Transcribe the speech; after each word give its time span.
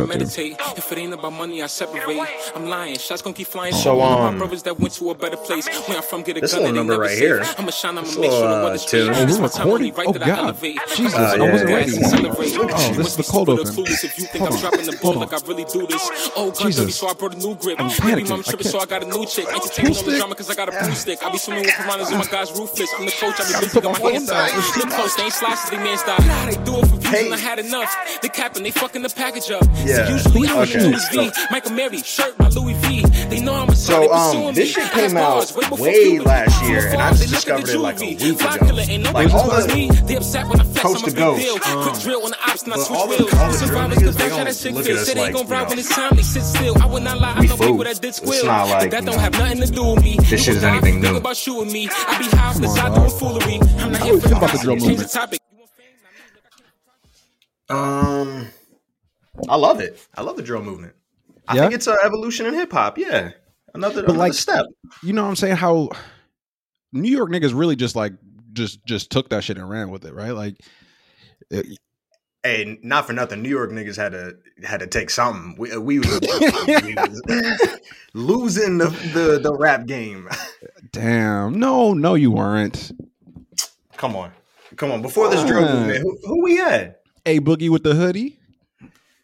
I 0.00 0.18
so 0.18 0.24
too. 0.36 0.54
If 0.76 0.92
it 0.92 0.98
ain't 0.98 1.14
about 1.14 1.32
money, 1.32 1.62
I 1.62 1.66
separate. 1.66 2.20
I'm 2.54 2.66
lying. 2.66 2.98
Shots 2.98 3.22
gonna 3.22 3.34
keep 3.34 3.46
flying. 3.46 3.72
So, 3.74 4.00
um, 4.00 4.34
my 4.34 4.38
brothers 4.38 4.62
that 4.64 4.78
went 4.78 4.94
to 4.94 5.10
a 5.10 5.14
better 5.14 5.36
place. 5.36 5.66
Where 5.88 5.96
I'm 5.98 6.02
from, 6.02 6.22
get 6.22 6.36
a 6.36 6.40
this 6.40 6.52
gun 6.52 6.62
little 6.62 6.76
number 6.76 6.98
right 6.98 7.16
here. 7.16 7.42
I'ma 7.58 7.70
shine, 7.70 7.98
I'ma 7.98 8.02
This 8.02 8.16
make 8.18 8.30
sure 8.30 8.40
little, 8.40 8.66
uh, 8.66 8.78
tune. 8.78 9.14
Oh, 9.14 9.26
we're 9.26 9.40
my 9.40 9.48
time 9.48 9.68
only 9.68 9.90
recording? 9.90 10.22
Oh, 10.22 10.26
God. 10.26 10.56
Jesus, 10.96 11.14
Uh, 11.14 11.18
I 11.18 11.50
wasn't 11.50 11.70
yeah. 11.70 11.76
ready. 11.76 11.92
Oh, 11.96 12.92
this 12.96 13.06
is 13.06 13.16
the 13.16 13.22
cold 13.28 13.48
open. 13.48 13.64
clueless 13.66 14.04
if 14.04 14.18
you 14.18 14.24
think 14.26 14.44
Hold 14.44 14.52
on. 14.64 14.94
Hold 15.02 15.16
on. 15.16 15.20
like 15.22 15.32
I 15.32 15.46
really 15.46 15.64
do 15.64 15.86
this. 15.86 16.30
Oh, 16.36 16.50
gun 16.50 16.66
Jesus. 16.66 16.76
dirty, 16.84 16.92
so 16.92 17.08
I 17.08 17.14
brought 17.14 17.34
a 17.34 17.38
new 17.38 17.54
grip. 17.56 17.80
I'm 17.80 17.90
panicking. 17.90 18.24
I 18.38 18.42
can't- 18.42 18.64
so 18.66 18.78
I 18.80 18.86
got 18.86 19.02
a 19.02 19.06
new 19.06 19.24
chick. 19.26 19.46
Pool 19.46 19.54
Entertaining 19.56 19.96
all 19.96 20.02
the 20.02 20.16
drama 20.18 20.34
cause 20.34 20.50
I 20.50 20.54
got 20.54 20.68
a 20.68 20.72
pool 20.72 20.94
stick. 20.94 21.18
I 21.22 21.30
be 21.30 21.38
swimming 21.38 21.64
with 21.64 21.74
piranhas 21.74 22.08
and 22.10 22.18
my 22.18 22.24
guys 22.26 22.50
ruthless. 22.52 22.90
I'm 22.98 23.06
the 23.06 23.12
coach, 23.12 23.34
I 23.40 23.44
be 23.46 23.52
Gotta 23.52 23.66
busy 23.66 23.80
my 23.80 24.10
hands 24.10 24.28
phone 24.28 24.36
out. 24.38 24.50
down. 24.50 24.62
Slip 24.62 24.88
close, 24.90 25.14
they 25.16 25.22
ain't 25.24 25.32
slices, 25.32 25.70
they 25.70 25.76
die. 25.76 26.26
Nah, 26.26 26.46
they 26.46 26.56
do 26.64 26.76
it 26.78 26.86
for 26.86 26.96
views 26.96 27.24
and 27.26 27.34
I 27.34 27.38
had 27.38 27.58
enough. 27.58 28.20
They 28.22 28.28
capping, 28.28 28.62
they 28.64 28.70
fucking 28.70 29.02
the 29.02 29.08
package 29.10 29.50
up. 29.50 29.64
Yeah. 29.86 30.06
So 30.06 30.12
usually 30.12 30.48
I'm 30.48 30.58
Okay. 30.58 30.84
in 30.84 30.90
Louis 30.90 31.08
V. 31.12 31.30
Michael 31.50 31.72
Mary, 31.72 31.98
shirt 32.02 32.36
by 32.38 32.48
Louis 32.48 32.74
V. 32.74 33.02
They 33.30 33.40
know 33.40 33.54
I'm 33.54 33.68
a 33.68 33.76
So 33.76 34.12
um, 34.12 34.54
this 34.54 34.70
shit 34.72 34.90
came 34.92 35.16
out 35.16 35.52
way 35.78 36.18
last 36.18 36.62
year, 36.64 36.88
and 36.88 37.00
I 37.00 37.10
just 37.12 37.20
they 37.20 37.26
look 37.26 37.60
at 37.60 37.64
discovered 37.64 37.68
it 37.70 37.78
like 37.78 37.96
a 38.00 38.06
week 38.06 38.20
ago. 38.20 39.12
Like, 39.12 39.32
all 39.32 39.48
touch 39.50 39.66
the 39.68 39.74
me. 39.74 39.90
They 40.06 40.16
upset 40.16 40.46
when 40.48 40.60
I 40.60 40.64
flex, 40.64 40.80
Coast 40.82 41.04
I'm 41.04 41.10
to 41.10 41.14
big 41.14 41.16
Ghost, 41.16 41.42
deal. 41.42 41.54
um, 41.78 41.88
Quick 41.88 42.02
drill 42.02 42.22
on 42.24 42.30
the 42.30 42.38
ops, 42.50 42.66
not 42.66 42.76
but 42.76 42.84
switch 42.84 42.98
all 42.98 43.06
the- 43.06 43.16
wheels. 43.16 43.34
all 43.34 43.50
the 43.52 43.58
drill 43.58 43.68
Survivors, 43.68 43.98
niggas, 43.98 44.14
they 44.16 44.28
don't 44.28 44.44
that 44.44 44.56
shit 44.56 44.72
look 44.74 44.84
feel. 44.86 44.96
at 44.96 45.00
us 45.02 45.06
Say 45.06 45.14
they 45.14 45.20
like, 45.20 45.32
gon' 45.34 45.46
you 45.46 45.52
ride 45.52 45.76
know, 45.76 45.82
time, 45.82 46.16
they 46.16 46.22
sit 46.22 46.42
still. 46.42 46.82
I 46.82 46.86
would 46.86 47.02
not 47.02 47.20
lie, 47.20 47.32
I 47.36 47.40
we 47.40 47.46
know 47.46 47.56
people 47.56 47.66
fools. 47.74 47.84
that 47.84 48.00
did 48.02 48.08
It's 48.08 48.44
not 48.44 48.68
like, 48.68 48.90
that 48.90 49.00
you 49.00 49.06
don't 49.06 49.16
know, 49.16 49.20
have 49.22 49.32
nothing 49.32 49.60
to 49.60 49.66
do 49.70 49.84
with 49.94 50.02
me. 50.04 50.16
this 50.18 50.30
You 50.30 50.38
shit 50.38 50.48
is 50.56 50.62
would 50.62 50.64
anything 50.70 51.00
think 51.00 51.12
new. 51.12 51.16
about 51.18 51.36
shooting 51.36 51.72
me. 51.72 51.88
I 52.08 52.18
be 52.18 52.24
high 52.36 52.48
off 52.48 52.54
the 52.56 52.62
Come 52.62 52.70
on, 52.70 52.76
side 52.76 52.86
dog. 52.88 52.94
doing 52.96 53.18
foolery. 53.18 53.58
I'm 53.78 53.92
not 53.92 53.98
How 54.00 54.04
here 54.06 54.14
you 54.14 54.20
for 54.20 54.34
about 54.34 54.52
the 54.52 54.58
drill 54.58 54.74
Change 54.76 54.82
the 54.82 54.88
movement? 54.90 55.12
topic. 55.12 55.40
Um, 57.68 58.46
I 59.48 59.56
love 59.56 59.80
it. 59.80 59.98
I 60.16 60.22
love 60.22 60.36
the 60.36 60.42
drill 60.42 60.62
movement. 60.62 60.94
I 61.48 61.54
Yeah? 61.56 61.62
think 61.62 61.74
it's 61.74 61.86
an 61.86 61.96
evolution 62.04 62.46
in 62.46 62.54
hip 62.54 62.72
hop. 62.72 62.98
Yeah, 62.98 63.30
another, 63.74 64.00
another 64.04 64.18
like- 64.18 64.34
step. 64.34 64.66
You 65.02 65.12
know 65.12 65.22
what 65.22 65.28
I'm 65.30 65.36
saying? 65.36 65.56
How 65.56 65.90
New 66.92 67.10
York 67.10 67.30
niggas 67.30 67.56
really 67.58 67.76
just 67.76 67.94
like 67.96 68.12
just 68.52 68.84
just 68.86 69.10
took 69.10 69.28
that 69.30 69.44
shit 69.44 69.56
and 69.58 69.68
ran 69.68 69.90
with 69.90 70.04
it, 70.04 70.14
right? 70.14 70.32
Like, 70.32 70.56
eh, 71.52 71.62
it- 71.64 71.78
Hey, 72.42 72.78
not 72.84 73.08
for 73.08 73.12
nothing. 73.12 73.42
New 73.42 73.48
York 73.48 73.72
niggas 73.72 73.96
had 73.96 74.12
to 74.12 74.36
had 74.64 74.78
to 74.78 74.86
take 74.86 75.10
something. 75.10 75.56
We 75.58 75.76
we 75.78 75.98
was, 75.98 76.20
we 76.20 76.94
was 76.94 77.22
losing 78.14 78.78
the, 78.78 78.88
the 79.14 79.40
the 79.42 79.52
rap 79.58 79.86
game. 79.86 80.28
damn, 80.92 81.58
no, 81.58 81.92
no, 81.92 82.14
you 82.14 82.30
weren't. 82.30 82.92
Come 83.96 84.14
on, 84.14 84.30
come 84.76 84.92
on. 84.92 85.02
Before 85.02 85.28
this 85.28 85.42
drill 85.44 85.62
movement, 85.62 86.02
who, 86.02 86.16
who 86.24 86.42
we 86.44 86.56
had? 86.56 86.96
A 87.24 87.40
boogie 87.40 87.68
with 87.68 87.82
the 87.82 87.94
hoodie. 87.96 88.35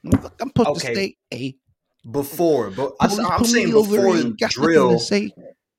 I'm 0.04 0.48
supposed 0.48 0.68
Okay. 0.70 0.78
to 0.88 0.94
stay 0.94 1.16
a. 1.32 1.56
Before, 2.10 2.70
but 2.70 2.94
I, 3.00 3.06
I'm 3.30 3.44
saying 3.44 3.72
over, 3.74 3.94
before 3.96 4.16
ain't 4.16 4.40
got 4.40 4.50
nothing 4.56 4.64
drill 4.64 4.98
to 4.98 4.98
say. 4.98 5.32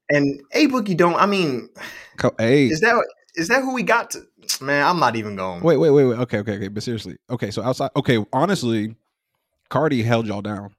and 0.10 0.42
a 0.54 0.68
boogie 0.68 0.96
don't. 0.96 1.16
I 1.16 1.26
mean, 1.26 1.68
Co- 2.16 2.34
Hey, 2.38 2.68
is 2.68 2.80
that 2.80 2.96
is 3.36 3.50
that 3.50 3.62
who 3.62 3.74
we 3.74 3.84
got? 3.84 4.12
To, 4.12 4.22
man, 4.62 4.86
I'm 4.86 5.00
not 5.00 5.18
even 5.18 5.36
going. 5.36 5.62
wait, 5.64 5.76
wait, 5.76 5.90
wait, 5.90 6.06
wait. 6.06 6.20
Okay, 6.20 6.38
okay, 6.40 6.56
okay. 6.56 6.68
But 6.70 6.82
seriously, 6.82 7.18
okay. 7.30 7.52
So 7.52 7.62
outside, 7.62 7.92
okay. 7.98 8.26
Honestly, 8.32 8.96
Cardi 9.70 10.02
held 10.02 10.28
y'all 10.28 10.42
down. 10.42 10.74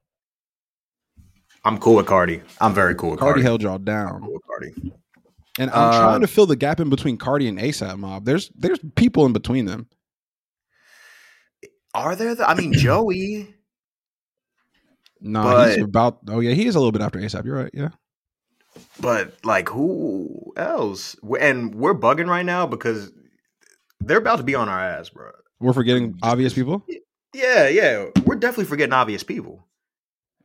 I'm 1.63 1.77
cool 1.77 1.95
with 1.97 2.07
Cardi. 2.07 2.41
I'm 2.59 2.73
very 2.73 2.95
cool 2.95 3.11
with 3.11 3.19
Cardi 3.19 3.33
Cardi. 3.33 3.43
held 3.43 3.61
y'all 3.61 3.75
I'm 3.75 3.83
down, 3.85 4.21
cool 4.21 4.33
with 4.33 4.41
Cardi. 4.47 4.73
and 5.59 5.69
I'm 5.69 5.89
Uh, 5.89 5.99
trying 5.99 6.21
to 6.21 6.27
fill 6.27 6.47
the 6.47 6.55
gap 6.55 6.79
in 6.79 6.89
between 6.89 7.17
Cardi 7.17 7.47
and 7.47 7.59
ASAP 7.59 7.97
Mob. 7.99 8.25
There's 8.25 8.49
there's 8.55 8.79
people 8.95 9.27
in 9.27 9.33
between 9.33 9.65
them. 9.65 9.87
Are 11.95 12.15
there? 12.15 12.35
The, 12.35 12.47
I 12.47 12.53
mean, 12.53 12.73
Joey. 12.73 13.53
No, 15.21 15.65
he's 15.65 15.81
about. 15.83 16.19
Oh 16.29 16.39
yeah, 16.39 16.51
he 16.53 16.67
is 16.67 16.75
a 16.75 16.79
little 16.79 16.91
bit 16.91 17.01
after 17.01 17.19
ASAP. 17.19 17.45
You're 17.45 17.55
right. 17.55 17.71
Yeah. 17.73 17.89
But 18.99 19.33
like, 19.43 19.69
who 19.69 20.53
else? 20.57 21.15
And 21.39 21.73
we're 21.73 21.95
bugging 21.95 22.27
right 22.27 22.45
now 22.45 22.67
because 22.67 23.11
they're 24.01 24.17
about 24.17 24.37
to 24.37 24.43
be 24.43 24.55
on 24.55 24.69
our 24.69 24.79
ass, 24.79 25.09
bro. 25.09 25.31
We're 25.59 25.73
forgetting 25.73 26.17
obvious 26.21 26.53
people. 26.53 26.85
Yeah, 27.33 27.67
yeah, 27.67 28.05
we're 28.25 28.35
definitely 28.35 28.65
forgetting 28.65 28.93
obvious 28.93 29.23
people. 29.23 29.67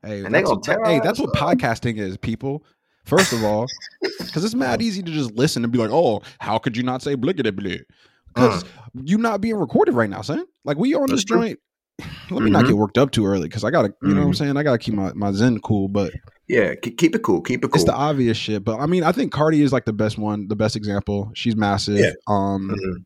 Hey, 0.03 0.25
And 0.25 0.35
they 0.35 0.41
that's 0.43 0.51
gonna 0.51 0.79
what, 0.81 0.89
hey, 0.89 1.01
that's 1.01 1.19
what 1.21 1.31
up. 1.31 1.59
podcasting 1.59 1.99
is, 1.99 2.17
people. 2.17 2.65
First 3.05 3.33
of 3.33 3.45
all, 3.45 3.67
because 4.19 4.45
it's 4.45 4.55
mad 4.55 4.81
easy 4.83 5.03
to 5.03 5.11
just 5.11 5.33
listen 5.35 5.65
and 5.65 5.73
be 5.73 5.79
like, 5.79 5.91
"Oh, 5.91 6.23
how 6.39 6.59
could 6.59 6.77
you 6.77 6.83
not 6.83 7.03
say 7.03 7.17
blickety 7.17 7.55
blick?" 7.55 7.87
Because 8.35 8.65
you 8.95 9.19
not 9.19 9.41
being 9.41 9.57
recorded 9.57 9.95
right 9.95 10.09
now, 10.11 10.23
son. 10.23 10.45
Like 10.65 10.77
we 10.77 10.95
are 10.95 10.99
on 11.03 11.05
Uh. 11.05 11.15
That's 11.15 11.25
this 11.25 11.25
joint. 11.25 11.59
Let 12.31 12.43
me 12.43 12.51
not 12.51 12.65
Mhm. 12.65 12.69
get 12.69 12.77
worked 12.77 12.97
up 12.99 13.11
too 13.11 13.27
early 13.27 13.49
because 13.49 13.65
I 13.65 13.71
gotta, 13.71 13.93
you 14.03 14.15
know 14.15 14.21
what 14.21 14.27
I'm 14.29 14.33
Mhm. 14.33 14.37
saying. 14.37 14.57
I 14.57 14.63
gotta 14.63 14.79
keep 14.79 14.95
my 14.95 15.13
my 15.15 15.33
zen 15.33 15.59
cool, 15.61 15.89
but 15.89 16.13
Yeah, 16.49 16.75
keep, 16.75 17.15
it 17.15 17.23
cool. 17.23 17.41
Keep 17.43 17.65
it 17.65 17.69
cool. 17.71 17.75
it's 17.75 17.85
the 17.85 17.95
obvious 17.95 18.37
shit. 18.37 18.65
But 18.65 18.81
I 18.81 18.87
mean, 18.87 19.05
I 19.05 19.13
think 19.13 19.33
Cardi 19.33 19.63
is 19.63 19.73
like 19.73 19.85
the 19.85 19.93
best 19.93 20.17
one, 20.19 20.49
the 20.49 20.57
best 20.57 20.77
example. 20.77 21.31
She's 21.35 21.55
massive. 21.57 21.99
Yeah. 21.99 22.13
Um, 22.27 22.71
Mhm. 22.71 23.05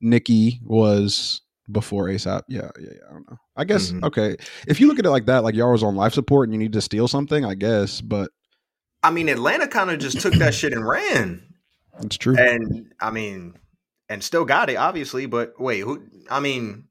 Nikki 0.00 0.60
was 0.64 1.40
before 1.70 2.06
ASAP. 2.08 2.42
Yeah, 2.48 2.70
yeah, 2.78 2.90
yeah. 2.92 2.98
I 3.08 3.12
don't 3.12 3.30
know. 3.30 3.38
I 3.56 3.64
guess 3.64 3.90
Mhm. 3.92 4.04
okay. 4.04 4.36
If 4.66 4.80
you 4.80 4.86
look 4.86 4.98
at 4.98 5.06
it 5.06 5.10
like 5.10 5.26
that, 5.26 5.42
like 5.44 5.54
y'all 5.54 5.72
was 5.72 5.82
on 5.82 5.96
life 5.96 6.12
support 6.12 6.48
and 6.48 6.54
you 6.54 6.58
need 6.58 6.72
to 6.74 6.80
steal 6.82 7.08
something, 7.08 7.44
I 7.44 7.54
guess. 7.54 8.00
But 8.00 8.30
I 9.02 9.10
mean, 9.10 9.28
Atlanta 9.28 9.66
kind 9.66 9.90
of 9.90 9.98
just 9.98 10.20
took 10.20 10.34
that 10.34 10.54
shit 10.54 10.72
and 10.72 10.86
ran, 10.86 11.42
it's 12.02 12.16
true. 12.16 12.36
and 12.36 12.92
I 13.00 13.10
mean, 13.10 13.54
and 14.14 14.22
still 14.24 14.44
got 14.44 14.70
it, 14.70 14.76
obviously. 14.76 15.26
But 15.26 15.60
wait, 15.60 15.80
who? 15.80 16.02
I 16.30 16.40
mean, 16.40 16.84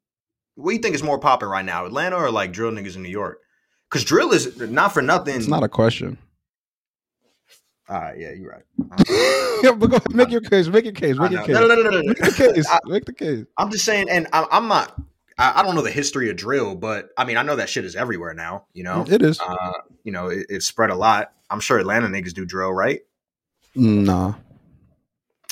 what 0.55 0.71
do 0.71 0.75
you 0.75 0.81
think 0.81 0.93
is 0.93 1.01
more 1.01 1.17
popping 1.17 1.47
right 1.49 1.65
now, 1.65 1.85
Atlanta 1.85 2.17
or 2.17 2.29
like 2.29 2.51
drill 2.51 2.71
niggas 2.71 2.95
in 2.95 3.01
New 3.01 3.09
York? 3.09 3.39
Because 3.89 4.03
drill 4.03 4.31
is 4.33 4.59
not 4.59 4.93
for 4.93 5.01
nothing. 5.01 5.37
It's 5.37 5.47
not 5.47 5.63
a 5.63 5.69
question. 5.69 6.17
All 7.89 7.99
right, 7.99 8.17
yeah, 8.17 8.31
you're 8.31 8.49
right. 8.49 8.63
yeah, 9.63 9.71
but 9.77 9.87
go 9.89 9.97
ahead, 9.97 10.13
make 10.13 10.29
your 10.31 10.41
case. 10.41 10.67
Make 10.67 10.85
your 10.85 10.93
case. 10.93 11.17
Make 11.17 11.31
your 11.31 11.41
case. 11.43 11.53
No, 11.53 11.67
no, 11.67 11.75
no, 11.75 11.89
no. 11.89 12.01
Make 12.01 12.17
the 12.17 12.51
case. 12.53 12.67
Make 12.85 13.05
the 13.05 13.13
case. 13.13 13.45
I'm 13.57 13.71
just 13.71 13.85
saying, 13.85 14.09
and 14.09 14.27
I'm 14.33 14.67
not. 14.67 14.99
I, 15.37 15.59
I 15.59 15.63
don't 15.63 15.75
know 15.75 15.81
the 15.81 15.91
history 15.91 16.29
of 16.29 16.35
drill, 16.35 16.75
but 16.75 17.09
I 17.17 17.25
mean, 17.25 17.37
I 17.37 17.43
know 17.43 17.55
that 17.55 17.69
shit 17.69 17.85
is 17.85 17.95
everywhere 17.95 18.33
now. 18.33 18.65
You 18.73 18.83
know, 18.83 19.05
It 19.09 19.21
is. 19.21 19.39
uh, 19.39 19.73
you 20.03 20.11
know, 20.11 20.27
it, 20.27 20.45
it's 20.49 20.65
spread 20.65 20.91
a 20.91 20.95
lot. 20.95 21.33
I'm 21.49 21.59
sure 21.59 21.77
Atlanta 21.79 22.07
niggas 22.07 22.33
do 22.33 22.45
drill, 22.45 22.71
right? 22.71 23.01
Nah. 23.75 24.35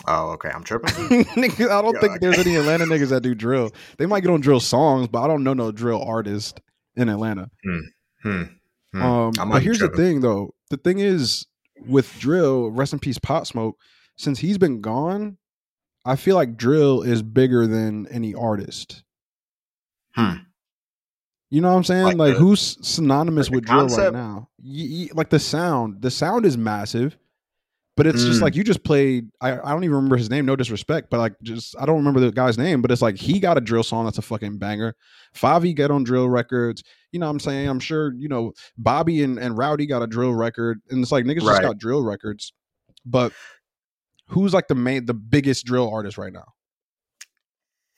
Oh, 0.08 0.32
okay. 0.32 0.50
I'm 0.50 0.64
tripping. 0.64 0.90
I 1.00 1.26
don't 1.46 1.60
Yeah, 1.60 2.00
think 2.00 2.04
okay. 2.14 2.18
there's 2.20 2.40
any 2.40 2.56
Atlanta 2.56 2.86
niggas 2.86 3.10
that 3.10 3.22
do 3.22 3.36
drill. 3.36 3.72
They 3.98 4.06
might 4.06 4.22
get 4.22 4.32
on 4.32 4.42
drill 4.42 4.60
songs, 4.60 5.08
but 5.08 5.22
I 5.22 5.28
don't 5.28 5.44
know 5.44 5.54
no 5.54 5.72
drill 5.72 6.02
artist 6.04 6.60
in 6.96 7.10
Atlanta. 7.10 7.50
hmm. 7.64 7.80
Hmm. 8.24 9.02
Um, 9.02 9.32
but 9.50 9.62
here's 9.64 9.80
the 9.80 9.88
thing, 9.90 10.22
though. 10.22 10.54
The 10.70 10.78
thing 10.78 11.00
is, 11.00 11.46
with 11.88 12.20
drill, 12.20 12.70
rest 12.72 12.94
in 12.94 13.00
peace, 13.00 13.18
Pop 13.18 13.48
Smoke. 13.48 13.78
Since 14.18 14.40
he's 14.40 14.58
been 14.58 14.82
gone, 14.82 15.38
I 16.06 16.16
feel 16.16 16.36
like 16.36 16.58
drill 16.58 17.02
is 17.02 17.24
bigger 17.24 17.66
than 17.68 18.08
any 18.08 18.34
artist. 18.36 19.04
Hmm. 20.16 20.34
You 21.50 21.62
know 21.62 21.70
what 21.72 21.78
I'm 21.78 21.84
saying? 21.84 22.04
Like 22.04 22.18
Like, 22.18 22.34
the- 22.34 22.40
who's 22.40 22.78
synonymous 22.88 23.48
like 23.50 23.56
with 23.56 23.66
drill 23.66 23.88
right 23.88 24.14
now? 24.14 24.50
Y- 24.64 24.88
y- 24.92 25.10
like 25.14 25.30
the 25.30 25.40
sound. 25.40 26.02
The 26.02 26.12
sound 26.12 26.46
is 26.46 26.58
massive, 26.58 27.18
but 27.98 28.08
it's 28.08 28.24
just 28.24 28.40
Mm. 28.40 28.44
like 28.44 28.56
you 28.56 28.64
just 28.64 28.84
played. 28.84 29.28
I, 29.42 29.52
I 29.60 29.72
don't 29.72 29.84
even 29.84 29.96
remember 29.96 30.18
his 30.18 30.30
name. 30.30 30.46
No 30.46 30.56
disrespect, 30.56 31.10
but 31.10 31.18
like 31.20 31.34
just 31.44 31.76
I 31.80 31.86
don't 31.86 31.98
remember 31.98 32.20
the 32.20 32.32
guy's 32.32 32.58
name. 32.58 32.82
But 32.82 32.92
it's 32.92 33.02
like 33.02 33.18
he 33.18 33.40
got 33.40 33.58
a 33.58 33.62
drill 33.62 33.84
song 33.84 34.06
that's 34.06 34.18
a 34.18 34.22
fucking 34.22 34.58
banger. 34.58 34.96
Favi 35.36 35.76
got 35.76 35.92
on 35.92 36.04
drill 36.04 36.30
records. 36.30 36.84
You 37.12 37.20
know 37.20 37.26
what 37.28 37.32
I'm 37.34 37.40
saying? 37.42 37.68
I'm 37.68 37.80
sure 37.80 38.14
you 38.14 38.30
know 38.30 38.54
Bobby 38.78 39.22
and, 39.24 39.38
and 39.38 39.58
Rowdy 39.58 39.86
got 39.86 40.02
a 40.02 40.08
drill 40.08 40.34
record, 40.34 40.82
and 40.90 41.02
it's 41.02 41.12
like 41.12 41.26
niggas 41.26 41.42
just 41.42 41.62
got 41.62 41.78
drill 41.78 42.04
records. 42.04 42.54
But 43.06 43.34
who's 44.28 44.54
like 44.54 44.68
the 44.70 44.76
main, 44.76 45.06
the 45.06 45.14
biggest 45.14 45.66
drill 45.66 45.94
artist 45.94 46.18
right 46.18 46.32
now? 46.32 46.46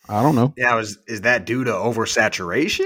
I 0.09 0.21
don't 0.23 0.35
know. 0.35 0.53
Now, 0.57 0.79
is 0.79 0.97
is 1.07 1.21
that 1.21 1.45
due 1.45 1.63
to 1.63 1.71
oversaturation, 1.71 2.81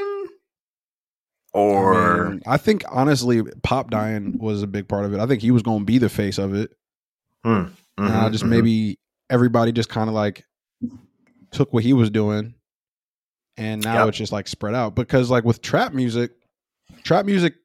I 1.54 1.60
or 1.60 2.30
mean, 2.32 2.42
I 2.46 2.58
think 2.58 2.84
honestly, 2.92 3.42
Pop 3.64 3.90
dying 3.90 4.38
was 4.40 4.62
a 4.62 4.68
big 4.68 4.88
part 4.88 5.06
of 5.06 5.14
it. 5.14 5.20
I 5.20 5.26
think 5.26 5.42
he 5.42 5.52
was 5.52 5.64
going 5.64 5.80
to 5.80 5.86
be 5.86 5.98
the 5.98 6.10
face 6.10 6.38
of 6.38 6.54
it. 6.54 6.72
Hmm. 7.44 7.66
And 7.98 8.08
I 8.14 8.30
Mhm, 8.30 8.32
just 8.32 8.44
mhm. 8.44 8.50
maybe 8.50 9.00
everybody 9.30 9.72
just 9.72 9.90
kind 9.90 10.10
of 10.10 10.14
like 10.16 10.44
took 11.52 11.74
what 11.74 11.84
he 11.84 11.94
was 11.94 12.10
doing, 12.10 12.54
and 13.58 13.84
now 13.84 14.00
Yep. 14.00 14.10
it's 14.10 14.18
just 14.18 14.32
like 14.32 14.48
spread 14.48 14.76
out. 14.76 14.96
Because 14.96 15.30
like 15.30 15.44
with 15.44 15.62
trap 15.62 15.94
music, 15.94 16.32
trap 17.04 17.26
music 17.26 17.56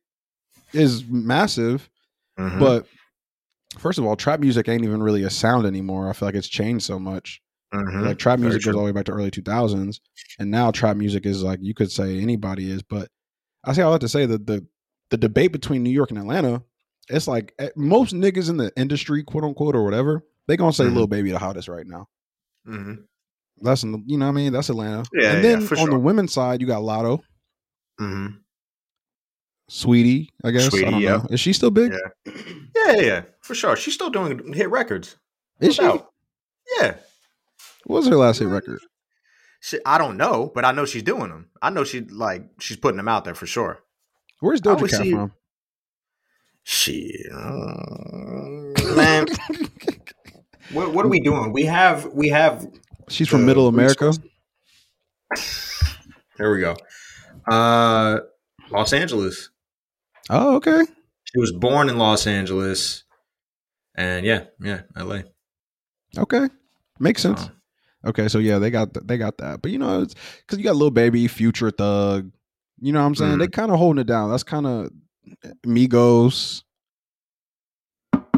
is 0.73 1.05
massive, 1.07 1.91
Mhm. 2.39 2.59
but 2.59 2.87
first 3.79 3.99
of 3.99 4.05
all, 4.07 4.17
trap 4.17 4.41
music 4.41 4.69
ain't 4.69 4.85
even 4.85 5.03
really 5.03 5.23
a 5.25 5.31
sound 5.31 5.67
anymore. 5.67 6.09
I 6.09 6.13
feel 6.13 6.29
like 6.29 6.35
it's 6.35 6.49
changed 6.49 6.85
so 6.85 6.99
much. 6.99 7.41
Mhm. 7.75 8.05
Like 8.07 8.19
trap 8.19 8.39
music 8.39 8.63
goes 8.63 8.75
all 8.75 8.81
the 8.83 8.87
way 8.87 8.93
back 8.93 9.07
to 9.07 9.13
early 9.13 9.31
two 9.31 9.43
thousands, 9.43 10.01
and 10.39 10.51
now 10.51 10.71
trap 10.71 10.97
music 10.97 11.27
is 11.27 11.43
like 11.43 11.59
you 11.63 11.75
could 11.75 11.91
say 11.91 12.21
anybody 12.21 12.71
is. 12.71 12.83
But 12.83 13.09
I 13.65 13.73
say 13.73 13.83
all 13.83 13.93
that 13.93 14.01
to 14.01 14.09
say 14.09 14.27
that 14.27 14.47
the 14.47 14.67
the 15.11 15.17
debate 15.19 15.53
between 15.53 15.83
New 15.83 15.91
York 15.91 16.11
and 16.11 16.19
Atlanta, 16.19 16.63
it's 17.09 17.27
like 17.29 17.55
eh, 17.59 17.71
most 17.77 18.15
niggas 18.15 18.49
in 18.49 18.57
the 18.57 18.73
industry, 18.77 19.23
quote 19.23 19.45
unquote, 19.45 19.75
or 19.77 19.85
whatever, 19.85 20.23
they 20.49 20.57
gonna 20.57 20.73
say 20.73 20.85
Mhm. 20.85 20.95
"Lil 20.97 21.07
Baby" 21.07 21.31
the 21.31 21.39
hottest 21.39 21.69
right 21.69 21.87
now. 21.87 22.09
Mm-hmm. 22.67 22.95
That's 23.61 23.83
in 23.83 23.93
the, 23.93 24.03
you 24.07 24.19
know 24.19 24.27
what 24.27 24.33
I 24.33 24.35
mean. 24.35 24.53
That's 24.53 24.71
Atlanta. 24.71 25.05
Yeah, 25.13 25.33
and 25.33 25.37
yeah, 25.45 25.51
then 25.51 25.61
for 25.67 25.79
on 25.79 25.91
the 25.91 25.99
women's 25.99 26.33
side, 26.33 26.61
you 26.61 26.67
got 26.67 26.83
Latto. 26.83 27.21
hmm 27.99 28.27
Saweetie, 29.71 30.29
I 30.45 30.51
guess. 30.51 30.67
I 30.67 30.69
Saweetie, 30.79 30.91
don't 30.91 31.01
yeah. 31.01 31.17
know. 31.19 31.27
Is 31.31 31.41
she 31.41 31.53
still 31.53 31.71
big? 31.71 31.93
Yeah. 31.93 32.33
Yeah, 32.75 32.93
yeah, 32.97 33.01
yeah, 33.01 33.23
for 33.43 33.55
sure. 33.55 33.77
She's 33.77 33.95
still 33.95 34.11
doing 34.11 34.53
hit 34.53 34.71
records. 34.71 35.17
Is 35.61 35.77
she? 35.77 35.83
Doubt. 35.83 36.11
Yeah. 36.81 36.97
What 37.85 37.99
was 37.99 38.09
her 38.09 38.17
last 38.17 38.39
hit 38.39 38.49
record? 38.49 38.81
She, 39.61 39.79
I 39.87 39.97
don't 39.99 40.17
know, 40.17 40.51
but 40.55 40.65
I 40.65 40.73
know 40.73 40.85
she's 40.85 41.05
doing 41.05 41.29
them. 41.31 41.51
I 41.63 41.71
know 41.71 41.85
she 41.85 42.01
like 42.01 42.45
she's 42.59 42.77
putting 42.77 42.97
them 42.97 43.09
out 43.09 43.25
there 43.25 43.35
for 43.35 43.47
sure. 43.47 43.79
Where's 44.41 44.61
I 44.63 44.65
Doja 44.75 44.91
Cat 44.91 45.01
see- 45.03 45.13
from? 45.13 45.33
Shit, 46.65 47.27
uh, 47.33 48.95
man. 48.97 49.27
what, 50.73 50.93
what 50.93 51.05
are 51.05 51.09
we 51.09 51.21
doing? 51.21 51.53
We 51.53 51.65
have 51.65 52.07
we 52.07 52.29
have 52.29 52.67
She's 53.09 53.29
from 53.29 53.45
Middle 53.45 53.69
America. 53.69 54.13
There 56.39 56.53
we 56.53 56.61
go. 56.61 56.77
Uh, 57.51 58.21
Los 58.71 58.93
Angeles. 58.93 59.51
Oh, 60.31 60.57
okay. 60.57 60.83
She 61.25 61.39
was 61.39 61.53
born 61.53 61.89
in 61.89 61.99
Los 61.99 62.27
Angeles, 62.27 63.05
and 63.95 64.25
yeah, 64.25 64.45
yeah, 64.61 64.83
L.A. 64.97 65.25
Okay. 66.17 66.49
Makes 66.99 67.23
sense. 67.23 67.49
Oh. 68.05 68.09
Okay, 68.11 68.29
so 68.29 68.39
yeah, 68.39 68.59
they 68.59 68.71
got 68.71 68.95
th- 68.95 69.07
they 69.07 69.17
got 69.17 69.39
that. 69.39 69.63
But 69.63 69.71
you 69.71 69.79
know, 69.79 70.03
it's 70.03 70.15
cuz 70.47 70.59
you 70.59 70.65
got 70.65 70.77
Lil 70.77 70.91
Baby, 70.91 71.27
Future 71.29 71.71
Thug. 71.71 72.31
You 72.81 72.93
know 72.93 73.01
what 73.01 73.07
I'm 73.07 73.15
saying? 73.15 73.37
Mm. 73.37 73.39
They 73.39 73.49
kind 73.49 73.71
of 73.71 73.79
holding 73.79 74.01
it 74.01 74.07
down. 74.07 74.31
That's 74.31 74.43
kind 74.43 74.67
of 74.67 74.91
Migos. 75.67 76.63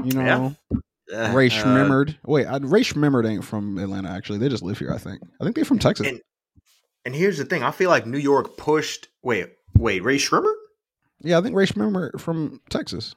You 0.05 0.13
know, 0.13 0.55
Uh, 1.15 1.33
Ray 1.35 1.49
uh, 1.51 2.05
Wait, 2.27 2.47
I, 2.47 2.57
Rae 2.59 2.81
Sremmurd 2.83 3.29
ain't 3.29 3.45
from 3.45 3.79
Atlanta. 3.79 4.11
Actually, 4.11 4.39
they 4.39 4.49
just 4.49 4.63
live 4.63 4.79
here. 4.79 4.93
I 4.93 4.99
think. 4.99 5.23
I 5.41 5.45
think 5.45 5.57
they're 5.57 5.65
from 5.65 5.79
Texas. 5.79 6.07
And- 6.07 6.21
And 7.05 7.15
here's 7.15 7.37
the 7.39 7.45
thing: 7.45 7.63
I 7.63 7.71
feel 7.71 7.91
like 7.91 8.07
New 8.07 8.19
York 8.19 8.57
pushed. 8.57 9.09
Wait, 9.23 9.49
wait, 9.77 10.03
Rae 10.03 10.17
Sremmurd? 10.17 10.55
yeah, 11.21 11.39
I 11.39 11.43
think 11.43 11.55
Rae 11.55 11.67
Sremmurd 11.67 12.21
from 12.21 12.61
Texas, 12.71 13.15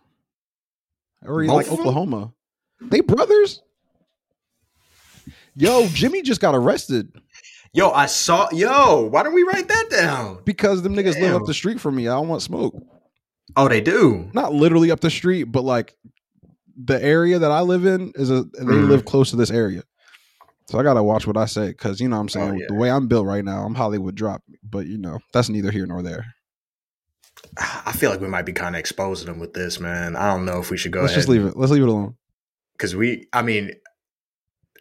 or 1.26 1.42
he's 1.42 1.52
like? 1.52 1.72
Oklahoma. 1.72 2.34
They 2.82 3.00
brothers. 3.02 3.62
Yo, 5.56 5.88
Jimmy 5.88 6.22
just 6.22 6.40
got 6.40 6.54
arrested 6.54 7.12
Yo, 7.74 7.92
I 7.92 8.06
saw. 8.06 8.50
Yo, 8.52 9.08
why 9.12 9.24
don't 9.24 9.34
we 9.34 9.44
write 9.44 9.68
that 9.68 9.90
down? 9.90 10.40
because 10.46 10.82
them 10.82 10.96
niggas 10.96 11.20
live 11.20 11.36
up 11.36 11.46
the 11.46 11.54
street 11.54 11.80
from 11.80 11.96
me. 11.96 12.08
I 12.08 12.14
don't 12.14 12.28
want 12.28 12.42
smoke. 12.42 12.76
Oh, 13.58 13.68
they 13.68 13.82
do. 13.82 14.30
Not 14.34 14.54
literally 14.54 14.92
up 14.92 15.00
the 15.02 15.10
street, 15.10 15.46
but 15.46 15.64
like 15.64 15.96
the 16.82 17.04
area 17.04 17.40
that 17.40 17.52
I 17.52 17.62
live 17.62 17.86
in 17.86 18.12
is 18.16 18.30
a 18.30 18.44
they 18.44 18.64
Mhm. 18.64 18.88
live 18.88 19.04
close 19.06 19.32
to 19.32 19.36
this 19.36 19.50
area. 19.52 19.84
So 20.70 20.78
I 20.80 20.84
gotta 20.84 21.02
watch 21.04 21.26
what 21.26 21.38
I 21.38 21.46
say 21.46 21.68
because 21.70 22.00
you 22.00 22.08
know 22.08 22.18
what 22.18 22.22
I'm 22.22 22.30
saying 22.30 22.50
Oh, 22.52 22.54
yeah. 22.54 22.66
the 22.70 22.76
way 22.76 22.92
I'm 22.92 23.08
built 23.08 23.26
right 23.26 23.44
now, 23.44 23.64
I'm 23.66 23.74
Hollywood 23.76 24.16
drop. 24.16 24.44
But 24.64 24.86
you 24.88 24.98
know 24.98 25.20
that's 25.34 25.50
neither 25.50 25.72
here 25.72 25.86
nor 25.88 26.02
there. 26.04 26.26
I 27.58 27.94
feel 27.94 28.10
like 28.12 28.22
we 28.22 28.28
might 28.28 28.46
be 28.46 28.54
kind 28.54 28.76
of 28.76 28.80
exposing 28.80 29.28
them 29.28 29.40
with 29.40 29.54
this, 29.54 29.80
man. 29.80 30.16
I 30.16 30.28
don't 30.34 30.46
know 30.46 30.60
if 30.60 30.70
we 30.70 30.78
should 30.78 30.92
go 30.92 31.02
Let's 31.02 31.12
ahead 31.14 31.20
just 31.20 31.30
leave 31.30 31.46
it. 31.46 31.56
Let's 31.58 31.72
leave 31.72 31.84
it 31.84 31.90
alone. 31.90 32.16
because 32.74 32.96
we. 32.96 33.28
I 33.34 33.42
mean, 33.42 33.70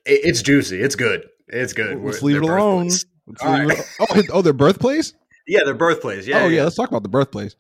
it, 0.05 0.21
it's 0.25 0.43
juicy. 0.43 0.81
It's 0.81 0.97
good. 0.97 1.25
It's 1.49 1.73
good. 1.73 2.03
Let's 2.03 2.21
We're- 2.21 2.35
leave 2.35 2.43
it 2.43 2.51
alone. 2.51 2.89
Let's 2.89 3.05
leave 3.43 3.69
right. 3.69 3.79
it- 3.79 3.87
oh, 4.33 4.39
oh, 4.39 4.43
their 4.43 4.53
birthplace. 4.53 5.15
Yeah, 5.47 5.61
their 5.65 5.75
birthplace. 5.75 6.27
Yeah. 6.27 6.43
oh 6.43 6.49
yeah, 6.49 6.57
yeah. 6.59 6.65
let's 6.65 6.77
talk 6.77 6.89
about 6.89 7.05
the 7.05 7.09
birthplace. 7.09 7.55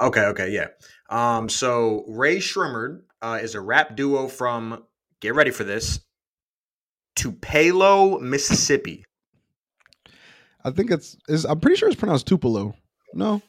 Okay, 0.00 0.24
okay, 0.26 0.50
yeah. 0.50 0.68
Um, 1.10 1.48
so 1.48 2.04
Rae 2.08 2.36
Sremmurd 2.38 3.02
uh, 3.22 3.38
is 3.42 3.54
a 3.54 3.60
rap 3.60 3.96
duo 3.96 4.28
from 4.28 4.84
get 5.20 5.34
ready 5.34 5.50
for 5.50 5.64
this 5.64 6.00
Tupelo, 7.16 8.18
Mississippi. 8.20 9.04
I 10.64 10.70
think 10.70 10.90
it's 10.90 11.16
is. 11.28 11.44
I'm 11.44 11.60
pretty 11.60 11.76
sure 11.76 11.88
it's 11.88 11.98
pronounced 11.98 12.26
Tupelo. 12.26 12.74
No, 13.14 13.40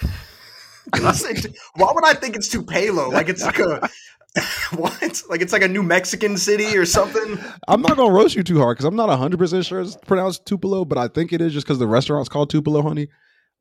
Did 0.94 1.04
I 1.04 1.12
say 1.12 1.34
Tu- 1.34 1.52
Why 1.74 1.92
would 1.94 2.04
I 2.04 2.14
think 2.14 2.36
it's 2.36 2.48
Tupelo? 2.48 3.10
Like 3.10 3.28
it's 3.28 3.44
like 3.44 3.58
a 3.58 3.88
what? 4.76 5.22
Like 5.28 5.40
it's 5.40 5.52
like 5.52 5.62
a 5.62 5.68
New 5.68 5.82
Mexican 5.82 6.36
city 6.36 6.76
or 6.76 6.86
something? 6.86 7.38
I'm 7.66 7.82
not 7.82 7.96
gonna 7.96 8.12
roast 8.12 8.36
you 8.36 8.42
too 8.42 8.58
hard 8.58 8.76
because 8.76 8.84
I'm 8.84 8.96
not 8.96 9.08
100 9.08 9.38
percent 9.38 9.64
sure 9.66 9.80
it's 9.80 9.96
pronounced 9.96 10.46
Tupelo, 10.46 10.84
but 10.84 10.98
I 10.98 11.08
think 11.08 11.32
it 11.32 11.40
is 11.40 11.52
just 11.52 11.66
because 11.66 11.78
the 11.78 11.86
restaurant's 11.86 12.28
called 12.28 12.50
Tupelo, 12.50 12.82
honey. 12.82 13.08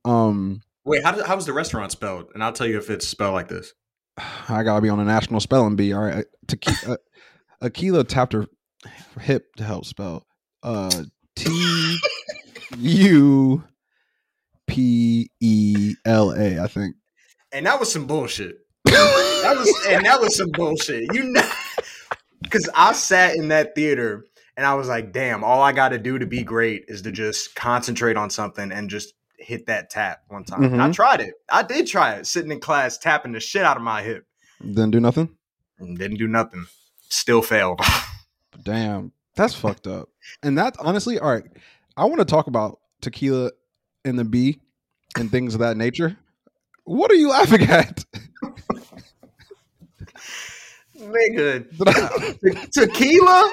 Um, 0.06 0.62
Wait, 0.88 1.04
how, 1.04 1.22
how 1.26 1.36
was 1.36 1.46
the 1.46 1.52
restaurant 1.52 1.92
spelled? 1.92 2.28
And 2.34 2.42
I'll 2.42 2.54
tell 2.54 2.66
you 2.66 2.78
if 2.78 2.90
it's 2.90 3.06
spelled 3.06 3.34
like 3.34 3.50
this. 3.50 3.74
I 4.48 4.64
gotta 4.64 4.82
be 4.82 4.88
on 4.88 5.02
a 5.02 5.04
national 5.04 5.42
spelling 5.42 5.76
bee. 5.76 5.92
All 5.92 6.02
right, 6.02 6.26
Tequila, 6.48 6.94
uh, 6.94 6.98
Akeelah 7.62 8.08
tapped 8.08 8.32
her 8.32 8.48
hip 9.20 9.54
to 9.58 9.66
help 9.66 9.84
spell. 9.84 10.26
Uh, 10.64 11.04
T 11.36 12.00
U 12.78 13.64
P 14.66 15.30
E 15.42 15.96
L 16.06 16.32
A. 16.32 16.58
I 16.64 16.68
think. 16.68 16.96
And 17.52 17.66
that 17.66 17.82
was 17.82 17.92
some 17.92 18.08
bullshit. 18.08 18.56
That 18.86 19.56
was 19.58 19.86
and 19.90 20.06
that 20.06 20.22
was 20.22 20.38
some 20.38 20.52
bullshit. 20.52 21.14
You 21.14 21.26
know, 21.26 21.50
because 22.42 22.70
I 22.76 22.94
sat 22.94 23.36
in 23.36 23.50
that 23.50 23.76
theater 23.76 24.26
and 24.56 24.66
I 24.66 24.74
was 24.76 24.88
like, 24.88 25.12
"Damn! 25.12 25.44
All 25.44 25.62
I 25.62 25.74
got 25.74 25.90
to 25.90 26.00
do 26.00 26.18
to 26.18 26.26
be 26.26 26.44
great 26.44 26.86
is 26.88 27.02
to 27.02 27.12
just 27.12 27.56
concentrate 27.56 28.16
on 28.16 28.30
something 28.30 28.72
and 28.72 28.90
just 28.90 29.14
hit 29.48 29.66
that 29.68 29.90
tap 29.90 30.24
one 30.28 30.44
time." 30.44 30.64
And 30.64 30.82
I 30.82 30.86
mm-hmm. 30.86 30.92
tried 30.92 31.22
it. 31.22 31.34
I 31.50 31.64
did 31.64 31.88
try 31.88 32.16
it, 32.16 32.28
sitting 32.28 32.52
in 32.52 32.60
class, 32.60 32.98
tapping 32.98 33.32
the 33.32 33.40
shit 33.40 33.64
out 33.64 33.78
of 33.78 33.84
my 33.84 34.04
hip. 34.04 34.26
Didn't 34.62 34.92
do 34.92 35.00
nothing. 35.00 35.30
And 35.80 35.98
didn't 35.98 36.18
do 36.18 36.28
nothing. 36.28 36.66
Still 37.10 37.42
failed. 37.42 37.80
Damn, 38.64 39.12
that's 39.36 39.54
fucked 39.54 39.88
up. 39.88 40.10
And 40.44 40.58
that 40.58 40.76
honestly, 40.80 41.20
all 41.20 41.32
right. 41.32 41.46
I 41.96 42.06
want 42.06 42.20
to 42.20 42.26
talk 42.26 42.48
about 42.48 42.80
tequila 43.02 43.52
and 44.06 44.20
the 44.20 44.26
bee 44.26 44.60
and 45.18 45.32
things 45.32 45.54
of 45.54 45.62
that 45.62 45.78
nature. 45.78 46.18
What 46.84 47.10
are 47.12 47.16
you 47.16 47.30
laughing 47.30 47.64
at? 47.64 48.06
Nigga, 50.98 51.66
Te- 52.74 52.82
tequila. 52.82 53.52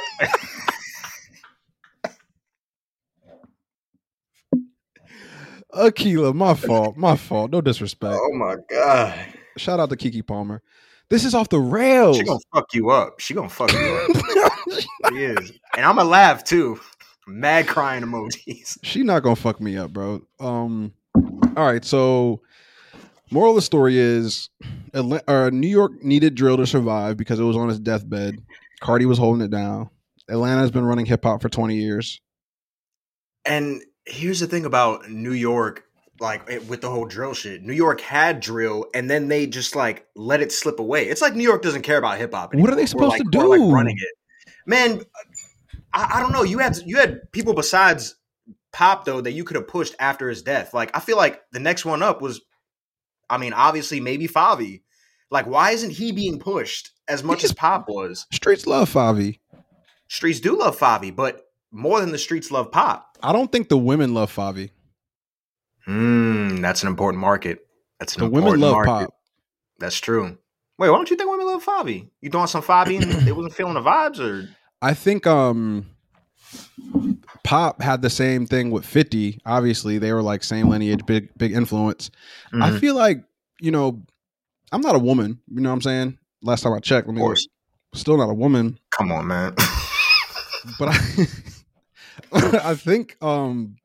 Akeelah, 5.76 6.35
my 6.35 6.55
fault, 6.55 6.97
my 6.97 7.17
fault. 7.17 7.50
No 7.50 7.61
disrespect. 7.61 8.17
Oh 8.19 8.32
my 8.35 8.56
god, 8.71 9.15
Shout 9.56 9.81
out 9.81 9.91
to 9.91 9.97
Keke 9.97 10.26
Palmer. 10.26 10.62
This 11.11 11.25
is 11.25 11.35
off 11.35 11.49
the 11.49 11.61
rails. 11.61 12.17
she 12.17 12.25
gonna 12.25 12.38
fuck 12.55 12.73
you 12.75 12.91
up. 12.91 13.21
She 13.21 13.35
gonna 13.35 13.49
fuck 13.49 13.73
you 13.73 13.79
up. 14.09 14.23
She 15.11 15.23
is, 15.23 15.53
and 15.76 15.85
I'm 15.85 15.97
gonna 15.97 16.09
laugh 16.09 16.43
too. 16.44 16.81
Mad 17.26 17.67
crying 17.69 18.03
emojis. 18.03 18.79
she 18.82 19.03
not 19.03 19.23
gonna 19.23 19.37
fuck 19.37 19.61
me 19.61 19.76
up, 19.76 19.93
bro. 19.93 20.23
Um, 20.41 20.93
all 21.56 21.65
right. 21.67 21.85
So, 21.85 22.41
moral 23.31 23.50
of 23.50 23.56
the 23.56 23.62
story 23.62 23.99
is, 23.99 24.49
Atla- 24.95 25.23
uh, 25.28 25.50
New 25.52 25.69
York 25.69 26.02
needed 26.02 26.35
drill 26.35 26.57
to 26.57 26.66
survive 26.66 27.16
because 27.16 27.38
it 27.38 27.45
was 27.45 27.57
on 27.57 27.69
its 27.71 27.78
deathbed. 27.78 28.37
Cardi 28.81 29.04
was 29.07 29.19
holding 29.19 29.43
it 29.45 29.50
down. 29.50 29.90
Atlanta 30.28 30.62
has 30.62 30.71
been 30.71 30.85
running 30.87 31.07
hip 31.07 31.23
hop 31.25 31.43
for 31.43 31.49
twenty 31.50 31.76
years. 31.76 32.21
And 33.45 33.83
here's 34.06 34.40
the 34.40 34.46
thing 34.46 34.64
about 34.64 35.08
New 35.08 35.32
York, 35.32 35.84
like 36.20 36.49
it- 36.49 36.66
with 36.66 36.80
the 36.80 36.90
whole 36.90 37.06
drill 37.06 37.34
shit. 37.34 37.62
New 37.62 37.73
York 37.73 38.00
had 38.00 38.40
drill, 38.40 38.87
and 38.94 39.11
then 39.11 39.28
they 39.28 39.46
just 39.46 39.75
like 39.75 40.06
let 40.14 40.40
it 40.40 40.52
slip 40.52 40.78
away. 40.78 41.08
It's 41.08 41.23
like 41.23 41.34
New 41.34 41.44
York 41.44 41.62
doesn't 41.62 41.82
care 41.82 41.99
about 41.99 42.18
hip 42.18 42.32
hop. 42.32 42.52
Anymore. 42.52 42.68
What 42.68 42.73
are 42.73 42.76
they 42.76 42.87
supposed 42.87 43.11
like, 43.11 43.23
to 43.23 43.28
do? 43.30 43.49
Like 43.49 43.73
running 43.73 43.96
it, 43.96 44.54
man. 44.66 45.02
I, 45.92 46.14
I 46.14 46.20
don't 46.20 46.32
know. 46.32 46.42
You 46.42 46.58
had 46.58 46.76
you 46.84 46.96
had 46.96 47.30
people 47.32 47.54
besides 47.54 48.16
Pop 48.73 49.04
though 49.04 49.20
that 49.20 49.32
you 49.32 49.44
could 49.44 49.54
have 49.54 49.68
pushed 49.68 49.94
after 50.00 50.28
his 50.28 50.42
death. 50.42 50.75
Like 50.75 50.90
I 50.94 51.00
feel 51.00 51.16
like 51.16 51.40
the 51.52 51.61
next 51.61 51.84
one 51.84 52.02
up 52.02 52.20
was, 52.20 52.40
I 53.30 53.38
mean, 53.38 53.52
obviously 53.52 54.00
maybe 54.00 54.26
Favi. 54.26 54.82
Like 55.30 55.46
why 55.46 55.70
isn't 55.70 55.90
he 55.90 56.11
being 56.11 56.40
pushed 56.40 56.90
as 57.06 57.23
much 57.23 57.44
as 57.44 57.52
Pop 57.52 57.88
was? 57.88 58.26
Streets 58.32 58.66
love 58.66 58.92
Favi. 58.92 59.38
Streets 60.08 60.40
do 60.40 60.58
love 60.58 60.76
Favi, 60.78 61.14
but 61.14 61.42
more 61.70 62.00
than 62.00 62.11
the 62.11 62.18
streets 62.18 62.50
love 62.50 62.73
Pop. 62.73 63.13
I 63.25 63.33
don't 63.33 63.50
think 63.50 63.69
the 63.69 63.78
women 63.78 64.12
love 64.14 64.35
Favi. 64.35 64.71
Hmm, 65.87 66.57
that's 66.61 66.83
an 66.83 66.88
important 66.88 67.21
market. 67.21 67.66
That's 67.99 68.14
an 68.16 68.21
The 68.21 68.26
important 68.26 68.45
women 68.47 68.61
love 68.61 68.73
market. 68.73 69.07
pop. 69.07 69.14
That's 69.78 69.99
true. 69.99 70.38
Wait, 70.78 70.90
why 70.90 70.97
don't 70.97 71.11
you 71.11 71.16
think 71.16 71.31
women 71.31 71.47
love 71.47 71.64
Favi? 71.64 72.09
You 72.21 72.31
doing 72.31 72.47
some 72.47 72.62
Favi 72.62 73.00
and 73.00 73.26
they 73.26 73.33
wasn't 73.33 73.54
feeling 73.54 73.75
the 73.75 73.81
vibes, 73.81 74.19
or 74.21 74.49
I 74.83 74.95
think 74.95 75.26
um 75.26 75.87
Pop 77.43 77.83
had 77.83 78.00
the 78.02 78.11
same 78.11 78.47
thing 78.47 78.71
with 78.71 78.85
50. 78.87 79.40
Obviously, 79.45 79.99
they 79.99 80.12
were 80.12 80.23
like 80.23 80.43
same 80.43 80.69
lineage, 80.69 81.04
big 81.07 81.28
big 81.37 81.52
influence. 81.52 82.11
Mm-hmm. 82.52 82.62
I 82.62 82.78
feel 82.78 82.95
like, 82.95 83.25
you 83.61 83.71
know, 83.71 84.02
I'm 84.73 84.81
not 84.81 84.97
a 84.97 84.99
woman, 84.99 85.40
you 85.49 85.61
know 85.61 85.69
what 85.71 85.75
I'm 85.75 85.83
saying? 85.83 86.19
Last 86.43 86.62
time 86.62 86.73
I 86.73 86.81
checked, 86.81 87.07
let 87.09 87.16
me 87.16 87.35
still 87.95 88.16
not 88.16 88.28
a 88.31 88.35
woman, 88.35 88.78
Come 88.90 89.12
on, 89.12 89.26
man. 89.26 89.54
but 90.78 90.88
I 90.88 90.99
I 92.64 92.75
think 92.75 93.16
um 93.23 93.76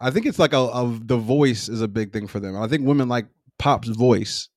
I 0.00 0.10
think 0.10 0.26
it's 0.26 0.38
like 0.38 0.52
a, 0.52 0.58
a 0.58 0.98
the 1.02 1.16
voice 1.16 1.68
is 1.68 1.80
a 1.82 1.88
big 1.88 2.12
thing 2.12 2.26
for 2.26 2.40
them. 2.40 2.56
I 2.56 2.68
think 2.68 2.86
women 2.86 3.08
like 3.08 3.26
Pop's 3.58 3.88
voice. 3.88 4.48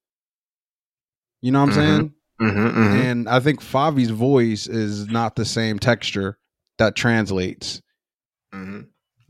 You 1.42 1.52
know 1.52 1.62
what 1.66 1.78
I'm 1.78 1.82
Mhm. 1.82 1.88
saying? 1.88 2.14
mm-hmm, 2.42 2.96
And 3.00 3.30
I 3.30 3.40
think 3.40 3.62
Favi's 3.62 4.10
voice 4.10 4.68
is 4.68 5.08
not 5.08 5.36
the 5.36 5.46
same 5.46 5.80
texture 5.80 6.38
that 6.78 6.96
translates 6.96 7.82
hmm 8.54 8.82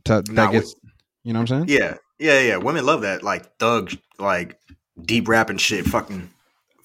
to 0.06 0.14
that 0.22 0.32
Not 0.32 0.52
gets 0.54 0.76
you 1.24 1.34
know 1.34 1.40
what 1.42 1.52
I'm 1.52 1.68
saying? 1.68 1.80
Yeah, 1.80 1.98
Yeah, 2.20 2.40
yeah. 2.42 2.58
Women 2.58 2.86
love 2.86 3.02
that, 3.02 3.22
like 3.24 3.58
thug, 3.58 3.92
like 4.18 4.58
deep 5.02 5.28
rap 5.28 5.50
and 5.50 5.60
shit, 5.62 5.86
fucking 5.86 6.30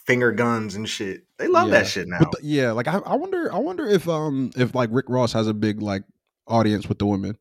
finger 0.07 0.33
guns 0.33 0.75
and 0.75 0.89
shit. 0.89 1.23
They 1.39 1.49
love 1.49 1.69
Yeah. 1.69 1.79
that 1.83 1.87
shit 1.87 2.09
now. 2.09 2.19
But 2.19 2.33
the- 2.33 2.47
yeah, 2.47 2.73
like 2.73 2.89
I, 2.89 2.99
I 2.99 3.15
wonder, 3.17 3.53
I 3.53 3.59
wonder 3.59 3.87
if 3.87 4.09
um 4.09 4.51
if 4.57 4.75
like 4.75 4.91
Rick 4.93 5.07
Ross 5.09 5.33
has 5.33 5.47
a 5.47 5.55
big 5.55 5.81
like 5.81 6.03
audience 6.47 6.89
with 6.89 6.99
the 6.99 7.07
women. 7.07 7.39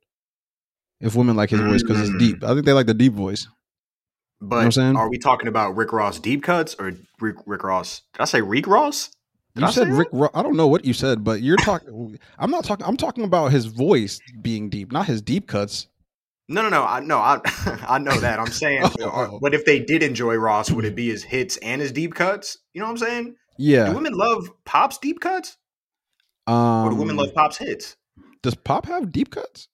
If 1.00 1.16
women 1.16 1.36
like 1.36 1.50
his 1.50 1.60
voice 1.60 1.84
because 1.84 2.00
it's 2.10 2.18
deep, 2.18 2.44
I 2.44 2.54
think 2.54 2.66
they 2.66 2.72
like 2.74 2.86
the 2.86 2.94
deep 2.94 3.14
voice. 3.14 3.48
but 4.40 4.58
I'm 4.64 4.72
saying? 4.72 4.96
are 4.96 5.10
we 5.10 5.18
talking 5.18 5.48
about 5.50 5.76
Rick 5.76 5.92
Ross 5.92 6.18
deep 6.20 6.44
cuts 6.44 6.76
or 6.80 6.94
Rick, 7.20 7.38
Rick 7.46 7.64
Ross? 7.64 8.04
Did 8.14 8.22
I 8.22 8.26
say 8.26 8.42
Rick 8.42 8.68
Ross? 8.68 9.10
Did 9.56 9.62
you 9.62 9.68
I 9.68 9.72
said? 9.72 9.90
Rick. 9.90 10.08
Ross. 10.14 10.32
I 10.34 10.42
don't 10.42 10.56
know 10.56 10.68
what 10.68 10.86
you 10.86 10.94
said, 10.94 11.24
but 11.24 11.42
you're 11.42 11.58
talking. 11.58 12.18
I'm 12.40 12.50
not 12.50 12.64
talking. 12.64 12.86
I'm 12.86 12.98
talking 12.98 13.24
about 13.26 13.52
his 13.52 13.66
voice 13.66 14.20
being 14.42 14.70
deep, 14.70 14.92
not 14.92 15.06
his 15.06 15.22
deep 15.22 15.48
cuts. 15.48 15.88
No, 16.50 16.62
no, 16.62 16.70
no. 16.70 16.84
I 16.84 17.02
no, 17.02 17.18
I 17.20 17.40
I 17.88 17.98
know 18.00 18.18
that. 18.20 18.40
I'm 18.40 18.48
saying, 18.48 18.84
Oh, 19.00 19.00
oh. 19.02 19.40
but 19.42 19.54
if 19.54 19.66
they 19.66 19.80
did 19.80 20.04
enjoy 20.04 20.36
Ross, 20.36 20.72
would 20.72 20.86
it 20.86 20.96
be 20.96 21.10
his 21.10 21.22
hits 21.24 21.58
and 21.58 21.82
his 21.82 21.92
deep 21.92 22.16
cuts? 22.16 22.58
You 22.74 22.80
know 22.82 22.86
what 22.88 22.92
I'm 22.92 22.98
saying? 22.98 23.36
Yeah. 23.58 23.90
Do 23.90 23.94
women 23.96 24.14
love 24.14 24.50
Pop's 24.66 24.98
deep 24.98 25.20
cuts, 25.20 25.58
or 26.48 26.54
Um, 26.54 26.90
do 26.92 26.96
women 26.96 27.18
love 27.18 27.34
Pop's 27.36 27.58
hits? 27.58 27.96
Does 28.44 28.54
Pop 28.56 28.86
have 28.86 29.12
deep 29.12 29.32
cuts? 29.32 29.68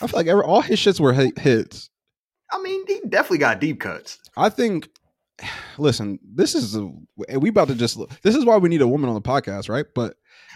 I 0.00 0.06
feel 0.06 0.18
like 0.20 0.26
every, 0.28 0.42
all 0.44 0.60
his 0.60 0.78
shits 0.78 1.00
were 1.00 1.12
hits. 1.12 1.90
I 2.52 2.60
mean, 2.62 2.86
he 2.86 3.00
definitely 3.08 3.38
got 3.38 3.60
deep 3.60 3.80
cuts. 3.80 4.18
I 4.36 4.48
think. 4.48 4.88
Listen, 5.78 6.18
this 6.22 6.54
is 6.54 6.76
a, 6.76 6.88
we 7.38 7.48
about 7.48 7.68
to 7.68 7.74
just. 7.74 7.98
This 8.22 8.36
is 8.36 8.44
why 8.44 8.58
we 8.58 8.68
need 8.68 8.82
a 8.82 8.86
woman 8.88 9.08
on 9.08 9.14
the 9.14 9.20
podcast, 9.22 9.68
right? 9.68 9.86
But 9.94 10.14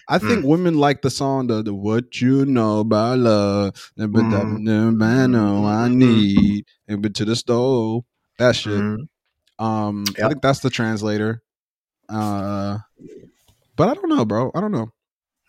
I 0.09 0.19
think 0.19 0.45
Mm. 0.45 0.49
women 0.49 0.79
like 0.79 1.03
the 1.03 1.11
song 1.11 1.49
the, 1.49 1.63
the 1.63 1.75
"What 1.75 2.21
You 2.21 2.45
Know 2.47 2.81
About 2.81 3.19
Love," 3.19 3.93
but 3.97 4.13
that 4.13 4.45
Mm. 4.45 4.65
the 4.67 4.93
man 4.93 5.33
know 5.33 5.65
I 5.65 5.89
need, 5.89 6.67
and 6.87 7.03
but 7.03 7.15
to 7.15 7.25
the 7.25 7.35
stove. 7.35 8.05
That 8.39 8.55
shit. 8.55 8.73
Mhm. 8.79 9.09
Um, 9.59 10.05
I 10.23 10.29
think 10.29 10.43
that's 10.43 10.61
the 10.61 10.71
translator. 10.71 11.43
Uh, 12.09 12.79
but 13.75 13.89
I 13.89 13.95
don't 13.95 14.11
know, 14.11 14.25
bro. 14.27 14.53
I 14.55 14.61
don't 14.61 14.71
know. 14.73 14.93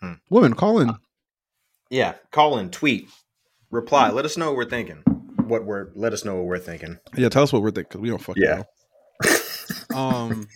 Hmm. 0.00 0.12
Women, 0.30 0.54
call 0.54 0.80
in. 0.80 0.92
Yeah, 1.90 2.14
call 2.32 2.58
in, 2.58 2.70
tweet, 2.70 3.08
reply. 3.70 4.10
Let 4.10 4.24
us 4.26 4.36
know 4.36 4.48
what 4.48 4.56
we're 4.56 4.68
thinking. 4.68 4.98
What 5.46 5.64
we're 5.64 5.88
let 5.94 6.12
us 6.12 6.22
know 6.24 6.36
what 6.36 6.44
we're 6.44 6.58
thinking. 6.58 6.98
Yeah, 7.16 7.30
tell 7.30 7.42
us 7.44 7.52
what 7.52 7.62
we're 7.62 7.70
thinking 7.70 7.88
because 7.88 8.00
we 8.02 8.10
don't 8.10 8.18
fucking 8.20 8.42
Yeah. 8.42 8.64
know. 9.90 9.96
Um, 9.98 10.48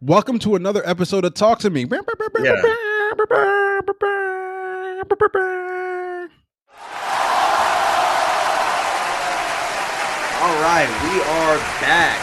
welcome 0.00 0.38
to 0.40 0.54
another 0.54 0.82
episode 0.88 1.26
of 1.26 1.34
Talk 1.34 1.58
to 1.60 1.70
Me. 1.70 1.84
Yeah. 2.40 2.62
All 10.42 10.60
right, 10.60 10.88
we 11.04 11.20
are 11.22 11.56
back. 11.80 12.18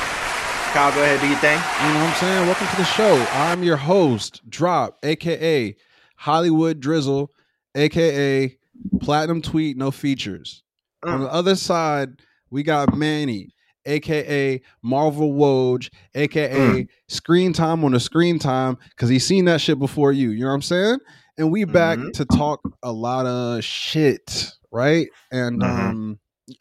Kyle, 0.74 0.92
go 0.94 1.02
ahead, 1.02 1.22
do 1.22 1.28
your 1.30 1.38
thing. 1.38 1.58
You 1.58 1.94
know 1.94 2.00
what 2.04 2.10
I'm 2.10 2.16
saying? 2.16 2.46
Welcome 2.48 2.68
to 2.68 2.76
the 2.76 2.84
show. 2.84 3.16
I'm 3.32 3.64
your 3.64 3.78
host, 3.78 4.42
Drop, 4.50 4.98
aka 5.04 5.74
Hollywood 6.18 6.82
Drizzle, 6.82 7.32
aka 7.76 8.56
Platinum 9.02 9.42
Tweet, 9.42 9.78
no 9.78 9.92
features. 9.92 10.64
On 11.04 11.22
the 11.22 11.32
other 11.32 11.56
side, 11.56 12.10
we 12.50 12.64
got 12.64 12.96
Manny, 12.96 13.50
aka 13.86 14.62
Marvel 14.82 15.34
Woj, 15.34 15.90
aka 16.16 16.88
Screen 17.08 17.54
Time 17.54 17.84
on 17.86 17.92
the 17.94 18.00
Screen 18.00 18.40
Time, 18.40 18.78
because 18.90 19.10
he's 19.10 19.26
seen 19.26 19.46
that 19.46 19.62
shit 19.62 19.80
before 19.80 20.12
you. 20.12 20.32
You 20.32 20.42
know 20.42 20.48
what 20.50 20.56
I'm 20.56 20.62
saying? 20.62 20.98
And 21.38 21.52
we 21.52 21.64
back 21.64 22.00
Mhm. 22.00 22.12
to 22.14 22.26
talk 22.26 22.60
a 22.84 22.92
lot 22.92 23.26
of 23.26 23.64
shit, 23.64 24.52
right? 24.72 25.08
And 25.32 25.62
Mhm. 25.62 25.90
um, 25.90 26.20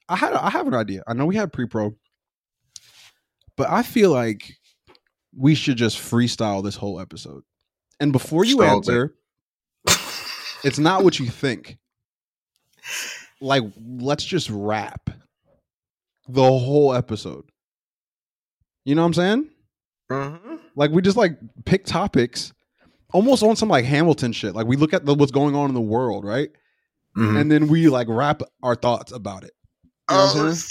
I 0.08 0.16
had 0.16 0.32
I 0.34 0.50
have 0.50 0.66
an 0.68 0.74
idea. 0.74 1.02
I 1.08 1.14
know 1.14 1.26
we 1.26 1.34
had 1.36 1.52
pre-pro, 1.52 1.96
but 3.56 3.68
I 3.70 3.82
feel 3.82 4.10
like 4.10 4.54
we 5.36 5.54
should 5.54 5.76
just 5.76 5.98
freestyle 5.98 6.62
this 6.62 6.76
whole 6.76 7.00
episode. 7.00 7.42
And 8.00 8.12
before 8.12 8.44
you 8.44 8.62
answer. 8.62 9.04
it. 9.06 9.12
It's 10.64 10.78
not 10.78 11.04
what 11.04 11.18
you 11.18 11.26
think. 11.26 11.78
Like, 13.40 13.62
let's 13.80 14.24
just 14.24 14.50
wrap 14.50 15.10
the 16.28 16.42
whole 16.42 16.92
episode. 16.94 17.44
You 18.84 18.94
know 18.94 19.02
what 19.02 19.06
I'm 19.08 19.14
saying? 19.14 19.50
Mhm. 20.10 20.60
Like, 20.74 20.90
we 20.90 21.02
just 21.02 21.16
like 21.16 21.38
pick 21.64 21.84
topics, 21.84 22.52
almost 23.12 23.42
on 23.42 23.56
some 23.56 23.68
like 23.68 23.84
Hamilton 23.84 24.32
shit. 24.32 24.54
Like, 24.54 24.66
we 24.66 24.76
look 24.76 24.92
at 24.94 25.04
the, 25.06 25.14
what's 25.14 25.32
going 25.32 25.54
on 25.54 25.68
in 25.68 25.74
the 25.74 25.80
world, 25.80 26.24
right? 26.24 26.50
Mhm. 27.16 27.40
And 27.40 27.50
then 27.50 27.68
we 27.68 27.88
like 27.88 28.06
wrap 28.08 28.42
our 28.62 28.74
thoughts 28.74 29.12
about 29.12 29.44
it. 29.44 29.52
You 30.10 30.16
know 30.16 30.24
what 30.34 30.64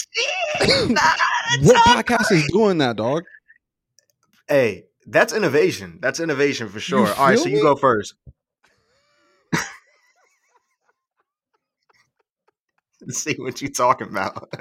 Oh. 0.60 0.88
Nah, 0.89 1.01
What 1.62 1.75
podcast 1.86 2.32
is 2.32 2.48
doing 2.51 2.79
that, 2.79 2.96
dog? 2.96 3.24
Hey, 4.48 4.86
that's 5.06 5.34
innovation. 5.34 6.00
That's 6.01 6.20
innovation 6.20 6.70
for 6.70 6.79
sure. 6.79 7.08
All 7.08 7.27
right, 7.27 7.38
so 7.38 7.46
me? 7.46 7.51
you 7.51 7.62
go 7.62 7.75
first. 7.75 8.15
See 13.09 13.35
what 13.37 13.61
you 13.61 13.69
talking 13.69 14.07
about. 14.07 14.51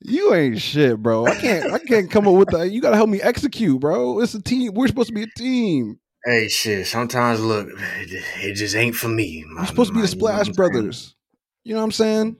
You 0.00 0.32
ain't 0.32 0.60
shit, 0.60 1.02
bro. 1.02 1.26
I 1.26 1.34
can't. 1.34 1.72
I 1.72 1.78
can't 1.78 2.10
come 2.10 2.28
up 2.28 2.34
with 2.34 2.50
that. 2.50 2.70
You 2.70 2.80
gotta 2.80 2.96
help 2.96 3.08
me 3.08 3.20
execute, 3.20 3.80
bro. 3.80 4.20
It's 4.20 4.34
a 4.34 4.42
team. 4.42 4.72
We're 4.74 4.86
supposed 4.86 5.08
to 5.08 5.14
be 5.14 5.24
a 5.24 5.28
team. 5.36 5.98
hey, 6.24 6.48
shit. 6.48 6.86
Sometimes 6.86 7.40
look, 7.40 7.68
it, 7.68 8.24
it 8.42 8.54
just 8.54 8.76
ain't 8.76 8.94
for 8.94 9.08
me. 9.08 9.44
We're 9.56 9.66
supposed 9.66 9.90
to 9.90 9.94
be 9.94 10.00
the 10.00 10.08
Splash 10.08 10.48
Brothers. 10.50 11.16
You 11.64 11.74
know 11.74 11.80
what 11.80 11.86
I'm 11.86 11.92
saying? 11.92 12.36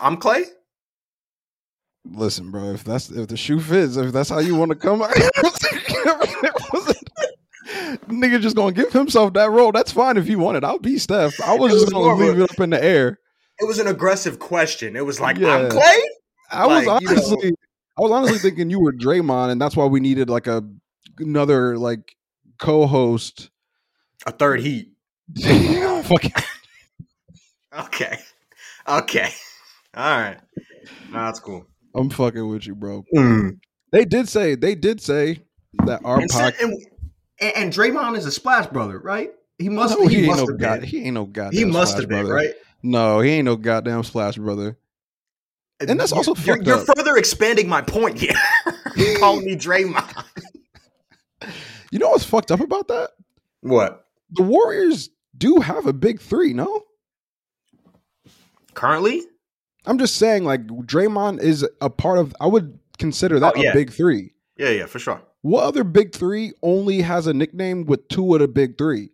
I'm 0.00 0.16
Clay. 0.16 0.44
Listen, 2.04 2.50
bro. 2.50 2.70
If 2.70 2.84
that's 2.84 3.10
if 3.10 3.26
the 3.28 3.36
shoe 3.36 3.60
fits, 3.60 3.96
if 3.96 4.12
that's 4.12 4.30
how 4.30 4.38
you 4.38 4.54
want 4.54 4.70
to 4.70 4.76
come 4.76 5.02
out, 5.02 5.10
nigga 8.08 8.40
just 8.40 8.56
gonna 8.56 8.72
give 8.72 8.92
himself 8.92 9.32
that 9.34 9.50
role. 9.50 9.72
That's 9.72 9.92
fine 9.92 10.16
if 10.16 10.28
you 10.28 10.38
want 10.38 10.56
it. 10.56 10.64
I'll 10.64 10.78
be 10.78 10.98
Steph. 10.98 11.40
I 11.40 11.54
was 11.56 11.72
It 11.72 11.80
just 11.80 11.92
gonna 11.92 12.14
leave 12.14 12.38
it 12.40 12.50
up 12.50 12.60
in 12.60 12.70
the 12.70 12.82
air. 12.82 13.18
It 13.60 13.66
was 13.66 13.78
an 13.78 13.86
aggressive 13.88 14.38
question. 14.38 14.96
It 14.96 15.04
was 15.04 15.20
like, 15.20 15.36
Yeah. 15.38 15.54
I'm 15.56 15.70
Clay. 15.70 16.02
I 16.50 16.66
was 16.66 16.86
Like, 16.86 17.00
you 17.00 17.06
know- 17.06 17.12
honestly, 17.12 17.52
I 17.98 18.00
was 18.00 18.10
honestly 18.12 18.38
thinking 18.38 18.70
you 18.70 18.80
were 18.80 18.92
Draymond, 18.92 19.50
and 19.50 19.60
that's 19.60 19.76
why 19.76 19.84
we 19.86 20.00
needed 20.00 20.30
like 20.30 20.46
a 20.46 20.64
another 21.18 21.76
like 21.76 22.14
co-host. 22.58 23.50
A 24.26 24.30
third 24.32 24.60
heat. 24.60 24.92
Oh, 25.90 26.02
fucking 26.02 26.32
Okay. 27.76 28.18
Okay. 28.88 29.28
All 29.94 30.18
right. 30.18 30.38
Nah, 31.10 31.26
that's 31.26 31.40
cool. 31.40 31.66
I'm 31.94 32.08
fucking 32.08 32.48
with 32.48 32.66
you, 32.66 32.74
bro. 32.74 33.04
Mm. 33.14 33.58
They 33.90 34.04
did 34.04 34.28
say 34.28 34.54
they 34.54 34.74
did 34.74 35.00
say 35.00 35.42
that 35.86 36.00
our 36.04 36.18
podcast. 36.18 36.72
And, 37.40 37.56
and, 37.56 37.72
Draymond 37.72 38.16
is 38.16 38.26
a 38.26 38.32
Splash 38.32 38.66
brother, 38.66 38.98
right? 38.98 39.30
He 39.58 39.68
must. 39.68 39.96
Oh, 39.96 40.02
no, 40.02 40.08
he, 40.08 40.16
he, 40.16 40.20
ain't 40.22 40.28
must 40.28 40.40
no 40.40 40.46
have 40.52 40.58
god. 40.58 40.80
been. 40.80 40.88
He 40.88 41.04
ain't 41.04 41.14
no 41.14 41.24
goddamn. 41.24 41.58
He 41.58 41.64
must 41.64 41.92
Splash 41.92 42.02
have 42.02 42.08
been, 42.08 42.26
brother. 42.26 42.34
right? 42.34 42.54
No, 42.82 43.20
he 43.20 43.30
ain't 43.30 43.44
no 43.44 43.56
goddamn 43.56 44.04
splash 44.04 44.36
brother. 44.36 44.78
And 45.80 45.98
that's 45.98 46.12
also 46.12 46.34
you're, 46.34 46.62
you're 46.62 46.78
further 46.96 47.16
expanding 47.16 47.68
my 47.68 47.82
point 47.82 48.18
here. 48.18 48.34
Calling 49.18 49.44
me 49.44 49.56
Draymond. 49.56 50.24
You 51.90 51.98
know 51.98 52.10
what's 52.10 52.24
fucked 52.24 52.50
up 52.50 52.60
about 52.60 52.88
that? 52.88 53.12
What? 53.62 54.04
The 54.32 54.42
Warriors 54.42 55.08
do 55.38 55.60
have 55.60 55.86
a 55.86 55.94
big 55.94 56.20
three. 56.20 56.52
No, 56.52 56.82
Currently? 58.74 59.22
I'm 59.86 59.98
just 59.98 60.16
saying 60.16 60.44
like 60.44 60.66
Draymond 60.66 61.40
is 61.40 61.66
a 61.80 61.88
part 61.88 62.18
of. 62.18 62.34
I 62.40 62.46
would 62.46 62.78
consider 62.98 63.40
that 63.40 63.54
Oh, 63.56 63.60
yeah. 63.60 63.70
a 63.70 63.74
big 63.74 63.90
three. 63.90 64.34
Yeah, 64.58 64.68
yeah, 64.68 64.86
for 64.86 64.98
sure. 64.98 65.22
What 65.42 65.64
other 65.64 65.84
big 65.84 66.14
three 66.14 66.52
only 66.62 67.02
has 67.02 67.26
a 67.26 67.34
nickname 67.34 67.84
with 67.86 68.08
two 68.08 68.34
of 68.34 68.40
the 68.40 68.48
big 68.48 68.76
three? 68.76 69.10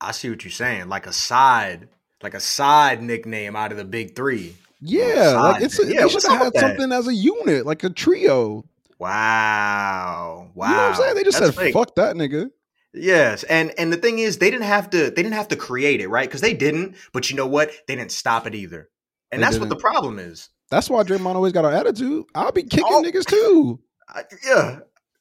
I 0.00 0.12
see 0.12 0.30
what 0.30 0.44
you're 0.44 0.50
saying. 0.50 0.88
Like 0.88 1.06
a 1.06 1.12
side, 1.12 1.88
like 2.22 2.34
a 2.34 2.40
side 2.40 3.02
nickname 3.02 3.56
out 3.56 3.72
of 3.72 3.78
the 3.78 3.84
big 3.84 4.14
three. 4.14 4.54
Yeah, 4.80 5.40
like 5.40 5.62
it's 5.62 5.78
a. 5.78 5.86
Yeah, 5.86 6.02
they 6.02 6.08
should 6.08 6.24
have 6.24 6.40
had 6.40 6.56
something 6.56 6.92
as 6.92 7.08
a 7.08 7.14
unit, 7.14 7.66
like 7.66 7.82
a 7.82 7.90
trio. 7.90 8.64
Wow. 8.98 10.50
Wow. 10.54 10.68
You 10.68 10.74
know 10.74 10.82
what 10.82 10.90
I'm 10.90 10.94
saying? 10.96 11.14
They 11.14 11.24
just 11.24 11.40
That's 11.40 11.54
said, 11.54 11.64
fake. 11.64 11.74
"Fuck 11.74 11.94
that 11.96 12.16
nigga." 12.16 12.50
Yes, 12.94 13.44
and 13.44 13.72
and 13.78 13.92
the 13.92 13.96
thing 13.96 14.18
is, 14.18 14.38
they 14.38 14.50
didn't 14.50 14.66
have 14.66 14.90
to. 14.90 15.10
They 15.10 15.22
didn't 15.22 15.32
have 15.32 15.48
to 15.48 15.56
create 15.56 16.00
it, 16.00 16.08
right? 16.08 16.28
Because 16.28 16.40
they 16.40 16.54
didn't. 16.54 16.96
But 17.12 17.30
you 17.30 17.36
know 17.36 17.46
what? 17.46 17.70
They 17.86 17.96
didn't 17.96 18.12
stop 18.12 18.46
it 18.46 18.54
either. 18.54 18.88
And 19.30 19.42
They 19.42 19.46
that's 19.46 19.58
what 19.58 19.68
the 19.68 19.76
problem 19.76 20.18
is. 20.18 20.48
That's 20.70 20.90
why 20.90 21.02
Draymond 21.02 21.34
always 21.34 21.52
got 21.52 21.64
an 21.64 21.74
attitude. 21.74 22.24
I'll 22.34 22.52
be 22.52 22.62
kicking 22.62 22.84
Oh. 22.88 23.02
niggas 23.02 23.26
too. 23.26 23.80
I, 24.08 24.22
yeah. 24.44 24.78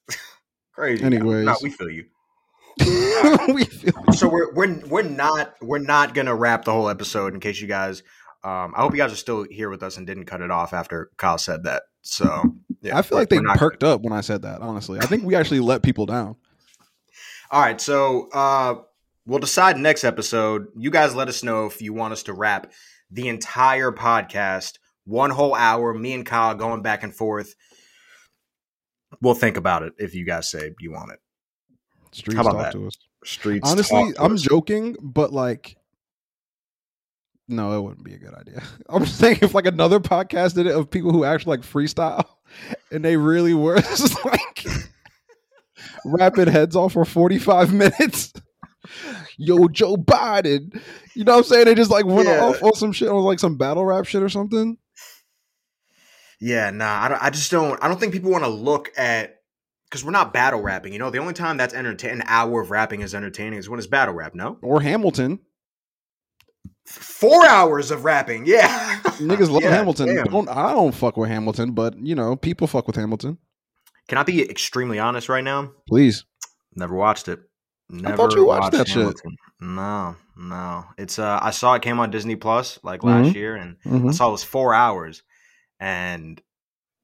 Crazy. 0.73 1.03
Anyways. 1.03 1.45
no, 1.45 1.55
we 1.61 1.69
feel 1.69 1.89
you. 1.89 2.05
we 3.53 3.63
feel 3.65 3.93
So 4.13 4.29
we're 4.29 4.53
we're 4.53 4.79
we're 4.87 5.01
not 5.01 5.55
we're 5.61 5.79
not 5.79 6.13
gonna 6.13 6.35
wrap 6.35 6.65
the 6.65 6.71
whole 6.71 6.89
episode 6.89 7.33
in 7.33 7.39
case 7.39 7.59
you 7.59 7.67
guys. 7.67 8.03
Um, 8.43 8.73
I 8.77 8.81
hope 8.81 8.91
you 8.93 8.99
guys 8.99 9.11
are 9.11 9.15
still 9.17 9.45
here 9.49 9.69
with 9.69 9.81
us 9.81 9.97
and 9.97 10.05
didn't 10.05 10.25
cut 10.25 10.41
it 10.41 10.51
off 10.51 10.73
after 10.73 11.09
Kyle 11.17 11.39
said 11.39 11.63
that. 11.63 11.83
So 12.03 12.53
yeah, 12.81 12.95
I 12.97 13.01
feel 13.01 13.17
like 13.17 13.29
they 13.29 13.39
perked 13.55 13.83
up 13.83 14.01
when 14.03 14.13
I 14.13 14.21
said 14.21 14.43
that. 14.43 14.61
Honestly, 14.61 14.99
I 14.99 15.05
think 15.07 15.23
we 15.23 15.35
actually 15.35 15.59
let 15.59 15.81
people 15.81 16.05
down. 16.05 16.35
All 17.49 17.61
right, 17.61 17.81
so 17.81 18.29
uh, 18.31 18.75
we'll 19.25 19.39
decide 19.39 19.77
next 19.77 20.03
episode. 20.03 20.67
You 20.77 20.91
guys 20.91 21.15
let 21.15 21.29
us 21.29 21.43
know 21.43 21.65
if 21.65 21.81
you 21.81 21.93
want 21.93 22.13
us 22.13 22.23
to 22.23 22.33
wrap 22.33 22.71
the 23.09 23.27
entire 23.29 23.91
podcast, 23.91 24.77
one 25.07 25.31
whole 25.31 25.55
hour, 25.55 25.93
me 25.93 26.13
and 26.13 26.25
Kyle 26.25 26.53
going 26.53 26.81
back 26.81 27.01
and 27.03 27.15
forth. 27.15 27.55
We'll 29.21 29.33
think 29.33 29.57
about 29.57 29.83
it 29.83 29.93
if 29.97 30.13
you 30.13 30.25
guys 30.25 30.49
say 30.51 30.71
you 30.79 30.91
want 30.91 31.11
it. 31.13 31.19
Streets 32.11 32.35
talk 32.41 32.57
that? 32.57 32.73
to 32.73 32.87
us. 32.87 32.97
Streets. 33.23 33.69
Honestly, 33.69 33.97
talk 33.97 34.15
to 34.15 34.21
I'm 34.23 34.33
us. 34.33 34.41
joking, 34.41 34.95
but 35.01 35.31
like, 35.31 35.77
no, 37.47 37.77
it 37.77 37.81
wouldn't 37.81 38.03
be 38.03 38.13
a 38.13 38.17
good 38.19 38.33
idea. 38.33 38.61
I'm 38.89 39.05
just 39.05 39.17
saying 39.17 39.39
if 39.41 39.53
like 39.53 39.65
another 39.65 39.99
podcast 39.99 40.55
did 40.55 40.67
it 40.67 40.75
of 40.75 40.89
people 40.91 41.11
who 41.11 41.23
actually 41.23 41.57
like 41.57 41.65
freestyle, 41.65 42.25
and 42.91 43.03
they 43.03 43.15
really 43.17 43.53
were 43.53 43.79
just 43.81 44.23
like 44.25 44.65
rapping 46.03 46.47
heads 46.47 46.75
off 46.75 46.93
for 46.93 47.05
45 47.05 47.73
minutes. 47.73 48.33
Yo, 49.37 49.67
Joe 49.67 49.95
Biden. 49.95 50.81
You 51.13 51.23
know 51.23 51.33
what 51.33 51.37
I'm 51.39 51.43
saying? 51.45 51.65
They 51.65 51.75
just 51.75 51.91
like 51.91 52.05
went 52.05 52.27
Yeah. 52.27 52.43
off 52.43 52.61
on 52.63 52.73
some 52.73 52.91
shit 52.91 53.09
on 53.09 53.23
like 53.23 53.39
some 53.39 53.57
battle 53.57 53.85
rap 53.85 54.05
shit 54.05 54.23
or 54.23 54.29
something. 54.29 54.77
Yeah, 56.39 56.69
nah, 56.69 57.01
I, 57.03 57.07
don't, 57.09 57.23
I 57.23 57.29
just 57.31 57.49
don't. 57.51 57.83
I 57.83 57.87
don't 57.87 57.99
think 57.99 58.13
people 58.13 58.29
want 58.31 58.43
to 58.43 58.49
look 58.49 58.91
at 58.97 59.37
because 59.89 60.03
we're 60.05 60.11
not 60.11 60.33
battle 60.33 60.61
rapping. 60.61 60.93
You 60.93 60.99
know, 60.99 61.09
the 61.09 61.17
only 61.17 61.33
time 61.33 61.57
that's 61.57 61.73
entertain 61.73 62.11
an 62.11 62.23
hour 62.27 62.61
of 62.61 62.69
rapping 62.71 63.01
is 63.01 63.15
entertaining 63.15 63.57
is 63.59 63.69
when 63.69 63.79
it's 63.79 63.87
battle 63.87 64.13
rap. 64.13 64.35
No, 64.35 64.57
Or 64.61 64.81
Hamilton. 64.81 65.39
four 66.85 67.45
hours 67.47 67.91
of 67.91 68.03
rapping. 68.05 68.45
Yeah, 68.45 68.99
Niggas 69.17 69.49
love 69.49 69.63
Yeah, 69.63 69.71
Hamilton. 69.71 70.13
damn. 70.15 70.25
Don't, 70.25 70.49
I 70.49 70.71
don't 70.73 70.93
fuck 70.93 71.17
with 71.17 71.29
Hamilton, 71.29 71.71
but 71.71 71.97
you 71.99 72.15
know, 72.15 72.35
people 72.35 72.67
fuck 72.67 72.87
with 72.87 72.95
Hamilton. 72.95 73.37
Can 74.07 74.17
I 74.17 74.23
be 74.23 74.49
extremely 74.49 74.99
honest 74.99 75.27
right 75.29 75.43
now? 75.43 75.71
Please. 75.87 76.25
Never 76.75 76.95
watched 76.95 77.27
it. 77.27 77.39
Never 77.89 78.15
thought 78.17 78.35
you 78.35 78.45
watched 78.45 78.71
that 78.73 78.87
shit. 78.87 79.15
No, 79.59 80.15
no. 80.37 80.85
It's 80.97 81.17
uh 81.19 81.39
I 81.41 81.51
saw 81.51 81.73
it 81.73 81.81
came 81.81 81.99
on 81.99 82.11
Disney 82.11 82.35
Plus 82.35 82.79
like 82.83 83.03
last 83.03 83.31
Mhm. 83.31 83.35
year 83.35 83.55
and 83.55 83.77
Mhm. 83.85 84.09
I 84.09 84.11
saw 84.11 84.29
it 84.29 84.33
was 84.33 84.43
four 84.43 84.73
hours 84.73 85.23
and 85.79 86.41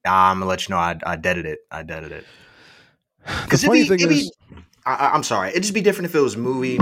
ah, 0.05 0.31
I'm 0.31 0.39
gonna 0.39 0.49
let 0.49 0.67
you 0.67 0.73
know 0.73 0.79
I 0.79 0.97
I 1.05 1.15
deaded 1.15 1.45
it. 1.45 1.59
I 1.71 1.83
deaded 1.83 2.11
it. 2.11 2.25
Because 3.43 3.63
it'd 3.63 3.71
be, 3.71 3.81
it'd 3.81 4.11
is, 4.11 4.31
be 4.49 4.57
I, 4.85 5.11
I'm 5.13 5.23
sorry. 5.23 5.49
It'd 5.49 5.63
just 5.63 5.73
be 5.73 5.81
different 5.81 6.09
if 6.09 6.15
it 6.15 6.19
was 6.19 6.35
a 6.35 6.39
movie 6.39 6.77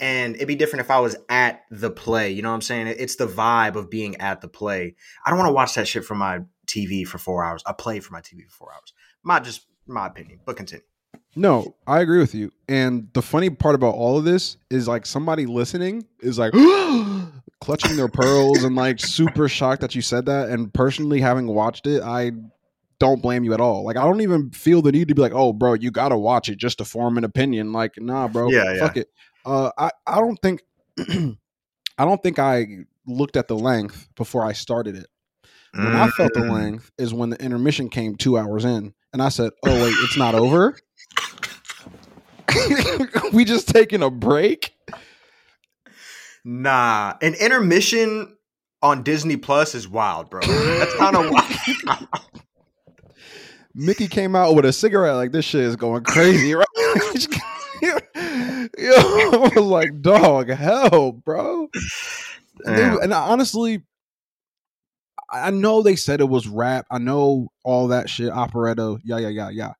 and 0.00 0.34
it'd 0.36 0.48
be 0.48 0.56
different 0.56 0.84
if 0.84 0.90
I 0.90 1.00
was 1.00 1.16
at 1.28 1.62
the 1.70 1.90
play. 1.90 2.30
You 2.30 2.42
know 2.42 2.50
what 2.50 2.56
I'm 2.56 2.62
saying? 2.62 2.88
It's 2.88 3.16
the 3.16 3.26
vibe 3.26 3.76
of 3.76 3.90
being 3.90 4.16
at 4.16 4.40
the 4.40 4.48
play. 4.48 4.94
I 5.24 5.30
don't 5.30 5.38
want 5.38 5.48
to 5.48 5.54
watch 5.54 5.74
that 5.74 5.88
shit 5.88 6.04
from 6.04 6.18
my 6.18 6.40
TV 6.66 7.06
for 7.06 7.18
four 7.18 7.44
hours. 7.44 7.62
I 7.66 7.72
play 7.72 8.00
for 8.00 8.12
my 8.12 8.20
TV 8.20 8.42
for 8.48 8.56
four 8.56 8.72
hours. 8.74 8.92
My 9.22 9.40
just 9.40 9.66
my 9.86 10.06
opinion, 10.06 10.40
but 10.44 10.56
continue. 10.56 10.84
No, 11.36 11.76
I 11.86 12.00
agree 12.00 12.18
with 12.18 12.34
you. 12.34 12.50
And 12.68 13.08
the 13.12 13.22
funny 13.22 13.50
part 13.50 13.74
about 13.74 13.94
all 13.94 14.18
of 14.18 14.24
this 14.24 14.56
is 14.70 14.88
like 14.88 15.06
somebody 15.06 15.46
listening 15.46 16.06
is 16.20 16.38
like 16.38 16.52
clutching 17.60 17.96
their 17.96 18.08
pearls 18.08 18.64
and 18.64 18.74
like 18.74 18.98
super 18.98 19.48
shocked 19.48 19.82
that 19.82 19.94
you 19.94 20.02
said 20.02 20.26
that. 20.26 20.48
And 20.48 20.72
personally, 20.72 21.20
having 21.20 21.46
watched 21.46 21.86
it, 21.86 22.02
I 22.02 22.32
don't 22.98 23.20
blame 23.22 23.44
you 23.44 23.52
at 23.54 23.60
all. 23.60 23.84
Like, 23.84 23.96
I 23.96 24.04
don't 24.04 24.22
even 24.22 24.50
feel 24.50 24.80
the 24.82 24.90
need 24.92 25.08
to 25.08 25.14
be 25.14 25.20
like, 25.22 25.34
oh, 25.34 25.52
bro, 25.52 25.74
you 25.74 25.90
got 25.90 26.08
to 26.08 26.16
watch 26.16 26.48
it 26.48 26.56
just 26.56 26.78
to 26.78 26.84
form 26.84 27.18
an 27.18 27.24
opinion. 27.24 27.72
Like, 27.72 27.92
nah, 27.98 28.26
bro, 28.28 28.50
Yeah, 28.50 28.72
yeah. 28.72 28.80
fuck 28.80 28.96
it. 28.96 29.08
Uh, 29.44 29.70
I, 29.76 29.90
I 30.06 30.16
don't 30.16 30.40
think, 30.40 30.62
I 30.98 32.04
don't 32.04 32.22
think 32.22 32.38
I 32.38 32.66
looked 33.06 33.36
at 33.36 33.48
the 33.48 33.56
length 33.56 34.08
before 34.16 34.44
I 34.44 34.52
started 34.52 34.96
it. 34.96 35.06
When 35.72 35.94
I 35.94 36.08
felt 36.08 36.32
the 36.32 36.40
Mm. 36.40 36.50
length 36.50 36.90
is 36.96 37.12
when 37.12 37.28
the 37.28 37.36
intermission 37.42 37.90
came 37.90 38.16
two 38.16 38.38
hours 38.38 38.64
in, 38.64 38.94
and 39.12 39.22
I 39.22 39.28
said, 39.28 39.52
"Oh 39.62 39.82
wait, 39.82 39.92
it's 40.00 40.16
not 40.16 40.34
over. 40.34 40.78
we 43.32 43.44
just 43.44 43.68
taking 43.68 44.02
a 44.02 44.10
break." 44.10 44.72
Nah, 46.44 47.14
an 47.22 47.34
intermission 47.34 48.36
on 48.82 49.02
Disney 49.02 49.36
Plus 49.36 49.74
is 49.74 49.88
wild, 49.88 50.30
bro. 50.30 50.40
That's 50.42 50.94
kind 50.94 51.16
of 51.16 51.30
wild. 51.86 52.08
Mickey 53.74 54.06
came 54.08 54.34
out 54.36 54.54
with 54.54 54.64
a 54.64 54.72
cigarette 54.72 55.16
like 55.16 55.32
this 55.32 55.44
shit 55.44 55.62
is 55.62 55.76
going 55.76 56.04
crazy, 56.04 56.54
right? 56.54 56.66
Yo, 57.82 57.92
I 58.78 59.50
was 59.54 59.56
like, 59.56 60.00
"Dog, 60.00 60.48
hell, 60.48 61.12
bro." 61.12 61.68
And, 62.64 62.78
they- 62.78 63.02
and 63.02 63.12
honestly, 63.12 63.82
I 65.30 65.48
I 65.48 65.50
know 65.50 65.82
they 65.82 65.96
said 65.96 66.20
it 66.20 66.28
was 66.28 66.46
rap. 66.48 66.86
I 66.90 66.98
know 66.98 67.48
all 67.64 67.88
that 67.88 68.08
shit, 68.08 68.30
operetta, 68.30 68.98
yeah, 69.04 69.18
yeah, 69.18 69.28
yeah, 69.28 69.50
yeah. 69.50 69.72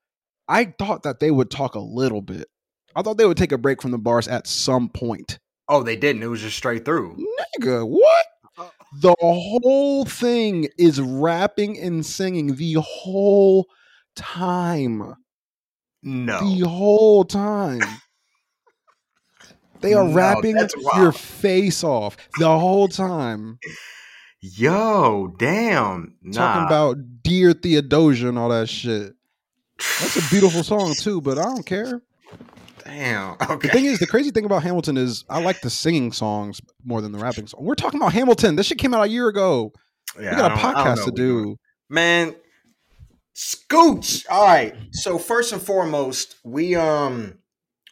I 0.49 0.67
thought 0.79 1.05
that 1.05 1.21
they 1.21 1.31
would 1.31 1.51
talk 1.51 1.75
a 1.75 1.81
little 1.81 2.21
bit. 2.23 2.49
I 2.97 3.03
thought 3.03 3.19
they 3.19 3.27
would 3.27 3.37
take 3.37 3.53
a 3.53 3.59
break 3.59 3.83
from 3.83 3.91
the 3.91 3.99
bars 3.99 4.27
at 4.27 4.47
some 4.47 4.89
point. 4.89 5.39
Oh, 5.69 5.83
they 5.83 5.97
didn't. 5.97 6.23
It 6.23 6.29
was 6.29 6.41
just 6.41 6.57
straight 6.57 6.87
through. 6.87 7.23
Nigga, 7.61 7.87
what? 7.87 8.27
Uh, 8.57 8.69
the 9.01 9.15
whole 9.21 10.07
thing 10.07 10.69
is 10.79 10.99
rapping 10.99 11.79
and 11.79 12.05
singing 12.07 12.57
the 12.57 12.81
whole 12.81 13.67
time. 14.15 15.15
No. 16.03 16.41
The 16.41 16.67
whole 16.67 17.25
time. 17.25 17.81
They 19.83 19.93
are 19.93 20.09
No, 20.09 20.15
rapping 20.15 20.57
your 20.97 21.13
face 21.13 21.85
off 21.85 22.17
the 22.39 22.59
whole 22.59 22.89
time. 22.89 23.59
Yo, 24.41 25.35
damn. 25.39 26.15
Nah. 26.23 26.33
Talking 26.33 26.67
about 26.67 27.23
Dear 27.23 27.53
Theodosia 27.53 28.31
and 28.31 28.39
all 28.39 28.49
that 28.49 28.71
shit. 28.71 29.13
That's 29.79 30.17
a 30.17 30.31
beautiful 30.31 30.65
song 30.65 30.95
too, 30.95 31.21
but 31.21 31.39
I 31.39 31.43
don't 31.43 31.67
care. 31.67 32.01
Damn. 32.87 33.37
Okay. 33.51 33.69
The 33.69 33.73
thing 33.73 33.85
is, 33.87 33.99
the 33.99 34.07
crazy 34.07 34.31
thing 34.31 34.45
about 34.45 34.63
Hamilton 34.63 34.97
is 34.97 35.25
I 35.29 35.41
like 35.43 35.61
the 35.61 35.71
singing 35.71 36.13
songs 36.13 36.61
more 36.85 37.01
than 37.01 37.13
the 37.13 37.19
rapping 37.19 37.47
song. 37.47 37.65
We're 37.65 37.75
talking 37.75 38.01
about 38.01 38.13
Hamilton. 38.13 38.57
This 38.57 38.67
shit 38.67 38.79
came 38.79 38.95
out 38.95 39.05
a 39.05 39.09
year 39.09 39.29
ago. 39.29 39.73
Yeah, 40.21 40.31
we 40.31 40.37
got 40.37 40.53
a 40.53 40.55
don't- 40.55 40.65
I 40.65 40.73
don't 40.73 40.75
know 40.75 40.91
podcast 40.91 40.95
to 40.97 41.01
what 41.03 41.13
we're 41.13 41.17
doing. 41.17 41.45
do. 41.55 41.59
Man, 41.89 42.35
Scooch. 43.35 44.25
All 44.31 44.45
right. 44.45 44.75
So 44.93 45.19
first 45.19 45.53
and 45.53 45.61
foremost, 45.61 46.37
we 46.45 46.75
um 46.75 47.39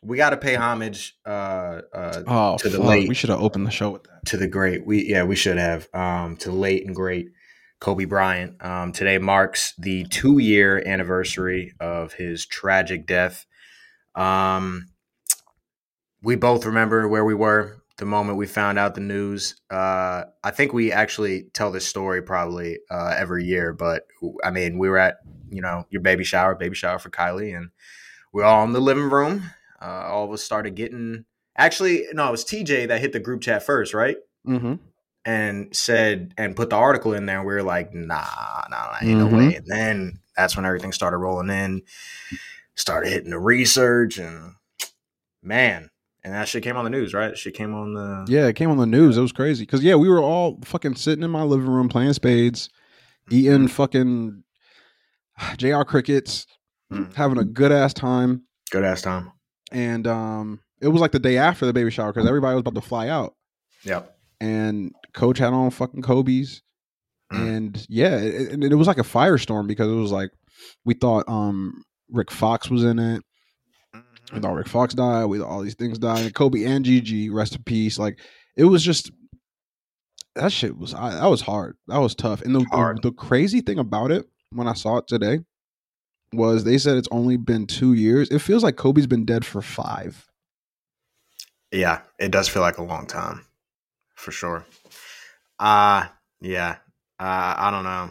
we 0.02 0.16
got 0.16 0.30
to 0.30 0.36
pay 0.36 0.54
homage 0.54 1.16
uh 1.26 1.80
uh 1.92 2.22
Oh, 2.26 2.56
To 2.58 2.68
the 2.68 2.78
fuck. 2.78 2.86
late. 2.86 3.08
we 3.08 3.14
should 3.14 3.30
have 3.30 3.40
opened 3.40 3.66
the 3.66 3.70
show 3.70 3.90
with 3.90 4.04
that. 4.04 4.24
to 4.26 4.36
the 4.36 4.48
great. 4.48 4.86
We 4.86 5.04
yeah, 5.08 5.24
we 5.24 5.36
should 5.36 5.58
have 5.58 5.88
um 5.94 6.36
to 6.38 6.50
the 6.50 6.56
late 6.56 6.86
and 6.86 6.94
great 6.94 7.28
Kobe 7.80 8.04
Bryant. 8.06 8.56
Um 8.64 8.92
today 8.92 9.18
marks 9.18 9.74
the 9.78 10.04
2-year 10.06 10.82
anniversary 10.86 11.72
of 11.80 12.14
his 12.14 12.46
tragic 12.46 13.06
death. 13.06 13.44
Um 14.14 14.88
we 16.22 16.36
both 16.36 16.64
remember 16.64 17.06
where 17.08 17.24
we 17.24 17.34
were 17.34 17.76
the 17.98 18.04
moment 18.06 18.38
we 18.38 18.46
found 18.46 18.78
out 18.78 18.94
the 18.94 19.00
news. 19.00 19.56
Uh 19.70 20.24
I 20.42 20.50
think 20.50 20.72
we 20.72 20.92
actually 20.92 21.44
tell 21.54 21.70
this 21.70 21.86
story 21.86 22.22
probably 22.22 22.78
uh 22.90 23.14
every 23.16 23.44
year, 23.44 23.72
but 23.72 24.06
I 24.42 24.50
mean, 24.50 24.78
we 24.78 24.88
were 24.88 24.98
at, 24.98 25.18
you 25.50 25.60
know, 25.62 25.86
your 25.90 26.02
baby 26.02 26.24
shower, 26.24 26.54
baby 26.54 26.74
shower 26.74 26.98
for 26.98 27.10
Kylie 27.10 27.56
and 27.56 27.70
we 28.32 28.42
are 28.42 28.46
all 28.46 28.64
in 28.64 28.72
the 28.72 28.80
living 28.80 29.10
room. 29.10 29.44
Uh, 29.80 30.06
all 30.08 30.24
of 30.24 30.32
us 30.32 30.42
started 30.42 30.74
getting 30.74 31.24
actually 31.56 32.06
no, 32.12 32.28
it 32.28 32.32
was 32.32 32.44
TJ 32.44 32.88
that 32.88 33.00
hit 33.00 33.12
the 33.12 33.20
group 33.20 33.42
chat 33.42 33.62
first, 33.62 33.94
right? 33.94 34.16
Mm-hmm. 34.46 34.74
and 35.26 35.74
said 35.74 36.34
and 36.36 36.54
put 36.56 36.68
the 36.70 36.76
article 36.76 37.14
in 37.14 37.24
there. 37.26 37.38
And 37.38 37.46
we 37.46 37.54
were 37.54 37.62
like, 37.62 37.94
nah, 37.94 38.64
nah, 38.70 38.94
ain't 39.00 39.18
no 39.18 39.26
Mhm. 39.28 39.36
way. 39.38 39.54
And 39.54 39.66
then 39.66 40.20
that's 40.36 40.54
when 40.56 40.66
everything 40.66 40.92
started 40.92 41.16
rolling 41.18 41.48
in, 41.48 41.82
started 42.76 43.10
hitting 43.10 43.30
the 43.30 43.38
research, 43.38 44.18
and 44.18 44.52
man, 45.42 45.90
and 46.22 46.32
that 46.34 46.48
shit 46.48 46.62
came 46.62 46.76
on 46.76 46.84
the 46.84 46.90
news, 46.90 47.12
right? 47.14 47.36
Shit 47.36 47.54
came 47.54 47.74
on 47.74 47.94
the 47.94 48.24
Yeah, 48.28 48.46
it 48.46 48.56
came 48.56 48.70
on 48.70 48.78
the 48.78 48.86
news. 48.86 49.16
It 49.16 49.22
was 49.22 49.32
crazy 49.32 49.64
because 49.64 49.82
yeah, 49.84 49.94
we 49.94 50.08
were 50.08 50.20
all 50.22 50.58
fucking 50.64 50.96
sitting 50.96 51.22
in 51.24 51.30
my 51.30 51.42
living 51.42 51.68
room 51.68 51.88
playing 51.88 52.12
spades, 52.14 52.68
Mm-hmm. 53.28 53.34
eating 53.36 53.68
fucking 53.68 54.42
Jr. 55.56 55.82
crickets, 55.82 56.46
Mm. 56.92 57.14
having 57.14 57.38
a 57.38 57.44
good 57.44 57.72
ass 57.72 57.94
time, 57.94 58.42
good 58.70 58.84
ass 58.84 59.00
time. 59.00 59.32
and 59.72 60.06
um, 60.06 60.60
it 60.82 60.88
was 60.88 61.00
like 61.00 61.12
the 61.12 61.18
day 61.18 61.38
after 61.38 61.64
the 61.64 61.72
baby 61.72 61.90
shower 61.90 62.12
because 62.12 62.28
everybody 62.28 62.54
was 62.54 62.60
about 62.60 62.74
to 62.74 62.82
fly 62.86 63.08
out, 63.08 63.34
Yep. 63.84 64.14
and 64.40 64.92
Coach 65.14 65.38
had 65.38 65.54
on 65.54 65.70
fucking 65.70 66.02
Kobe's, 66.02 66.62
Mm. 67.32 67.56
and 67.56 67.86
yeah, 67.88 68.16
it, 68.18 68.62
it, 68.62 68.72
it 68.72 68.74
was 68.74 68.86
like 68.86 68.98
a 68.98 69.02
firestorm 69.02 69.66
because 69.66 69.90
it 69.90 69.94
was 69.94 70.12
like 70.12 70.30
we 70.84 70.92
thought 70.92 71.24
um 71.26 71.82
Rick 72.10 72.30
Fox 72.30 72.70
was 72.70 72.84
in 72.84 72.98
it. 72.98 73.22
We 74.32 74.40
thought 74.40 74.54
Rick 74.54 74.68
Fox 74.68 74.94
died. 74.94 75.26
We 75.26 75.38
thought 75.38 75.48
all 75.48 75.62
these 75.62 75.74
things 75.74 75.98
died. 75.98 76.24
And 76.24 76.34
Kobe 76.34 76.64
and 76.64 76.84
Gigi, 76.84 77.30
rest 77.30 77.54
in 77.54 77.62
peace. 77.62 77.98
Like 77.98 78.18
it 78.56 78.64
was 78.64 78.82
just 78.82 79.10
that 80.34 80.52
shit 80.52 80.76
was 80.76 80.94
I, 80.94 81.10
that 81.10 81.26
was 81.26 81.42
hard. 81.42 81.76
That 81.88 81.98
was 81.98 82.14
tough. 82.14 82.42
And 82.42 82.54
the, 82.54 82.60
the 82.60 82.98
the 83.02 83.12
crazy 83.12 83.60
thing 83.60 83.78
about 83.78 84.10
it 84.10 84.26
when 84.50 84.66
I 84.66 84.74
saw 84.74 84.96
it 84.98 85.06
today 85.06 85.40
was 86.32 86.64
they 86.64 86.78
said 86.78 86.96
it's 86.96 87.08
only 87.10 87.36
been 87.36 87.66
two 87.66 87.92
years. 87.92 88.28
It 88.30 88.40
feels 88.40 88.64
like 88.64 88.76
Kobe's 88.76 89.06
been 89.06 89.24
dead 89.24 89.44
for 89.44 89.62
five. 89.62 90.26
Yeah, 91.70 92.00
it 92.18 92.30
does 92.30 92.48
feel 92.48 92.62
like 92.62 92.78
a 92.78 92.84
long 92.84 93.06
time, 93.06 93.46
for 94.14 94.32
sure. 94.32 94.66
Uh 95.58 96.06
yeah. 96.40 96.76
Uh, 97.18 97.54
I 97.56 97.70
don't 97.70 97.84
know. 97.84 98.10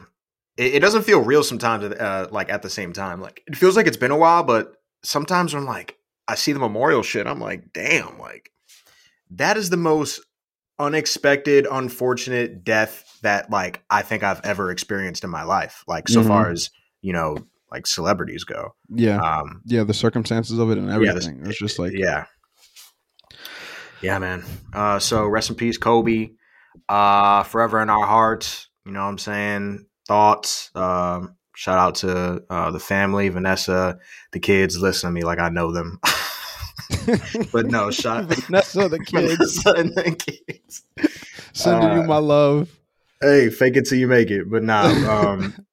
It, 0.57 0.75
it 0.75 0.79
doesn't 0.79 1.03
feel 1.03 1.21
real 1.21 1.43
sometimes. 1.43 1.83
Uh, 1.83 2.27
like 2.31 2.49
at 2.49 2.61
the 2.61 2.69
same 2.69 2.93
time, 2.93 3.21
like 3.21 3.41
it 3.47 3.55
feels 3.55 3.75
like 3.75 3.87
it's 3.87 3.97
been 3.97 4.11
a 4.11 4.17
while, 4.17 4.43
but 4.43 4.73
sometimes 5.03 5.53
I'm 5.53 5.65
like, 5.65 5.97
I 6.27 6.35
see 6.35 6.51
the 6.53 6.59
memorial 6.59 7.03
shit. 7.03 7.27
I'm 7.27 7.39
like, 7.39 7.73
damn, 7.73 8.17
like 8.19 8.51
that 9.31 9.57
is 9.57 9.69
the 9.69 9.77
most 9.77 10.21
unexpected, 10.79 11.67
unfortunate 11.69 12.63
death 12.63 13.19
that 13.21 13.49
like 13.49 13.83
I 13.89 14.01
think 14.01 14.23
I've 14.23 14.41
ever 14.43 14.71
experienced 14.71 15.23
in 15.23 15.29
my 15.29 15.43
life. 15.43 15.83
Like 15.87 16.07
so 16.07 16.21
Mhm. 16.21 16.27
far 16.27 16.51
as 16.51 16.69
you 17.01 17.13
know, 17.13 17.37
like 17.71 17.87
celebrities 17.87 18.43
go. 18.43 18.75
Yeah, 18.89 19.17
Um, 19.17 19.61
yeah, 19.65 19.83
the 19.83 19.93
circumstances 19.93 20.59
of 20.59 20.69
it 20.71 20.77
and 20.77 20.87
yeah, 20.87 20.93
everything. 20.95 21.41
it's 21.45 21.57
just 21.57 21.79
like 21.79 21.93
yeah, 21.95 22.25
yeah, 24.01 24.19
man. 24.19 24.43
Uh, 24.73 24.99
so 24.99 25.25
rest 25.25 25.49
in 25.49 25.55
peace, 25.55 25.77
Kobe. 25.77 26.31
Uh, 26.89 27.43
forever 27.43 27.81
in 27.81 27.89
our 27.89 28.05
hearts. 28.05 28.67
You 28.85 28.91
know 28.91 29.01
what 29.03 29.09
I'm 29.09 29.17
saying? 29.17 29.85
Thoughts. 30.07 30.69
Um, 30.75 31.35
shout 31.55 31.77
out 31.79 31.95
to 31.95 32.43
uh, 32.49 32.71
the 32.71 32.79
family, 32.79 33.29
Vanessa, 33.29 33.99
the 34.31 34.39
kids. 34.39 34.77
Listen 34.77 35.09
to 35.09 35.13
me 35.13 35.23
like 35.23 35.39
I 35.39 35.49
know 35.49 35.71
them. 35.71 35.99
but 37.51 37.67
no, 37.67 37.91
shout 37.91 38.25
Vanessa, 38.25 38.89
the 38.89 38.99
kids, 39.05 39.63
Vanessa 39.63 39.71
and 39.79 39.95
the 39.95 40.11
kids. 40.15 40.83
sending 41.53 41.89
Uh, 41.89 41.95
you 42.01 42.03
my 42.03 42.17
love. 42.17 42.69
Hey, 43.21 43.49
fake 43.49 43.77
it 43.77 43.87
till 43.87 43.97
you 43.97 44.07
make 44.07 44.29
it. 44.31 44.49
But 44.49 44.63
nah, 44.63 44.83
um, 45.09 45.65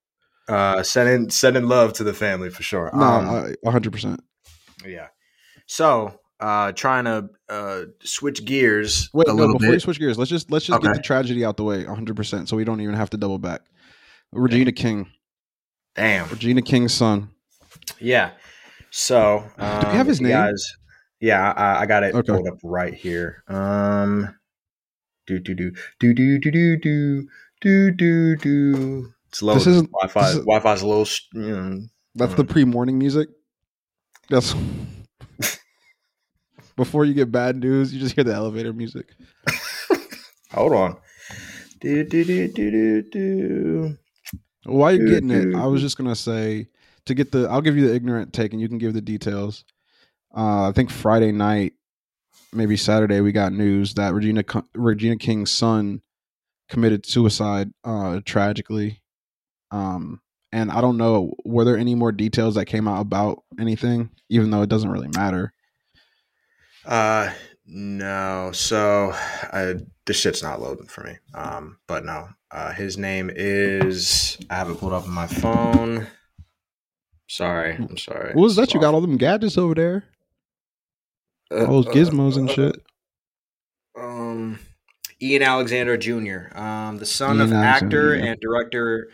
uh, 0.48 0.82
sending 0.82 1.30
sending 1.30 1.66
love 1.66 1.92
to 1.94 2.04
the 2.04 2.14
family 2.14 2.50
for 2.50 2.62
sure. 2.62 2.90
No, 2.94 3.04
Um, 3.04 3.54
hundred 3.72 3.92
percent. 3.92 4.22
yeah. 4.86 5.08
So, 5.66 6.18
uh, 6.40 6.72
trying 6.72 7.04
to 7.04 7.28
uh 7.48 7.82
switch 8.02 8.44
gears 8.44 9.10
Wait, 9.12 9.28
a 9.28 9.34
no, 9.34 9.52
before 9.52 9.72
you 9.74 9.80
switch 9.80 9.98
gears, 9.98 10.18
let's 10.18 10.30
just 10.30 10.50
let's 10.50 10.64
just 10.66 10.80
get 10.82 10.94
the 10.94 11.02
tragedy 11.02 11.44
out 11.44 11.56
the 11.56 11.64
way, 11.64 11.84
hundred 11.84 12.16
percent, 12.16 12.48
so 12.48 12.56
we 12.56 12.64
don't 12.64 12.80
even 12.80 12.94
have 12.94 13.10
to 13.10 13.16
double 13.16 13.38
back. 13.38 13.62
Regina 14.32 14.72
King, 14.72 15.08
Damn. 15.94 16.28
Regina 16.28 16.62
King's 16.62 16.94
son. 16.94 17.30
Yeah. 17.98 18.30
So, 18.90 19.44
um, 19.58 19.80
Do 19.82 19.88
we 19.88 19.94
have 19.94 20.06
his 20.06 20.20
name? 20.20 20.30
Guys, 20.32 20.72
yeah, 21.20 21.52
I, 21.52 21.82
I 21.82 21.86
got 21.86 22.02
it 22.02 22.14
Okay. 22.14 22.32
pulled 22.32 22.46
up 22.48 22.58
right 22.62 22.94
here. 22.94 23.42
Um, 23.48 24.34
do 25.26 25.38
do 25.38 25.54
do 25.54 25.72
do 26.00 26.14
do 26.14 26.38
do 26.38 26.50
do 26.50 26.76
do 26.78 27.28
do 27.60 27.90
do 27.92 28.36
do. 28.36 29.12
It's 29.28 29.42
low. 29.42 29.54
This 29.54 29.66
isn't- 29.66 29.90
Wi-Fi. 29.92 30.20
this 30.22 30.30
is- 30.38 30.44
Wi-Fi's 30.44 30.82
a 30.82 30.86
little. 30.86 31.06
You 31.34 31.40
know, 31.56 31.80
That's 32.16 32.34
the 32.34 32.44
pre-morning 32.44 32.98
music. 32.98 33.28
That's 34.28 34.54
before 36.76 37.04
you 37.04 37.14
get 37.14 37.30
bad 37.30 37.56
news. 37.60 37.92
You 37.92 38.00
just 38.00 38.14
hear 38.14 38.24
the 38.24 38.32
elevator 38.34 38.72
music. 38.72 39.06
hold 40.52 40.72
on. 40.72 40.96
Do 41.80 42.04
do 42.04 42.24
do 42.24 42.48
do 42.48 42.70
do 42.72 43.02
do. 43.02 43.96
While 44.64 44.92
you're 44.92 45.06
Doo, 45.06 45.14
getting 45.14 45.30
it, 45.30 45.54
I 45.56 45.66
was 45.66 45.80
just 45.80 45.96
gonna 45.96 46.16
say 46.16 46.68
to 47.06 47.14
get 47.14 47.32
the. 47.32 47.48
I'll 47.48 47.62
give 47.62 47.76
you 47.76 47.88
the 47.88 47.94
ignorant 47.94 48.32
take, 48.32 48.52
and 48.52 48.60
you 48.60 48.68
can 48.68 48.78
give 48.78 48.94
the 48.94 49.00
details. 49.00 49.64
Uh, 50.36 50.68
I 50.68 50.72
think 50.72 50.90
Friday 50.90 51.32
night, 51.32 51.72
maybe 52.52 52.76
Saturday, 52.76 53.20
we 53.20 53.32
got 53.32 53.52
news 53.52 53.94
that 53.94 54.14
Regina 54.14 54.44
Regina 54.74 55.16
King's 55.16 55.50
son 55.50 56.02
committed 56.68 57.06
suicide 57.06 57.70
uh, 57.84 58.20
tragically. 58.24 59.02
Um, 59.70 60.20
and 60.52 60.70
I 60.70 60.80
don't 60.80 60.96
know 60.96 61.34
were 61.44 61.64
there 61.64 61.76
any 61.76 61.94
more 61.94 62.12
details 62.12 62.54
that 62.56 62.66
came 62.66 62.88
out 62.88 63.00
about 63.00 63.42
anything, 63.58 64.10
even 64.28 64.50
though 64.50 64.62
it 64.62 64.68
doesn't 64.68 64.90
really 64.90 65.10
matter. 65.14 65.52
Uh, 66.84 67.30
no. 67.70 68.50
So, 68.52 69.12
I, 69.14 69.76
this 70.06 70.18
shit's 70.18 70.42
not 70.42 70.60
loading 70.60 70.86
for 70.86 71.04
me. 71.04 71.16
Um, 71.34 71.78
but 71.86 72.04
no. 72.04 72.28
Uh, 72.50 72.72
his 72.72 72.98
name 72.98 73.30
is. 73.34 74.36
I 74.50 74.56
have 74.56 74.70
it 74.70 74.78
pulled 74.78 74.92
up 74.92 75.04
on 75.04 75.10
my 75.10 75.26
phone. 75.26 76.08
Sorry, 77.28 77.76
I'm 77.76 77.96
sorry. 77.96 78.34
What 78.34 78.42
was 78.42 78.56
that? 78.56 78.74
You 78.74 78.80
got 78.80 78.92
all 78.92 79.00
them 79.00 79.16
gadgets 79.16 79.56
over 79.56 79.72
there, 79.72 80.04
Uh, 81.52 81.64
all 81.66 81.82
those 81.82 81.86
uh, 81.86 81.90
gizmos 81.92 82.36
and 82.36 82.50
uh, 82.50 82.52
shit. 82.52 82.82
Um, 83.96 84.58
Ian 85.22 85.44
Alexander 85.44 85.96
Jr., 85.96 86.58
um, 86.58 86.96
the 86.98 87.06
son 87.06 87.36
Ian 87.36 87.40
of 87.42 87.52
Alexander, 87.52 88.14
actor 88.14 88.16
yeah. 88.16 88.24
and 88.32 88.40
director 88.40 89.10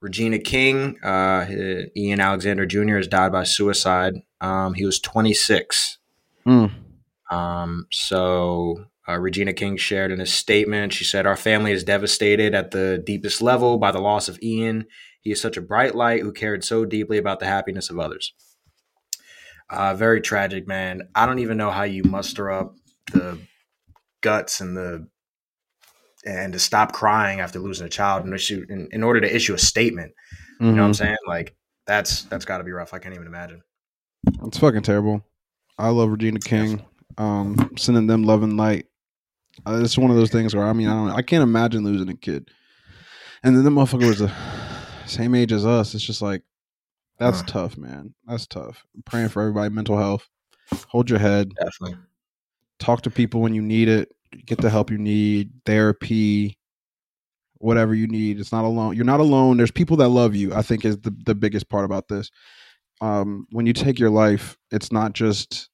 Regina 0.00 0.40
King. 0.40 0.98
Uh, 1.00 1.46
Ian 1.96 2.18
Alexander 2.18 2.66
Jr. 2.66 2.96
has 2.96 3.06
died 3.06 3.30
by 3.30 3.44
suicide. 3.44 4.14
Um, 4.40 4.74
he 4.74 4.84
was 4.84 4.98
26. 4.98 5.98
Mm. 6.44 6.72
Um, 7.30 7.86
so 7.90 8.84
uh, 9.08 9.18
Regina 9.18 9.52
King 9.52 9.76
shared 9.76 10.10
in 10.12 10.20
a 10.20 10.26
statement. 10.26 10.92
She 10.92 11.04
said, 11.04 11.26
"Our 11.26 11.36
family 11.36 11.72
is 11.72 11.84
devastated 11.84 12.54
at 12.54 12.70
the 12.72 13.02
deepest 13.04 13.40
level 13.40 13.78
by 13.78 13.92
the 13.92 14.00
loss 14.00 14.28
of 14.28 14.42
Ian. 14.42 14.86
He 15.20 15.30
is 15.30 15.40
such 15.40 15.56
a 15.56 15.62
bright 15.62 15.94
light 15.94 16.22
who 16.22 16.32
cared 16.32 16.64
so 16.64 16.84
deeply 16.84 17.18
about 17.18 17.40
the 17.40 17.46
happiness 17.46 17.90
of 17.90 17.98
others." 17.98 18.32
Uh, 19.68 19.94
very 19.94 20.20
tragic, 20.20 20.66
man. 20.66 21.02
I 21.14 21.26
don't 21.26 21.38
even 21.38 21.56
know 21.56 21.70
how 21.70 21.84
you 21.84 22.02
muster 22.02 22.50
up 22.50 22.74
the 23.12 23.38
guts 24.20 24.60
and 24.60 24.76
the 24.76 25.06
and 26.26 26.52
to 26.52 26.58
stop 26.58 26.92
crying 26.92 27.40
after 27.40 27.58
losing 27.58 27.86
a 27.86 27.90
child 27.90 28.24
and 28.24 28.34
issue 28.34 28.66
in, 28.68 28.88
in 28.92 29.02
order 29.02 29.20
to 29.20 29.34
issue 29.34 29.54
a 29.54 29.58
statement. 29.58 30.12
You 30.60 30.66
know 30.66 30.82
what 30.82 30.86
I'm 30.88 30.90
Mhm. 30.92 30.96
saying? 30.96 31.16
Like 31.26 31.54
that's 31.86 32.24
that's 32.24 32.44
got 32.44 32.58
to 32.58 32.64
be 32.64 32.72
rough. 32.72 32.92
I 32.92 32.98
can't 32.98 33.14
even 33.14 33.26
imagine. 33.26 33.62
It's 34.44 34.58
fucking 34.58 34.82
terrible. 34.82 35.24
I 35.78 35.88
love 35.88 36.10
Regina 36.10 36.40
King. 36.40 36.84
Um, 37.18 37.72
sending 37.76 38.06
them 38.06 38.22
love 38.24 38.42
and 38.42 38.56
light. 38.56 38.86
Uh, 39.66 39.80
it's 39.82 39.98
one 39.98 40.10
of 40.10 40.16
those 40.16 40.30
things 40.30 40.54
where 40.54 40.64
I 40.66 40.72
mean 40.72 40.88
I 40.88 40.94
don't 40.94 41.10
I 41.10 41.22
can't 41.22 41.42
imagine 41.42 41.84
losing 41.84 42.08
a 42.08 42.16
kid, 42.16 42.50
and 43.42 43.56
then 43.56 43.64
the 43.64 43.70
motherfucker 43.70 44.06
was 44.06 44.18
the 44.20 44.32
same 45.06 45.34
age 45.34 45.52
as 45.52 45.66
us. 45.66 45.94
It's 45.94 46.04
just 46.04 46.22
like 46.22 46.42
that's 47.18 47.40
Uh. 47.40 47.46
tough, 47.46 47.76
man. 47.76 48.14
That's 48.26 48.46
tough. 48.46 48.84
I'm 48.94 49.02
praying 49.02 49.28
for 49.28 49.42
everybody 49.42 49.72
mental 49.74 49.98
health. 49.98 50.28
Hold 50.88 51.10
your 51.10 51.18
head. 51.18 51.50
Definitely. 51.60 51.98
Talk 52.78 53.02
to 53.02 53.10
people 53.10 53.40
when 53.42 53.54
you 53.54 53.60
need 53.62 53.88
it. 53.88 54.10
Get 54.46 54.58
the 54.58 54.70
help 54.70 54.90
you 54.90 54.98
need. 54.98 55.50
Therapy. 55.66 56.56
Whatever 57.58 57.94
you 57.94 58.06
need. 58.06 58.40
It's 58.40 58.52
not 58.52 58.64
alone. 58.64 58.96
You're 58.96 59.04
not 59.04 59.20
alone. 59.20 59.56
There's 59.58 59.70
people 59.72 59.96
that 59.98 60.08
love 60.08 60.34
you. 60.34 60.54
I 60.54 60.62
think 60.62 60.84
is 60.84 60.96
the 60.98 61.14
the 61.26 61.34
biggest 61.34 61.68
part 61.68 61.84
about 61.84 62.08
this. 62.08 62.30
Um, 63.02 63.46
when 63.50 63.66
you 63.66 63.72
take 63.72 63.98
your 63.98 64.10
life, 64.10 64.56
it's 64.70 64.92
not 64.92 65.12
just 65.12 65.69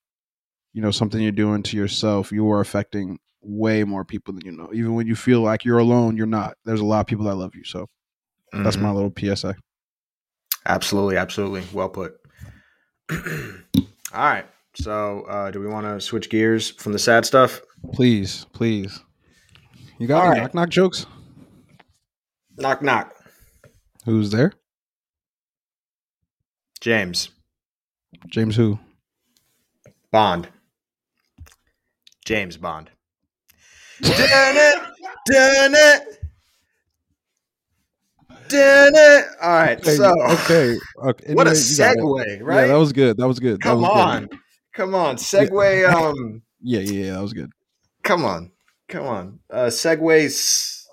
you 0.77 0.83
know 0.83 0.91
something 0.91 1.23
you're 1.23 1.33
doing 1.33 1.63
to 1.63 1.75
yourself 1.75 2.31
you 2.31 2.51
are 2.53 2.61
affecting 2.61 3.19
way 3.41 3.83
more 3.83 4.05
people 4.05 4.35
than 4.35 4.45
you 4.45 4.53
know 4.53 4.69
even 4.75 4.95
when 4.95 5.07
you 5.07 5.17
feel 5.17 5.41
like 5.41 5.65
you're 5.65 5.79
alone 5.79 6.19
you're 6.19 6.27
not 6.27 6.55
there's 6.67 6.81
a 6.81 6.85
lot 6.85 7.01
of 7.01 7.07
people 7.07 7.25
that 7.25 7.35
love 7.35 7.55
you 7.55 7.65
so 7.65 7.87
that's 8.53 8.77
Mhm. 8.77 8.83
my 8.83 8.91
little 8.91 9.13
psa 9.37 9.55
Absolutely, 10.69 11.17
absolutely. 11.17 11.63
Well 11.73 11.89
put. 11.89 12.15
All 13.11 13.17
right. 14.13 14.45
So, 14.75 15.23
uh, 15.23 15.51
do 15.53 15.61
we 15.61 15.69
want 15.69 15.87
to 15.87 16.01
switch 16.01 16.29
gears 16.29 16.71
from 16.73 16.93
the 16.93 16.99
sad 16.99 17.25
stuff? 17.25 17.61
please 17.95 18.47
please 18.53 19.01
you 19.99 20.07
got 20.09 20.29
right. 20.29 20.39
knock 20.43 20.55
knock 20.55 20.69
jokes 20.69 21.07
Knock, 22.59 22.83
knock. 22.83 23.15
who's 24.05 24.31
there 24.31 24.53
James 26.81 27.31
james 28.29 28.57
who 28.57 28.79
Bond. 30.11 30.49
James 32.27 32.57
Bond. 32.57 32.91
Dun 34.03 34.13
it, 34.19 34.79
dun 35.31 35.75
it, 35.75 36.03
dun 38.49 38.93
it. 38.95 39.25
All 39.41 39.49
right. 39.51 39.83
Hey, 39.83 39.97
So, 39.97 40.13
okay 40.33 40.77
okay 41.03 41.35
what 41.35 41.47
a 41.47 41.51
Anyway, 41.51 41.77
got 41.79 41.97
it. 41.97 41.99
segue, 41.99 42.39
right? 42.43 42.61
yeah 42.63 42.67
that 42.67 42.79
was 42.79 42.93
good 42.93 43.17
that 43.17 43.27
was 43.29 43.39
good 43.39 43.55
that 43.59 43.63
Come 43.63 43.79
was 43.81 43.89
on, 43.89 44.27
good. 44.27 44.39
come 44.75 44.95
on. 44.95 45.17
Segue. 45.17 45.95
Um, 45.95 46.43
yeah 46.61 46.81
yeah 46.81 47.05
yeah 47.07 47.13
that 47.15 47.23
was 47.23 47.33
good 47.33 47.51
come 48.03 48.25
on, 48.25 48.51
come 48.89 49.07
on. 49.07 49.39
Uh, 49.49 49.67
segue 49.67 50.25
s- 50.27 50.89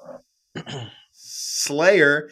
Slayer. 1.11 2.29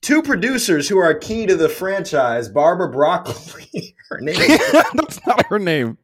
Two 0.00 0.22
producers 0.22 0.88
who 0.88 0.98
are 0.98 1.14
key 1.14 1.46
to 1.46 1.56
the 1.56 1.68
franchise, 1.68 2.48
Barbara 2.48 2.90
Broccoli. 2.90 3.96
Her 4.10 4.20
name. 4.20 4.36
that's 4.94 5.18
not 5.26 5.46
her 5.46 5.58
name 5.58 5.96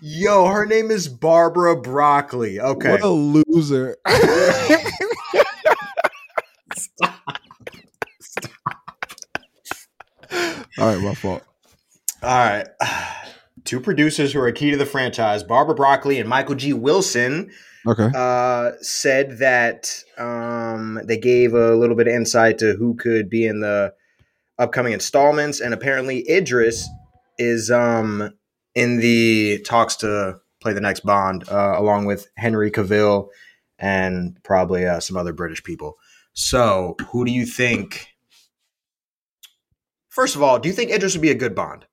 Yo, 0.00 0.46
her 0.46 0.64
name 0.66 0.90
is 0.90 1.08
Barbara 1.08 1.80
Broccoli. 1.80 2.60
Okay. 2.60 2.90
what 2.90 3.02
a 3.02 3.08
loser 3.08 3.96
all 10.78 10.94
right 10.94 11.00
my 11.00 11.14
fault 11.14 11.42
All 12.22 12.28
right. 12.28 12.66
Two 13.64 13.78
producers 13.80 14.32
who 14.32 14.40
are 14.40 14.50
key 14.50 14.72
to 14.72 14.76
the 14.76 14.86
franchise, 14.86 15.44
Barbara 15.44 15.76
Broccoli 15.76 16.18
and 16.18 16.28
Michael 16.28 16.56
G. 16.56 16.72
Wilson, 16.72 17.52
okay 17.86 18.10
uh, 18.14 18.72
said 18.80 19.38
that 19.38 20.02
um, 20.18 21.00
they 21.04 21.16
gave 21.16 21.54
a 21.54 21.76
little 21.76 21.94
bit 21.94 22.08
of 22.08 22.14
insight 22.14 22.58
to 22.58 22.74
who 22.74 22.94
could 22.94 23.30
be 23.30 23.46
in 23.46 23.60
the 23.60 23.92
upcoming 24.58 24.92
installments, 24.92 25.60
and 25.60 25.72
apparently 25.72 26.28
Idris 26.28 26.88
is 27.38 27.70
um, 27.70 28.32
in 28.74 28.98
the 28.98 29.60
talks 29.60 29.96
to 29.96 30.40
play 30.60 30.72
the 30.72 30.80
next 30.80 31.00
Bond, 31.00 31.48
uh, 31.48 31.74
along 31.76 32.06
with 32.06 32.28
Henry 32.36 32.70
Cavill 32.70 33.28
and 33.78 34.38
probably 34.44 34.86
uh, 34.86 35.00
some 35.00 35.16
other 35.16 35.32
British 35.32 35.62
people. 35.64 35.98
So, 36.34 36.96
who 37.10 37.24
do 37.24 37.32
you 37.32 37.44
think? 37.44 38.06
First 40.08 40.36
of 40.36 40.42
all, 40.42 40.58
do 40.58 40.68
you 40.68 40.74
think 40.74 40.90
Idris 40.90 41.14
would 41.14 41.22
be 41.22 41.30
a 41.30 41.34
good 41.34 41.54
Bond? 41.54 41.86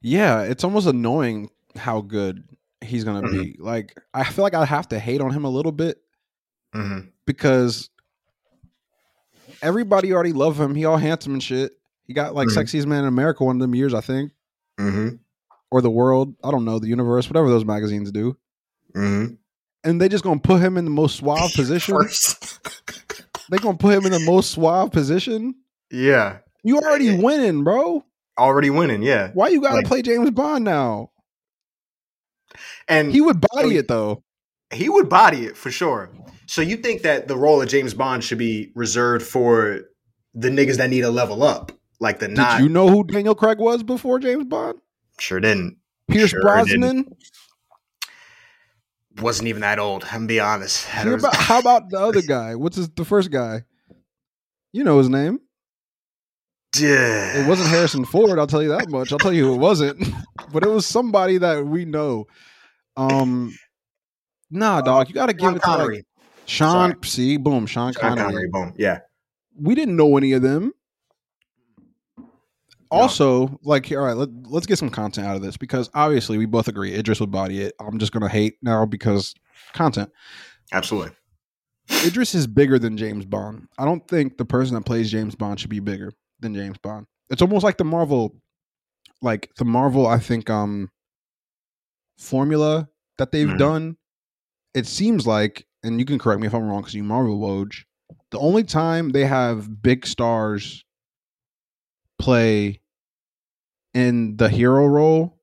Yeah, 0.00 0.42
it's 0.42 0.64
almost 0.64 0.86
annoying 0.86 1.48
how 1.76 2.00
good 2.02 2.44
he's 2.80 3.04
gonna 3.04 3.22
Mhm. 3.26 3.32
be. 3.42 3.56
Like 3.58 3.98
I 4.12 4.24
feel 4.24 4.42
like 4.42 4.54
I 4.54 4.64
have 4.64 4.88
to 4.88 4.98
hate 4.98 5.20
on 5.22 5.30
him 5.32 5.44
a 5.44 5.48
little 5.50 5.72
bit 5.72 5.98
Mhm. 6.74 7.10
because 7.24 7.88
everybody 9.62 10.12
already 10.12 10.32
love 10.32 10.60
him. 10.60 10.74
He 10.74 10.84
all 10.84 10.96
handsome 10.98 11.32
and 11.32 11.42
shit. 11.42 11.72
He 12.04 12.12
got 12.12 12.34
like 12.34 12.48
Mhm. 12.48 12.56
sexiest 12.56 12.86
man 12.86 13.00
in 13.04 13.08
America 13.08 13.44
one 13.44 13.56
of 13.56 13.60
them 13.60 13.74
years, 13.74 13.94
I 13.94 14.00
think, 14.02 14.32
Mhm. 14.78 15.20
Or 15.70 15.80
the 15.82 15.90
world. 15.90 16.34
I 16.44 16.50
don't 16.50 16.64
know 16.64 16.78
the 16.78 16.88
universe, 16.88 17.28
whatever 17.28 17.48
those 17.48 17.64
magazines 17.64 18.10
do. 18.12 18.36
Mhm. 18.94 19.38
And 19.84 20.00
they 20.00 20.08
just 20.08 20.24
gonna 20.24 20.40
put 20.40 20.60
him 20.62 20.76
in 20.76 20.84
the 20.84 20.90
most 20.90 21.16
suave 21.16 21.52
position. 21.54 21.96
They 23.50 23.58
gonna 23.58 23.76
put 23.76 23.94
him 23.94 24.06
in 24.06 24.12
the 24.12 24.20
most 24.20 24.52
suave 24.52 24.90
position. 24.90 25.54
yeah. 25.90 26.38
You 26.62 26.78
already 26.78 27.14
winning, 27.18 27.62
bro. 27.62 28.02
Already 28.38 28.70
winning. 28.70 29.02
Yeah. 29.02 29.32
Why 29.34 29.48
you 29.48 29.60
gotta 29.60 29.76
Like- 29.76 29.86
play 29.86 30.00
James 30.00 30.30
Bond 30.30 30.64
now? 30.64 31.10
And 32.88 33.12
He 33.12 33.20
would 33.20 33.40
body 33.52 33.70
So- 33.74 33.76
it 33.76 33.88
though. 33.88 34.22
he 34.72 34.88
would 34.88 35.08
body 35.10 35.44
it 35.44 35.56
for 35.58 35.70
sure. 35.70 36.10
So 36.46 36.62
you 36.62 36.76
think 36.78 37.02
that 37.02 37.28
the 37.28 37.36
role 37.36 37.60
of 37.60 37.68
James 37.68 37.92
Bond 37.94 38.24
should 38.24 38.38
be 38.38 38.72
reserved 38.74 39.24
for 39.26 39.80
the 40.34 40.48
niggas 40.48 40.78
that 40.78 40.88
need 40.90 41.02
to 41.02 41.10
level 41.10 41.42
up, 41.42 41.70
like 42.00 42.18
the 42.18 42.28
Did 42.28 42.36
not? 42.38 42.60
you 42.62 42.68
know 42.70 42.88
who 42.88 43.04
Daniel 43.04 43.34
Craig 43.34 43.58
was 43.58 43.82
before 43.82 44.18
James 44.18 44.44
Bond? 44.44 44.78
Sure 45.18 45.40
didn't. 45.40 45.78
Pierce 46.08 46.30
Sure 46.30 46.42
Brosnan. 46.42 47.06
Wasn't 49.20 49.48
even 49.48 49.62
that 49.62 49.78
old. 49.78 50.04
I'm 50.04 50.10
gonna 50.10 50.26
be 50.26 50.40
honest. 50.40 50.86
How 50.88 51.14
about, 51.14 51.36
how 51.36 51.58
about 51.60 51.90
the 51.90 51.98
other 51.98 52.22
guy? 52.22 52.56
What's 52.56 52.76
his, 52.76 52.88
the 52.90 53.04
first 53.04 53.30
guy? 53.30 53.62
You 54.72 54.82
know 54.82 54.98
his 54.98 55.08
name. 55.08 55.38
Yeah. 56.76 57.44
It 57.44 57.48
wasn't 57.48 57.68
Harrison 57.68 58.04
Ford. 58.04 58.38
I'll 58.40 58.48
tell 58.48 58.62
you 58.62 58.70
that 58.70 58.90
much. 58.90 59.12
I'll 59.12 59.18
tell 59.18 59.32
you 59.32 59.46
who 59.46 59.54
it 59.54 59.58
wasn't, 59.58 60.04
but 60.52 60.64
it 60.64 60.68
was 60.68 60.84
somebody 60.84 61.38
that 61.38 61.64
we 61.64 61.84
know. 61.84 62.26
Um, 62.96 63.56
nah, 64.50 64.80
dog, 64.80 65.08
you 65.08 65.14
got 65.14 65.26
to 65.26 65.32
give 65.32 65.42
Sean 65.42 65.56
it 65.56 65.62
to 65.62 65.76
like. 65.76 66.06
Sean. 66.46 67.02
See, 67.04 67.36
boom, 67.36 67.66
Sean, 67.66 67.92
Sean 67.92 68.02
Connery. 68.02 68.24
Connery. 68.24 68.48
Boom. 68.50 68.74
Yeah. 68.76 69.00
We 69.56 69.76
didn't 69.76 69.96
know 69.96 70.16
any 70.16 70.32
of 70.32 70.42
them. 70.42 70.72
Also, 73.00 73.58
like, 73.62 73.90
all 73.92 73.98
right, 73.98 74.16
let, 74.16 74.28
let's 74.44 74.66
get 74.66 74.78
some 74.78 74.90
content 74.90 75.26
out 75.26 75.36
of 75.36 75.42
this 75.42 75.56
because 75.56 75.90
obviously 75.94 76.38
we 76.38 76.46
both 76.46 76.68
agree 76.68 76.94
Idris 76.94 77.20
would 77.20 77.30
body 77.30 77.60
it. 77.62 77.74
I'm 77.80 77.98
just 77.98 78.12
gonna 78.12 78.28
hate 78.28 78.54
now 78.62 78.84
because 78.86 79.34
content. 79.72 80.10
Absolutely. 80.72 81.12
Idris 82.06 82.34
is 82.34 82.46
bigger 82.46 82.78
than 82.78 82.96
James 82.96 83.26
Bond. 83.26 83.68
I 83.78 83.84
don't 83.84 84.06
think 84.08 84.38
the 84.38 84.44
person 84.44 84.74
that 84.74 84.86
plays 84.86 85.10
James 85.10 85.34
Bond 85.34 85.60
should 85.60 85.70
be 85.70 85.80
bigger 85.80 86.12
than 86.40 86.54
James 86.54 86.78
Bond. 86.78 87.06
It's 87.30 87.42
almost 87.42 87.62
like 87.64 87.76
the 87.76 87.84
Marvel, 87.84 88.34
like 89.22 89.50
the 89.58 89.64
Marvel. 89.64 90.06
I 90.06 90.18
think 90.18 90.48
um 90.50 90.90
formula 92.18 92.88
that 93.18 93.32
they've 93.32 93.48
Mhm. 93.48 93.58
done. 93.58 93.96
It 94.74 94.86
seems 94.86 95.26
like, 95.26 95.66
and 95.82 95.98
you 96.00 96.06
can 96.06 96.18
correct 96.18 96.40
me 96.40 96.46
if 96.46 96.54
I'm 96.54 96.64
wrong 96.66 96.80
because 96.80 96.94
you 96.94 97.04
Marvel 97.04 97.38
Woj. 97.38 97.84
The 98.30 98.38
only 98.38 98.64
time 98.64 99.10
they 99.10 99.24
have 99.26 99.82
big 99.82 100.06
stars 100.06 100.84
play 102.18 102.80
in 103.94 104.36
the 104.36 104.48
hero 104.48 104.86
role 104.86 105.38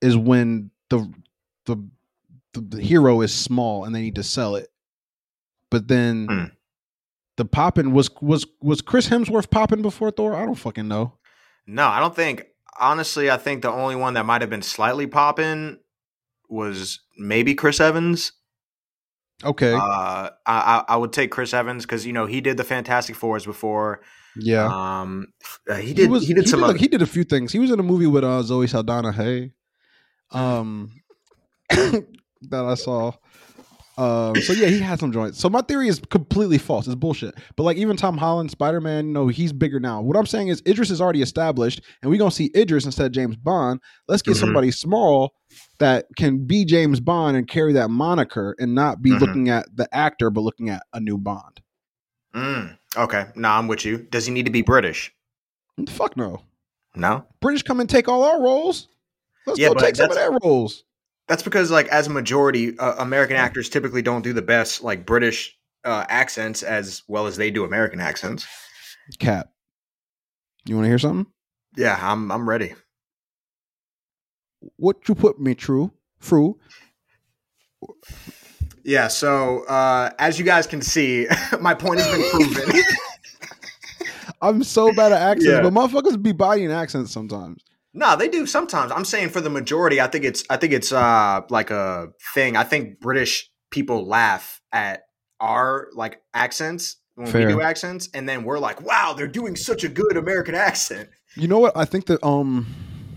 is 0.00 0.16
when 0.16 0.70
the 0.90 1.10
the 1.66 1.76
the, 2.54 2.60
the 2.60 2.82
hero 2.82 3.20
is 3.22 3.32
small 3.34 3.84
and 3.84 3.94
they 3.94 4.02
need 4.02 4.16
to 4.16 4.22
sell 4.22 4.56
it. 4.56 4.68
But 5.70 5.88
then 5.88 6.26
Hmm. 6.28 6.44
the 7.36 7.44
poppin 7.44 7.92
was 7.92 8.10
was 8.20 8.46
was 8.60 8.82
Chris 8.82 9.08
Hemsworth 9.08 9.50
popping 9.50 9.80
before 9.82 10.10
Thor? 10.10 10.34
I 10.34 10.44
don't 10.44 10.54
fucking 10.56 10.88
know. 10.88 11.14
No, 11.66 11.86
I 11.86 12.00
don't 12.00 12.14
think. 12.14 12.46
Honestly, 12.80 13.30
I 13.30 13.36
think 13.36 13.62
the 13.62 13.70
only 13.70 13.96
one 13.96 14.14
that 14.14 14.26
might 14.26 14.40
have 14.40 14.50
been 14.50 14.62
slightly 14.62 15.06
popping 15.06 15.78
was 16.48 17.00
maybe 17.18 17.54
Chris 17.54 17.80
Evans. 17.80 18.32
Okay, 19.44 19.72
Uh, 19.74 19.78
I, 19.78 20.30
I 20.46 20.84
I 20.88 20.96
would 20.96 21.12
take 21.12 21.30
Chris 21.30 21.52
Evans 21.54 21.84
because 21.84 22.06
you 22.06 22.12
know 22.12 22.26
he 22.26 22.40
did 22.40 22.56
the 22.56 22.64
Fantastic 22.64 23.16
Fours 23.16 23.44
before. 23.44 24.00
Yeah. 24.36 24.66
Um, 25.00 25.26
uh, 25.68 25.76
he 25.76 25.92
did. 25.94 26.10
He, 26.22 26.34
did 26.34 26.48
some. 26.48 26.60
like, 26.60 26.70
other- 26.70 26.78
he 26.78 26.88
did 26.88 27.02
a 27.02 27.06
few 27.06 27.24
things. 27.24 27.52
He 27.52 27.58
was 27.58 27.70
in 27.70 27.78
a 27.80 27.82
movie 27.82 28.06
with 28.06 28.24
uh, 28.24 28.42
Zoe 28.42 28.66
Saldana. 28.66 29.12
Hey, 29.12 29.52
um, 30.30 30.90
that 31.70 32.04
I 32.64 32.74
saw. 32.74 33.12
Um, 33.98 34.34
so 34.36 34.54
yeah, 34.54 34.68
he 34.68 34.78
had 34.78 34.98
some 34.98 35.12
joints. 35.12 35.38
So 35.38 35.50
my 35.50 35.60
theory 35.60 35.86
is 35.86 36.00
completely 36.08 36.56
false. 36.56 36.86
It's 36.86 36.94
bullshit. 36.94 37.34
But 37.56 37.64
like 37.64 37.76
even 37.76 37.94
Tom 37.96 38.16
Holland, 38.16 38.50
Spider 38.50 38.80
Man, 38.80 39.06
you 39.08 39.12
know, 39.12 39.28
he's 39.28 39.52
bigger 39.52 39.78
now. 39.78 40.00
What 40.00 40.16
I'm 40.16 40.24
saying 40.24 40.48
is 40.48 40.62
Idris 40.66 40.90
is 40.90 41.00
already 41.00 41.20
established, 41.20 41.82
and 42.00 42.10
we're 42.10 42.16
gonna 42.18 42.30
see 42.30 42.50
Idris 42.56 42.86
instead 42.86 43.04
of 43.06 43.12
James 43.12 43.36
Bond. 43.36 43.80
Let's 44.08 44.22
get 44.22 44.32
Mhm. 44.36 44.40
somebody 44.40 44.70
small 44.70 45.34
that 45.78 46.06
can 46.16 46.46
be 46.46 46.64
James 46.64 47.00
Bond 47.00 47.36
and 47.36 47.46
carry 47.46 47.74
that 47.74 47.90
moniker, 47.90 48.56
and 48.58 48.74
not 48.74 49.02
be 49.02 49.10
Mhm. 49.10 49.20
looking 49.20 49.48
at 49.50 49.66
the 49.76 49.86
actor, 49.94 50.30
but 50.30 50.40
looking 50.40 50.70
at 50.70 50.82
a 50.94 50.98
new 50.98 51.18
Bond. 51.18 51.60
Mm, 52.34 52.78
okay, 52.96 53.26
no, 53.34 53.48
I'm 53.50 53.68
with 53.68 53.84
you. 53.84 53.98
Does 53.98 54.26
he 54.26 54.32
need 54.32 54.46
to 54.46 54.52
be 54.52 54.62
British? 54.62 55.12
Fuck 55.88 56.16
no. 56.16 56.42
No, 56.94 57.24
British 57.40 57.62
come 57.62 57.80
and 57.80 57.88
take 57.88 58.06
all 58.08 58.22
our 58.22 58.40
roles. 58.42 58.88
Let's 59.46 59.58
Yeah, 59.58 59.68
go 59.68 59.74
take 59.74 59.96
some 59.96 60.10
of 60.10 60.16
their 60.16 60.30
roles. 60.42 60.84
that's 61.26 61.42
because 61.42 61.70
like 61.70 61.88
as 61.88 62.06
a 62.06 62.10
majority, 62.10 62.78
uh, 62.78 62.96
American 63.02 63.36
actors 63.36 63.70
typically 63.70 64.02
don't 64.02 64.20
do 64.22 64.34
the 64.34 64.42
best 64.42 64.82
like 64.82 65.06
British 65.06 65.56
uh, 65.84 66.04
accents 66.10 66.62
as 66.62 67.02
well 67.08 67.26
as 67.26 67.38
they 67.38 67.50
do 67.50 67.64
American 67.64 67.98
accents. 67.98 68.46
Cap. 69.18 69.48
You 70.66 70.74
want 70.76 70.84
to 70.84 70.88
hear 70.90 70.98
something? 70.98 71.26
Yeah, 71.76 71.98
I'm 72.00 72.30
I'm 72.30 72.46
ready. 72.46 72.74
What 74.76 75.08
you 75.08 75.14
put 75.14 75.40
me 75.40 75.54
through? 75.54 75.92
Through. 76.20 76.58
Yeah, 78.84 79.08
so 79.08 79.64
uh, 79.66 80.10
as 80.18 80.38
you 80.38 80.44
guys 80.44 80.66
can 80.66 80.82
see, 80.82 81.26
my 81.60 81.74
point 81.74 82.00
has 82.00 82.10
been 82.10 82.30
proven. 82.30 82.82
I'm 84.42 84.64
so 84.64 84.92
bad 84.92 85.12
at 85.12 85.20
accents, 85.20 85.46
Yeah. 85.46 85.62
but 85.62 85.72
motherfuckers 85.72 86.20
be 86.20 86.32
bodying 86.32 86.72
accents 86.72 87.12
sometimes. 87.12 87.62
no, 87.94 88.16
they 88.16 88.28
do 88.28 88.46
sometimes. 88.46 88.90
I'm 88.90 89.04
saying 89.04 89.28
for 89.30 89.40
the 89.40 89.50
majority, 89.50 90.00
I 90.00 90.06
think 90.08 90.24
it's 90.24 90.44
I 90.50 90.56
think 90.56 90.72
it's 90.72 90.92
uh 90.92 91.42
like 91.50 91.70
a 91.70 92.08
thing. 92.34 92.56
I 92.56 92.64
think 92.64 93.00
British 93.00 93.50
people 93.70 94.06
laugh 94.06 94.60
at 94.72 95.02
our 95.40 95.88
like 95.94 96.20
accents 96.34 96.96
when 97.14 97.26
Fair. 97.28 97.46
we 97.46 97.52
do 97.52 97.60
accents, 97.60 98.08
and 98.14 98.28
then 98.28 98.42
we're 98.44 98.58
like, 98.58 98.80
"Wow, 98.80 99.14
they're 99.16 99.28
doing 99.28 99.54
such 99.56 99.84
a 99.84 99.88
good 99.88 100.16
American 100.16 100.54
accent." 100.54 101.08
You 101.36 101.46
know 101.48 101.58
what? 101.58 101.76
I 101.76 101.84
think 101.84 102.06
that 102.06 102.24
um 102.26 102.66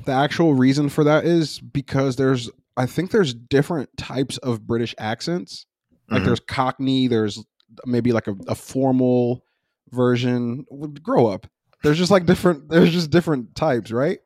the 0.05 0.11
actual 0.11 0.53
reason 0.53 0.89
for 0.89 1.03
that 1.05 1.25
is 1.25 1.59
because 1.59 2.17
there's 2.17 2.51
I 2.77 2.85
think 2.85 3.11
there's 3.11 3.33
different 3.33 3.89
types 3.97 4.37
of 4.39 4.65
British 4.67 4.93
accents. 4.97 5.65
Like 6.09 6.21
Mhm. 6.21 6.25
there's 6.25 6.39
Cockney, 6.41 7.07
there's 7.07 7.43
maybe 7.85 8.11
like 8.11 8.27
a, 8.27 8.35
a 8.47 8.55
formal 8.55 9.43
version. 9.91 10.65
Grow 11.01 11.27
up. 11.27 11.47
There's 11.83 11.97
just 11.97 12.11
like 12.11 12.25
different. 12.25 12.69
There's 12.69 12.91
just 12.91 13.09
different 13.11 13.55
types, 13.55 13.91
right? 13.91 14.19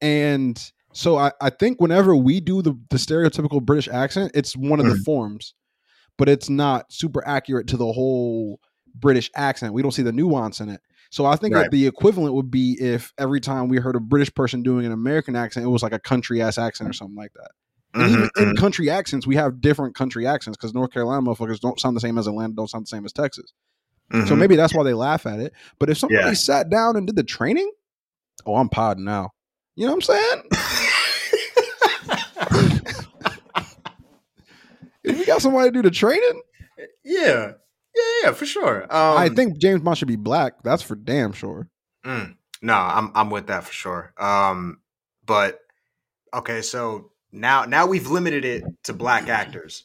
And 0.00 0.60
so 0.92 1.16
I, 1.16 1.32
I 1.40 1.50
think 1.50 1.80
whenever 1.80 2.14
we 2.16 2.40
do 2.40 2.62
the 2.62 2.74
the 2.90 2.96
stereotypical 2.96 3.62
British 3.62 3.88
accent, 3.88 4.32
it's 4.34 4.56
one 4.56 4.80
of 4.80 4.86
the 4.86 4.96
forms, 5.04 5.54
but 6.18 6.28
it's 6.28 6.48
not 6.50 6.92
super 6.92 7.26
accurate 7.26 7.66
to 7.68 7.76
the 7.76 7.92
whole 7.92 8.60
British 8.94 9.30
accent. 9.34 9.72
We 9.74 9.82
don't 9.82 9.90
see 9.92 10.02
the 10.02 10.12
nuance 10.12 10.60
in 10.60 10.68
it. 10.68 10.80
So 11.10 11.26
I 11.26 11.36
think 11.36 11.54
Right. 11.54 11.62
that 11.64 11.70
the 11.70 11.86
equivalent 11.86 12.34
would 12.34 12.50
be 12.50 12.76
if 12.80 13.12
every 13.18 13.40
time 13.40 13.68
we 13.68 13.78
heard 13.78 13.96
a 13.96 14.00
British 14.00 14.32
person 14.34 14.62
doing 14.62 14.84
an 14.86 14.92
American 14.92 15.36
accent, 15.36 15.64
it 15.66 15.68
was 15.68 15.82
like 15.82 15.92
a 15.92 15.98
country 15.98 16.40
ass 16.42 16.58
accent 16.58 16.88
or 16.90 16.92
something 16.92 17.16
like 17.16 17.32
that. 17.34 17.50
And 17.94 18.08
even 18.08 18.28
Mhm, 18.36 18.50
in 18.50 18.56
country 18.56 18.90
accents, 18.90 19.26
we 19.26 19.36
have 19.36 19.60
different 19.60 19.94
country 19.94 20.26
accents 20.26 20.56
because 20.56 20.74
North 20.74 20.92
Carolina 20.92 21.22
motherfuckers 21.22 21.60
don't 21.60 21.78
sound 21.78 21.96
the 21.96 22.00
same 22.00 22.18
as 22.18 22.26
Atlanta, 22.26 22.54
don't 22.54 22.68
sound 22.68 22.84
the 22.86 22.88
same 22.88 23.04
as 23.04 23.12
Texas. 23.12 23.52
mhm, 24.12 24.28
So 24.28 24.34
maybe 24.36 24.56
that's 24.56 24.74
why 24.74 24.82
they 24.82 24.94
laugh 24.94 25.26
at 25.26 25.38
it. 25.40 25.52
But 25.78 25.90
if 25.90 25.98
somebody 25.98 26.30
Yeah. 26.30 26.34
sat 26.34 26.70
down 26.70 26.96
and 26.96 27.06
did 27.06 27.16
the 27.16 27.22
training, 27.22 27.70
oh, 28.46 28.56
I'm 28.56 28.68
podding 28.68 29.04
now. 29.04 29.30
You 29.76 29.86
know 29.86 29.94
what 29.94 30.08
I'm 30.08 30.16
saying? 30.16 30.42
if 35.04 35.18
we 35.18 35.24
got 35.24 35.42
somebody 35.42 35.68
to 35.68 35.72
do 35.72 35.82
the 35.82 35.90
training, 35.90 36.42
yeah, 37.04 37.52
yeah, 37.94 38.02
yeah, 38.24 38.32
for 38.32 38.46
sure. 38.46 38.82
Um, 38.84 39.18
I 39.18 39.28
think 39.28 39.58
James 39.58 39.80
Bond 39.82 39.98
should 39.98 40.08
be 40.08 40.16
black. 40.16 40.62
That's 40.62 40.82
for 40.82 40.96
damn 40.96 41.32
sure. 41.32 41.68
Mm, 42.04 42.36
no, 42.62 42.74
I'm 42.74 43.12
I'm 43.14 43.30
with 43.30 43.46
that 43.48 43.64
for 43.64 43.72
sure. 43.72 44.12
Um, 44.18 44.80
but 45.24 45.60
okay, 46.32 46.62
so 46.62 47.10
now 47.34 47.64
now 47.64 47.86
we've 47.86 48.08
limited 48.08 48.44
it 48.44 48.64
to 48.84 48.92
black 48.92 49.28
actors. 49.28 49.84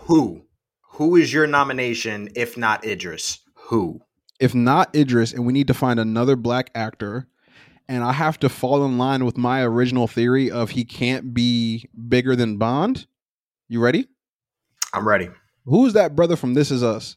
Who 0.00 0.42
who 0.80 1.16
is 1.16 1.32
your 1.32 1.46
nomination 1.46 2.30
if 2.34 2.56
not 2.56 2.84
Idris? 2.84 3.40
Who? 3.54 4.00
If 4.40 4.54
not 4.54 4.94
Idris, 4.94 5.32
and 5.32 5.46
we 5.46 5.52
need 5.52 5.68
to 5.68 5.74
find 5.74 6.00
another 6.00 6.36
black 6.36 6.70
actor, 6.74 7.28
and 7.88 8.02
I 8.02 8.12
have 8.12 8.38
to 8.40 8.48
fall 8.48 8.84
in 8.84 8.98
line 8.98 9.24
with 9.24 9.36
my 9.36 9.62
original 9.62 10.06
theory 10.06 10.50
of 10.50 10.70
he 10.70 10.84
can't 10.84 11.34
be 11.34 11.88
bigger 12.08 12.34
than 12.34 12.58
Bond. 12.58 13.06
You 13.68 13.80
ready? 13.80 14.08
I'm 14.92 15.06
ready. 15.06 15.30
Who's 15.64 15.94
that 15.94 16.14
brother 16.14 16.36
from 16.36 16.54
This 16.54 16.70
Is 16.70 16.82
Us? 16.82 17.16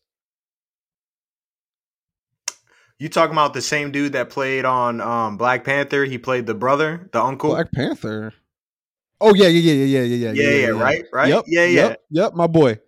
You 2.99 3.09
talking 3.09 3.33
about 3.33 3.53
the 3.53 3.61
same 3.61 3.91
dude 3.91 4.13
that 4.13 4.29
played 4.29 4.65
on 4.65 5.01
um, 5.01 5.37
Black 5.37 5.63
Panther? 5.63 6.05
He 6.05 6.17
played 6.17 6.47
the 6.47 6.55
brother, 6.55 7.09
the 7.11 7.21
uncle. 7.21 7.51
Black 7.51 7.71
Panther. 7.71 8.33
Oh 9.19 9.34
yeah, 9.34 9.47
yeah, 9.47 9.73
yeah, 9.73 9.99
yeah, 9.99 10.01
yeah, 10.01 10.15
yeah, 10.15 10.32
Yeah, 10.32 10.58
yeah, 10.58 10.67
right, 10.67 11.03
right. 11.12 11.30
Yep, 11.30 11.43
yeah, 11.47 11.65
yeah. 11.65 11.82
Yep, 11.82 12.01
yep, 12.12 12.34
my 12.36 12.47
boy. 12.47 12.80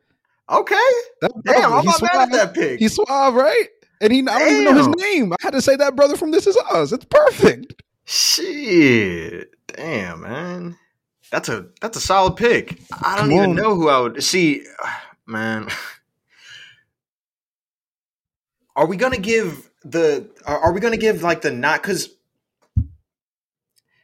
Okay. 0.49 0.75
That 1.21 1.31
Damn, 1.43 1.73
I'm 1.73 1.85
not 1.85 2.01
mad 2.01 2.15
at 2.15 2.31
that 2.31 2.53
pick. 2.53 2.79
He's 2.79 2.95
suave, 2.95 3.33
right? 3.33 3.67
And 4.01 4.13
he, 4.13 4.19
I 4.19 4.39
don't 4.39 4.51
even 4.51 4.63
know 4.63 4.75
his 4.75 4.87
name. 4.87 5.33
I 5.33 5.35
had 5.41 5.53
to 5.53 5.61
say 5.61 5.75
that 5.75 5.95
brother 5.95 6.15
from 6.15 6.31
This 6.31 6.47
Is 6.47 6.57
Us. 6.71 6.91
It's 6.91 7.05
perfect. 7.05 7.81
Shit. 8.05 9.53
Damn, 9.67 10.21
man. 10.21 10.77
That's 11.31 11.49
a 11.49 11.67
that's 11.81 11.97
a 11.97 12.01
solid 12.01 12.35
pick. 12.35 12.79
I 13.03 13.17
don't 13.17 13.29
Come 13.29 13.33
even 13.33 13.49
on. 13.51 13.55
know 13.55 13.75
who 13.75 13.89
I 13.89 13.99
would 13.99 14.23
see. 14.23 14.65
Man. 15.25 15.67
Are 18.75 18.87
we 18.87 18.97
gonna 18.97 19.19
give 19.19 19.69
the 19.83 20.27
are, 20.45 20.57
are 20.57 20.71
we 20.73 20.79
gonna 20.79 20.97
give 20.97 21.21
like 21.21 21.41
the 21.41 21.51
not 21.51 21.83
cause 21.83 22.09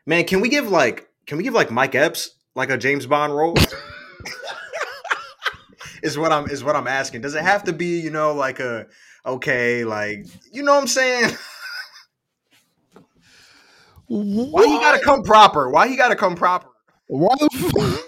man, 0.05 0.25
can 0.25 0.41
we 0.41 0.49
give 0.49 0.69
like 0.69 1.09
can 1.25 1.37
we 1.37 1.43
give 1.43 1.53
like 1.53 1.71
Mike 1.71 1.95
Epps 1.95 2.31
like 2.55 2.69
a 2.69 2.77
James 2.77 3.05
Bond 3.05 3.35
role? 3.35 3.55
is 6.03 6.17
what 6.17 6.31
I'm 6.31 6.49
is 6.49 6.63
what 6.63 6.75
I'm 6.75 6.87
asking. 6.87 7.21
Does 7.21 7.35
it 7.35 7.43
have 7.43 7.63
to 7.65 7.73
be, 7.73 7.99
you 7.99 8.09
know, 8.11 8.33
like 8.33 8.59
a 8.59 8.87
okay, 9.25 9.83
like 9.83 10.25
you 10.51 10.63
know 10.63 10.73
what 10.73 10.81
I'm 10.81 10.87
saying? 10.87 11.35
Why 14.07 14.67
he 14.67 14.77
gotta 14.77 15.03
come 15.03 15.23
proper? 15.23 15.69
Why 15.69 15.87
he 15.87 15.95
gotta 15.95 16.15
come 16.15 16.35
proper? 16.35 16.67
Why 17.07 17.35
the 17.39 17.49
fuck? 17.49 18.01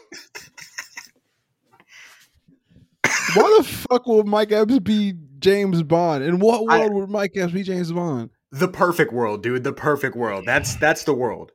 Why 3.36 3.56
the 3.58 3.63
fuck 3.63 4.06
will 4.08 4.23
Mike 4.23 4.51
Epps 4.51 4.80
be 4.80 5.13
James 5.39 5.84
Bond? 5.84 6.23
In 6.23 6.39
what 6.39 6.63
I- 6.71 6.80
world 6.80 6.93
would 6.93 7.10
Mike 7.10 7.32
Epps 7.36 7.53
be 7.53 7.63
James 7.63 7.91
Bond? 7.91 8.30
The 8.51 8.67
perfect 8.67 9.12
world, 9.12 9.43
dude. 9.43 9.63
The 9.63 9.73
perfect 9.73 10.15
world. 10.15 10.45
That's 10.45 10.75
that's 10.75 11.03
the 11.03 11.13
world. 11.13 11.51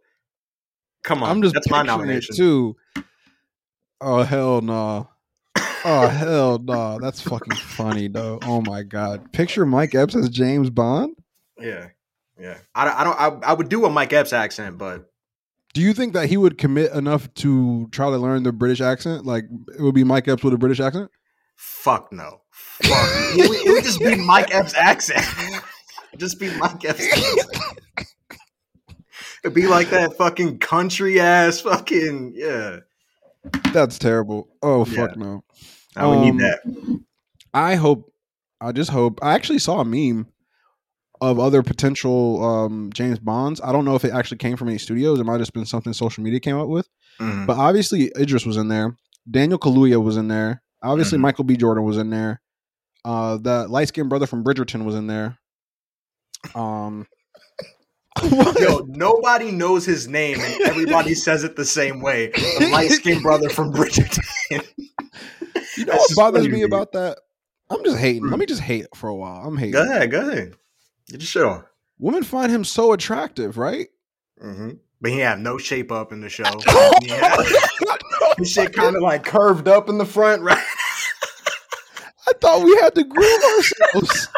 Come 1.03 1.23
on, 1.23 1.31
I'm 1.31 1.43
just 1.43 1.55
that's 1.55 1.69
my 1.71 1.83
nomination. 1.83 2.35
too. 2.37 2.77
Oh 4.01 4.23
hell 4.23 4.61
no! 4.61 5.09
Oh 5.85 6.09
hell 6.09 6.59
no! 6.59 6.99
That's 7.01 7.21
fucking 7.21 7.57
funny 7.57 8.09
though. 8.09 8.39
Oh 8.43 8.61
my 8.63 8.83
god! 8.83 9.33
Picture 9.33 9.65
Mike 9.67 9.95
Epps 9.95 10.15
as 10.17 10.29
James 10.29 10.71
Bond. 10.71 11.15
Yeah, 11.59 11.89
yeah. 12.41 12.59
I, 12.75 12.85
don't- 12.85 12.97
I 12.99 13.05
don't. 13.05 13.45
I, 13.45 13.49
I 13.51 13.53
would 13.53 13.69
do 13.69 13.85
a 13.85 13.91
Mike 13.91 14.13
Epps 14.13 14.33
accent, 14.33 14.79
but 14.79 15.11
Do 15.75 15.81
you 15.81 15.93
think 15.93 16.13
that 16.15 16.29
he 16.29 16.37
would 16.37 16.59
commit 16.59 16.93
enough 16.93 17.33
to 17.35 17.89
try 17.93 18.11
to 18.11 18.17
learn 18.17 18.43
the 18.43 18.53
British 18.53 18.81
accent? 18.81 19.25
Like 19.27 19.45
it 19.77 19.83
would 19.83 19.95
be 19.95 20.05
Mike 20.05 20.27
Epps 20.29 20.43
with 20.45 20.55
a 20.55 20.59
British 20.59 20.81
accent? 20.81 21.11
fuck 21.57 22.13
no. 22.13 22.41
Fuck. 22.51 22.91
it, 22.91 23.49
would, 23.49 23.59
it 23.67 23.71
would 23.73 23.85
just 23.85 24.01
be 24.01 24.17
Mike 24.17 24.53
Epps 24.53 24.75
accent. 24.75 25.25
just 26.17 26.41
be 26.41 26.51
Mike 26.59 26.85
Epps. 26.85 27.07
It'd 29.45 29.55
be 29.55 29.67
like 29.67 29.91
that 29.91 30.17
fucking 30.17 30.59
country 30.59 31.21
ass 31.21 31.61
fucking 31.61 32.33
yeah. 32.37 32.79
That's 33.73 33.99
terrible. 33.99 34.49
Oh 34.63 34.85
Yeah. 34.87 35.07
fuck 35.09 35.17
no! 35.17 35.43
I 35.97 36.07
would 36.07 36.19
Um, 36.19 36.23
need 36.37 36.39
that. 36.45 37.01
I 37.53 37.75
hope. 37.75 38.13
I 38.61 38.71
just 38.73 38.91
hope. 38.91 39.19
I 39.23 39.35
actually 39.35 39.59
saw 39.59 39.81
a 39.81 39.85
meme 39.85 40.29
of 41.21 41.39
other 41.41 41.63
potential 41.63 42.45
um, 42.45 42.91
James 42.95 43.19
Bonds. 43.19 43.61
I 43.63 43.73
don't 43.73 43.85
know 43.85 43.97
if 43.97 44.05
it 44.05 44.13
actually 44.13 44.39
came 44.39 44.57
from 44.57 44.69
any 44.69 44.79
studios. 44.79 45.19
It 45.19 45.25
might 45.25 45.33
have 45.35 45.41
just 45.43 45.53
been 45.53 45.67
something 45.67 45.93
social 45.93 46.23
media 46.23 46.39
came 46.41 46.57
up 46.59 46.69
with. 46.69 46.89
Mhm. 47.21 47.47
But 47.47 47.57
obviously, 47.59 48.13
Idris 48.19 48.47
was 48.47 48.57
in 48.57 48.69
there. 48.69 48.97
Daniel 49.31 49.59
Kaluuya 49.59 50.03
was 50.03 50.17
in 50.17 50.29
there. 50.29 50.63
Obviously, 50.83 51.19
Mhm. 51.19 51.23
Michael 51.23 51.45
B. 51.45 51.57
Jordan 51.57 51.85
was 51.85 51.97
in 51.97 52.11
there. 52.11 52.41
Uh, 53.05 53.37
the 53.39 53.67
light 53.69 53.89
skinned 53.89 54.09
brother 54.09 54.27
from 54.27 54.43
Bridgerton 54.45 54.85
was 54.85 54.95
in 54.95 55.09
there. 55.09 55.39
Um, 56.55 57.07
Yo, 58.59 58.85
nobody 58.89 59.51
knows 59.51 59.85
his 59.87 60.07
name, 60.07 60.39
and 60.41 60.63
everybody 60.63 61.15
says 61.15 61.45
it 61.45 61.57
the 61.57 61.65
same 61.65 62.01
way. 62.01 62.29
The 62.29 62.69
light 62.71 62.91
skinned 62.91 63.23
brother 63.23 63.49
from 63.49 63.73
Bridgerton. 63.73 64.23
you 65.79 65.85
know 65.87 65.95
what 65.97 66.11
bothers 66.15 66.49
me 66.49 66.63
about 66.63 66.93
that? 66.93 67.19
I'm 67.71 67.83
just 67.85 67.99
hating. 67.99 68.29
Let 68.29 68.39
me 68.39 68.47
just 68.47 68.61
hate 68.61 68.87
for 68.95 69.09
a 69.09 69.15
while. 69.15 69.47
I'm 69.47 69.57
hating. 69.57 69.73
Go 69.73 69.83
ahead, 69.83 70.11
go 70.11 70.29
ahead. 70.29 70.55
Get 71.09 71.21
your 71.21 71.27
shit 71.27 71.43
on. 71.43 71.65
Women 71.99 72.23
find 72.23 72.53
him 72.53 72.65
so 72.65 72.93
attractive, 72.93 73.57
right? 73.57 73.89
hmm 74.41 74.71
But 75.01 75.11
he 75.13 75.19
had 75.19 75.41
no 75.41 75.57
shape 75.59 75.91
up 75.91 76.13
in 76.13 76.21
the 76.21 76.29
show. 76.29 76.45
Yeah. 77.03 77.37
His 78.39 78.51
shit 78.51 78.73
kind 78.73 78.95
of 78.97 79.03
like 79.03 79.25
curved 79.25 79.69
up 79.69 79.89
in 79.89 79.99
the 79.99 80.07
front, 80.07 80.43
right? 80.43 80.57
I 82.29 82.33
thought 82.41 82.65
we 82.65 82.77
had 82.81 82.95
to 82.95 83.05
groom 83.05 83.41
ourselves. 83.43 84.29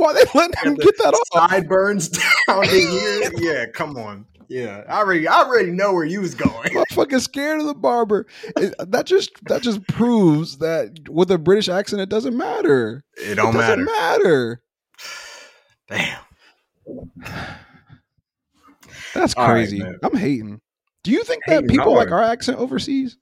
Why 0.00 0.12
they 0.14 0.24
letting 0.34 0.56
him 0.64 0.74
get 0.76 0.96
that 0.98 1.14
off? 1.14 1.50
Sideburns 1.50 2.08
down 2.48 2.62
to 2.64 2.70
here. 2.70 3.30
Yeah, 3.38 3.66
come 3.72 3.96
on. 3.96 4.26
Yeah, 4.48 4.82
I 4.88 4.98
already, 4.98 5.28
I 5.28 5.42
already 5.42 5.70
know 5.70 5.92
where 5.92 6.04
you 6.04 6.20
was 6.20 6.34
going. 6.34 6.76
I'm 6.76 6.84
fucking 6.90 7.20
scared 7.20 7.60
of 7.60 7.66
the 7.66 7.74
barber. 7.74 8.26
It- 8.56 8.74
that 8.90 9.06
just 9.06 9.30
that 9.44 9.62
just 9.62 9.86
proves 9.86 10.58
that 10.58 11.08
with 11.08 11.30
a 11.30 11.38
British 11.38 11.68
accent, 11.68 12.02
it 12.02 12.08
doesn't 12.08 12.36
matter. 12.36 13.04
It 13.16 13.30
it 13.30 13.34
don't 13.36 13.54
doesn't 13.54 13.84
matter. 13.84 14.60
matter. 15.88 16.16
Damn. 16.86 17.10
That's 19.14 19.34
crazy. 19.34 19.80
man. 19.82 19.98
I'm 20.02 20.16
hating. 20.16 20.60
Do 21.04 21.10
you 21.10 21.24
think 21.24 21.42
that 21.46 21.62
Hating 21.62 21.68
people 21.68 21.94
like 21.94 22.10
our 22.10 22.22
accent 22.22 22.58
overseas? 22.58 23.16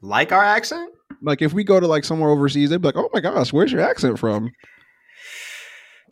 Like 0.00 0.32
our 0.32 0.42
accent? 0.44 0.92
Like 1.22 1.42
if 1.42 1.52
we 1.52 1.64
go 1.64 1.80
to 1.80 1.86
like 1.86 2.04
somewhere 2.04 2.30
overseas, 2.30 2.70
they'd 2.70 2.80
be 2.80 2.88
like, 2.88 2.96
"Oh 2.96 3.10
my 3.12 3.20
gosh, 3.20 3.52
where's 3.52 3.72
your 3.72 3.80
accent 3.82 4.18
from?" 4.18 4.50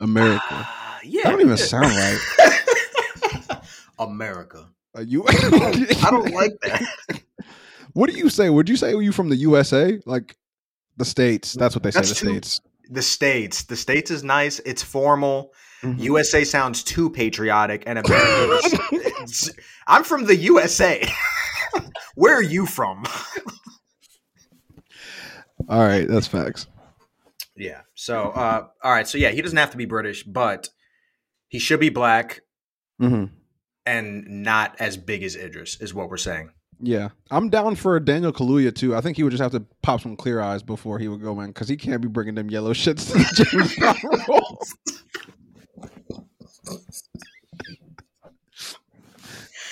America. 0.01 0.43
Uh, 0.51 0.99
yeah. 1.05 1.23
That 1.25 1.31
don't 1.33 1.41
even 1.43 1.57
sound 1.57 1.87
right. 1.87 2.19
America. 3.99 4.69
Are 4.95 5.03
you? 5.03 5.25
I 5.29 6.09
don't 6.11 6.31
like 6.33 6.53
that. 6.63 6.83
What 7.93 8.11
do 8.11 8.17
you 8.19 8.29
say? 8.29 8.51
Would 8.51 8.69
you 8.69 8.75
say 8.75 8.91
you 8.91 9.13
from 9.13 9.29
the 9.29 9.37
USA? 9.37 10.01
Like 10.05 10.37
the 10.97 11.05
states? 11.05 11.53
That's 11.53 11.77
what 11.77 11.85
they 11.85 11.93
say. 11.93 12.01
That's 12.01 12.09
the 12.09 12.15
too- 12.17 12.29
states. 12.33 12.61
The 12.91 13.03
states. 13.03 13.63
The 13.63 13.77
states 13.77 14.11
is 14.11 14.25
nice. 14.25 14.59
It's 14.67 14.83
formal. 14.83 15.53
Mhm. 15.83 16.01
USA 16.01 16.43
sounds 16.43 16.83
too 16.83 17.09
patriotic, 17.09 17.85
and 17.87 18.01
America. 18.01 18.81
is- 19.23 19.55
I'm 19.87 20.03
from 20.03 20.25
the 20.27 20.35
USA. 20.35 21.09
Where 22.17 22.35
are 22.37 22.43
you 22.43 22.67
from? 22.67 23.05
All 25.69 25.81
right, 25.81 26.09
that's 26.09 26.27
facts. 26.27 26.67
Yeah. 27.57 27.83
So, 27.95 28.31
uh, 28.31 28.67
all 28.83 28.93
right. 28.93 29.07
So 29.07 29.19
yeah, 29.19 29.31
he 29.31 29.43
doesn't 29.43 29.59
have 29.59 29.71
to 29.71 29.77
be 29.77 29.85
British, 29.87 30.25
but 30.25 30.69
he 31.49 31.59
should 31.59 31.81
be 31.81 31.91
black 31.91 32.41
hmm 32.99 33.25
and 33.87 34.25
not 34.43 34.75
as 34.81 34.97
big 34.97 35.23
as 35.23 35.37
Idris, 35.37 35.79
is 35.81 35.93
what 35.93 36.09
we're 36.09 36.17
saying. 36.17 36.51
Yeah, 36.81 37.11
I'm 37.31 37.51
down 37.51 37.77
for 37.77 38.01
Daniel 38.01 38.33
Kaluuya 38.33 38.75
too. 38.75 38.97
I 38.97 39.01
think 39.01 39.17
he 39.17 39.23
would 39.23 39.31
just 39.31 39.43
have 39.43 39.53
to 39.53 39.61
pop 39.83 40.01
some 40.01 40.17
clear 40.17 40.41
eyes 40.41 40.63
before 40.63 40.99
he 40.99 41.07
would 41.07 41.23
go 41.23 41.41
in 41.41 41.49
because 41.49 41.69
he 41.69 41.77
can't 41.77 42.01
be 42.03 42.09
bringing 42.09 42.35
them 42.35 42.51
yellow 42.51 42.73
shits 42.73 43.07
to 43.09 43.19
the 43.19 43.45
James 43.53 43.77
Bond 43.77 44.25
roles. 44.29 44.75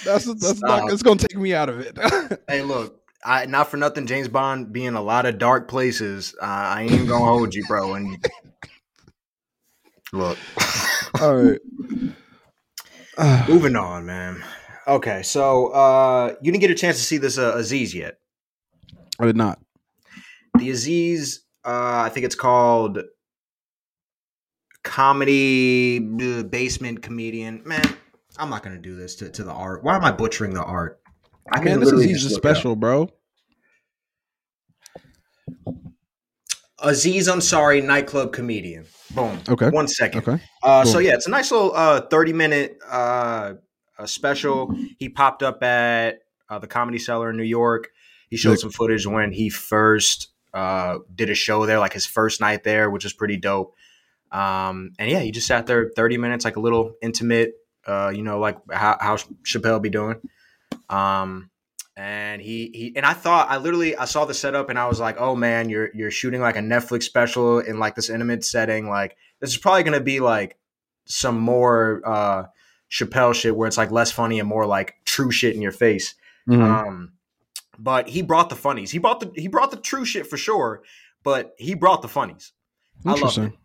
That's 0.05 0.25
that's 0.35 0.63
not. 0.63 0.93
It's 0.93 1.03
gonna 1.03 1.19
take 1.19 1.37
me 1.37 1.55
out 1.55 1.69
of 1.69 1.81
it. 1.81 1.99
Hey, 2.49 2.63
look. 2.63 3.02
I, 3.25 3.47
not 3.47 3.71
for 3.71 3.77
nothing, 3.77 4.07
James 4.07 4.29
Bond 4.29 4.73
being 4.73 4.95
a 4.95 5.03
lot 5.03 5.27
of 5.27 5.39
dark 5.39 5.69
places. 5.69 6.35
Uh, 6.41 6.45
I 6.45 6.83
ain't 6.83 6.93
even 6.93 7.07
gonna 7.07 7.25
hold 7.25 7.55
you, 7.55 7.65
bro. 7.67 7.95
And 7.95 8.25
look, 10.13 10.39
All 11.21 11.37
right. 11.37 11.61
Moving 13.49 13.77
on, 13.77 14.07
man. 14.07 14.43
Okay, 14.89 15.23
so 15.23 15.69
uh, 15.69 16.35
you 16.41 16.51
didn't 16.51 16.63
get 16.63 16.71
a 16.71 16.75
chance 16.75 16.97
to 16.97 17.03
see 17.03 17.19
this 17.19 17.39
uh, 17.39 17.55
Aziz 17.57 17.95
yet. 17.95 18.19
I 19.21 19.27
did 19.27 19.37
not. 19.37 19.61
The 20.59 20.71
Aziz, 20.71 21.45
uh, 21.65 22.03
I 22.05 22.09
think 22.09 22.27
it's 22.27 22.35
called 22.35 22.99
comedy 24.83 25.99
uh, 25.99 26.43
basement 26.43 27.03
comedian. 27.03 27.63
Man, 27.65 27.85
I'm 28.39 28.51
not 28.51 28.63
gonna 28.63 28.79
do 28.79 28.97
this 28.97 29.17
to, 29.17 29.31
to 29.31 29.45
the 29.45 29.53
art. 29.53 29.85
Why 29.85 29.95
am 29.95 30.05
I 30.05 30.13
butchering 30.13 30.55
the 30.55 30.65
art? 30.65 31.02
I 31.51 31.61
Man, 31.61 31.81
this 31.81 31.89
is 31.89 31.93
literally 31.93 32.09
he's 32.09 32.23
just 32.23 32.35
just 32.35 32.35
look 32.35 32.45
it 32.45 32.51
up. 32.51 32.57
special, 32.57 32.77
bro. 32.77 33.11
Aziz 36.83 37.29
Ansari, 37.29 37.83
nightclub 37.83 38.33
comedian. 38.33 38.87
Boom. 39.15 39.39
Okay. 39.49 39.71
One 39.71 39.89
second. 39.89 40.27
Okay. 40.27 40.43
Uh, 40.63 40.85
so 40.85 40.99
yeah, 40.99 41.15
it's 41.15 41.27
a 41.27 41.31
nice 41.31 41.51
little 41.51 41.73
uh, 41.75 42.03
30 42.03 42.33
minute 42.33 42.79
uh, 42.89 43.55
special. 44.05 44.75
He 44.99 45.09
popped 45.09 45.43
up 45.43 45.63
at 45.63 46.21
uh, 46.49 46.59
the 46.59 46.67
Comedy 46.67 46.99
Cellar 46.99 47.31
in 47.31 47.37
New 47.37 47.45
York. 47.45 47.91
He 48.31 48.37
showed 48.37 48.59
some 48.59 48.71
footage 48.71 49.07
when 49.07 49.31
he 49.31 49.51
first 49.51 50.29
uh, 50.55 50.99
did 51.15 51.29
a 51.29 51.35
show 51.35 51.67
there, 51.67 51.79
like 51.79 51.93
his 51.93 52.07
first 52.07 52.41
night 52.41 52.65
there, 52.65 52.91
which 52.91 53.05
is 53.05 53.13
pretty 53.13 53.37
dope. 53.37 53.75
Um, 54.31 54.93
and 54.99 55.11
yeah, 55.11 55.21
he 55.21 55.31
just 55.31 55.47
sat 55.47 55.67
there 55.67 55.91
30 55.95 56.17
minutes, 56.17 56.45
like 56.45 56.57
a 56.57 56.61
little 56.61 56.95
intimate, 57.03 57.53
uh, 57.87 58.11
you 58.15 58.23
know, 58.23 58.39
like 58.39 58.57
how, 58.73 58.97
how 58.99 59.17
Chappelle 59.45 59.83
be 59.83 59.91
doing. 59.91 60.17
Um, 60.93 61.51
and 61.97 62.41
he 62.41 62.71
he 62.73 62.93
and 62.97 63.05
I 63.05 63.13
thought 63.13 63.51
I 63.51 63.59
literally 63.59 63.97
I 63.97 64.07
saw 64.07 64.25
the 64.25 64.35
setup 64.35 64.71
and 64.71 64.79
I 64.79 64.87
was 64.87 64.99
like, 64.99 65.17
oh 65.19 65.37
man, 65.37 65.69
you're 65.69 65.91
you're 65.95 66.11
shooting 66.11 66.41
like 66.41 66.57
a 66.57 66.61
Netflix 66.61 67.03
special 67.03 67.59
in 67.59 67.79
like 67.79 67.95
this 67.95 68.09
intimate 68.09 68.45
setting. 68.45 68.89
Like 68.89 69.17
this 69.41 69.51
is 69.51 69.59
probably 69.59 69.83
gonna 69.83 70.01
be 70.01 70.21
like 70.21 70.57
some 71.05 71.39
more 71.39 72.01
uh 72.05 72.45
Chappelle 72.91 73.35
shit 73.35 73.57
where 73.57 73.69
it's 73.69 73.77
like 73.79 73.91
less 73.91 74.11
funny 74.11 74.39
and 74.39 74.49
more 74.49 74.67
like 74.67 74.95
true 75.05 75.31
shit 75.31 75.55
in 75.55 75.63
your 75.63 75.73
face. 75.73 76.15
Mhm. 76.49 76.63
Um, 76.63 77.13
but 77.79 78.09
he 78.09 78.23
brought 78.23 78.49
the 78.49 78.57
funnies. 78.57 78.91
He 78.91 78.99
brought 78.99 79.21
the 79.21 79.31
he 79.35 79.49
brought 79.49 79.71
the 79.71 79.77
true 79.77 80.05
shit 80.05 80.27
for 80.27 80.37
sure. 80.37 80.83
But 81.23 81.55
he 81.59 81.75
brought 81.75 82.03
the 82.03 82.09
funnies. 82.09 82.53
Interesting. 83.07 83.57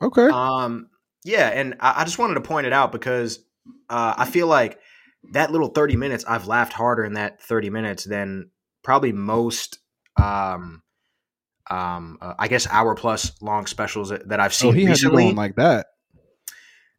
Okay. 0.00 0.28
Um, 0.28 0.88
yeah, 1.24 1.48
and 1.48 1.74
I, 1.80 2.02
I 2.02 2.04
just 2.04 2.18
wanted 2.18 2.34
to 2.34 2.40
point 2.40 2.66
it 2.66 2.72
out 2.72 2.92
because 2.92 3.40
uh, 3.88 4.14
I 4.16 4.26
feel 4.26 4.46
like 4.46 4.78
that 5.32 5.50
little 5.50 5.68
thirty 5.68 5.96
minutes, 5.96 6.24
I've 6.26 6.46
laughed 6.46 6.72
harder 6.72 7.04
in 7.04 7.14
that 7.14 7.42
thirty 7.42 7.70
minutes 7.70 8.04
than 8.04 8.50
probably 8.82 9.12
most. 9.12 9.78
Um, 10.16 10.82
um, 11.70 12.18
uh, 12.20 12.34
I 12.38 12.48
guess 12.48 12.66
hour 12.68 12.94
plus 12.94 13.32
long 13.40 13.66
specials 13.66 14.10
that, 14.10 14.38
I've 14.38 14.54
so 14.54 14.70
seen 14.70 14.80
he 14.80 14.86
recently. 14.86 15.24
going 15.24 15.36
like 15.36 15.56
that. 15.56 15.86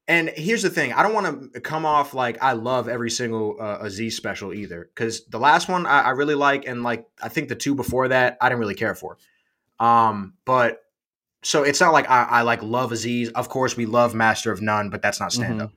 And 0.07 0.29
here's 0.29 0.61
the 0.61 0.69
thing: 0.69 0.93
I 0.93 1.01
don't 1.01 1.13
want 1.13 1.53
to 1.53 1.61
come 1.61 1.85
off 1.85 2.13
like 2.13 2.43
I 2.43 2.53
love 2.53 2.89
every 2.89 3.09
single 3.09 3.57
uh, 3.59 3.77
Aziz 3.81 4.15
special 4.17 4.53
either, 4.53 4.89
because 4.93 5.25
the 5.25 5.39
last 5.39 5.67
one 5.67 5.85
I, 5.85 6.01
I 6.01 6.09
really 6.11 6.35
like, 6.35 6.67
and 6.67 6.83
like 6.83 7.05
I 7.21 7.29
think 7.29 7.49
the 7.49 7.55
two 7.55 7.73
before 7.73 8.09
that 8.09 8.37
I 8.41 8.49
didn't 8.49 8.59
really 8.59 8.75
care 8.75 8.95
for. 8.95 9.17
Um, 9.79 10.33
but 10.45 10.79
so 11.43 11.63
it's 11.63 11.81
not 11.81 11.93
like 11.93 12.09
I, 12.09 12.23
I 12.23 12.41
like 12.41 12.61
love 12.61 12.91
Aziz. 12.91 13.29
Of 13.29 13.49
course, 13.49 13.77
we 13.77 13.85
love 13.85 14.13
Master 14.13 14.51
of 14.51 14.61
None, 14.61 14.89
but 14.89 15.01
that's 15.01 15.19
not 15.19 15.31
stand 15.31 15.61
up. 15.61 15.71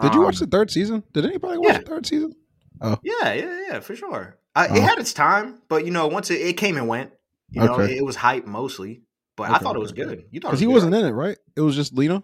Did 0.00 0.14
you 0.14 0.22
watch 0.22 0.40
Um, 0.40 0.48
the 0.48 0.56
third 0.56 0.70
season? 0.70 1.02
Did 1.12 1.24
anybody 1.26 1.58
watch 1.58 1.68
yeah. 1.72 1.78
the 1.78 1.84
third 1.84 2.06
season? 2.06 2.34
Oh, 2.80 2.98
yeah, 3.02 3.32
yeah, 3.32 3.60
yeah, 3.68 3.80
for 3.80 3.94
sure. 3.94 4.38
I, 4.56 4.68
Oh. 4.68 4.74
It 4.76 4.82
had 4.82 4.98
its 4.98 5.12
time, 5.12 5.62
but 5.68 5.84
you 5.84 5.90
know, 5.90 6.06
once 6.08 6.30
it, 6.30 6.40
it 6.40 6.54
came 6.56 6.76
and 6.76 6.88
went, 6.88 7.10
you 7.50 7.62
know, 7.64 7.78
it, 7.80 7.90
it 7.92 8.04
was 8.04 8.16
hype 8.16 8.46
mostly. 8.46 9.02
But 9.36 9.50
I 9.50 9.56
Okay, 9.56 9.64
thought 9.64 9.76
it 9.76 9.80
was 9.80 9.92
okay, 9.92 10.04
good. 10.04 10.24
You 10.30 10.40
thought 10.40 10.48
Because 10.48 10.60
he 10.60 10.66
was 10.66 10.84
wasn't 10.84 10.94
in 10.96 11.06
it, 11.06 11.10
right? 11.12 11.36
It 11.56 11.60
was 11.60 11.74
just 11.74 11.92
Lena. 11.94 12.22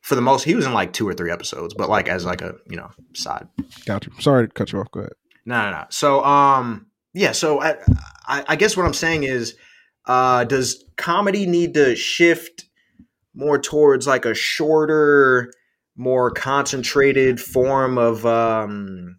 for 0.00 0.14
the 0.16 0.20
most. 0.20 0.42
He 0.44 0.54
was 0.56 0.66
in 0.66 0.72
like 0.72 0.92
two 0.92 1.06
or 1.08 1.14
three 1.14 1.30
episodes, 1.30 1.74
but 1.74 1.88
like 1.88 2.08
as 2.08 2.24
like 2.24 2.42
a 2.42 2.54
you 2.68 2.76
know 2.76 2.90
side. 3.14 3.46
Got 3.86 4.06
you. 4.06 4.12
Sorry 4.20 4.46
to 4.48 4.52
cut 4.52 4.72
you 4.72 4.80
off. 4.80 4.90
Go 4.90 5.00
ahead. 5.00 5.12
No, 5.46 5.62
no, 5.62 5.70
no. 5.78 5.84
So, 5.90 6.24
um, 6.24 6.86
yeah. 7.14 7.32
So, 7.32 7.60
I, 7.60 7.76
I, 8.26 8.44
I 8.48 8.56
guess 8.56 8.76
what 8.76 8.86
I'm 8.86 8.94
saying 8.94 9.24
is, 9.24 9.56
uh, 10.06 10.44
does 10.44 10.84
comedy 10.96 11.46
need 11.46 11.74
to 11.74 11.94
shift 11.96 12.64
more 13.34 13.58
towards 13.58 14.06
like 14.06 14.24
a 14.24 14.34
shorter, 14.34 15.52
more 15.96 16.30
concentrated 16.30 17.40
form 17.40 17.98
of 17.98 18.24
um 18.26 19.18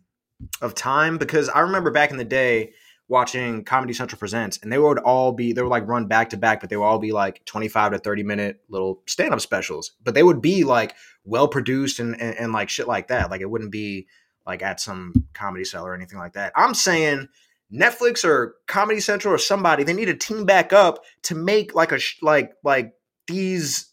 of 0.62 0.76
time? 0.76 1.18
Because 1.18 1.50
I 1.50 1.62
remember 1.62 1.92
back 1.92 2.12
in 2.12 2.18
the 2.18 2.26
day 2.26 2.74
watching 3.08 3.64
Comedy 3.64 3.94
Central 3.94 4.18
presents, 4.18 4.58
and 4.64 4.72
they 4.72 4.78
would 4.78 5.00
all 5.00 5.32
be 5.32 5.54
they 5.54 5.62
would 5.62 5.70
like 5.70 5.88
run 5.88 6.08
back 6.08 6.30
to 6.32 6.38
back, 6.38 6.62
but 6.62 6.70
they 6.70 6.78
would 6.78 6.86
all 6.86 7.00
be 7.00 7.12
like 7.12 7.44
25 7.46 7.92
to 7.94 7.98
30 8.00 8.24
minute 8.24 8.62
little 8.70 9.02
stand 9.08 9.34
up 9.34 9.42
specials. 9.42 9.92
But 10.04 10.14
they 10.14 10.24
would 10.24 10.42
be 10.42 10.64
like 10.64 10.96
well 11.24 11.48
produced 11.48 12.00
and, 12.00 12.20
and 12.20 12.36
and 12.38 12.54
like 12.54 12.70
shit 12.70 12.88
like 12.88 13.08
that. 13.10 13.30
Like 13.30 13.42
it 13.42 13.50
wouldn't 13.50 13.72
be 13.72 14.08
like 14.46 14.62
at 14.62 14.80
some 14.80 15.14
comedy 15.34 15.64
cell 15.64 15.86
or 15.86 15.94
anything 15.94 16.20
like 16.20 16.34
that. 16.34 16.54
I'm 16.56 16.74
saying 16.74 17.28
Netflix 17.74 18.24
or 18.24 18.56
Comedy 18.68 19.00
Central 19.00 19.34
or 19.34 19.38
somebody 19.38 19.84
they 19.84 19.94
need 19.94 20.06
to 20.06 20.16
team 20.16 20.46
back 20.46 20.74
up 20.74 21.04
to 21.24 21.36
make 21.36 21.76
like 21.76 21.92
a 21.92 22.00
like 22.22 22.54
like 22.64 22.94
these 23.28 23.93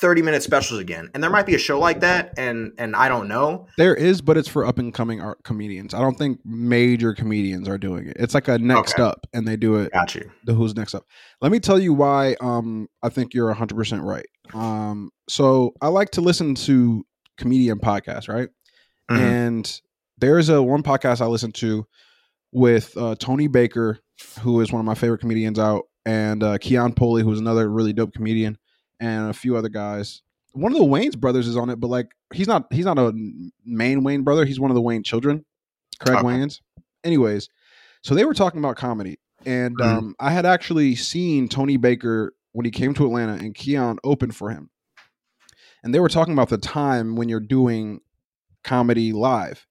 30 0.00 0.22
minute 0.22 0.42
specials 0.42 0.80
again. 0.80 1.10
And 1.14 1.22
there 1.22 1.30
might 1.30 1.46
be 1.46 1.54
a 1.54 1.58
show 1.58 1.78
like 1.78 2.00
that 2.00 2.34
and 2.38 2.72
and 2.78 2.94
I 2.94 3.08
don't 3.08 3.26
know. 3.28 3.66
There 3.76 3.94
is, 3.94 4.20
but 4.20 4.36
it's 4.36 4.48
for 4.48 4.64
up 4.64 4.78
and 4.78 4.92
coming 4.94 5.20
art 5.20 5.42
comedians. 5.44 5.94
I 5.94 6.00
don't 6.00 6.16
think 6.16 6.40
major 6.44 7.14
comedians 7.14 7.68
are 7.68 7.78
doing 7.78 8.06
it. 8.08 8.16
It's 8.18 8.34
like 8.34 8.48
a 8.48 8.58
next 8.58 8.94
Okay. 8.94 9.02
up, 9.02 9.26
and 9.32 9.46
they 9.46 9.56
do 9.56 9.76
it. 9.76 9.92
Got 9.92 10.14
you. 10.14 10.30
The 10.44 10.54
who's 10.54 10.76
next 10.76 10.94
up. 10.94 11.04
Let 11.40 11.50
me 11.52 11.60
tell 11.60 11.78
you 11.78 11.92
why. 11.94 12.36
Um, 12.40 12.88
I 13.02 13.08
think 13.08 13.34
you're 13.34 13.46
100 13.48 13.74
percent 13.76 14.02
right. 14.02 14.26
Um, 14.54 15.10
so 15.28 15.72
I 15.80 15.88
like 15.88 16.10
to 16.12 16.20
listen 16.20 16.54
to 16.56 17.04
comedian 17.36 17.78
podcasts, 17.78 18.28
right? 18.28 18.48
Mhm. 19.10 19.18
And 19.18 19.80
there's 20.18 20.48
a 20.48 20.62
one 20.62 20.82
podcast 20.82 21.20
I 21.20 21.26
listen 21.26 21.52
to 21.52 21.86
with 22.52 22.96
uh, 22.96 23.14
Tony 23.18 23.46
Baker, 23.48 23.98
who 24.40 24.60
is 24.60 24.72
one 24.72 24.80
of 24.80 24.86
my 24.86 24.94
favorite 24.94 25.20
comedians 25.20 25.58
out, 25.58 25.84
and 26.06 26.42
uh, 26.42 26.58
Keon 26.58 26.92
Polee, 26.94 27.22
who's 27.22 27.38
another 27.38 27.68
really 27.70 27.92
dope 27.92 28.12
comedian, 28.14 28.58
and 29.00 29.30
a 29.30 29.32
few 29.34 29.56
other 29.56 29.68
guys. 29.68 30.22
One 30.52 30.72
of 30.72 30.78
the 30.78 30.84
Wayans 30.84 31.16
brothers 31.18 31.46
is 31.46 31.56
on 31.56 31.70
it, 31.70 31.76
but 31.80 31.88
like 31.88 32.08
he's 32.32 32.48
not 32.48 32.66
he's 32.72 32.84
not 32.84 32.98
a 32.98 33.12
main 33.64 34.02
Wayans 34.02 34.24
brother. 34.24 34.44
He's 34.44 34.58
one 34.60 34.70
of 34.70 34.74
the 34.74 34.80
Wayne 34.80 35.02
children, 35.02 35.44
Craig 36.00 36.16
Okay. 36.18 36.24
Wayans. 36.26 36.60
Anyways, 37.04 37.48
so 38.02 38.14
they 38.14 38.24
were 38.24 38.34
talking 38.34 38.58
about 38.58 38.76
comedy, 38.76 39.18
and 39.46 39.76
Mhm. 39.76 39.84
um, 39.84 40.14
I 40.18 40.30
had 40.30 40.46
actually 40.46 40.94
seen 40.96 41.48
Tony 41.48 41.76
Baker 41.76 42.34
when 42.52 42.64
he 42.64 42.70
came 42.70 42.94
to 42.94 43.04
Atlanta, 43.06 43.34
and 43.34 43.54
Keon 43.54 43.98
opened 44.02 44.34
for 44.34 44.50
him, 44.50 44.70
and 45.84 45.94
they 45.94 46.00
were 46.00 46.08
talking 46.08 46.32
about 46.32 46.48
the 46.48 46.58
time 46.58 47.14
when 47.16 47.28
you're 47.28 47.40
doing 47.40 48.00
comedy 48.64 49.12
live. 49.12 49.66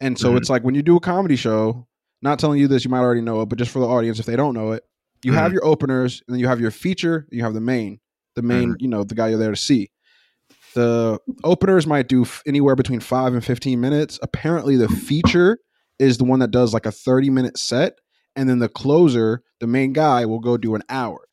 And 0.00 0.18
so 0.18 0.32
Mhm. 0.32 0.38
it's 0.38 0.50
like 0.50 0.64
when 0.64 0.74
you 0.74 0.82
do 0.82 0.96
a 0.96 1.00
comedy 1.00 1.36
show, 1.36 1.86
not 2.22 2.38
telling 2.38 2.58
you 2.58 2.66
this, 2.66 2.84
you 2.84 2.90
might 2.90 2.98
already 3.00 3.20
know 3.20 3.40
it, 3.42 3.46
but 3.48 3.58
just 3.58 3.70
for 3.70 3.78
the 3.78 3.86
audience, 3.86 4.18
if 4.18 4.26
they 4.26 4.36
don't 4.36 4.54
know 4.54 4.72
it, 4.72 4.84
you 5.22 5.32
have 5.32 5.52
your 5.52 5.64
openers 5.64 6.22
and 6.26 6.34
then 6.34 6.40
you 6.40 6.48
have 6.48 6.60
your 6.60 6.70
feature, 6.72 7.26
and 7.30 7.38
you 7.38 7.44
have 7.44 7.54
the 7.54 7.60
main, 7.60 8.00
the 8.34 8.42
main, 8.42 8.70
mm-hmm. 8.70 8.76
you 8.80 8.88
know, 8.88 9.04
the 9.04 9.14
guy 9.14 9.28
you're 9.28 9.38
there 9.38 9.50
to 9.50 9.56
see. 9.56 9.90
The 10.74 11.18
openers 11.44 11.86
might 11.86 12.08
do 12.08 12.22
f- 12.22 12.42
anywhere 12.46 12.74
between 12.74 13.00
five 13.00 13.32
and 13.32 13.44
15 13.44 13.80
minutes. 13.80 14.18
Apparently, 14.22 14.76
the 14.76 14.88
feature 14.88 15.58
is 15.98 16.18
the 16.18 16.24
one 16.24 16.40
that 16.40 16.50
does 16.50 16.74
like 16.74 16.86
a 16.86 16.92
30 16.92 17.30
minute 17.30 17.56
set. 17.56 17.98
And 18.36 18.48
then 18.48 18.58
the 18.58 18.68
closer, 18.68 19.42
the 19.60 19.68
main 19.68 19.92
guy, 19.92 20.26
will 20.26 20.40
go 20.40 20.56
do 20.56 20.74
an 20.74 20.82
hour. 20.88 21.28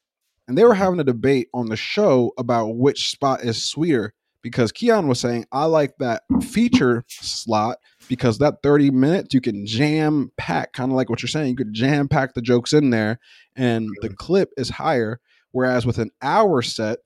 And 0.47 0.57
they 0.57 0.63
were 0.63 0.75
having 0.75 0.99
a 0.99 1.03
debate 1.03 1.47
on 1.53 1.67
the 1.67 1.75
show 1.75 2.33
about 2.37 2.75
which 2.75 3.09
spot 3.09 3.43
is 3.43 3.63
sweeter 3.63 4.13
because 4.41 4.71
Keon 4.71 5.07
was 5.07 5.19
saying, 5.19 5.45
I 5.51 5.65
like 5.65 5.97
that 5.99 6.23
feature 6.43 7.03
slot 7.07 7.77
because 8.07 8.39
that 8.39 8.61
30 8.63 8.91
minutes 8.91 9.33
you 9.33 9.41
can 9.41 9.65
jam 9.65 10.31
pack, 10.37 10.73
kind 10.73 10.91
of 10.91 10.95
like 10.95 11.09
what 11.09 11.21
you're 11.21 11.29
saying. 11.29 11.49
You 11.49 11.55
could 11.55 11.73
jam 11.73 12.07
pack 12.07 12.33
the 12.33 12.41
jokes 12.41 12.73
in 12.73 12.89
there 12.89 13.19
and 13.55 13.89
the 14.01 14.09
clip 14.09 14.49
is 14.57 14.69
higher. 14.69 15.19
Whereas 15.51 15.85
with 15.85 15.97
an 15.97 16.11
hour 16.21 16.61
set, 16.61 16.99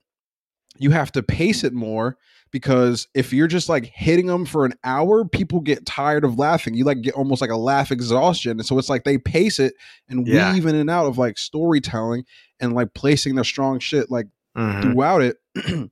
you 0.77 0.91
have 0.91 1.11
to 1.13 1.23
pace 1.23 1.63
it 1.63 1.73
more 1.73 2.17
because 2.51 3.07
if 3.13 3.33
you're 3.33 3.47
just 3.47 3.69
like 3.69 3.85
hitting 3.85 4.27
them 4.27 4.45
for 4.45 4.65
an 4.65 4.73
hour, 4.83 5.25
people 5.25 5.59
get 5.61 5.85
tired 5.85 6.23
of 6.23 6.37
laughing. 6.37 6.73
You 6.73 6.83
like 6.83 7.01
get 7.01 7.13
almost 7.15 7.41
like 7.41 7.49
a 7.49 7.55
laugh 7.57 7.91
exhaustion. 7.91 8.51
And 8.51 8.65
so 8.65 8.77
it's 8.77 8.89
like 8.89 9.03
they 9.03 9.17
pace 9.17 9.59
it 9.59 9.73
and 10.09 10.27
Yeah. 10.27 10.53
weave 10.53 10.65
in 10.65 10.75
and 10.75 10.89
out 10.89 11.05
of 11.07 11.17
like 11.17 11.37
storytelling 11.37 12.25
and 12.59 12.73
like 12.73 12.93
placing 12.93 13.35
their 13.35 13.43
strong 13.43 13.79
shit 13.79 14.11
like 14.11 14.27
Mhm. 14.57 14.81
throughout 14.81 15.21
it. 15.21 15.37
and 15.65 15.89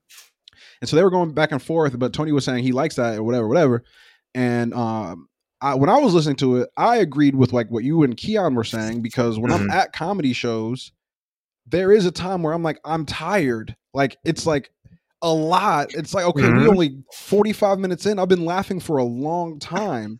so 0.83 0.95
they 0.95 1.03
were 1.03 1.09
going 1.09 1.33
back 1.33 1.51
and 1.51 1.61
forth, 1.61 1.97
but 1.97 2.13
Tony 2.13 2.31
was 2.31 2.45
saying 2.45 2.63
he 2.63 2.71
likes 2.71 2.95
that 2.95 3.17
or 3.17 3.23
whatever, 3.23 3.47
whatever. 3.47 3.83
And 4.35 4.73
um, 4.73 5.27
I, 5.61 5.75
when 5.75 5.89
I 5.89 5.97
was 5.99 6.13
listening 6.13 6.35
to 6.37 6.57
it, 6.57 6.69
I 6.77 6.97
agreed 6.97 7.35
with 7.35 7.53
like 7.53 7.69
what 7.71 7.83
you 7.83 8.03
and 8.03 8.15
Keon 8.17 8.55
were 8.55 8.63
saying 8.63 9.01
because 9.01 9.39
when 9.39 9.51
I'm 9.51 9.67
Mhm. 9.67 9.71
at 9.73 9.93
comedy 9.93 10.33
shows, 10.33 10.91
there 11.67 11.91
is 11.91 12.05
a 12.05 12.11
time 12.11 12.43
where 12.43 12.53
I'm 12.53 12.63
like, 12.63 12.79
I'm 12.85 13.05
tired. 13.05 13.75
Like 13.93 14.17
it's 14.25 14.45
like 14.45 14.71
a 15.21 15.31
lot. 15.33 15.93
It's 15.93 16.13
like, 16.13 16.25
okay, 16.25 16.41
we 16.43 16.59
Mhm. 16.59 16.67
only 16.69 17.03
45 17.13 17.79
minutes 17.79 18.05
in. 18.05 18.19
I've 18.19 18.27
been 18.27 18.45
laughing 18.45 18.79
for 18.79 18.97
a 18.97 19.03
long 19.03 19.59
time. 19.59 20.19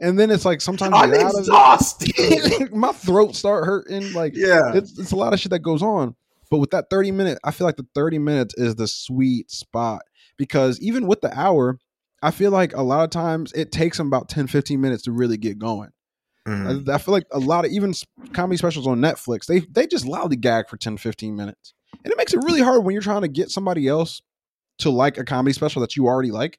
And 0.00 0.18
then 0.18 0.30
it's 0.30 0.44
like 0.44 0.60
sometimes 0.60 0.92
I'm 0.94 1.10
you're 1.10 1.20
out 1.24 1.32
of 1.34 1.40
exhausted. 1.40 2.72
my 2.72 2.92
throat 2.92 3.34
start 3.34 3.64
hurting. 3.64 4.12
Like 4.12 4.34
yeah. 4.36 4.74
it's 4.74 4.98
it's 4.98 5.12
a 5.12 5.16
lot 5.16 5.32
of 5.32 5.40
shit 5.40 5.50
that 5.50 5.60
goes 5.60 5.82
on. 5.82 6.14
But 6.50 6.58
with 6.58 6.70
that 6.70 6.88
30 6.88 7.10
minute, 7.10 7.38
I 7.44 7.50
feel 7.50 7.66
like 7.66 7.76
the 7.76 7.86
30 7.94 8.18
minutes 8.18 8.54
is 8.56 8.74
the 8.76 8.86
sweet 8.86 9.50
spot 9.50 10.02
because 10.36 10.80
even 10.80 11.06
with 11.06 11.20
the 11.20 11.36
hour, 11.38 11.78
I 12.22 12.30
feel 12.30 12.50
like 12.50 12.74
a 12.74 12.82
lot 12.82 13.04
of 13.04 13.10
times 13.10 13.52
it 13.52 13.70
takes 13.72 13.98
them 13.98 14.06
about 14.06 14.28
10, 14.28 14.46
15 14.46 14.80
minutes 14.80 15.02
to 15.04 15.12
really 15.12 15.36
get 15.36 15.58
going. 15.58 15.90
Mhm. 16.48 16.88
I, 16.88 16.94
I 16.94 16.98
feel 16.98 17.12
like 17.12 17.26
a 17.32 17.38
lot 17.38 17.64
of 17.64 17.70
even 17.70 17.92
comedy 18.32 18.56
specials 18.56 18.86
on 18.86 18.98
Netflix, 19.00 19.46
they 19.46 19.60
they 19.60 19.86
just 19.86 20.06
loudly 20.06 20.36
gag 20.36 20.68
for 20.68 20.76
10, 20.76 20.96
15 20.96 21.36
minutes. 21.36 21.74
And 22.04 22.12
it 22.12 22.16
makes 22.16 22.32
it 22.34 22.42
really 22.44 22.60
hard 22.60 22.84
when 22.84 22.92
you're 22.92 23.02
trying 23.02 23.22
to 23.22 23.28
get 23.28 23.50
somebody 23.50 23.88
else 23.88 24.22
to 24.78 24.90
like 24.90 25.18
a 25.18 25.24
comedy 25.24 25.52
special 25.52 25.80
that 25.80 25.96
you 25.96 26.06
already 26.06 26.30
like. 26.30 26.58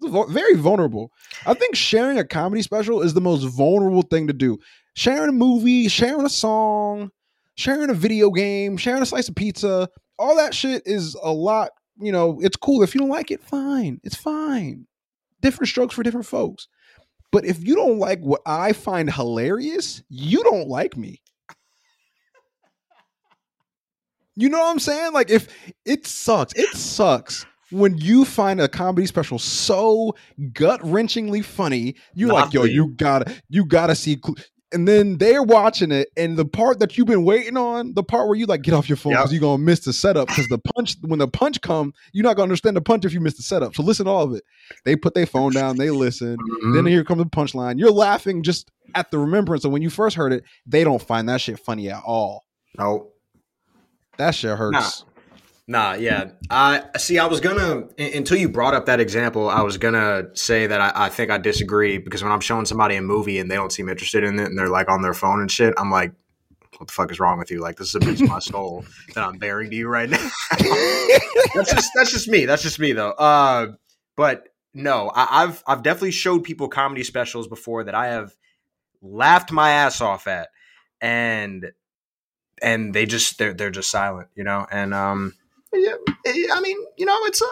Very 0.00 0.54
vulnerable. 0.54 1.12
I 1.46 1.54
think 1.54 1.76
sharing 1.76 2.18
a 2.18 2.24
comedy 2.24 2.62
special 2.62 3.02
is 3.02 3.14
the 3.14 3.20
most 3.20 3.44
vulnerable 3.44 4.02
thing 4.02 4.26
to 4.26 4.32
do. 4.32 4.58
Sharing 4.94 5.28
a 5.28 5.32
movie, 5.32 5.86
sharing 5.88 6.24
a 6.26 6.28
song, 6.28 7.10
sharing 7.56 7.88
a 7.90 7.94
video 7.94 8.30
game, 8.30 8.76
sharing 8.76 9.02
a 9.02 9.06
slice 9.06 9.28
of 9.28 9.36
pizza, 9.36 9.88
all 10.18 10.36
that 10.36 10.54
shit 10.54 10.82
is 10.86 11.14
a 11.22 11.32
lot, 11.32 11.70
you 11.98 12.10
know, 12.10 12.38
it's 12.40 12.56
cool. 12.56 12.82
If 12.82 12.94
you 12.94 13.00
don't 13.00 13.10
like 13.10 13.30
it, 13.30 13.42
fine. 13.44 14.00
It's 14.02 14.16
fine. 14.16 14.86
Different 15.40 15.68
strokes 15.68 15.94
for 15.94 16.02
different 16.02 16.26
folks. 16.26 16.66
But 17.32 17.46
if 17.46 17.66
you 17.66 17.74
don't 17.74 17.98
like 17.98 18.20
what 18.20 18.42
I 18.46 18.72
find 18.74 19.12
hilarious, 19.12 20.02
you 20.10 20.44
don't 20.44 20.68
like 20.68 20.96
me. 20.96 21.20
You 24.36 24.48
know 24.48 24.58
what 24.58 24.70
I'm 24.70 24.78
saying? 24.78 25.12
Like 25.12 25.30
if 25.30 25.48
it 25.84 26.06
sucks, 26.06 26.54
it 26.54 26.74
sucks 26.76 27.44
when 27.70 27.96
you 27.96 28.24
find 28.24 28.60
a 28.60 28.68
comedy 28.68 29.06
special 29.06 29.38
so 29.38 30.14
gut 30.52 30.80
wrenchingly 30.82 31.44
funny. 31.44 31.96
You're 32.14 32.32
like, 32.32 32.52
yo, 32.52 32.64
you 32.64 32.84
you. 32.86 32.88
gotta, 32.96 33.34
you 33.48 33.64
gotta 33.64 33.94
see. 33.94 34.20
And 34.72 34.88
then 34.88 35.18
they're 35.18 35.42
watching 35.42 35.92
it, 35.92 36.08
and 36.16 36.36
the 36.36 36.44
part 36.44 36.78
that 36.80 36.96
you've 36.96 37.06
been 37.06 37.24
waiting 37.24 37.56
on, 37.56 37.94
the 37.94 38.02
part 38.02 38.26
where 38.28 38.36
you 38.36 38.46
like 38.46 38.62
get 38.62 38.72
off 38.74 38.88
your 38.88 38.96
phone 38.96 39.12
Yep. 39.12 39.20
because 39.20 39.32
you're 39.32 39.40
gonna 39.40 39.62
miss 39.62 39.80
the 39.80 39.92
setup. 39.92 40.28
Because 40.28 40.48
the 40.48 40.58
punch, 40.58 40.96
when 41.02 41.18
the 41.18 41.28
punch 41.28 41.60
come, 41.60 41.92
you're 42.12 42.22
not 42.24 42.36
gonna 42.36 42.44
understand 42.44 42.76
the 42.76 42.80
punch 42.80 43.04
if 43.04 43.12
you 43.12 43.20
miss 43.20 43.36
the 43.36 43.42
setup. 43.42 43.74
So 43.74 43.82
listen 43.82 44.06
to 44.06 44.10
all 44.10 44.22
of 44.24 44.32
it. 44.34 44.44
They 44.84 44.96
put 44.96 45.14
their 45.14 45.26
phone 45.26 45.52
down, 45.52 45.76
they 45.76 45.90
listen. 45.90 46.36
Mm-hmm. 46.36 46.74
Then 46.74 46.86
here 46.86 47.04
comes 47.04 47.22
the 47.22 47.28
punchline. 47.28 47.78
You're 47.78 47.90
laughing 47.92 48.42
just 48.42 48.70
at 48.94 49.10
the 49.10 49.18
remembrance 49.18 49.64
of 49.64 49.72
when 49.72 49.82
you 49.82 49.90
first 49.90 50.16
heard 50.16 50.32
it. 50.32 50.44
They 50.66 50.84
don't 50.84 51.02
find 51.02 51.28
that 51.28 51.40
shit 51.40 51.58
funny 51.58 51.90
at 51.90 52.02
all. 52.04 52.44
no, 52.78 53.08
That 54.18 54.34
shit 54.34 54.56
hurts. 54.56 55.04
Nah, 55.04 55.11
yeah. 55.94 56.30
I 56.50 56.84
see. 56.98 57.18
I 57.18 57.26
was 57.26 57.40
gonna 57.40 57.88
until 57.98 58.36
you 58.36 58.48
brought 58.48 58.74
up 58.74 58.86
that 58.86 59.00
example. 59.00 59.48
I 59.48 59.62
was 59.62 59.78
gonna 59.78 60.34
say 60.34 60.66
that 60.66 60.80
I, 60.80 61.06
I 61.06 61.08
think 61.08 61.30
I 61.30 61.38
disagree 61.38 61.98
because 61.98 62.22
when 62.22 62.32
I'm 62.32 62.40
showing 62.40 62.66
somebody 62.66 62.96
a 62.96 63.02
movie 63.02 63.38
and 63.38 63.50
they 63.50 63.54
don't 63.54 63.72
seem 63.72 63.88
interested 63.88 64.24
in 64.24 64.38
it 64.38 64.46
and 64.46 64.58
they're 64.58 64.68
like 64.68 64.90
on 64.90 65.02
their 65.02 65.14
phone 65.14 65.40
and 65.40 65.50
shit, 65.50 65.72
I'm 65.78 65.90
like, 65.90 66.12
"What 66.78 66.88
the 66.88 66.92
fuck 66.92 67.12
is 67.12 67.20
wrong 67.20 67.38
with 67.38 67.50
you? 67.50 67.60
Like, 67.60 67.76
this 67.76 67.88
is 67.88 67.94
a 67.94 68.00
piece 68.00 68.20
of 68.20 68.28
my 68.28 68.40
soul 68.40 68.84
that 69.14 69.24
I'm 69.24 69.38
bearing 69.38 69.70
to 69.70 69.76
you 69.76 69.88
right 69.88 70.10
now." 70.10 70.30
that's 71.54 71.72
just 71.72 71.90
that's 71.94 72.10
just 72.10 72.28
me. 72.28 72.44
That's 72.44 72.62
just 72.62 72.80
me 72.80 72.92
though. 72.92 73.12
Uh, 73.12 73.72
but 74.16 74.48
no, 74.74 75.10
I, 75.14 75.44
I've 75.44 75.62
I've 75.66 75.82
definitely 75.82 76.10
showed 76.10 76.44
people 76.44 76.68
comedy 76.68 77.04
specials 77.04 77.46
before 77.46 77.84
that 77.84 77.94
I 77.94 78.08
have 78.08 78.34
laughed 79.00 79.52
my 79.52 79.70
ass 79.70 80.00
off 80.00 80.26
at, 80.26 80.48
and 81.00 81.70
and 82.60 82.94
they 82.94 83.06
just 83.06 83.38
they're 83.38 83.54
they're 83.54 83.70
just 83.70 83.90
silent, 83.90 84.28
you 84.34 84.44
know. 84.44 84.66
And 84.70 84.94
um, 84.94 85.34
I 85.74 86.60
mean, 86.62 86.76
you 86.98 87.06
know, 87.06 87.16
it's 87.24 87.40
uh, 87.42 87.46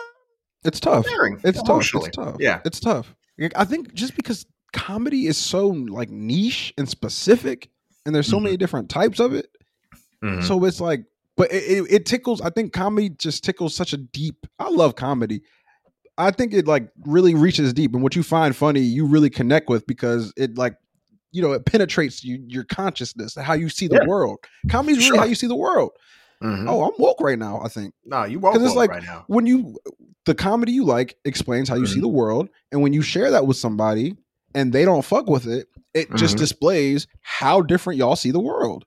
It's 0.64 0.80
tough. 0.80 1.06
It's 1.44 1.62
tough. 1.62 1.94
It's 1.94 2.16
tough. 2.16 2.36
Yeah. 2.38 2.60
It's 2.64 2.80
tough. 2.80 3.14
I 3.56 3.64
think 3.64 3.94
just 3.94 4.14
because 4.16 4.44
comedy 4.72 5.26
is 5.26 5.38
so 5.38 5.68
like 5.68 6.10
niche 6.10 6.74
and 6.76 6.88
specific, 6.88 7.70
and 8.04 8.14
there's 8.14 8.28
so 8.28 8.38
Mhm. 8.38 8.42
many 8.44 8.56
different 8.58 8.88
types 8.90 9.18
of 9.20 9.32
it, 9.32 9.46
Mhm. 10.22 10.42
so 10.46 10.62
it's 10.64 10.80
like, 10.80 11.04
but 11.36 11.50
it, 11.52 11.62
it, 11.64 11.86
it 11.90 12.06
tickles. 12.06 12.40
I 12.42 12.50
think 12.50 12.72
comedy 12.74 13.08
just 13.10 13.42
tickles 13.42 13.74
such 13.74 13.92
a 13.94 13.96
deep. 13.96 14.46
I 14.58 14.68
love 14.68 14.94
comedy. 14.96 15.40
I 16.18 16.30
think 16.30 16.52
it 16.52 16.66
like 16.66 16.90
really 17.06 17.34
reaches 17.34 17.72
deep, 17.72 17.94
and 17.94 18.02
what 18.02 18.14
you 18.14 18.22
find 18.22 18.54
funny, 18.54 18.80
you 18.80 19.06
really 19.06 19.30
connect 19.30 19.70
with 19.70 19.86
because 19.86 20.34
it 20.36 20.58
like, 20.58 20.76
you 21.32 21.40
know, 21.40 21.52
it 21.52 21.64
penetrates 21.64 22.22
you, 22.22 22.44
your 22.46 22.64
consciousness, 22.64 23.34
how 23.36 23.54
you 23.54 23.70
see 23.70 23.88
the 23.88 24.00
Yeah. 24.02 24.06
world. 24.06 24.40
Comedy's 24.68 24.98
really 24.98 25.08
Sure. 25.08 25.16
how 25.18 25.24
you 25.24 25.34
see 25.34 25.46
the 25.46 25.56
world. 25.56 25.92
Mhm. 26.42 26.68
Oh, 26.68 26.84
I'm 26.84 26.92
woke 26.98 27.20
right 27.20 27.38
now. 27.38 27.60
I 27.62 27.68
think 27.68 27.92
no, 28.04 28.24
you 28.24 28.38
won't 28.38 28.54
'cause 28.54 28.62
it's 28.64 28.70
woke 28.70 28.78
like- 28.78 28.90
right 28.90 29.02
now. 29.02 29.24
when 29.26 29.46
you 29.46 29.76
the 30.26 30.34
comedy 30.34 30.72
you 30.72 30.84
like 30.84 31.16
explains 31.24 31.68
how 31.68 31.74
you 31.76 31.86
see 31.86 31.98
Mhm. 31.98 32.02
the 32.02 32.08
world 32.08 32.48
and 32.72 32.80
when 32.82 32.92
you 32.92 33.02
share 33.02 33.30
that 33.32 33.46
with 33.46 33.56
somebody 33.56 34.16
and 34.54 34.72
they 34.72 34.84
don't 34.84 35.02
fuck 35.04 35.26
with 35.28 35.46
it 35.46 35.68
it 35.94 36.14
just 36.14 36.36
Mhm. 36.36 36.40
displays 36.40 37.06
how 37.22 37.60
different 37.62 37.98
y'all 37.98 38.16
see 38.16 38.30
the 38.30 38.40
world 38.40 38.84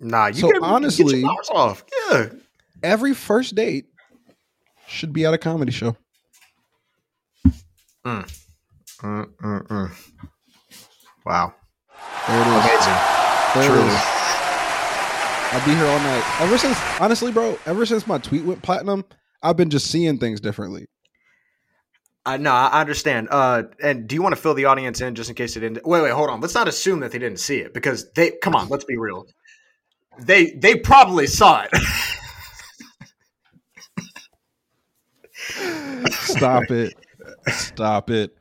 Nah, 0.00 0.26
you 0.28 0.34
So 0.34 0.46
get, 0.48 0.54
get 0.54 0.62
honestly- 0.62 1.20
your 1.20 1.34
off. 1.52 1.82
Yeah, 2.12 2.26
every 2.84 3.12
first 3.14 3.54
date 3.56 3.86
should 4.86 5.12
be 5.12 5.24
at 5.26 5.34
a 5.34 5.38
comedy 5.38 5.72
show 5.72 5.96
Mm-mm-mm. 9.02 9.90
wow, 11.24 11.54
there 12.26 12.40
it 12.40 12.46
is 12.46 12.54
amazing. 12.64 12.94
there 13.54 13.68
Truly. 13.70 14.17
I'll 15.52 15.64
be 15.66 15.74
here 15.74 15.86
all 15.86 15.98
night 16.00 16.40
ever 16.40 16.58
since 16.58 16.78
honestly 17.00 17.32
bro 17.32 17.58
ever 17.66 17.86
since 17.86 18.06
my 18.06 18.18
tweet 18.18 18.44
went 18.44 18.62
platinum 18.62 19.04
i've 19.42 19.56
been 19.56 19.70
just 19.70 19.90
seeing 19.90 20.18
things 20.18 20.40
differently 20.40 20.86
I 22.26 22.36
no, 22.36 22.52
I 22.52 22.80
understand. 22.82 23.28
Uh, 23.30 23.62
and 23.82 24.06
do 24.06 24.14
you 24.14 24.20
want 24.20 24.34
to 24.34 24.40
fill 24.40 24.52
the 24.52 24.66
audience 24.66 25.00
in 25.00 25.14
just 25.14 25.30
in 25.30 25.36
case 25.36 25.54
they 25.54 25.60
didn't? 25.62 25.86
Wait, 25.86 26.02
wait, 26.02 26.10
hold 26.10 26.28
on. 26.28 26.42
Let's 26.42 26.54
not 26.54 26.68
assume 26.68 27.00
that 27.00 27.10
they 27.10 27.18
didn't 27.18 27.38
see 27.40 27.56
it 27.56 27.72
because 27.72 28.10
they. 28.12 28.32
Come 28.42 28.54
on, 28.54 28.68
let's 28.68 28.84
be 28.84 28.98
real. 28.98 29.26
They 30.20 30.50
they 30.50 30.76
probably 30.76 31.26
saw 31.26 31.64
it. 31.64 31.70
stop 36.12 36.64
it 36.70 36.94
stop 37.48 38.10
it 38.10 38.34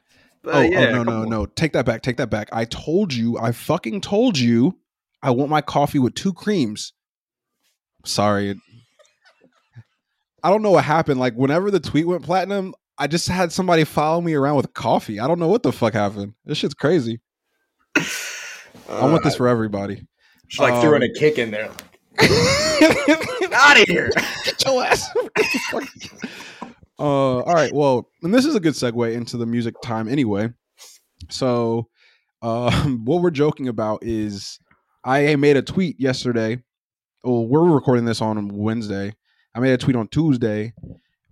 But 0.44 0.56
oh, 0.56 0.62
yeah, 0.62 0.80
oh 0.80 0.92
no 0.92 1.04
no 1.04 1.22
on. 1.22 1.30
no 1.30 1.46
take 1.46 1.72
that 1.74 1.86
back 1.86 2.02
take 2.02 2.18
that 2.18 2.30
back 2.30 2.50
i 2.52 2.66
told 2.66 3.14
you 3.14 3.38
i 3.40 3.52
fucking 3.52 4.02
told 4.02 4.38
you 4.38 4.78
i 5.24 5.32
want 5.32 5.50
my 5.50 5.62
coffee 5.62 6.00
with 6.00 6.14
two 6.16 6.34
creams 6.34 6.94
sorry 8.08 8.60
i 10.44 10.50
don't 10.50 10.62
know 10.62 10.72
what 10.72 10.84
happened 10.84 11.20
like 11.20 11.34
whenever 11.36 11.70
the 11.70 11.80
tweet 11.80 12.08
went 12.08 12.24
platinum 12.24 12.74
i 12.98 13.08
just 13.08 13.28
had 13.28 13.52
somebody 13.52 13.84
follow 13.84 14.22
me 14.22 14.34
around 14.34 14.56
with 14.56 14.74
coffee 14.74 15.20
i 15.20 15.28
don't 15.28 15.40
know 15.40 15.48
what 15.48 15.64
the 15.64 15.72
fuck 15.72 15.94
happened 15.94 16.34
this 16.46 16.58
shit's 16.58 16.74
crazy 16.74 17.20
i 17.96 19.02
want 19.02 19.24
this 19.24 19.36
for 19.36 19.48
everybody 19.48 20.02
She 20.48 20.62
like 20.62 20.82
threw 20.82 20.96
in 20.96 21.04
um, 21.04 21.10
a 21.10 21.20
kick 21.20 21.38
in 21.38 21.52
there. 21.52 21.70
Out 23.54 23.82
of 23.82 23.88
here. 23.88 24.12
Get 24.46 24.66
your 24.66 24.84
ass. 24.84 25.10
uh, 27.00 27.40
all 27.40 27.54
right. 27.54 27.74
Well, 27.74 28.10
and 28.24 28.34
this 28.34 28.46
is 28.46 28.56
a 28.56 28.60
good 28.60 28.74
segue 28.74 29.14
into 29.14 29.38
the 29.38 29.46
music 29.46 29.76
time 29.84 30.08
anyway. 30.08 30.50
So, 31.30 31.90
um, 32.42 33.04
what 33.06 33.22
we're 33.22 33.32
joking 33.32 33.68
about 33.68 34.04
is 34.04 34.60
I 35.04 35.36
made 35.36 35.58
a 35.58 35.62
tweet 35.62 36.00
yesterday. 36.00 36.64
Well, 37.24 37.46
we're 37.48 37.70
recording 37.70 38.06
this 38.06 38.22
on 38.22 38.48
Wednesday. 38.50 39.14
I 39.56 39.60
made 39.60 39.72
a 39.74 39.78
tweet 39.78 39.96
on 39.96 40.08
Tuesday 40.08 40.74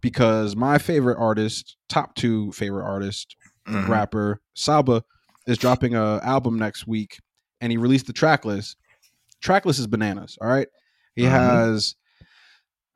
because 0.01 0.55
my 0.55 0.77
favorite 0.77 1.17
artist, 1.19 1.77
top 1.89 2.15
two 2.15 2.51
favorite 2.51 2.83
artist, 2.85 3.35
Mm-hmm. 3.67 3.91
rapper 3.91 4.41
Saba, 4.53 5.03
is 5.47 5.57
dropping 5.57 5.95
a 5.95 6.19
album 6.23 6.59
next 6.59 6.85
week, 6.85 7.17
and 7.61 7.71
he 7.71 7.77
released 7.79 8.05
the 8.05 8.13
track 8.13 8.45
list. 8.45 8.77
Track 9.41 9.65
list 9.65 9.79
is 9.79 9.87
bananas. 9.87 10.37
All 10.39 10.47
right, 10.47 10.67
he 11.15 11.23
Mhm. 11.23 11.31
has 11.31 11.95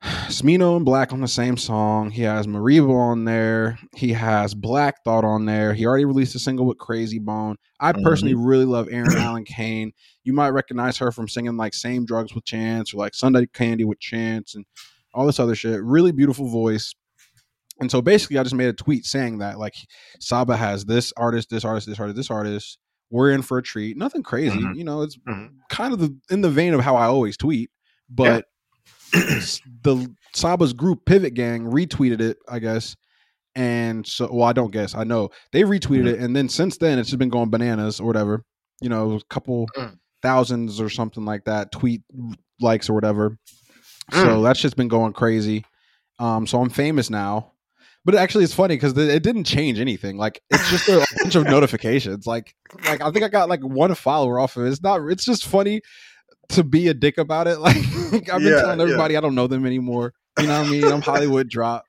Smino 0.02 0.76
and 0.76 0.86
6LACK 0.86 1.12
on 1.12 1.20
the 1.20 1.28
same 1.28 1.56
song. 1.56 2.10
He 2.10 2.22
has 2.22 2.46
Mereba 2.46 2.90
on 2.94 3.24
there. 3.24 3.78
He 3.96 4.12
has 4.12 4.54
Black 4.54 5.02
Thought 5.04 5.24
on 5.24 5.44
there. 5.44 5.74
He 5.74 5.84
already 5.84 6.04
released 6.06 6.34
a 6.34 6.38
single 6.38 6.64
with 6.66 6.78
Krayzie 6.78 7.20
Bone. 7.20 7.56
I 7.80 7.92
personally 7.92 8.34
really 8.34 8.64
love 8.64 8.86
Eryn 8.88 9.14
Allen 9.16 9.44
Kane. 9.44 9.92
You 10.24 10.32
might 10.32 10.50
recognize 10.50 10.96
her 10.98 11.12
from 11.12 11.28
singing 11.28 11.56
like 11.56 11.74
Same 11.74 12.06
Drugs 12.06 12.34
with 12.34 12.44
Chance 12.44 12.94
or 12.94 12.98
like 12.98 13.14
Sunday 13.14 13.46
Candy 13.52 13.84
with 13.84 14.00
Chance 14.00 14.54
and 14.54 14.64
all 15.12 15.26
this 15.26 15.40
other 15.40 15.54
shit. 15.54 15.82
Really 15.82 16.12
beautiful 16.12 16.48
voice. 16.48 16.94
And 17.80 17.90
so 17.90 18.00
basically, 18.00 18.38
I 18.38 18.42
just 18.42 18.54
made 18.54 18.68
a 18.68 18.72
tweet 18.74 19.04
saying 19.04 19.38
that 19.38 19.58
like 19.58 19.74
Saba 20.18 20.56
has 20.56 20.84
this 20.84 21.12
artist, 21.16 21.50
this 21.50 21.64
artist, 21.64 21.86
this 21.88 21.98
artist, 22.00 22.16
this 22.16 22.30
artist. 22.30 22.78
We're 23.10 23.32
in 23.32 23.42
for 23.42 23.58
a 23.58 23.62
treat. 23.62 23.96
Nothing 23.96 24.22
crazy, 24.22 24.58
Mhm. 24.60 24.76
you 24.76 24.84
know. 24.84 25.02
It's 25.02 25.18
Mhm. 25.28 25.50
kind 25.68 25.92
of 25.92 25.98
the, 25.98 26.16
in 26.30 26.42
the 26.42 26.50
vein 26.50 26.74
of 26.74 26.80
how 26.80 26.94
I 26.96 27.06
always 27.06 27.36
tweet, 27.36 27.70
but 28.08 28.44
s- 28.44 28.49
the 29.82 30.14
Saba's 30.34 30.72
group 30.72 31.04
Pivot 31.04 31.34
Gang 31.34 31.64
retweeted 31.70 32.20
it, 32.20 32.38
I 32.48 32.58
guess. 32.58 32.96
And 33.56 34.06
so, 34.06 34.28
well, 34.32 34.48
I 34.48 34.52
don't 34.52 34.70
guess. 34.72 34.94
I 34.94 35.04
know 35.04 35.30
they 35.52 35.62
retweeted 35.62 36.04
Mhm. 36.04 36.12
it, 36.14 36.20
and 36.20 36.36
then 36.36 36.48
since 36.48 36.76
then 36.78 36.98
it's 36.98 37.08
just 37.10 37.18
been 37.18 37.28
going 37.30 37.50
bananas 37.50 37.98
or 38.00 38.06
whatever. 38.06 38.44
You 38.80 38.88
know, 38.88 39.12
a 39.16 39.20
couple 39.28 39.68
Mm. 39.76 39.98
thousands 40.22 40.80
or 40.80 40.88
something 40.88 41.24
like 41.24 41.44
that 41.44 41.72
tweet 41.72 42.02
likes 42.60 42.88
or 42.88 42.94
whatever. 42.94 43.38
So 44.12 44.42
that's 44.42 44.60
just 44.60 44.76
been 44.76 44.88
going 44.88 45.12
crazy. 45.12 45.64
Um, 46.18 46.46
so 46.46 46.60
I'm 46.60 46.70
famous 46.70 47.10
now. 47.10 47.52
But 48.04 48.14
actually, 48.14 48.44
it's 48.44 48.54
funny 48.54 48.74
because 48.76 48.96
it 48.96 49.22
didn't 49.22 49.44
change 49.44 49.78
anything. 49.78 50.16
Like 50.16 50.40
it's 50.50 50.70
just 50.70 50.88
a 50.88 51.04
bunch 51.18 51.34
of 51.34 51.44
notifications. 51.46 52.26
Like, 52.26 52.54
like 52.86 53.02
I 53.02 53.10
think 53.10 53.24
I 53.24 53.28
got 53.28 53.48
like 53.48 53.60
one 53.62 53.94
follower 53.94 54.38
off 54.40 54.56
of 54.56 54.64
it. 54.64 54.70
It's 54.70 54.82
not. 54.82 55.00
It's 55.10 55.24
just 55.24 55.46
funny 55.46 55.80
to 56.50 56.64
be 56.64 56.88
a 56.88 56.94
dick 56.94 57.18
about 57.18 57.46
it. 57.46 57.58
Like 58.10 58.28
I've 58.28 58.40
been 58.40 58.52
Yeah, 58.52 58.60
telling 58.62 58.78
yeah. 58.78 58.84
everybody 58.84 59.16
I 59.16 59.20
don't 59.20 59.34
know 59.36 59.46
them 59.46 59.64
anymore. 59.64 60.12
You 60.40 60.46
know 60.48 60.58
what 60.60 60.66
I 60.68 60.70
mean? 60.70 60.84
I'm 60.90 61.00
Hollywood 61.02 61.48
drop. 61.48 61.84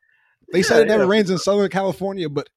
They 0.53 0.62
said 0.62 0.82
it 0.82 0.88
never 0.88 1.03
yeah. 1.05 1.09
rains 1.09 1.30
in 1.32 1.38
Southern 1.39 1.70
California, 1.70 2.30
but 2.30 2.47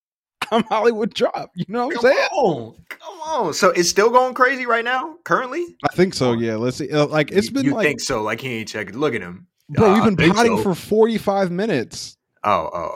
I'm 0.50 0.62
Hollywood 0.64 1.14
drop. 1.14 1.50
You 1.54 1.64
know 1.68 1.86
what 1.86 1.96
I'm 1.96 2.02
Come 2.02 2.12
saying? 2.12 2.28
on, 2.32 2.74
come 2.88 3.18
on. 3.20 3.54
So 3.54 3.70
it's 3.70 3.88
still 3.88 4.10
going 4.10 4.34
crazy 4.34 4.66
right 4.66 4.84
now, 4.84 5.16
currently. 5.24 5.64
I 5.90 5.94
think 5.94 6.12
so. 6.14 6.32
Yeah. 6.32 6.56
Let's 6.56 6.76
see. 6.76 6.90
Uh, 6.90 7.06
Like 7.06 7.30
it's 7.32 7.48
been 7.50 7.64
you 7.64 7.72
like, 7.74 7.86
think 7.86 8.00
so? 8.00 8.22
Like 8.22 8.40
he 8.42 8.48
ain't 8.58 8.68
checking. 8.68 8.98
Look 8.98 9.14
at 9.14 9.22
him. 9.22 9.46
bro, 9.70 9.90
Uh, 9.90 9.94
we've 10.06 10.16
been 10.16 10.32
potting 10.32 10.56
so. 10.58 10.62
for 10.62 10.74
45 10.74 11.50
minutes. 11.50 12.16
Oh, 12.42 12.68
oh, 12.74 12.90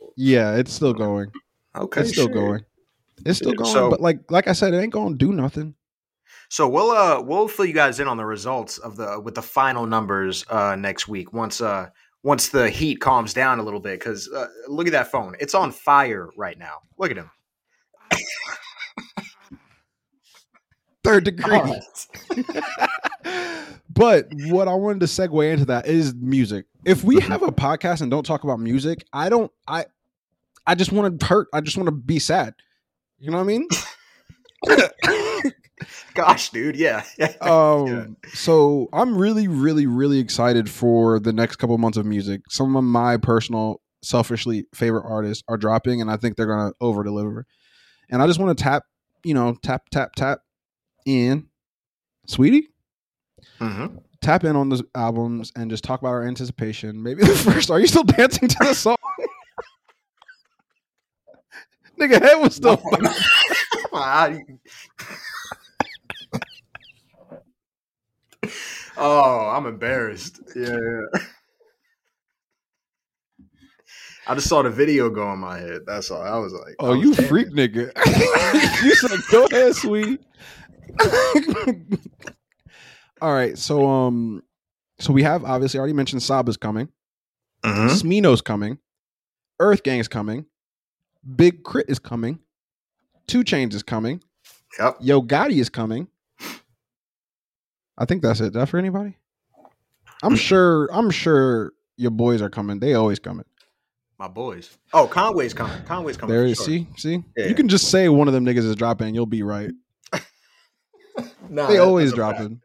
oh, 0.00 0.12
Yeah, 0.16 0.54
it's 0.54 0.72
still 0.72 0.94
going. 0.94 1.32
oh. 1.74 1.82
Okay, 1.84 2.02
it's 2.02 2.10
still 2.12 2.26
shit. 2.26 2.34
going. 2.34 2.64
It's 3.26 3.38
still 3.38 3.54
going. 3.54 3.72
so- 3.72 3.90
but 3.90 4.00
like 4.00 4.30
like 4.30 4.46
I 4.46 4.52
said, 4.52 4.72
it 4.72 4.78
ain't 4.80 4.92
gonna 4.92 5.16
do 5.16 5.32
nothing. 5.32 5.74
So 6.54 6.68
we'll 6.68 6.92
uh 6.92 7.20
we'll 7.20 7.48
fill 7.48 7.64
you 7.64 7.72
guys 7.72 7.98
in 7.98 8.06
on 8.06 8.16
the 8.16 8.24
results 8.24 8.78
of 8.78 8.94
the 8.94 9.18
with 9.18 9.34
the 9.34 9.42
final 9.42 9.88
numbers 9.88 10.44
uh 10.50 10.76
next 10.76 11.08
week 11.08 11.32
once 11.32 11.60
uh 11.60 11.88
once 12.22 12.50
the 12.50 12.70
heat 12.70 13.00
calms 13.00 13.34
down 13.34 13.58
a 13.58 13.62
little 13.64 13.80
bit 13.80 13.98
because 13.98 14.30
uh, 14.32 14.46
look 14.68 14.86
at 14.86 14.92
that 14.92 15.10
phone 15.10 15.34
it's 15.40 15.52
on 15.52 15.72
fire 15.72 16.30
right 16.36 16.56
now 16.56 16.76
look 16.96 17.10
at 17.10 17.16
him 17.16 17.28
Third 21.02 21.24
degree. 21.24 21.60
but 23.90 24.28
what 24.46 24.68
I 24.68 24.74
wanted 24.74 25.00
to 25.00 25.06
segue 25.06 25.52
into 25.52 25.64
that 25.64 25.88
is 25.88 26.14
music. 26.14 26.66
If 26.84 27.02
we 27.02 27.16
Mhm. 27.16 27.22
have 27.22 27.42
a 27.42 27.50
podcast 27.50 28.00
and 28.00 28.12
don't 28.12 28.24
talk 28.24 28.44
about 28.44 28.60
music, 28.60 29.04
I 29.12 29.28
don't 29.28 29.50
I 29.66 29.86
I 30.68 30.76
just 30.76 30.92
want 30.92 31.18
to 31.18 31.26
hurt. 31.26 31.48
I 31.52 31.62
just 31.62 31.76
want 31.76 31.88
to 31.88 31.92
be 31.92 32.20
sad. 32.20 32.54
You 33.18 33.32
know 33.32 33.38
what 33.38 33.42
I 33.42 33.46
mean? 33.48 33.66
Gosh, 36.14 36.50
dude, 36.50 36.76
yeah. 36.76 37.04
um 37.40 37.86
Yeah. 37.86 38.04
so 38.32 38.88
i'm 38.92 39.16
really 39.16 39.48
really 39.48 39.86
really 39.86 40.18
excited 40.18 40.68
for 40.70 41.18
the 41.20 41.32
next 41.32 41.56
couple 41.56 41.76
months 41.78 41.98
of 41.98 42.06
music 42.06 42.40
some 42.48 42.76
of 42.76 42.84
my 42.84 43.16
personal 43.16 43.80
selfishly 44.02 44.66
favorite 44.74 45.04
artists 45.08 45.42
are 45.48 45.56
dropping 45.56 46.00
and 46.00 46.10
i 46.10 46.16
think 46.16 46.36
they're 46.36 46.46
gonna 46.46 46.72
over 46.80 47.02
deliver 47.02 47.46
and 48.10 48.22
i 48.22 48.26
just 48.26 48.38
want 48.38 48.56
to 48.56 48.62
tap 48.62 48.82
you 49.24 49.32
know 49.34 49.56
tap 49.62 49.82
tap 49.90 50.12
tap 50.14 50.40
in 51.06 51.46
sweetie 52.26 52.68
Mhm. 53.60 53.98
tap 54.22 54.44
in 54.44 54.56
on 54.56 54.68
the 54.68 54.82
albums 54.94 55.52
and 55.56 55.70
just 55.70 55.84
talk 55.84 56.00
about 56.00 56.10
our 56.10 56.26
anticipation 56.26 57.02
maybe 57.02 57.22
the 57.24 57.34
first 57.50 57.70
are 57.70 57.80
you 57.80 57.86
still 57.86 58.04
dancing 58.04 58.48
to 58.48 58.56
the 58.60 58.74
song 58.74 58.96
nigga 61.98 62.20
head 62.20 62.36
was 62.36 62.54
still 62.56 62.76
oh, 68.96 69.48
I'm 69.54 69.66
embarrassed. 69.66 70.40
Yeah, 70.56 70.76
yeah. 70.76 71.20
I 74.26 74.34
just 74.34 74.48
saw 74.48 74.62
the 74.62 74.70
video 74.70 75.10
go 75.10 75.30
in 75.32 75.38
my 75.38 75.58
head. 75.58 75.82
That's 75.86 76.10
all. 76.10 76.22
I 76.22 76.38
was 76.38 76.52
like, 76.54 76.74
Oh, 76.78 76.96
was 76.96 77.00
you 77.04 77.08
dancing. 77.14 77.26
freak 77.28 77.48
nigga. 77.50 77.92
you 78.84 78.94
said 78.94 79.20
go 79.30 79.44
ahead, 79.46 79.74
sweet. 79.74 80.20
All 83.20 83.32
right. 83.32 83.56
So 83.58 83.86
um 83.86 84.42
so 84.98 85.12
we 85.12 85.22
have 85.24 85.44
obviously 85.44 85.78
already 85.78 85.92
mentioned 85.92 86.22
Saba's 86.22 86.56
coming. 86.56 86.88
Mhm. 87.64 87.90
Smino's 87.90 88.40
coming. 88.40 88.78
Earth 89.60 89.82
Gang's 89.82 90.08
coming. 90.08 90.46
Big 91.36 91.62
K.R.I.T. 91.64 91.90
is 91.90 91.98
coming. 91.98 92.38
2 93.28 93.44
Chainz 93.44 93.72
is 93.74 93.82
coming. 93.82 94.22
Yep. 94.78 94.96
Yo 95.00 95.22
Gotti 95.22 95.58
is 95.60 95.68
coming. 95.70 96.08
I 97.96 98.04
think 98.04 98.22
that's 98.22 98.40
it. 98.40 98.52
Did 98.52 98.62
I 98.62 98.64
for 98.64 98.78
anybody? 98.78 99.16
I'm 100.22 100.36
sure 100.36 100.88
I'm 100.92 101.10
sure 101.10 101.72
your 101.96 102.10
boys 102.10 102.42
are 102.42 102.50
coming. 102.50 102.80
They 102.80 102.94
always 102.94 103.18
coming. 103.18 103.44
My 104.18 104.28
boys. 104.28 104.76
Oh, 104.92 105.06
Conway's 105.06 105.54
coming. 105.54 105.82
Conway's 105.84 106.16
coming. 106.16 106.34
There 106.34 106.46
you 106.46 106.54
sure. 106.54 106.64
see, 106.64 106.86
see? 106.96 107.24
Yeah. 107.36 107.46
You 107.46 107.54
can 107.54 107.68
just 107.68 107.90
say 107.90 108.08
one 108.08 108.28
of 108.28 108.34
them 108.34 108.44
niggas 108.44 108.58
is 108.58 108.76
dropping 108.76 109.08
and 109.08 109.16
you'll 109.16 109.26
be 109.26 109.42
right. 109.42 109.70
Nah, 111.48 111.68
They 111.68 111.78
always 111.78 112.12
dropping. 112.12 112.60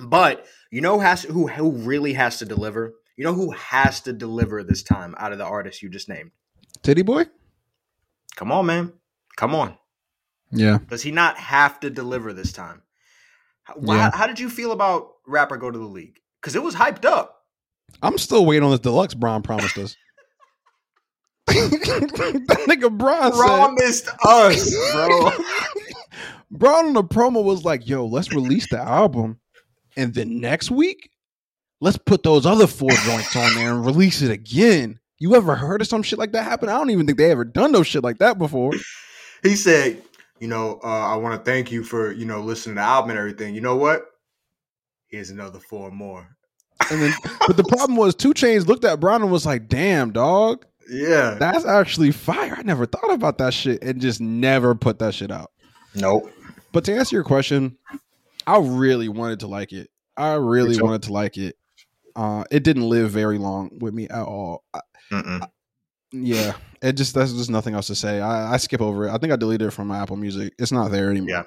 But 0.00 0.46
you 0.70 0.80
know 0.80 0.94
who 0.94 1.00
has 1.00 1.22
who 1.22 1.46
who 1.46 1.70
really 1.70 2.14
has 2.14 2.38
to 2.38 2.44
deliver? 2.44 2.94
You 3.16 3.24
know 3.24 3.34
who 3.34 3.50
has 3.52 4.00
to 4.02 4.12
deliver 4.12 4.64
this 4.64 4.82
time 4.82 5.14
out 5.18 5.30
of 5.30 5.38
the 5.38 5.44
artists 5.44 5.82
you 5.82 5.88
just 5.88 6.08
named? 6.08 6.32
Tity 6.82 7.04
Boi? 7.04 7.26
Come 8.34 8.50
on, 8.50 8.66
man. 8.66 8.92
Come 9.36 9.54
on. 9.54 9.76
Yeah. 10.50 10.78
Does 10.88 11.02
he 11.02 11.10
not 11.12 11.36
have 11.38 11.78
to 11.80 11.90
deliver 11.90 12.32
this 12.32 12.52
time? 12.52 12.82
How, 13.64 13.74
why- 13.74 13.96
Yeah. 13.96 14.10
how 14.14 14.26
did 14.26 14.40
you 14.40 14.48
feel 14.50 14.72
about 14.72 15.08
rapper 15.26 15.56
go 15.56 15.70
to 15.70 15.78
the 15.78 15.84
league? 15.84 16.18
Because 16.40 16.56
it 16.56 16.62
was 16.62 16.74
hyped 16.74 17.04
up. 17.04 17.38
I'm 18.02 18.18
still 18.18 18.44
waiting 18.46 18.64
on 18.64 18.70
this 18.70 18.80
deluxe 18.80 19.14
Bron 19.14 19.42
promised 19.42 19.78
us. 19.78 19.96
that 21.46 22.64
nigga 22.68 22.96
Bron 22.96 23.32
said, 23.32 23.38
Promised 23.40 24.08
us, 24.24 24.92
bro. 24.92 25.30
Bron 26.50 26.86
on 26.86 26.92
the 26.92 27.04
promo 27.04 27.42
was 27.42 27.64
like, 27.64 27.86
yo, 27.88 28.06
let's 28.06 28.32
release 28.32 28.68
the 28.68 28.78
album. 28.78 29.38
And 29.96 30.14
then 30.14 30.40
next 30.40 30.70
week, 30.70 31.10
let's 31.80 31.96
put 31.98 32.22
those 32.22 32.46
other 32.46 32.66
four 32.66 32.90
joints 32.90 33.34
on 33.36 33.54
there 33.54 33.72
and 33.72 33.84
release 33.84 34.22
it 34.22 34.30
again. 34.30 34.98
You 35.18 35.34
ever 35.34 35.54
heard 35.54 35.80
of 35.80 35.86
some 35.88 36.02
shit 36.02 36.18
like 36.18 36.32
that 36.32 36.44
happen? 36.44 36.68
I 36.68 36.72
don't 36.72 36.90
even 36.90 37.06
think 37.06 37.18
they 37.18 37.30
ever 37.30 37.44
done 37.44 37.72
no 37.72 37.82
shit 37.82 38.02
like 38.02 38.18
that 38.18 38.38
before. 38.38 38.72
he 39.42 39.54
said, 39.56 40.02
you 40.42 40.48
know, 40.48 40.80
uh, 40.82 40.88
I 40.88 41.14
want 41.14 41.38
to 41.38 41.48
thank 41.48 41.70
you 41.70 41.84
for, 41.84 42.10
you 42.10 42.24
know, 42.24 42.40
listening 42.40 42.74
to 42.74 42.80
the 42.80 42.84
album 42.84 43.10
and 43.10 43.18
everything. 43.20 43.54
You 43.54 43.60
know 43.60 43.76
what? 43.76 44.06
Here's 45.06 45.30
another 45.30 45.60
four 45.60 45.92
more. 45.92 46.36
And 46.90 47.00
then, 47.00 47.14
but 47.46 47.56
the 47.56 47.62
problem 47.62 47.96
was, 47.96 48.16
2 48.16 48.34
Chainz 48.34 48.66
looked 48.66 48.84
at 48.84 48.98
Bron 48.98 49.22
and 49.22 49.30
was 49.30 49.46
like, 49.46 49.68
damn, 49.68 50.10
dog, 50.10 50.66
Yeah. 50.90 51.36
that's 51.38 51.64
actually 51.64 52.10
fire. 52.10 52.56
I 52.58 52.62
never 52.62 52.86
thought 52.86 53.12
about 53.12 53.38
that 53.38 53.54
shit 53.54 53.84
and 53.84 54.00
just 54.00 54.20
never 54.20 54.74
put 54.74 54.98
that 54.98 55.14
shit 55.14 55.30
out. 55.30 55.52
nope. 55.94 56.28
But 56.72 56.84
to 56.86 56.92
answer 56.96 57.14
your 57.14 57.22
question, 57.24 57.78
I 58.44 58.58
really 58.58 59.08
wanted 59.08 59.38
to 59.40 59.46
like 59.46 59.72
it. 59.72 59.90
I 60.16 60.32
really 60.32 60.82
wanted 60.82 61.04
to 61.04 61.12
like 61.12 61.36
it. 61.36 61.56
Uh, 62.16 62.42
it 62.50 62.64
didn't 62.64 62.88
live 62.88 63.12
very 63.12 63.38
long 63.38 63.78
with 63.78 63.94
me 63.94 64.08
at 64.08 64.24
all. 64.24 64.64
I, 64.74 64.80
Mm-mm. 65.12 65.48
yeah, 66.10 66.54
it 66.82 66.94
just 66.94 67.14
there's 67.14 67.32
just 67.32 67.50
nothing 67.50 67.74
else 67.74 67.86
to 67.86 67.94
say. 67.94 68.20
I, 68.20 68.54
I 68.54 68.56
skip 68.56 68.80
over 68.80 69.06
it. 69.06 69.12
I 69.12 69.18
think 69.18 69.32
I 69.32 69.36
deleted 69.36 69.68
it 69.68 69.70
from 69.70 69.88
my 69.88 69.98
Apple 69.98 70.16
Music. 70.16 70.52
It's 70.58 70.72
not 70.72 70.90
there 70.90 71.10
anymore. 71.10 71.30
Yeah. 71.30 71.42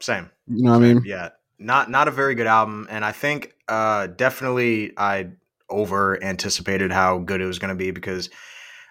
Same. 0.00 0.30
You 0.46 0.64
know 0.64 0.70
what 0.70 0.76
I 0.84 0.94
mean? 0.94 1.02
Yeah. 1.04 1.30
Not 1.58 1.90
not 1.90 2.08
a 2.08 2.12
very 2.12 2.34
good 2.34 2.46
album. 2.46 2.86
And 2.88 3.04
I 3.04 3.12
think 3.12 3.54
uh 3.66 4.06
definitely 4.06 4.92
I 4.96 5.30
over 5.68 6.22
anticipated 6.22 6.92
how 6.92 7.18
good 7.18 7.40
it 7.40 7.46
was 7.46 7.58
gonna 7.58 7.74
be 7.74 7.90
because 7.90 8.30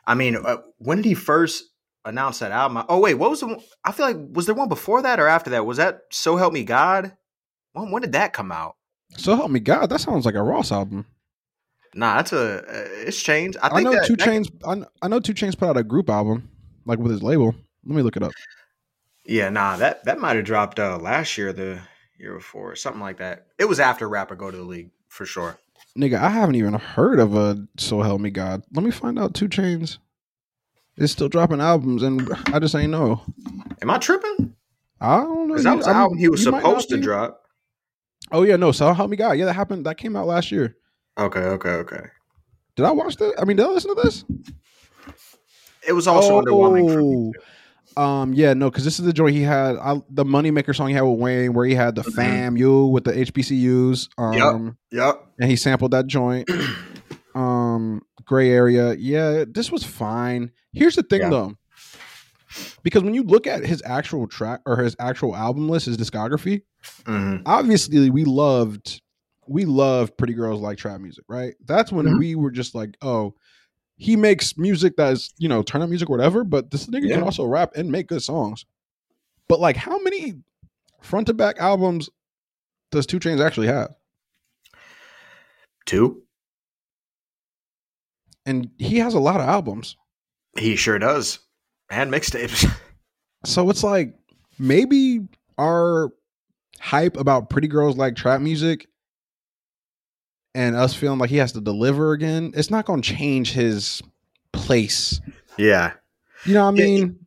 I 0.06 0.16
mean, 0.16 0.36
uh, 0.36 0.58
when 0.78 0.98
did 0.98 1.06
he 1.06 1.14
first 1.14 1.64
announce 2.06 2.40
that 2.40 2.52
album? 2.52 2.84
Oh 2.90 3.00
wait, 3.00 3.16
what 3.16 3.30
was 3.30 3.40
the 3.40 3.48
one? 3.48 3.62
I 3.86 3.94
feel 3.94 4.06
like 4.06 4.18
was 4.34 4.46
there 4.46 4.56
one 4.56 4.70
before 4.70 5.02
that 5.02 5.20
or 5.20 5.28
after 5.28 5.52
that? 5.52 5.66
Was 5.66 5.78
that 5.78 6.02
So 6.12 6.36
Help 6.36 6.54
Me 6.54 6.64
God? 6.64 7.16
When, 7.74 7.92
when 7.92 8.02
did 8.02 8.12
that 8.12 8.34
come 8.34 8.52
out? 8.52 8.76
So 9.16 9.36
help 9.36 9.52
me 9.52 9.62
God, 9.62 9.88
that 9.88 10.02
sounds 10.02 10.26
like 10.26 10.36
a 10.36 10.44
Ross 10.44 10.72
album. 10.72 11.06
Nah, 11.98 12.18
that's 12.18 12.32
a 12.32 12.60
uh, 12.60 12.88
it's 13.08 13.22
changed. 13.22 13.58
I 13.60 13.70
I, 13.70 13.82
know 13.82 13.92
that, 13.92 14.06
Two 14.06 14.16
that- 14.16 14.26
Chains. 14.26 14.50
I, 14.64 14.84
I 15.02 15.08
know 15.08 15.20
2 15.20 15.34
Chainz 15.34 15.58
put 15.58 15.68
out 15.68 15.78
a 15.78 15.84
group 15.84 16.12
album, 16.12 16.48
like 16.86 17.00
with 17.00 17.12
his 17.12 17.24
label. 17.24 17.56
Let 17.86 17.96
me 17.96 18.04
look 18.04 18.16
it 18.16 18.22
up. 18.22 18.34
Yeah, 19.26 19.50
nah, 19.50 19.78
that 19.78 20.06
that 20.06 20.20
might 20.20 20.36
have 20.36 20.46
dropped 20.46 20.80
uh 20.80 20.98
last 21.00 21.38
year, 21.40 21.52
the 21.52 21.82
year 22.20 22.36
before, 22.36 22.76
something 22.76 23.02
like 23.02 23.18
that. 23.18 23.48
It 23.58 23.66
was 23.66 23.80
after 23.80 24.08
Rapper 24.08 24.36
Go 24.36 24.52
to 24.52 24.56
the 24.58 24.64
League 24.64 24.92
for 25.08 25.26
sure. 25.26 25.58
Nigga, 25.98 26.20
I 26.20 26.30
haven't 26.30 26.54
even 26.56 26.76
heard 26.76 27.20
of 27.20 27.36
a 27.36 27.66
So 27.78 28.02
Help 28.04 28.22
Me 28.22 28.30
God. 28.30 28.62
Let 28.74 28.86
me 28.86 28.92
find 28.92 29.18
out. 29.18 29.34
2 29.34 29.50
Chainz 29.50 29.98
is 30.98 31.12
still 31.12 31.30
dropping 31.30 31.62
albums, 31.62 32.04
and 32.04 32.30
I 32.54 32.60
just 32.60 32.76
ain't 32.76 32.92
know. 32.92 33.22
Am 33.82 33.90
I 33.90 33.98
tripping? 33.98 34.54
I 35.02 35.18
don't 35.22 35.48
know. 35.48 35.58
That 35.58 35.78
was 35.78 35.88
album 35.88 36.20
he 36.20 36.30
was 36.30 36.46
you 36.46 36.52
might 36.52 36.62
not 36.62 36.70
supposed 36.70 36.90
to 36.90 36.98
be. 36.98 37.02
drop. 37.02 37.42
Oh 38.32 38.44
yeah, 38.44 38.56
no. 38.56 38.72
So 38.72 38.94
help 38.94 39.10
me 39.10 39.18
God. 39.18 39.32
Yeah, 39.32 39.46
that 39.46 39.54
happened. 39.54 39.88
That 39.88 39.98
came 39.98 40.16
out 40.16 40.28
last 40.28 40.52
year. 40.52 40.76
Okay, 41.18 41.40
okay, 41.40 41.70
okay. 41.70 42.02
Did 42.76 42.86
I 42.86 42.92
watch 42.92 43.16
that? 43.18 43.34
I 43.40 43.46
mean, 43.46 43.58
did 43.58 43.66
I 43.66 43.70
listen 43.70 43.96
to 43.96 44.02
this? 44.02 44.24
It 45.88 45.94
was 45.94 46.08
also 46.08 46.42
underwhelming 46.42 46.92
for 46.94 47.02
me. 47.02 47.32
Oh. 47.96 48.04
Um, 48.04 48.34
yeah, 48.34 48.54
no, 48.54 48.70
because 48.70 48.84
this 48.84 49.00
is 49.00 49.06
the 49.06 49.14
joint 49.14 49.36
he 49.36 49.42
had. 49.42 49.76
I, 49.78 50.00
the 50.10 50.24
Moneymaker 50.24 50.76
song 50.76 50.90
he 50.90 50.94
had 50.94 51.02
with 51.02 51.18
Wayne, 51.20 51.54
where 51.54 51.66
he 51.66 51.74
had 51.74 51.96
the 51.96 52.04
Mhm. 52.04 52.14
fam 52.14 52.58
you 52.58 52.86
with 52.86 53.06
the 53.06 53.14
HBCUs. 53.14 54.10
Um, 54.20 54.78
Yep. 54.92 55.26
and 55.40 55.50
he 55.50 55.56
sampled 55.56 55.92
that 55.92 56.06
joint. 56.06 56.48
um, 57.36 58.02
gray 58.26 58.52
area. 58.52 58.94
Yeah, 58.94 59.46
this 59.50 59.72
was 59.72 59.84
fine. 59.84 60.52
Here's 60.74 60.96
the 60.96 61.02
thing 61.04 61.22
Yeah. 61.22 61.30
though, 61.30 61.54
because 62.84 63.02
when 63.04 63.16
you 63.16 63.24
look 63.24 63.48
at 63.48 63.66
his 63.66 63.82
actual 63.86 64.28
track 64.28 64.62
or 64.68 64.78
his 64.78 64.96
actual 65.00 65.36
album 65.36 65.68
list, 65.70 65.88
his 65.88 65.98
discography, 65.98 66.62
Mhm. 67.06 67.42
obviously 67.48 68.12
we 68.12 68.26
loved 68.26 69.02
we 69.50 69.66
love 69.66 70.16
pretty 70.18 70.34
girls 70.34 70.60
like 70.62 70.78
trap 70.78 71.00
music 71.00 71.24
right 71.28 71.56
that's 71.66 71.92
when 71.92 72.06
Mhm. 72.06 72.20
we 72.20 72.36
were 72.36 72.52
just 72.52 72.76
like 72.76 72.98
oh 73.02 73.34
he 73.96 74.16
makes 74.16 74.58
music 74.58 74.96
that 74.98 75.14
is 75.14 75.34
you 75.38 75.48
know 75.50 75.62
turn 75.64 75.82
up 75.82 75.90
music 75.90 76.10
or 76.10 76.18
whatever 76.18 76.44
but 76.44 76.70
this 76.72 76.86
nigga 76.88 77.10
can 77.12 77.24
also 77.24 77.46
rap 77.46 77.72
and 77.76 77.92
make 77.92 78.08
good 78.08 78.22
songs 78.22 78.66
but 79.48 79.60
like 79.60 79.76
how 79.76 79.98
many 80.00 80.36
front 81.02 81.28
to 81.28 81.34
back 81.34 81.58
albums 81.60 82.10
does 82.92 83.06
2 83.06 83.20
Chainz 83.20 83.44
actually 83.44 83.68
have 83.68 83.94
Two. 85.86 86.24
and 88.46 88.70
he 88.78 88.98
has 88.98 89.14
a 89.14 89.20
lot 89.20 89.40
of 89.40 89.48
albums 89.48 89.96
He 90.58 90.76
sure 90.76 91.00
does. 91.00 91.40
And 91.90 92.12
mixtapes. 92.12 92.70
so 93.46 93.70
it's 93.70 93.84
like 93.84 94.14
maybe 94.60 95.22
our 95.58 96.12
hype 96.80 97.16
about 97.18 97.50
pretty 97.50 97.68
girls 97.68 97.96
like 97.98 98.16
trap 98.16 98.42
music 98.42 98.88
and 100.58 100.76
us 100.76 100.94
feeling 100.94 101.20
like 101.20 101.30
he 101.30 101.38
has 101.38 101.52
to 101.52 101.62
deliver 101.62 102.12
again 102.12 102.52
it's 102.56 102.72
not 102.72 102.86
going 102.86 103.02
to 103.02 103.16
change 103.16 103.54
his 103.54 104.02
place 104.52 105.22
yeah. 105.58 105.94
You 106.46 106.54
know 106.54 106.66
what 106.66 106.80
I 106.80 106.84
mean? 106.84 107.26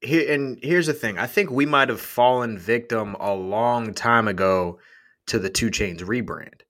Here 0.00 0.32
and 0.32 0.58
here's 0.62 0.86
the 0.86 0.92
thing. 0.92 1.18
I 1.18 1.26
think 1.26 1.50
we 1.50 1.66
might 1.66 1.88
have 1.88 2.00
fallen 2.00 2.58
victim 2.58 3.16
a 3.18 3.34
long 3.34 3.92
time 3.92 4.28
ago 4.28 4.78
to 5.26 5.38
the 5.38 5.50
2 5.50 5.70
Chainz 5.70 6.00
rebrand. 6.00 6.60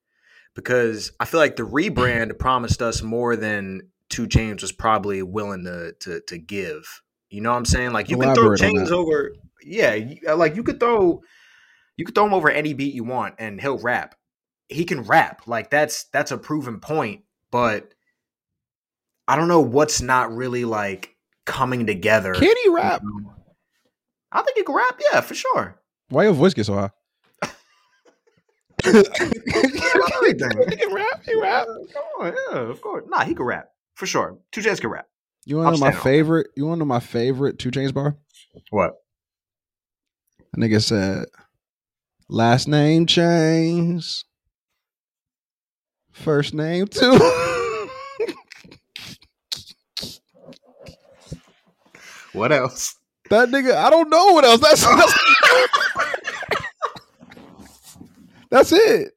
Because 0.55 1.13
I 1.21 1.27
feel 1.27 1.39
like 1.39 1.57
the 1.57 1.65
rebrand 1.65 2.39
promised 2.39 2.81
us 2.81 3.03
more 3.03 3.37
than 3.37 3.83
2 4.11 4.27
Chainz 4.27 4.63
was 4.63 4.73
probably 4.73 5.23
willing 5.23 5.65
to 5.65 5.93
to 6.01 6.21
to 6.29 6.39
give. 6.39 7.03
You 7.29 7.43
know 7.43 7.51
what 7.51 7.59
I'm 7.59 7.65
saying? 7.67 7.93
Like 7.93 8.09
you 8.09 8.19
can 8.19 8.35
throw 8.35 8.51
Chainz 8.51 8.91
over 8.91 9.33
yeah, 9.63 9.95
you, 9.95 10.35
like 10.35 10.57
you 10.57 10.63
could 10.63 10.81
throw 10.81 11.21
you 11.97 12.05
could 12.05 12.15
throw 12.15 12.27
him 12.27 12.35
over 12.35 12.51
any 12.51 12.73
beat 12.73 12.95
you 12.95 13.05
want 13.05 13.35
and 13.39 13.61
he'll 13.61 13.79
rap. 13.79 14.15
He 14.69 14.85
can 14.85 15.03
rap. 15.03 15.43
Like 15.47 15.71
that's 15.71 16.05
that's 16.05 16.31
a 16.31 16.39
proven 16.39 16.81
point, 16.81 17.23
but 17.51 17.93
I 19.29 19.37
don't 19.37 19.49
know 19.49 19.61
what's 19.61 20.01
not 20.01 20.35
really 20.35 20.64
like 20.64 21.17
coming 21.45 21.87
together. 21.87 22.35
Can 22.35 22.55
he 22.64 22.71
rap? 22.71 23.03
I 24.33 24.43
think 24.43 24.57
he 24.57 24.64
can 24.64 24.75
rap. 24.75 25.01
Yeah, 25.12 25.21
for 25.21 25.35
sure. 25.35 25.81
Why 26.09 26.25
your 26.25 26.33
voice 26.33 26.55
get 26.55 26.67
so 26.67 26.75
high? 26.75 26.91
everything. 30.27 30.51
He 30.69 30.77
can 30.77 30.95
rap. 30.95 31.23
He 31.25 31.41
rap. 31.41 31.67
Come 31.93 32.05
on, 32.21 32.35
yeah, 32.53 32.59
of 32.59 32.81
course. 32.81 33.05
Nah, 33.09 33.25
he 33.25 33.35
can 33.35 33.45
rap 33.45 33.69
for 33.95 34.07
sure. 34.07 34.39
2 34.53 34.61
Chainz 34.61 34.81
can 34.81 34.91
rap. 34.91 35.07
You 35.45 35.59
want 35.59 35.77
to 35.77 35.81
know 35.81 35.87
my 35.87 35.93
favorite? 35.93 36.49
You 36.57 36.67
want 36.67 36.77
to 36.77 36.81
know 36.81 36.85
my 36.87 37.01
favorite 37.01 37.59
2 37.59 37.71
Chainz 37.71 37.95
bar? 37.95 38.17
What? 38.71 38.95
A 40.55 40.59
nigga 40.59 40.83
said, 40.83 41.27
"Last 42.29 42.69
name 42.69 43.07
Chainz, 43.07 44.25
first 46.17 46.55
name 46.55 46.87
too." 46.89 47.19
What 52.37 52.53
else? 52.53 52.95
that 53.31 53.49
nigga, 53.49 53.75
I 53.75 53.89
don't 53.91 54.11
know 54.11 54.27
what 54.33 54.45
else. 54.45 54.61
That's 54.61 54.85
that's, 54.85 55.19
that's 58.51 58.73
it. 58.73 59.12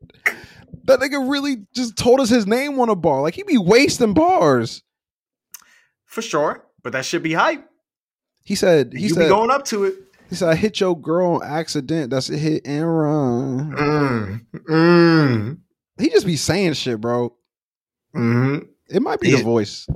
That 0.86 1.00
nigga 1.02 1.30
really 1.30 1.68
just 1.76 1.98
told 1.98 2.22
us 2.22 2.30
his 2.30 2.48
name 2.48 2.80
on 2.80 2.90
a 2.90 2.96
bar. 2.96 3.22
Like 3.22 3.36
he 3.36 3.44
be 3.44 3.58
wasting 3.58 4.14
bars. 4.14 4.82
For 6.06 6.22
sure. 6.22 6.66
But 6.82 6.94
that 6.94 7.06
should 7.06 7.22
be 7.22 7.34
hype. 7.34 7.70
He 8.46 8.56
said. 8.56 8.94
He 8.94 9.04
you 9.04 9.10
said. 9.10 9.24
be 9.24 9.30
going 9.30 9.52
up 9.52 9.66
to 9.66 9.84
it. 9.84 9.96
he 10.30 10.36
said, 10.36 10.50
"I 10.50 10.56
hit 10.56 10.80
your 10.80 11.00
girl 11.00 11.36
on 11.36 11.44
accident. 11.44 12.10
That's 12.12 12.30
a 12.30 12.38
hit 12.38 12.66
and 12.66 12.98
run." 12.98 13.72
Mm. 13.72 14.46
Mm. 14.70 15.58
He 16.00 16.10
just 16.10 16.26
be 16.26 16.36
saying 16.38 16.74
shit, 16.74 17.00
bro. 17.02 17.36
Mm-hmm. 18.16 18.66
It 18.90 19.02
might 19.02 19.20
be 19.20 19.32
the 19.36 19.44
voice. 19.44 19.88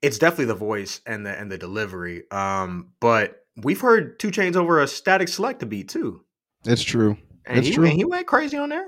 It's 0.00 0.18
definitely 0.18 0.46
the 0.46 0.54
voice 0.54 1.00
and 1.06 1.24
the 1.26 1.38
and 1.38 1.50
the 1.50 1.58
delivery. 1.58 2.24
Um, 2.30 2.90
but 3.00 3.44
we've 3.62 3.80
heard 3.80 4.18
2 4.18 4.30
Chainz 4.30 4.56
over 4.56 4.80
a 4.80 4.84
Statik 4.86 5.28
Selektah 5.28 5.68
beat 5.68 5.88
too. 5.88 6.24
It's 6.64 6.82
true. 6.82 7.16
And 7.46 7.58
It's 7.58 7.68
he, 7.68 7.74
true. 7.74 7.84
and 7.84 7.94
he 7.94 8.04
went 8.04 8.26
crazy 8.26 8.56
on 8.56 8.68
there. 8.68 8.86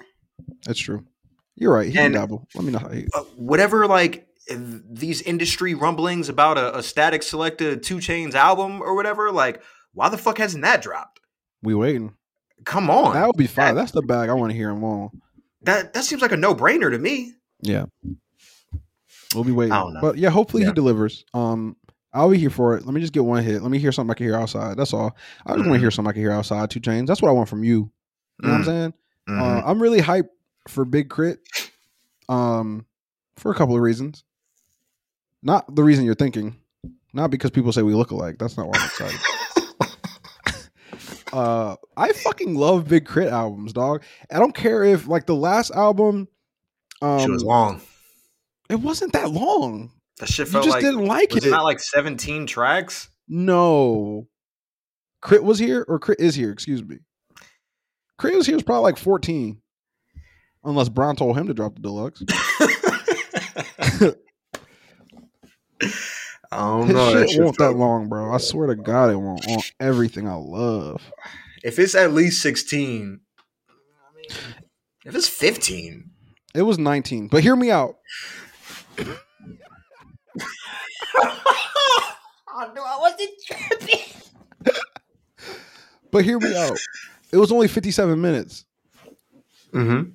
That's 0.65 0.79
true. 0.79 1.05
You're 1.57 1.73
right. 1.73 1.87
He 1.87 1.93
can 1.93 2.07
And- 2.07 2.15
dabble. 2.15 2.49
Let 2.55 2.65
me 2.65 2.73
know 2.73 2.79
how 2.81 2.89
he. 2.89 3.07
uh, 3.15 3.23
whatever 3.37 3.87
like 3.87 4.27
these 4.49 5.23
industry 5.23 5.73
rumblings 5.75 6.29
about 6.29 6.59
a, 6.59 6.75
a 6.77 6.81
Statik 6.81 7.21
Selektah 7.23 7.83
2 7.83 7.97
Chainz 7.97 8.35
album 8.35 8.83
or 8.83 8.95
whatever 8.95 9.31
like 9.33 9.63
why 9.95 10.09
the 10.11 10.19
fuck 10.19 10.37
hasn't 10.39 10.63
that 10.65 10.83
dropped 10.83 11.21
We 11.63 11.75
waiting. 11.75 12.15
come 12.65 12.91
on 12.91 13.15
That 13.15 13.27
would 13.27 13.37
be 13.37 13.47
fine. 13.47 13.75
That- 13.75 13.81
That's 13.81 13.93
the 13.93 14.03
bag 14.03 14.29
I 14.29 14.35
want 14.35 14.51
to 14.51 14.57
hear 14.57 14.71
him 14.71 14.83
on. 14.85 15.11
That 15.65 15.93
that 15.95 16.05
seems 16.05 16.23
like 16.23 16.33
a 16.33 16.37
no-brainer 16.37 16.91
to 16.91 16.99
me 16.99 17.33
Yeah. 17.61 17.87
We'll 19.35 19.45
be 19.45 19.53
waiting. 19.53 19.73
I 19.73 19.81
don't 19.81 19.95
know. 19.95 20.01
But 20.01 20.19
yeah, 20.19 20.31
hopefully 20.31 20.63
Yeah. 20.63 20.69
he 20.69 20.75
delivers. 20.75 21.25
Um, 21.35 21.77
I'll 22.13 22.31
be 22.31 22.39
here 22.39 22.51
for 22.51 22.77
it. 22.77 22.85
Let 22.87 22.95
me 22.95 23.01
just 23.01 23.13
get 23.13 23.25
one 23.25 23.43
hit. 23.43 23.61
Let 23.63 23.71
me 23.73 23.79
hear 23.81 23.91
something 23.91 24.13
I 24.13 24.15
can 24.15 24.27
hear 24.27 24.37
outside. 24.37 24.77
That's 24.77 24.93
all. 24.93 25.17
I 25.47 25.55
just 25.55 25.67
want 25.67 25.77
to 25.77 25.81
hear 25.81 25.91
something 25.91 26.11
I 26.11 26.13
can 26.13 26.23
hear 26.23 26.31
outside. 26.31 26.71
2 26.71 26.81
Chainz. 26.81 27.07
That's 27.09 27.21
what 27.21 27.29
I 27.29 27.33
want 27.33 27.49
from 27.49 27.65
you. 27.65 27.91
You 28.41 28.49
know 28.49 28.51
what 28.51 28.55
I'm 28.59 28.63
Mm, 28.63 28.65
saying? 28.67 28.95
mhm. 29.29 29.41
Uh, 29.41 29.63
I'm 29.67 29.83
really 29.83 30.01
hyped 30.01 30.29
for 30.69 30.85
Big 30.85 31.09
Crit. 31.11 31.41
Um, 32.29 32.87
for 33.37 33.51
a 33.51 33.55
couple 33.55 33.75
of 33.75 33.81
reasons. 33.83 34.23
Not 35.43 35.75
the 35.75 35.83
reason 35.83 36.05
you're 36.05 36.15
thinking. 36.15 36.57
Not 37.13 37.31
because 37.31 37.51
people 37.51 37.73
say 37.73 37.83
we 37.83 37.95
look 37.95 38.13
alike. 38.13 38.37
That's 38.39 38.57
not 38.57 38.69
why 38.69 38.79
I'm 38.79 38.85
excited. 38.85 39.21
Uh, 41.35 41.77
I 41.97 42.13
fucking 42.13 42.55
love 42.55 42.89
Big 42.89 43.07
K.R.I.T. 43.07 43.31
albums, 43.31 43.73
dog. 43.73 44.03
I 44.31 44.39
don't 44.39 44.55
care 44.55 44.85
if 44.85 45.09
like 45.09 45.27
the 45.27 45.35
last 45.35 45.73
album. 45.73 46.29
Um, 47.03 47.33
was 47.33 47.43
long 47.43 47.81
it 48.71 48.77
wasn't 48.77 49.13
that 49.13 49.31
long. 49.31 49.93
that 50.19 50.29
shit 50.29 50.49
You 50.49 50.55
just 50.55 50.69
like 50.69 50.81
didn't 50.83 51.07
like 51.07 51.37
it. 51.37 51.45
it 51.45 51.51
not 51.51 51.65
like 51.65 51.81
17 51.81 52.47
tracks 52.47 53.09
no, 53.27 54.29
Crit 55.23 55.43
was 55.43 55.59
here 55.59 55.83
or 55.89 55.99
Crit 55.99 56.21
is 56.21 56.35
here. 56.35 56.51
Excuse 56.51 56.85
me. 56.85 56.99
Crit 58.19 58.37
was 58.37 58.45
here 58.45 58.55
was 58.57 58.63
probably 58.63 58.83
like 58.83 58.99
14, 58.99 59.63
unless 60.63 60.91
Bron 60.91 61.17
told 61.17 61.39
him 61.39 61.47
to 61.47 61.55
drop 61.55 61.75
the 61.75 61.81
deluxe. 61.81 62.23
I 66.55 66.59
don't 66.59 66.89
know. 66.89 67.09
shit 67.11 67.19
That 67.19 67.31
shit 67.31 67.43
won't 67.43 67.59
that 67.59 67.73
long, 67.73 68.09
bro. 68.09 68.33
I 68.33 68.39
swear 68.39 68.69
to 68.69 68.77
God, 68.77 69.11
it 69.11 69.17
won't. 69.17 69.47
On 69.49 69.61
everything 69.81 70.29
I 70.29 70.35
love. 70.35 71.03
If 71.63 71.79
it's 71.79 71.95
at 71.95 72.13
least 72.13 72.43
16, 72.43 73.21
I 73.81 74.17
mean, 74.17 74.39
if 75.05 75.15
it's 75.15 75.29
15, 75.29 76.11
It 76.55 76.63
was 76.63 76.79
19, 76.79 77.29
but 77.29 77.43
hear 77.43 77.57
me 77.57 77.71
out. 77.71 77.97
I 82.57 82.73
knew 82.73 82.83
I 82.83 82.99
wasn't 83.01 83.31
tripping. 83.47 84.01
But 86.11 86.25
hear 86.25 86.39
me 86.39 86.57
out. 86.57 86.79
It 87.33 87.39
was 87.39 87.51
only 87.51 87.67
57 87.67 88.21
minutes. 88.21 88.65
Mm-hmm. 89.73 90.11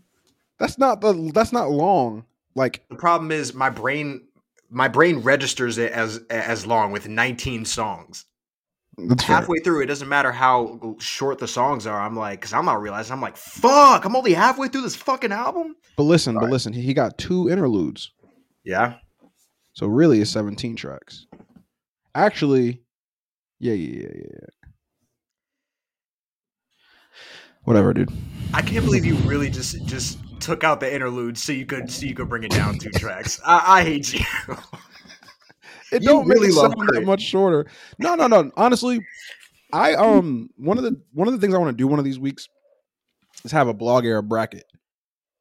That's 0.57 0.77
not 0.77 1.01
the. 1.01 1.31
That's 1.33 1.51
not 1.51 1.69
long. 1.69 2.23
Like 2.55 2.83
The 2.89 2.95
problem 2.95 3.31
is 3.31 3.53
my 3.53 3.69
brain, 3.69 4.28
my 4.69 4.87
brain 4.87 5.19
registers 5.19 5.77
it 5.77 5.91
as 5.91 6.19
as 6.29 6.65
long 6.65 6.91
with 6.91 7.07
19 7.07 7.65
songs. 7.65 8.25
that's 8.97 9.23
fair. 9.23 9.37
Halfway 9.37 9.59
through, 9.59 9.81
it 9.81 9.87
doesn't 9.87 10.09
matter 10.09 10.31
how 10.31 10.95
short 10.99 11.39
the 11.39 11.47
songs 11.47 11.87
are. 11.87 11.99
I'm 11.99 12.15
like, 12.15 12.39
because 12.41 12.53
I'm 12.53 12.65
not 12.65 12.81
realizing. 12.81 13.13
I'm 13.13 13.21
like, 13.21 13.37
fuck, 13.37 14.05
I'm 14.05 14.15
only 14.15 14.33
halfway 14.33 14.67
through 14.67 14.81
this 14.81 14.95
fucking 14.95 15.31
album. 15.31 15.75
But 15.97 16.03
listen, 16.03 16.35
but 16.35 16.49
listen. 16.49 16.73
He, 16.73 16.81
he 16.81 16.93
got 16.93 17.17
two 17.17 17.49
interludes, 17.49 18.11
Yeah, 18.63 18.95
so 19.73 19.87
really 19.87 20.21
it's 20.21 20.31
17 20.31 20.75
tracks. 20.75 21.25
Actually, 22.15 22.81
yeah, 23.59 23.73
yeah, 23.73 24.01
yeah, 24.03 24.25
yeah. 24.31 24.69
Whatever, 27.63 27.93
dude. 27.93 28.11
I 28.53 28.61
can't 28.61 28.83
believe 28.83 29.05
you 29.05 29.15
really 29.17 29.49
just 29.49 29.85
just 29.85 30.17
took 30.39 30.63
out 30.63 30.79
the 30.79 30.93
interlude 30.93 31.37
so 31.37 31.51
you 31.51 31.65
could 31.65 31.89
so 31.91 32.05
you 32.05 32.13
could 32.15 32.29
bring 32.29 32.43
it 32.43 32.53
down 32.53 32.77
two 32.77 32.91
tracks. 32.99 33.39
I, 33.45 33.79
I 33.79 33.83
hate 33.83 34.13
you. 34.13 34.25
It 35.91 36.03
You 36.03 36.07
don't 36.07 36.27
really 36.27 36.41
really 36.41 36.51
love 36.51 36.73
sound 36.73 36.89
that 36.93 37.05
much 37.05 37.21
shorter. 37.21 37.65
No, 37.97 38.13
no, 38.15 38.27
no. 38.27 38.51
Honestly, 38.55 38.99
I 39.73 39.93
um 39.95 40.49
one 40.55 40.77
of 40.77 40.83
the 40.83 41.01
one 41.13 41.27
of 41.27 41.33
the 41.33 41.39
things 41.39 41.53
I 41.53 41.57
want 41.57 41.75
to 41.75 41.81
do 41.81 41.87
one 41.87 41.97
of 41.99 42.05
these 42.05 42.19
weeks 42.19 42.47
is 43.43 43.51
have 43.51 43.67
a 43.67 43.73
blog 43.73 44.05
era 44.05 44.21
bracket, 44.21 44.65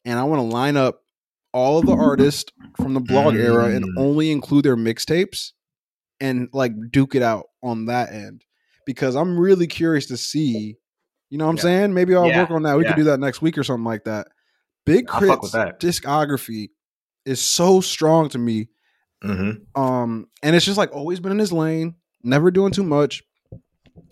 and 0.07 0.18
I 0.18 0.24
want 0.24 0.40
to 0.40 0.44
line 0.44 0.76
up 0.76 1.03
all 1.53 1.78
of 1.78 1.86
the 1.86 1.92
artists 1.92 2.51
from 2.76 2.94
the 2.94 3.01
blog 3.01 3.34
era 3.34 3.66
and 3.74 3.84
Mm. 3.84 3.92
only 3.99 4.30
include 4.30 4.64
their 4.64 4.76
mixtapes 4.76 5.53
and 6.20 6.49
like 6.53 6.72
duke 6.90 7.14
it 7.14 7.22
out 7.22 7.46
on 7.62 7.86
that 7.86 8.12
end 8.12 8.44
because 8.86 9.16
I'm 9.16 9.38
really 9.38 9.66
curious 9.66 10.07
to 10.07 10.16
see. 10.16 10.76
You 11.30 11.36
know 11.36 11.44
what 11.44 11.51
I'm 11.53 11.57
Yeah. 11.59 11.62
saying? 11.62 11.94
Maybe 11.94 12.14
I'll 12.14 12.28
Yeah, 12.28 12.40
work 12.40 12.51
on 12.51 12.62
that. 12.62 12.76
We 12.78 12.84
yeah. 12.84 12.90
could 12.90 12.96
do 12.96 13.05
that 13.05 13.20
next 13.20 13.42
week 13.42 13.59
or 13.59 13.64
something 13.64 13.84
like 13.84 14.05
that. 14.05 14.28
Big 14.89 15.11
I'll 15.11 15.20
fuck 15.20 15.43
with 15.43 15.53
Crit's 15.53 15.84
discography 15.84 16.70
is 17.24 17.41
so 17.41 17.80
strong 17.80 18.28
to 18.30 18.39
me 18.39 18.68
Mm-hmm. 19.24 19.80
um, 19.80 20.28
and 20.45 20.55
it's 20.55 20.64
just 20.64 20.78
like 20.78 20.95
always 20.95 21.18
been 21.18 21.32
in 21.32 21.41
his 21.41 21.53
lane, 21.53 21.97
never 22.22 22.51
doing 22.53 22.72
too 22.72 22.84
much. 22.84 23.22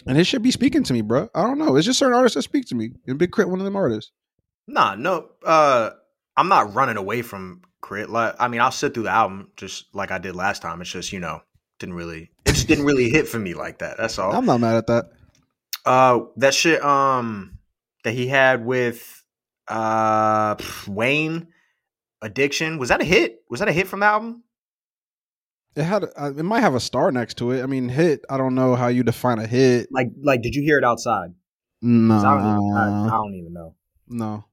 And 0.06 0.18
it 0.18 0.24
should 0.24 0.42
be 0.42 0.50
speaking 0.50 0.82
to 0.84 0.92
me, 0.92 1.00
bro. 1.00 1.28
I 1.34 1.42
don't 1.42 1.58
know. 1.58 1.76
It's 1.76 1.86
just 1.86 1.98
certain 1.98 2.14
artists 2.16 2.34
that 2.34 2.42
speak 2.42 2.66
to 2.66 2.74
me. 2.74 2.90
And 3.06 3.18
Big 3.18 3.32
K.R.I.T., 3.32 3.50
one 3.50 3.60
of 3.60 3.64
them 3.64 3.76
artists. 3.76 4.10
Nah, 4.66 4.94
no. 4.96 5.28
Uh, 5.44 5.90
I'm 6.36 6.48
not 6.48 6.74
running 6.74 6.96
away 6.96 7.22
from 7.22 7.62
Crit. 7.80 8.10
Like, 8.10 8.34
I 8.40 8.48
mean, 8.48 8.60
I'll 8.60 8.72
sit 8.72 8.94
through 8.94 9.04
the 9.04 9.10
album 9.10 9.50
just 9.56 9.86
like 9.94 10.10
I 10.10 10.18
did 10.18 10.34
last 10.34 10.60
time. 10.60 10.80
It's 10.80 10.90
just 10.90 11.12
you 11.12 11.20
know 11.20 11.40
didn't 11.78 11.94
really 11.94 12.30
it 12.44 12.54
just 12.54 12.66
didn't 12.68 12.84
really 12.84 13.08
hit 13.10 13.28
for 13.28 13.38
me 13.38 13.54
like 13.54 13.78
that. 13.78 13.96
That's 13.98 14.18
all. 14.18 14.32
I'm 14.32 14.46
not 14.46 14.58
mad 14.58 14.76
at 14.76 14.86
that. 14.88 15.10
Uh, 15.84 16.20
that 16.36 16.52
shit 16.52 16.82
um 16.84 17.58
that 18.02 18.12
he 18.12 18.26
had 18.26 18.64
with 18.64 19.24
uh 19.68 20.54
pff, 20.56 20.88
Wayne, 20.88 21.48
Addiction 22.22 22.78
was 22.78 22.88
that 22.88 23.00
a 23.00 23.04
hit? 23.04 23.40
Was 23.50 23.60
that 23.60 23.68
a 23.68 23.72
hit 23.72 23.86
from 23.88 24.00
the 24.00 24.06
album? 24.06 24.42
It 25.74 25.82
had, 25.84 26.04
uh, 26.16 26.32
it 26.34 26.42
might 26.42 26.60
have 26.60 26.74
a 26.74 26.80
star 26.80 27.12
next 27.12 27.34
to 27.38 27.50
it. 27.50 27.62
I 27.62 27.66
mean, 27.66 27.90
hit. 27.90 28.24
I 28.30 28.38
don't 28.38 28.54
know 28.54 28.74
how 28.76 28.86
you 28.88 29.02
define 29.02 29.38
a 29.38 29.46
hit. 29.46 29.88
Like, 29.92 30.08
like, 30.22 30.40
did 30.40 30.54
you 30.54 30.62
hear 30.62 30.78
it 30.78 30.84
outside? 30.84 31.34
'Cause 31.82 32.24
I, 32.24 32.30
don't 32.34 32.40
even, 32.40 32.72
I, 32.74 33.08
I 33.08 33.16
don't 33.18 33.34
even 33.34 33.52
know. 33.52 33.74
no, 34.08 34.44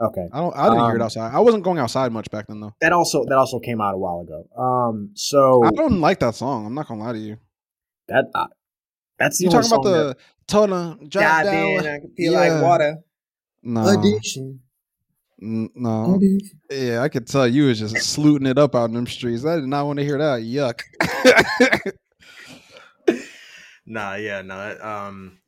Okay, 0.00 0.28
I 0.32 0.40
don't. 0.40 0.56
I 0.56 0.68
didn't 0.68 0.84
hear 0.86 0.96
it 0.96 1.00
Um, 1.00 1.02
outside. 1.02 1.32
I 1.32 1.38
wasn't 1.38 1.62
going 1.62 1.78
outside 1.78 2.10
much 2.10 2.28
back 2.32 2.48
then, 2.48 2.58
though. 2.58 2.74
that 2.80 2.92
also 2.92 3.24
that 3.26 3.38
also 3.38 3.60
came 3.60 3.80
out 3.80 3.94
a 3.94 3.98
while 3.98 4.20
ago. 4.20 4.48
Um, 4.60 5.10
so 5.14 5.62
I 5.62 5.70
don't 5.70 6.00
like 6.00 6.18
that 6.18 6.34
song. 6.34 6.66
I'm 6.66 6.74
not 6.74 6.88
gonna 6.88 7.00
lie 7.04 7.12
to 7.12 7.18
you. 7.18 7.36
that 8.08 8.24
uh, 8.34 8.48
that's 9.18 9.38
the 9.38 9.44
You 9.44 9.50
talking 9.50 9.70
about 9.70 9.84
the 9.84 10.16
that, 10.48 11.08
drop 11.08 11.22
God 11.22 11.42
down? 11.44 11.52
damn, 11.52 11.94
I 11.94 11.98
can 12.00 12.12
feel 12.16 12.32
Yeah. 12.32 12.38
like 12.40 12.62
water. 12.62 12.96
No, 13.62 13.86
Addiction. 13.88 14.60
N- 15.40 15.70
no. 15.74 16.20
Yeah, 16.70 17.02
I 17.02 17.08
could 17.08 17.26
tell 17.26 17.46
you 17.48 17.66
was 17.66 17.78
just 17.78 17.96
sluting 17.96 18.46
it 18.46 18.58
up 18.58 18.74
out 18.74 18.86
in 18.86 18.94
them 18.94 19.06
streets. 19.06 19.44
I 19.44 19.56
did 19.56 19.66
not 19.66 19.86
want 19.86 19.98
to 19.98 20.04
hear 20.04 20.18
that. 20.18 20.42
Yuck. 20.42 20.82
Nah, 23.84 24.14
yeah, 24.14 24.42
no, 24.42 24.56
that, 24.56 24.84
um, 24.84 25.38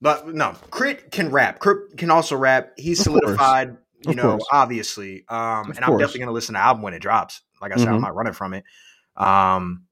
but 0.00 0.26
no, 0.34 0.54
Crit 0.70 1.10
can 1.10 1.30
rap. 1.30 1.58
Crit 1.58 1.98
can 1.98 2.10
also 2.10 2.36
rap. 2.36 2.72
He's 2.78 3.00
Of 3.00 3.08
course. 3.12 3.20
solidified, 3.22 3.76
you 4.00 4.10
Of 4.12 4.16
know, 4.16 4.30
course. 4.30 4.46
obviously. 4.50 5.24
Um, 5.28 5.70
Of 5.70 5.76
and 5.76 5.84
I'm 5.84 5.90
course. 5.90 6.00
definitely 6.00 6.20
gonna 6.20 6.32
listen 6.32 6.54
to 6.54 6.58
the 6.58 6.64
album 6.64 6.82
when 6.82 6.94
it 6.94 7.00
drops. 7.00 7.42
Like 7.60 7.70
I 7.72 7.76
said, 7.76 7.88
I'm 7.88 7.98
Mhm. 7.98 8.00
not 8.00 8.14
running 8.14 8.32
from 8.32 8.54
it. 8.54 8.64
Um, 9.16 9.84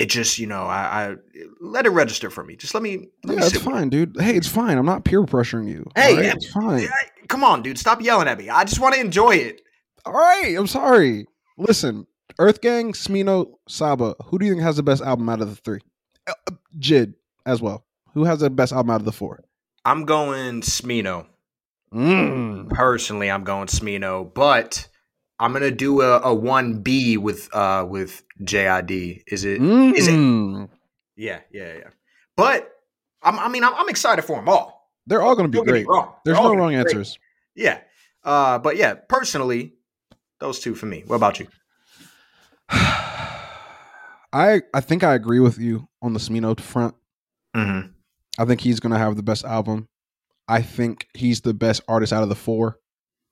it 0.00 0.06
just 0.10 0.38
you 0.38 0.46
know 0.46 0.62
I, 0.64 1.10
I 1.12 1.16
let 1.60 1.86
it 1.86 1.90
register 1.90 2.30
for 2.30 2.42
me. 2.42 2.56
Just 2.56 2.74
let 2.74 2.82
me. 2.82 3.08
Let 3.24 3.34
Yeah, 3.34 3.40
me 3.40 3.46
it's 3.46 3.52
sit 3.52 3.58
with 3.64 3.68
it. 3.68 3.70
fine, 3.70 3.88
dude. 3.90 4.16
Hey, 4.18 4.34
it's 4.36 4.48
fine. 4.48 4.78
I'm 4.78 4.86
not 4.86 5.04
peer 5.04 5.22
pressuring 5.22 5.68
you. 5.68 5.86
Hey, 5.94 6.14
right? 6.16 6.24
yeah, 6.24 6.32
it's 6.32 6.50
fine. 6.50 6.82
Yeah, 6.82 6.90
Come 7.28 7.44
on, 7.44 7.62
dude. 7.62 7.78
Stop 7.78 8.02
yelling 8.02 8.26
at 8.26 8.38
me. 8.38 8.48
I 8.48 8.64
just 8.64 8.80
want 8.80 8.94
to 8.94 9.00
enjoy 9.00 9.36
it. 9.36 9.60
All 10.04 10.12
right, 10.12 10.56
I'm 10.58 10.66
sorry. 10.66 11.26
Listen, 11.58 12.06
Earth 12.38 12.60
Gang, 12.60 12.92
Smino, 12.94 13.52
Saba. 13.68 14.16
Who 14.24 14.38
do 14.38 14.46
you 14.46 14.52
think 14.52 14.62
has 14.62 14.76
the 14.76 14.82
best 14.82 15.02
album 15.02 15.28
out 15.28 15.40
of 15.42 15.50
the 15.50 15.56
three? 15.56 15.80
Uh, 16.26 16.32
uh, 16.48 16.54
Jid 16.78 17.14
as 17.46 17.60
well. 17.62 17.84
Who 18.14 18.24
has 18.24 18.40
the 18.40 18.50
best 18.50 18.72
album 18.72 18.90
out 18.90 19.00
of 19.00 19.04
the 19.04 19.12
four? 19.12 19.44
I'm 19.84 20.04
going 20.06 20.62
Smino. 20.62 21.26
Mm. 21.94 22.70
Personally, 22.70 23.30
I'm 23.30 23.44
going 23.44 23.66
Smino, 23.66 24.32
but 24.32 24.88
I'm 25.40 25.52
gonna 25.52 25.70
do 25.70 26.02
a, 26.02 26.20
a 26.20 26.34
one 26.34 26.82
B 26.82 27.16
with 27.16 27.52
uh 27.54 27.84
with 27.88 28.22
JID. 28.42 29.24
Is 29.26 29.44
it? 29.44 29.60
Is 29.60 30.06
it? 30.06 30.12
Mm. 30.12 30.68
Yeah, 31.16 31.40
yeah, 31.50 31.74
yeah. 31.74 31.88
But 32.36 32.70
I'm, 33.22 33.38
I 33.38 33.48
mean, 33.48 33.64
I'm, 33.64 33.74
I'm 33.74 33.88
excited 33.88 34.22
for 34.22 34.36
them 34.36 34.48
all. 34.48 34.90
They're 35.06 35.22
all 35.22 35.34
going 35.34 35.50
to 35.50 35.60
be 35.60 35.64
great. 35.66 35.86
wrong. 35.86 36.14
There's 36.24 36.38
no 36.38 36.54
wrong 36.54 36.70
be 36.70 36.76
great. 36.76 36.86
answers. 36.86 37.18
Yeah. 37.54 37.80
Uh, 38.24 38.58
but 38.58 38.76
yeah, 38.76 38.94
personally, 38.94 39.74
those 40.38 40.60
two 40.60 40.74
for 40.74 40.86
me. 40.86 41.02
What 41.06 41.16
about 41.16 41.40
you? 41.40 41.48
I 42.70 44.62
I 44.72 44.80
think 44.80 45.02
I 45.02 45.14
agree 45.14 45.40
with 45.40 45.58
you 45.58 45.88
on 46.00 46.12
the 46.12 46.20
Smino 46.20 46.58
front. 46.58 46.94
Mm-hmm. 47.56 47.88
I 48.38 48.44
think 48.44 48.60
he's 48.60 48.80
going 48.80 48.92
to 48.92 48.98
have 48.98 49.16
the 49.16 49.22
best 49.22 49.44
album. 49.44 49.88
I 50.46 50.62
think 50.62 51.08
he's 51.14 51.40
the 51.40 51.54
best 51.54 51.82
artist 51.88 52.12
out 52.12 52.22
of 52.22 52.28
the 52.28 52.34
four. 52.34 52.78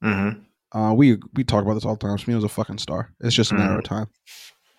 Mm-hmm. 0.03 0.41
Uh, 0.73 0.93
we 0.97 1.17
we 1.35 1.45
talk 1.45 1.63
about 1.63 1.75
this 1.75 1.85
all 1.85 1.97
the 1.97 2.07
time. 2.07 2.17
Smino's 2.19 2.45
a 2.45 2.49
fucking 2.49 2.79
star. 2.79 3.13
It's 3.21 3.35
just 3.35 3.53
a 3.53 3.55
matter 3.55 3.79
of 3.79 3.85
time. 3.85 4.07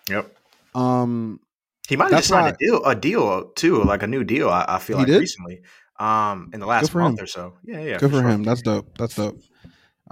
Yep. 0.10 0.36
Um, 0.76 1.40
He 1.88 1.96
might 1.96 2.12
have 2.12 2.24
signed 2.24 2.56
a 2.56 2.58
deal, 2.58 2.84
a 2.86 2.96
deal 2.96 3.46
too, 3.56 3.84
like 3.84 4.04
a 4.04 4.08
new 4.08 4.24
deal. 4.24 4.50
I, 4.50 4.66
I 4.68 4.80
feel 4.80 4.98
like 4.98 5.08
did? 5.08 5.20
recently, 5.20 5.62
um, 6.00 6.50
in 6.54 6.60
the 6.60 6.68
last 6.68 6.94
month 6.94 7.18
him. 7.20 7.24
or 7.24 7.28
so. 7.28 7.54
Yeah, 7.64 7.82
yeah. 7.82 7.98
good 7.98 8.12
for 8.12 8.20
sure. 8.20 8.30
him. 8.30 8.44
That's 8.44 8.62
dope. 8.62 8.98
That's 8.98 9.16
dope. 9.16 9.40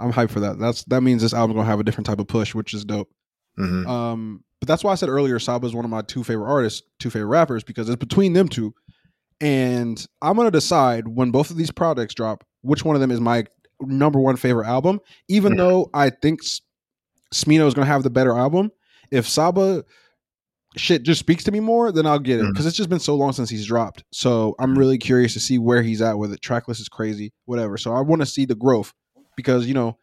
I'm 0.00 0.12
hyped 0.12 0.30
for 0.30 0.40
that. 0.40 0.58
That's 0.58 0.82
that 0.84 1.02
means 1.02 1.22
this 1.22 1.32
album's 1.34 1.56
gonna 1.56 1.68
have 1.68 1.80
a 1.80 1.84
different 1.84 2.06
type 2.06 2.18
of 2.18 2.26
push, 2.26 2.54
which 2.54 2.74
is 2.74 2.84
dope. 2.84 3.10
Mhm. 3.58 3.86
Um, 3.86 4.44
but 4.60 4.66
that's 4.66 4.82
why 4.82 4.90
I 4.92 4.96
said 4.96 5.08
earlier, 5.08 5.38
Saba 5.38 5.66
is 5.66 5.74
one 5.74 5.84
of 5.84 5.90
my 5.90 6.02
two 6.02 6.24
favorite 6.24 6.48
artists, 6.50 6.82
two 6.98 7.10
favorite 7.10 7.28
rappers, 7.28 7.62
because 7.62 7.88
it's 7.88 7.96
between 7.98 8.32
them 8.32 8.48
two. 8.48 8.74
And 9.40 10.04
I'm 10.20 10.36
gonna 10.36 10.50
decide 10.50 11.06
when 11.06 11.30
both 11.30 11.50
of 11.50 11.56
these 11.56 11.70
products 11.70 12.14
drop, 12.14 12.42
which 12.62 12.84
one 12.84 12.96
of 12.96 13.00
them 13.00 13.12
is 13.12 13.20
my 13.20 13.44
number 13.80 14.18
one 14.20 14.36
favorite 14.36 14.66
album. 14.66 15.00
Even 15.28 15.56
though 15.56 15.90
I 15.94 16.10
think 16.10 16.40
Smino 17.34 17.66
is 17.66 17.74
gonna 17.74 17.86
have 17.86 18.02
the 18.02 18.10
better 18.10 18.36
album, 18.36 18.70
if 19.10 19.28
Saba 19.28 19.84
shit 20.76 21.02
just 21.02 21.20
speaks 21.20 21.44
to 21.44 21.52
me 21.52 21.60
more, 21.60 21.90
then 21.92 22.06
I'll 22.06 22.18
get 22.18 22.40
it 22.40 22.46
because 22.50 22.66
it's 22.66 22.76
just 22.76 22.90
been 22.90 23.00
so 23.00 23.14
long 23.14 23.32
since 23.32 23.50
he's 23.50 23.66
dropped. 23.66 24.04
So 24.12 24.54
I'm 24.58 24.78
really 24.78 24.98
curious 24.98 25.32
to 25.34 25.40
see 25.40 25.58
where 25.58 25.82
he's 25.82 26.02
at 26.02 26.18
with 26.18 26.32
it. 26.32 26.40
Tracklist 26.40 26.80
is 26.80 26.88
crazy, 26.88 27.32
whatever. 27.46 27.76
So 27.76 27.92
I 27.92 28.00
want 28.00 28.22
to 28.22 28.26
see 28.26 28.44
the 28.44 28.54
growth 28.54 28.92
because 29.36 29.66
you 29.66 29.74
know 29.74 29.96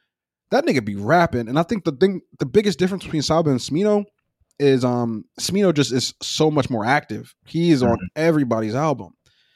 that 0.52 0.66
nigga 0.66 0.84
be 0.84 0.96
rapping, 0.96 1.48
and 1.48 1.58
I 1.58 1.64
think 1.64 1.84
the 1.84 1.92
thing, 1.92 2.22
the 2.40 2.46
biggest 2.46 2.80
difference 2.80 3.04
between 3.04 3.22
Saba 3.22 3.50
and 3.50 3.60
Smino 3.60 4.06
is 4.60 4.86
um 4.86 5.26
Smino 5.40 5.74
just 5.74 5.92
is 5.92 6.14
so 6.22 6.50
much 6.50 6.70
more 6.70 6.86
active. 6.86 7.34
He 7.46 7.72
is 7.72 7.84
on 7.84 7.98
everybody's 8.16 8.76
album, 8.76 9.14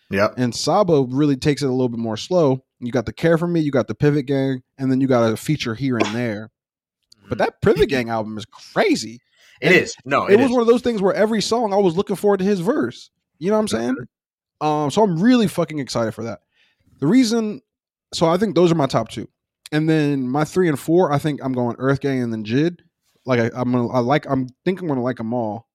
Yeah, 0.10 0.30
and 0.38 0.54
Saba 0.54 1.06
really 1.10 1.38
takes 1.38 1.62
it 1.62 1.68
a 1.68 1.72
little 1.72 1.90
bit 1.90 2.00
more 2.00 2.18
slow. 2.18 2.64
You 2.80 2.92
got 2.92 3.06
the 3.06 3.14
Care 3.14 3.38
for 3.38 3.48
Me, 3.48 3.60
you 3.60 3.72
got 3.72 3.88
the 3.88 3.96
Pivot 3.96 4.26
Gang, 4.26 4.62
and 4.78 4.92
then 4.92 5.02
you 5.02 5.08
got 5.08 5.32
a 5.32 5.36
feature 5.38 5.76
here 5.76 5.98
and 5.98 6.16
there. 6.16 6.50
But 7.28 7.38
that 7.40 7.62
Pivot 7.62 7.90
Gang 7.90 8.10
album 8.10 8.38
is 8.38 8.46
crazy. 8.46 9.20
It 9.62 9.74
is. 9.74 9.96
No, 10.06 10.26
It, 10.26 10.34
it, 10.34 10.38
was 10.38 10.46
is. 10.46 10.52
one 10.52 10.62
of 10.62 10.68
those 10.68 10.82
things 10.82 11.02
where 11.02 11.14
every 11.14 11.42
song 11.42 11.74
I 11.74 11.78
was 11.78 11.98
looking 11.98 12.16
forward 12.16 12.38
to 12.38 12.46
his 12.46 12.62
verse. 12.62 13.12
You 13.38 13.50
know 13.50 13.58
what 13.58 13.62
I'm 13.62 13.68
saying? 13.68 13.96
Um, 14.62 14.92
so 14.92 15.04
I'm 15.04 15.22
really 15.22 15.48
fucking 15.48 15.80
excited 15.80 16.14
for 16.14 16.24
that. 16.24 16.40
The 17.00 17.08
reason, 17.08 17.62
so 18.14 18.28
I 18.28 18.38
think 18.38 18.56
those 18.56 18.72
are 18.72 18.76
my 18.76 18.88
top 18.88 19.10
two, 19.10 19.28
and 19.72 19.90
then 19.90 20.28
my 20.28 20.44
three 20.46 20.68
and 20.70 20.80
four, 20.80 21.12
I 21.12 21.18
think 21.18 21.40
I'm 21.44 21.54
going 21.54 21.76
Earth 21.80 22.00
Gang 22.02 22.22
and 22.22 22.32
then 22.34 22.44
Jid. 22.44 22.80
Like 23.26 23.40
I, 23.40 23.52
I'm 23.54 23.72
gonna, 23.72 23.90
I 23.90 24.00
like, 24.00 24.26
I'm 24.30 24.50
thinking 24.66 24.86
I'm 24.86 24.90
gonna 24.90 25.04
like 25.04 25.18
them 25.18 25.34
all. 25.34 25.68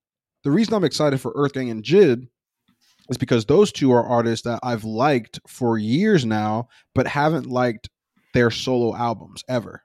The 0.42 0.50
reason 0.50 0.74
I'm 0.74 0.84
excited 0.84 1.20
for 1.20 1.32
Earth 1.34 1.52
Gang 1.52 1.70
and 1.70 1.82
Jid 1.82 2.28
is 3.09 3.16
because 3.18 3.44
those 3.46 3.72
two 3.72 3.92
are 3.92 4.05
artists 4.05 4.44
that 4.44 4.61
I've 4.62 4.84
liked 4.84 5.40
for 5.46 5.78
years 5.78 6.24
now, 6.24 6.68
but 6.94 7.07
haven't 7.07 7.46
liked 7.46 7.88
their 8.32 8.50
solo 8.50 8.94
albums 8.96 9.42
ever. 9.48 9.82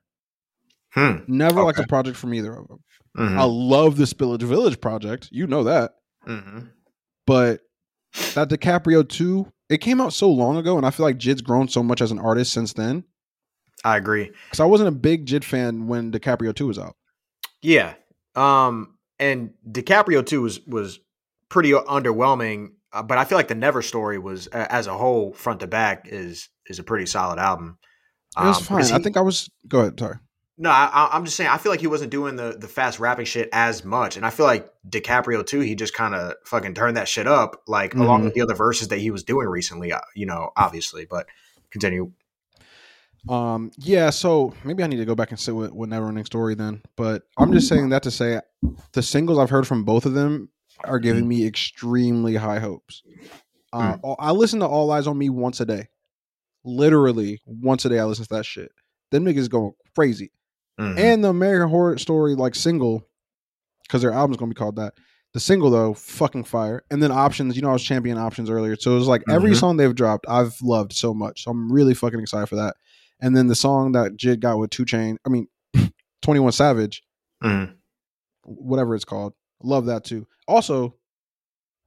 Hmm. 0.92 1.18
Never 1.28 1.64
liked 1.64 1.80
a 1.80 1.88
project 1.88 2.18
from 2.18 2.34
either 2.34 2.56
of 2.56 2.68
them. 2.68 2.80
Mhm. 3.18 3.38
I 3.38 3.44
love 3.44 3.98
the 3.98 4.06
Spillage 4.06 4.42
Village 4.44 4.80
project. 4.82 5.30
You 5.32 5.48
know 5.48 5.64
that. 5.66 5.92
Mhm. 6.28 6.70
But 7.28 7.62
that 8.34 8.50
DiCaprio 8.50 9.08
2, 9.08 9.52
it 9.70 9.80
came 9.80 10.02
out 10.02 10.14
so 10.14 10.30
long 10.30 10.58
ago, 10.58 10.78
and 10.78 10.86
I 10.86 10.90
feel 10.90 11.06
like 11.06 11.18
Jid's 11.20 11.42
grown 11.42 11.68
so 11.68 11.84
much 11.84 12.02
as 12.02 12.12
an 12.12 12.20
artist 12.20 12.54
since 12.54 12.74
then. 12.74 13.04
I 13.84 13.98
agree. 13.98 14.26
Because 14.46 14.60
I 14.60 14.66
wasn't 14.66 14.90
a 14.90 14.94
big 15.00 15.26
Jid 15.26 15.44
fan 15.44 15.88
when 15.88 16.12
DiCaprio 16.12 16.56
2 16.56 16.68
was 16.68 16.80
out. 16.80 16.96
Yeah. 17.62 17.94
Um, 18.36 18.98
and 19.20 19.52
DiCaprio 19.70 20.26
2 20.26 20.42
was 20.42 20.60
was 20.66 21.00
pretty 21.50 21.72
underwhelming, 21.72 22.70
uh, 22.94 23.04
but 23.04 23.18
I 23.18 23.26
feel 23.26 23.38
like 23.38 23.48
the 23.48 23.56
Never 23.56 23.82
Story 23.82 24.18
was 24.18 24.48
uh, 24.48 24.68
as 24.70 24.88
a 24.88 24.98
whole, 24.98 25.34
front 25.34 25.60
to 25.62 25.68
back, 25.68 26.08
is 26.10 26.50
is 26.68 26.80
a 26.80 26.84
pretty 26.84 27.06
solid 27.06 27.40
album. 27.40 27.78
It 28.38 28.44
was 28.44 28.58
Um, 28.60 28.64
fine. 28.64 28.78
because 28.78 28.92
I 28.92 29.00
think 29.00 29.18
I 29.18 29.22
was. 29.22 29.50
Go 29.68 29.80
ahead. 29.82 30.00
Sorry. 30.00 30.18
No, 30.62 30.70
I, 30.72 31.10
I'm 31.14 31.24
just 31.24 31.38
saying. 31.38 31.50
I 31.50 31.58
feel 31.58 31.72
like 31.72 31.80
he 31.80 31.88
wasn't 31.88 32.12
doing 32.12 32.36
the 32.36 32.56
the 32.60 32.68
fast 32.68 33.00
rapping 33.00 33.26
shit 33.26 33.48
as 33.54 33.86
much, 33.86 34.18
and 34.18 34.26
I 34.26 34.30
feel 34.30 34.46
like 34.46 34.70
DiCaprio 34.90 35.46
too. 35.46 35.62
He 35.62 35.74
just 35.76 35.94
kind 35.94 36.14
of 36.14 36.34
fucking 36.46 36.74
turned 36.74 36.98
that 36.98 37.08
shit 37.08 37.28
up, 37.28 37.62
like 37.68 37.94
along 37.96 38.22
Mhm. 38.22 38.24
with 38.26 38.34
the 38.34 38.42
other 38.42 38.56
verses 38.56 38.90
that 38.90 39.00
he 39.00 39.10
was 39.10 39.24
doing 39.24 39.48
recently. 39.48 39.94
uh, 39.94 40.00
You 40.16 40.26
know, 40.26 40.50
obviously, 40.58 41.06
but 41.10 41.28
continue. 41.72 42.12
Um, 43.28 43.72
yeah, 43.78 44.10
so 44.12 44.54
maybe 44.64 44.84
I 44.84 44.88
need 44.88 44.98
to 44.98 45.06
go 45.06 45.16
back 45.16 45.32
and 45.32 45.40
sit 45.40 45.54
with, 45.56 45.72
with 45.74 45.90
Neverending 45.90 46.26
Story 46.26 46.56
then. 46.56 46.82
But 46.96 47.24
I'm 47.38 47.52
just 47.52 47.68
saying 47.70 47.90
that 47.90 48.04
to 48.04 48.12
say 48.12 48.40
the 48.94 49.02
singles 49.04 49.38
I've 49.40 49.50
heard 49.50 49.68
from 49.68 49.84
both 49.84 50.06
of 50.06 50.14
them 50.14 50.50
are 50.84 51.00
giving 51.00 51.28
me 51.28 51.46
extremely 51.46 52.36
high 52.36 52.60
hopes. 52.60 53.04
Uh, 53.74 53.98
all- 54.02 54.16
I 54.20 54.32
listen 54.32 54.60
to 54.62 54.68
All 54.68 54.92
Eyes 54.92 55.08
on 55.08 55.18
Me 55.18 55.30
once 55.30 55.60
a 55.60 55.66
day. 55.66 55.88
Literally 56.64 57.42
once 57.46 57.86
a 57.86 57.90
day, 57.90 58.00
I 58.00 58.04
listen 58.06 58.26
to 58.26 58.34
that 58.36 58.46
shit. 58.46 58.72
Them 59.12 59.26
niggas 59.26 59.50
going 59.50 59.74
crazy. 59.96 60.32
Mhm. 60.80 60.98
And 60.98 61.24
the 61.24 61.30
American 61.30 61.70
Horror 61.70 61.98
Story 61.98 62.36
like 62.36 62.56
single, 62.56 63.08
because 63.84 64.02
their 64.02 64.12
album's 64.12 64.38
gonna 64.38 64.50
be 64.50 64.56
called 64.56 64.76
that. 64.78 64.94
The 65.34 65.40
single 65.40 65.70
though, 65.70 65.94
fucking 65.94 66.46
fire. 66.46 66.84
And 66.90 67.02
then 67.04 67.12
options, 67.12 67.56
you 67.56 67.62
know, 67.62 67.70
I 67.70 67.74
was 67.74 67.84
champion 67.84 68.18
options 68.18 68.50
earlier, 68.50 68.76
so 68.76 68.92
it 68.94 68.96
was 68.96 69.08
like 69.08 69.24
every 69.30 69.52
Mhm. 69.52 69.60
song 69.60 69.78
they've 69.78 69.94
dropped, 69.96 70.26
I've 70.28 70.60
loved 70.62 70.94
so 70.94 71.14
much. 71.14 71.44
So 71.44 71.52
I'm 71.52 71.72
really 71.72 71.94
fucking 71.94 72.20
excited 72.20 72.48
for 72.48 72.56
that. 72.56 72.76
And 73.20 73.36
then 73.36 73.48
the 73.48 73.56
song 73.56 73.92
that 73.94 74.14
Jid 74.18 74.40
got 74.40 74.58
with 74.58 74.70
Two 74.72 74.86
Chain, 74.86 75.18
I 75.26 75.30
mean, 75.30 75.48
Twenty 76.22 76.40
One 76.40 76.52
Savage, 76.52 77.04
Mhm. 77.44 77.76
whatever 78.44 78.96
it's 78.96 79.06
called, 79.06 79.34
love 79.64 79.86
that 79.88 80.04
too. 80.04 80.28
Also, 80.48 80.96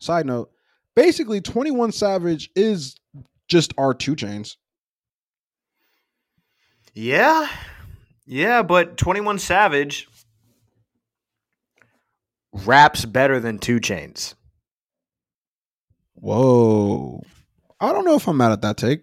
side 0.01 0.27
note, 0.27 0.51
basically 0.95 1.41
Twenty 1.41 1.71
One 1.71 1.93
Savage 1.93 2.51
is 2.55 2.97
just 3.49 3.73
our 3.79 3.95
2 3.95 4.17
Chainz. 4.17 4.57
Yeah, 6.95 7.49
yeah, 8.27 8.63
but 8.63 8.97
Twenty 8.97 9.21
One 9.21 9.39
Savage 9.39 10.09
raps 12.53 13.05
better 13.05 13.41
than 13.41 13.59
2 13.59 13.81
Chainz. 13.81 14.35
Whoa, 16.15 17.23
I 17.81 17.93
don't 17.93 18.05
know 18.05 18.15
if 18.15 18.29
I'm 18.29 18.37
mad 18.37 18.53
at 18.53 18.63
that 18.63 18.77
take. 18.77 19.03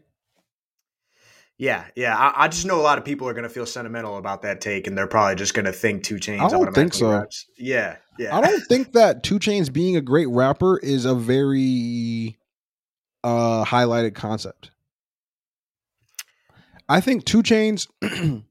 Yeah, 1.58 1.84
yeah. 1.94 2.18
I, 2.18 2.46
I 2.46 2.48
just 2.48 2.66
know 2.66 2.80
a 2.80 2.82
lot 2.82 2.98
of 2.98 3.04
people 3.04 3.28
are 3.28 3.34
gonna 3.34 3.50
feel 3.50 3.66
sentimental 3.66 4.18
about 4.18 4.44
that 4.44 4.62
take, 4.62 4.88
and 4.88 4.98
they're 4.98 5.08
probably 5.08 5.36
just 5.36 5.54
gonna 5.54 5.74
think 5.74 6.04
2 6.04 6.16
Chainz. 6.16 6.40
I 6.40 6.48
don't 6.48 6.74
think 6.74 6.94
so. 6.94 7.12
Raps. 7.12 7.48
Yeah, 7.58 7.98
yeah. 8.20 8.36
I 8.38 8.42
don't 8.42 8.62
think 8.68 8.94
that 8.94 9.24
2 9.24 9.40
Chainz 9.40 9.72
being 9.74 9.96
a 9.96 10.02
great 10.02 10.28
rapper 10.30 10.78
is 10.78 11.06
a 11.06 11.16
very 11.16 12.38
uh 13.24 13.66
highlighted 13.66 14.14
concept. 14.14 14.72
I 16.88 17.02
think 17.02 17.26
2 17.26 17.42
Chainz 17.44 17.88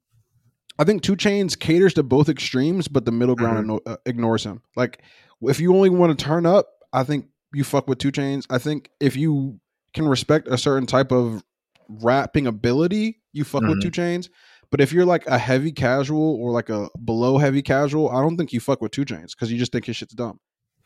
I 0.81 0.85
think 0.85 1.03
2 1.03 1.17
Chainz 1.17 1.59
caters 1.59 1.95
to 1.95 2.03
both 2.03 2.29
extremes, 2.29 2.87
but 2.89 3.05
the 3.05 3.13
middle 3.13 3.35
ground 3.35 3.69
igno- 3.69 3.81
uh, 3.87 3.97
ignores 4.07 4.45
him. 4.45 4.63
Like 4.77 5.03
if 5.43 5.61
you 5.61 5.75
only 5.75 5.91
want 5.91 6.17
to 6.19 6.25
turn 6.25 6.47
up, 6.47 6.69
I 6.93 7.05
think 7.05 7.27
you 7.53 7.65
fuck 7.65 7.89
with 7.89 7.99
2 7.99 8.13
Chainz. 8.13 8.47
I 8.51 8.59
think 8.59 8.91
if 9.01 9.17
you 9.17 9.61
can 9.95 10.07
respect 10.09 10.49
a 10.49 10.59
certain 10.59 10.87
type 10.87 11.13
of 11.13 11.43
rapping 11.89 12.47
ability, 12.47 13.21
you 13.33 13.45
fuck 13.45 13.63
with 13.63 13.79
Mhm. 13.79 13.83
2 13.83 13.91
Chainz. 13.91 14.29
But 14.71 14.81
if 14.81 14.93
you're 14.93 15.07
like 15.07 15.27
a 15.27 15.39
heavy 15.39 15.73
casual 15.73 16.37
or 16.41 16.51
like 16.51 16.69
a 16.69 16.89
below 17.05 17.39
heavy 17.39 17.63
casual, 17.63 18.11
I 18.11 18.21
don't 18.21 18.37
think 18.37 18.53
you 18.53 18.61
fuck 18.61 18.83
with 18.83 18.93
2 18.93 19.05
Chainz 19.05 19.31
because 19.31 19.51
you 19.51 19.59
just 19.59 19.73
think 19.73 19.87
his 19.87 19.97
shit's 19.97 20.15
dumb. 20.15 20.41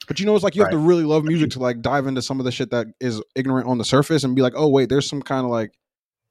But 0.07 0.21
you 0.21 0.27
know, 0.27 0.35
it's 0.35 0.45
like 0.45 0.57
you 0.57 0.63
have 0.63 0.73
to 0.73 0.79
really 0.79 1.05
love 1.05 1.25
music 1.25 1.51
to 1.53 1.59
like 1.61 1.81
dive 1.81 2.07
into 2.07 2.23
some 2.23 2.39
of 2.41 2.45
the 2.45 2.53
shit 2.53 2.71
that 2.71 2.89
is 3.01 3.23
ignorant 3.35 3.69
on 3.69 3.79
the 3.79 3.85
surface 3.85 4.25
and 4.25 4.35
be 4.35 4.43
like, 4.43 4.55
oh 4.57 4.69
wait, 4.69 4.89
there's 4.89 5.09
some 5.09 5.23
kind 5.23 5.45
of 5.45 5.51
like 5.51 5.73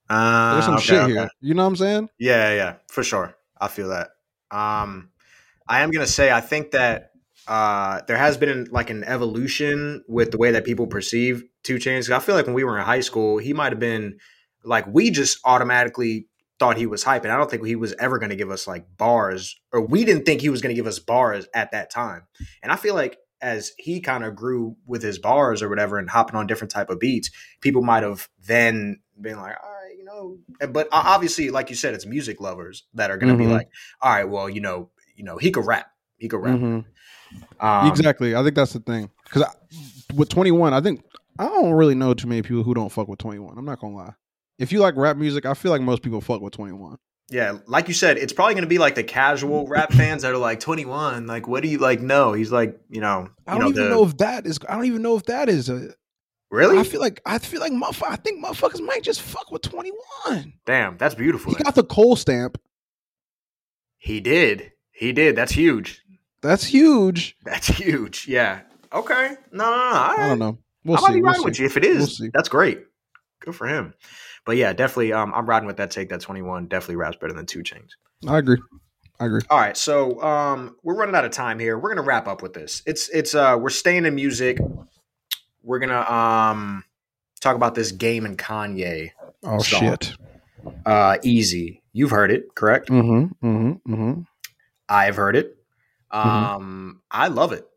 Uh, 0.10 0.54
there's 0.54 0.66
some 0.66 0.76
okay, 0.76 0.84
shit 0.84 1.00
okay. 1.00 1.14
here. 1.14 1.30
You 1.40 1.54
know 1.54 1.64
what 1.64 1.70
I'm 1.70 1.76
saying? 1.78 2.10
Yeah, 2.20 2.54
yeah, 2.54 2.76
for 2.90 3.04
sure. 3.04 3.36
I 3.60 3.68
feel 3.70 3.90
that. 3.90 4.10
Um, 4.50 5.10
I 5.68 5.82
am 5.82 5.92
gonna 5.92 6.08
say 6.08 6.32
I 6.32 6.42
think 6.42 6.72
that 6.72 7.12
uh, 7.48 8.02
there 8.08 8.18
has 8.18 8.38
been 8.38 8.68
like 8.72 8.90
an 8.90 9.04
evolution 9.06 10.04
with 10.08 10.32
the 10.32 10.38
way 10.38 10.52
that 10.52 10.66
people 10.66 10.88
perceive 10.88 11.44
2 11.64 11.76
Chainz. 11.76 12.10
I 12.10 12.20
feel 12.20 12.36
like 12.36 12.46
when 12.46 12.56
we 12.56 12.64
were 12.64 12.78
in 12.78 12.84
high 12.84 13.00
school, 13.00 13.38
he 13.38 13.54
might 13.54 13.72
have 13.72 13.80
been 13.80 14.18
like 14.64 14.86
we 14.88 15.12
just 15.12 15.40
automatically 15.46 16.28
thought 16.62 16.78
he 16.78 16.86
was 16.86 17.02
hype, 17.04 17.24
and 17.24 17.34
I 17.34 17.38
don't 17.38 17.50
think 17.50 17.66
he 17.66 17.76
was 17.76 17.94
ever 18.00 18.20
going 18.20 18.30
to 18.30 18.36
give 18.36 18.52
us 18.52 18.68
like 18.68 18.86
bars, 18.96 19.60
or 19.74 19.82
we 19.82 20.06
didn't 20.06 20.26
think 20.26 20.42
he 20.42 20.50
was 20.50 20.62
going 20.62 20.74
to 20.74 20.80
give 20.80 20.86
us 20.88 21.00
bars 21.00 21.48
at 21.56 21.72
that 21.72 21.90
time. 21.90 22.22
And 22.62 22.72
I 22.72 22.76
feel 22.76 22.94
like 22.94 23.18
as 23.42 23.72
he 23.80 24.00
kind 24.00 24.24
of 24.24 24.36
grew 24.36 24.76
with 24.86 25.02
his 25.02 25.18
bars 25.18 25.64
or 25.64 25.70
whatever, 25.70 25.98
and 25.98 26.08
hopping 26.08 26.36
on 26.36 26.46
different 26.46 26.70
type 26.72 26.92
of 26.92 27.00
beats, 27.00 27.32
people 27.62 27.82
might 27.82 28.04
have 28.04 28.30
then 28.46 29.00
been 29.20 29.38
like, 29.38 29.56
all 29.64 29.72
right, 29.72 29.98
you 29.98 30.06
know. 30.06 30.38
But 30.68 30.88
obviously, 30.92 31.50
like 31.50 31.72
you 31.72 31.76
said, 31.76 31.96
it's 31.96 32.06
music 32.06 32.40
lovers 32.40 32.84
that 32.94 33.10
are 33.10 33.18
going 33.18 33.36
to 33.36 33.44
Mhm. 33.44 33.48
be 33.48 33.52
like, 33.52 33.68
all 34.00 34.12
right, 34.14 34.30
well, 34.30 34.48
you 34.48 34.62
know, 34.62 34.92
you 35.16 35.24
know, 35.24 35.38
he 35.38 35.50
could 35.50 35.66
rap, 35.66 35.88
he 36.20 36.28
could 36.28 36.42
rap. 36.42 36.60
Mhm. 36.60 36.86
Um, 37.60 37.88
exactly. 37.88 38.36
I 38.36 38.44
think 38.44 38.56
that's 38.56 38.74
the 38.74 38.80
thing. 38.82 39.10
Because 39.24 39.46
with 40.14 40.30
21, 40.30 40.76
I 40.76 40.82
think 40.82 41.04
I 41.40 41.46
don't 41.46 41.72
really 41.74 41.96
know 41.96 42.14
too 42.14 42.28
many 42.28 42.44
people 42.44 42.62
who 42.62 42.76
don't 42.76 42.92
fuck 42.92 43.08
with 43.08 43.18
21. 43.18 43.58
I'm 43.58 43.66
not 43.66 43.80
gonna 43.80 43.96
lie. 43.96 44.14
If 44.62 44.72
you 44.72 44.80
like 44.80 44.96
rap 44.96 45.18
music, 45.18 45.46
I 45.46 45.54
feel 45.54 45.72
like 45.72 45.82
most 45.82 46.02
people 46.04 46.22
fuck 46.22 46.42
with 46.42 46.54
21. 46.54 46.98
Yeah, 47.30 47.60
like 47.66 47.88
you 47.88 47.94
said, 47.94 48.18
it's 48.18 48.34
probably 48.34 48.56
going 48.56 48.64
to 48.64 48.70
be 48.70 48.78
like 48.78 48.96
the 48.96 49.04
casual 49.04 49.66
rap 49.68 49.92
fans 49.94 50.22
that 50.24 50.32
are 50.34 50.38
like 50.38 50.60
21. 50.60 51.28
Like, 51.28 51.48
what 51.48 51.64
do 51.64 51.70
you 51.70 51.78
like? 51.78 52.02
No, 52.02 52.34
he's 52.34 52.52
like, 52.52 52.80
you 52.90 53.00
know, 53.02 53.30
I 53.48 53.58
don't 53.58 53.70
even 53.70 53.84
the- 53.86 53.90
know 53.90 54.04
if 54.06 54.18
that 54.18 54.46
is. 54.46 54.60
I 54.68 54.76
don't 54.76 54.86
even 54.86 55.02
know 55.02 55.16
if 55.16 55.24
that 55.26 55.48
is. 55.50 55.70
A, 55.70 55.94
really. 56.50 56.78
I 56.78 56.84
feel 56.84 57.00
like 57.02 57.22
I 57.26 57.40
feel 57.40 57.62
like 57.62 57.72
motherfucker. 57.72 58.12
I 58.12 58.16
think 58.18 58.44
motherfuckers 58.44 58.86
might 58.86 59.02
just 59.04 59.22
fuck 59.22 59.50
with 59.52 59.62
21. 59.62 60.54
Damn, 60.66 60.98
that's 60.98 61.16
beautiful. 61.16 61.54
He 61.56 61.64
got 61.64 61.76
the 61.76 61.84
Cole 61.86 62.16
stamp. 62.16 62.58
he 63.98 64.20
did. 64.20 64.74
He 64.92 65.14
did. 65.14 65.36
That's 65.36 65.52
huge. 65.54 66.04
That's 66.42 66.66
huge. 66.66 67.38
That's 67.46 67.68
huge. 67.68 68.28
Yeah. 68.28 68.62
Okay. 68.94 69.36
No, 69.52 69.64
no, 69.64 69.70
no. 69.70 69.76
Right. 69.76 70.16
I 70.20 70.28
don't 70.28 70.40
know. 70.40 70.58
We'll 70.84 70.98
I 70.98 71.02
might 71.02 71.08
see. 71.10 71.14
be 71.16 71.22
We'll 71.22 71.34
see. 71.36 71.46
with 71.46 71.60
you 71.60 71.66
if 71.68 71.78
it 71.78 71.86
is. 71.86 72.20
We'll. 72.20 72.30
That's 72.34 72.50
great. 72.50 72.84
Good 73.40 73.56
for 73.56 73.68
him. 73.68 73.94
But 74.46 74.58
yeah, 74.58 74.74
definitely. 74.74 75.14
Um, 75.14 75.34
I'm 75.36 75.46
riding 75.48 75.68
with 75.68 75.78
that 75.78 75.92
take. 75.92 76.10
That 76.10 76.22
21 76.22 76.68
definitely 76.68 76.96
raps 76.96 77.18
better 77.18 77.34
than 77.34 77.46
2 77.46 77.60
Chainz. 77.60 77.90
I 78.28 78.38
agree. 78.40 78.58
I 79.20 79.26
agree. 79.26 79.42
All 79.52 79.60
right, 79.60 79.78
so 79.78 80.20
um, 80.24 80.76
we're 80.82 80.96
running 80.96 81.14
out 81.14 81.26
of 81.26 81.32
time 81.32 81.60
here. 81.60 81.78
We're 81.78 81.90
gonna 81.94 82.02
wrap 82.08 82.28
up 82.28 82.42
with 82.42 82.54
this. 82.54 82.82
It's 82.88 83.08
it's 83.10 83.36
uh, 83.36 83.56
we're 83.60 83.70
staying 83.70 84.06
in 84.06 84.16
music. 84.16 84.58
We're 85.62 85.78
gonna 85.78 86.02
um 86.10 86.84
talk 87.40 87.56
about 87.56 87.76
this 87.76 87.92
game 87.92 88.26
and 88.26 88.36
Kanye. 88.38 89.12
Oh 89.44 89.60
Song. 89.60 89.80
shit. 89.80 90.14
Uh, 90.86 91.18
Eazy. 91.24 91.82
You've 91.94 92.10
heard 92.12 92.32
it, 92.32 92.56
correct? 92.56 92.90
Mm-hmm. 92.90 93.46
Mm-hmm. 93.48 93.94
Mm-hmm. 93.94 94.22
I've 94.90 95.16
heard 95.18 95.36
it. 95.36 95.56
Mhm. 96.12 96.26
Um, 96.26 97.02
I 97.12 97.28
love 97.28 97.52
it. 97.54 97.68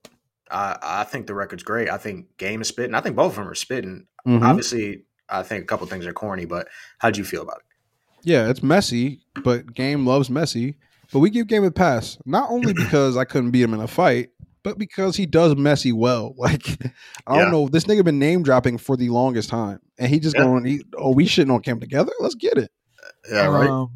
I 0.50 0.78
I 0.82 1.04
think 1.04 1.26
the 1.26 1.34
record's 1.34 1.62
great. 1.62 1.90
I 1.90 1.98
think 1.98 2.36
Game 2.38 2.62
is 2.62 2.68
spitting. 2.68 2.94
I 2.94 3.00
think 3.00 3.16
both 3.16 3.32
of 3.32 3.36
them 3.36 3.48
are 3.48 3.54
spitting. 3.54 4.06
Mm-hmm. 4.26 4.44
Obviously, 4.44 5.03
I 5.28 5.42
think 5.42 5.64
a 5.64 5.66
couple 5.66 5.86
things 5.86 6.06
are 6.06 6.12
corny, 6.12 6.44
but 6.44 6.68
how'd 6.98 7.16
you 7.16 7.24
feel 7.24 7.42
about 7.42 7.58
it? 7.58 8.28
Yeah, 8.28 8.48
it's 8.48 8.62
messy, 8.62 9.20
but 9.42 9.74
Game 9.74 10.06
loves 10.06 10.30
messy. 10.30 10.76
But 11.12 11.18
we 11.20 11.30
give 11.30 11.46
Game 11.46 11.64
a 11.64 11.70
pass, 11.70 12.18
not 12.24 12.50
only 12.50 12.72
because 12.74 13.16
I 13.16 13.24
couldn't 13.24 13.50
beat 13.50 13.62
him 13.62 13.74
in 13.74 13.80
a 13.80 13.86
fight, 13.86 14.30
but 14.62 14.78
because 14.78 15.16
he 15.16 15.26
does 15.26 15.54
messy 15.56 15.92
well. 15.92 16.34
Like 16.38 16.66
I 17.26 17.38
don't 17.38 17.50
know, 17.50 17.68
this 17.68 17.84
nigga 17.84 18.04
been 18.04 18.18
name 18.18 18.42
dropping 18.42 18.78
for 18.78 18.96
the 18.96 19.10
longest 19.10 19.48
time, 19.50 19.80
and 19.98 20.08
he 20.10 20.18
just 20.20 20.36
Yeah. 20.36 20.44
going, 20.44 20.64
he, 20.64 20.82
"Oh, 20.96 21.12
we 21.12 21.26
shitting 21.26 21.52
on 21.52 21.60
Cam 21.60 21.80
together. 21.80 22.12
Let's 22.20 22.34
get 22.34 22.58
it." 22.58 22.70
Yeah, 23.30 23.46
right. 23.46 23.70
Um, 23.70 23.90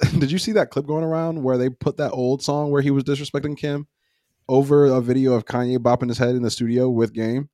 did 0.18 0.30
you 0.30 0.38
see 0.38 0.52
that 0.52 0.70
clip 0.70 0.86
going 0.86 1.04
around 1.04 1.42
where 1.42 1.58
they 1.58 1.68
put 1.68 1.96
that 1.98 2.12
old 2.12 2.42
song 2.42 2.70
where 2.70 2.82
he 2.82 2.90
was 2.90 3.04
disrespecting 3.04 3.56
Kim 3.56 3.86
over 4.48 4.86
a 4.86 5.00
video 5.00 5.32
of 5.34 5.44
Kanye 5.44 5.78
bopping 5.78 6.08
his 6.08 6.18
head 6.18 6.34
in 6.34 6.42
the 6.42 6.50
studio 6.50 6.88
with 6.88 7.12
Game? 7.12 7.48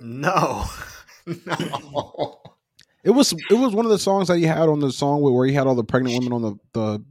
no, 0.00 0.64
no. 1.26 2.38
It 3.04 3.10
was 3.10 3.32
it 3.50 3.54
was 3.54 3.74
one 3.74 3.84
of 3.84 3.90
the 3.90 3.98
songs 3.98 4.28
that 4.28 4.38
he 4.38 4.44
had 4.44 4.68
on 4.68 4.78
the 4.78 4.92
song 4.92 5.22
where, 5.22 5.44
he 5.44 5.52
had 5.52 5.66
all 5.66 5.74
the 5.74 5.82
pregnant 5.82 6.16
women 6.18 6.32
on 6.32 6.42
the 6.42 6.54
the 6.72 7.04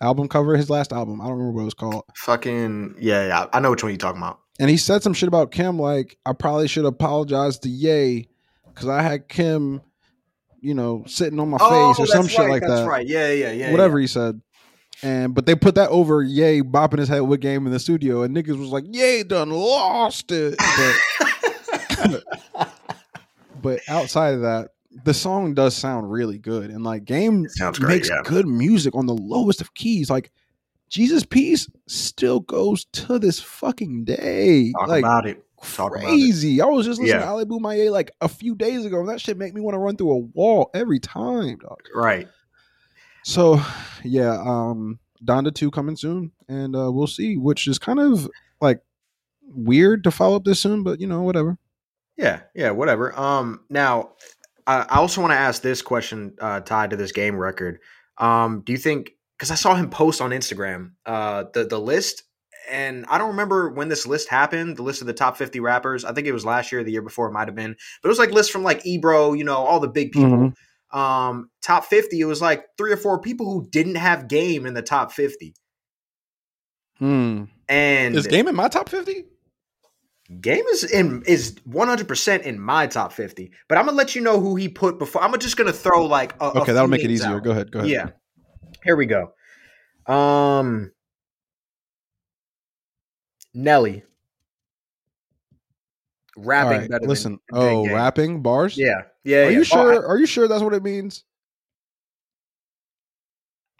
album 0.00 0.28
cover, 0.28 0.56
his 0.56 0.68
last 0.68 0.92
album. 0.92 1.20
I 1.20 1.24
don't 1.24 1.34
remember 1.34 1.52
what 1.52 1.62
it 1.62 1.66
was 1.66 1.74
called. 1.74 2.02
Fucking 2.16 2.96
yeah, 2.98 3.26
yeah. 3.28 3.46
I 3.52 3.60
know 3.60 3.70
which 3.70 3.84
one 3.84 3.92
you're 3.92 3.98
talking 3.98 4.20
about. 4.20 4.40
And 4.58 4.68
he 4.68 4.76
said 4.76 5.02
some 5.02 5.14
shit 5.14 5.28
about 5.28 5.52
Kim, 5.52 5.78
like 5.78 6.18
I 6.26 6.32
probably 6.32 6.66
should 6.66 6.86
apologize 6.86 7.58
to 7.60 7.68
Ye 7.68 8.28
because 8.66 8.88
I 8.88 9.02
had 9.02 9.28
Kim, 9.28 9.80
you 10.60 10.74
know, 10.74 11.04
sitting 11.06 11.38
on 11.38 11.50
my 11.50 11.58
face 11.58 11.68
oh, 11.70 11.94
or 11.98 12.06
some 12.06 12.26
shit 12.26 12.48
like 12.48 12.64
Oh, 12.64 12.68
that's 12.68 12.80
that. 12.80 12.88
right. 12.88 13.06
Yeah, 13.06 13.30
yeah, 13.30 13.52
yeah. 13.52 13.70
Whatever 13.70 14.00
he 14.00 14.08
said. 14.08 14.40
And 15.02 15.34
but 15.34 15.46
they 15.46 15.54
put 15.54 15.76
that 15.76 15.90
over 15.90 16.20
Ye 16.22 16.62
bopping 16.62 16.98
his 16.98 17.08
head 17.08 17.20
with 17.20 17.40
game 17.40 17.66
in 17.66 17.72
the 17.72 17.78
studio, 17.78 18.22
and 18.22 18.36
niggas 18.36 18.58
was 18.58 18.70
like, 18.70 18.84
Ye 18.90 19.22
done 19.22 19.50
lost 19.50 20.32
it. 20.32 20.56
But 20.58 22.20
yeah. 22.58 22.64
but 23.66 23.80
outside 23.88 24.34
of 24.34 24.42
that, 24.42 24.70
the 25.04 25.12
song 25.12 25.54
does 25.54 25.76
sound 25.76 26.10
really 26.10 26.38
good. 26.38 26.70
And 26.70 26.84
like 26.84 27.04
Game 27.04 27.48
sounds 27.48 27.78
great, 27.78 27.96
makes 27.96 28.08
yeah. 28.08 28.22
good 28.24 28.46
music 28.46 28.94
on 28.94 29.06
the 29.06 29.14
lowest 29.14 29.60
of 29.60 29.74
keys. 29.74 30.08
Like 30.08 30.30
Jesus 30.88 31.24
Piece 31.24 31.68
still 31.88 32.40
goes 32.40 32.84
to 32.92 33.18
this 33.18 33.40
fucking 33.40 34.04
day. 34.04 34.72
Talk 34.72 34.88
like 34.88 35.02
about 35.02 35.26
it. 35.26 35.44
Talk 35.62 35.92
about 35.96 36.04
it. 36.04 36.06
crazy. 36.06 36.60
I 36.60 36.66
was 36.66 36.86
just 36.86 37.00
listening 37.00 37.18
Yeah. 37.20 37.26
to 37.26 37.30
Ali 37.30 37.44
Bomaye 37.44 37.90
like 37.90 38.12
a 38.20 38.28
few 38.28 38.54
days 38.54 38.84
ago, 38.86 39.00
and 39.00 39.08
that 39.08 39.20
shit 39.20 39.36
make 39.36 39.52
me 39.52 39.60
want 39.60 39.74
to 39.74 39.78
run 39.78 39.96
through 39.96 40.12
a 40.12 40.18
wall 40.18 40.70
every 40.74 41.00
time, 41.00 41.58
dog. 41.58 41.80
Right. 41.94 42.28
So 43.24 43.60
yeah, 44.04 44.40
um 44.40 45.00
Donda 45.24 45.52
2 45.52 45.70
coming 45.72 45.96
soon, 45.96 46.30
and 46.48 46.76
uh 46.76 46.92
we'll 46.92 47.08
see, 47.08 47.36
which 47.36 47.66
is 47.66 47.78
kind 47.78 47.98
of 47.98 48.30
like 48.60 48.80
weird 49.42 50.04
to 50.04 50.10
follow 50.10 50.36
up 50.36 50.44
this 50.44 50.60
soon, 50.60 50.82
but 50.82 51.00
you 51.00 51.06
know, 51.06 51.22
whatever. 51.22 51.58
Yeah, 52.16 52.40
yeah, 52.54 52.70
whatever. 52.70 53.18
Um, 53.18 53.60
now, 53.68 54.12
I, 54.66 54.80
I 54.88 54.96
also 54.96 55.20
want 55.20 55.32
to 55.32 55.38
ask 55.38 55.62
this 55.62 55.82
question 55.82 56.34
uh, 56.40 56.60
tied 56.60 56.90
to 56.90 56.96
this 56.96 57.12
game 57.12 57.36
record. 57.36 57.78
Um, 58.18 58.62
do 58.64 58.72
you 58.72 58.78
think? 58.78 59.12
Because 59.36 59.50
I 59.50 59.54
saw 59.54 59.74
him 59.74 59.90
post 59.90 60.20
on 60.22 60.30
Instagram 60.30 60.92
uh, 61.04 61.44
the 61.52 61.64
the 61.64 61.78
list, 61.78 62.22
and 62.70 63.04
I 63.06 63.18
don't 63.18 63.28
remember 63.28 63.70
when 63.70 63.88
this 63.88 64.06
list 64.06 64.30
happened. 64.30 64.78
The 64.78 64.82
list 64.82 65.02
of 65.02 65.06
the 65.06 65.12
top 65.12 65.36
fifty 65.36 65.60
rappers. 65.60 66.04
I 66.06 66.12
think 66.12 66.26
it 66.26 66.32
was 66.32 66.44
last 66.46 66.72
year, 66.72 66.82
the 66.82 66.92
year 66.92 67.02
before. 67.02 67.28
It 67.28 67.32
might 67.32 67.48
have 67.48 67.54
been, 67.54 67.76
but 68.02 68.08
it 68.08 68.10
was 68.10 68.18
like 68.18 68.30
list 68.30 68.50
from 68.50 68.62
like 68.62 68.86
Ebro, 68.86 69.34
you 69.34 69.44
know, 69.44 69.56
all 69.56 69.78
the 69.80 69.88
big 69.88 70.12
people. 70.12 70.52
Um, 70.92 71.50
top 71.62 71.84
fifty. 71.84 72.20
It 72.20 72.24
was 72.24 72.40
like 72.40 72.64
three 72.78 72.92
or 72.92 72.96
four 72.96 73.20
people 73.20 73.52
who 73.52 73.68
didn't 73.68 73.96
have 73.96 74.28
game 74.28 74.64
in 74.64 74.72
the 74.72 74.80
top 74.82 75.12
fifty, 75.12 75.54
Hmm. 76.98 77.44
and 77.68 78.14
Is 78.16 78.26
game 78.26 78.48
in 78.48 78.56
my 78.56 78.68
top 78.68 78.88
50? 78.88 79.24
Game 80.40 80.64
is 80.72 80.82
in 80.82 81.22
is 81.26 81.56
one 81.64 81.86
hundred 81.86 82.08
percent 82.08 82.42
in 82.44 82.58
my 82.58 82.88
top 82.88 83.12
fifty, 83.12 83.52
but 83.68 83.78
I'm 83.78 83.84
gonna 83.86 83.96
let 83.96 84.16
you 84.16 84.22
know 84.22 84.40
who 84.40 84.56
he 84.56 84.68
put 84.68 84.98
before. 84.98 85.22
I'm 85.22 85.38
just 85.38 85.56
gonna 85.56 85.72
throw 85.72 86.04
like 86.04 86.34
a, 86.40 86.46
a 86.46 86.48
Okay, 86.50 86.64
few 86.64 86.74
that'll 86.74 86.88
make 86.88 87.04
it 87.04 87.10
easier. 87.12 87.36
out. 87.36 87.44
Go 87.44 87.52
ahead. 87.52 87.70
Go 87.70 87.78
ahead. 87.78 87.90
Yeah, 87.90 88.08
here 88.82 88.96
we 88.96 89.06
go. 89.06 89.32
Um, 90.12 90.90
Nelly 93.54 94.02
rapping 96.36 96.78
right. 96.80 96.90
better. 96.90 97.06
Listen. 97.06 97.38
oh, 97.52 97.84
Game. 97.84 97.94
rapping 97.94 98.42
bars? 98.42 98.76
Yeah, 98.76 99.02
yeah. 99.24 99.38
Are 99.38 99.42
yeah. 99.44 99.50
you 99.50 99.60
Oh, 99.60 99.62
sure? 99.62 100.06
Are 100.06 100.18
you 100.18 100.26
sure 100.26 100.48
that's 100.48 100.62
what 100.62 100.74
it 100.74 100.82
means? 100.82 101.24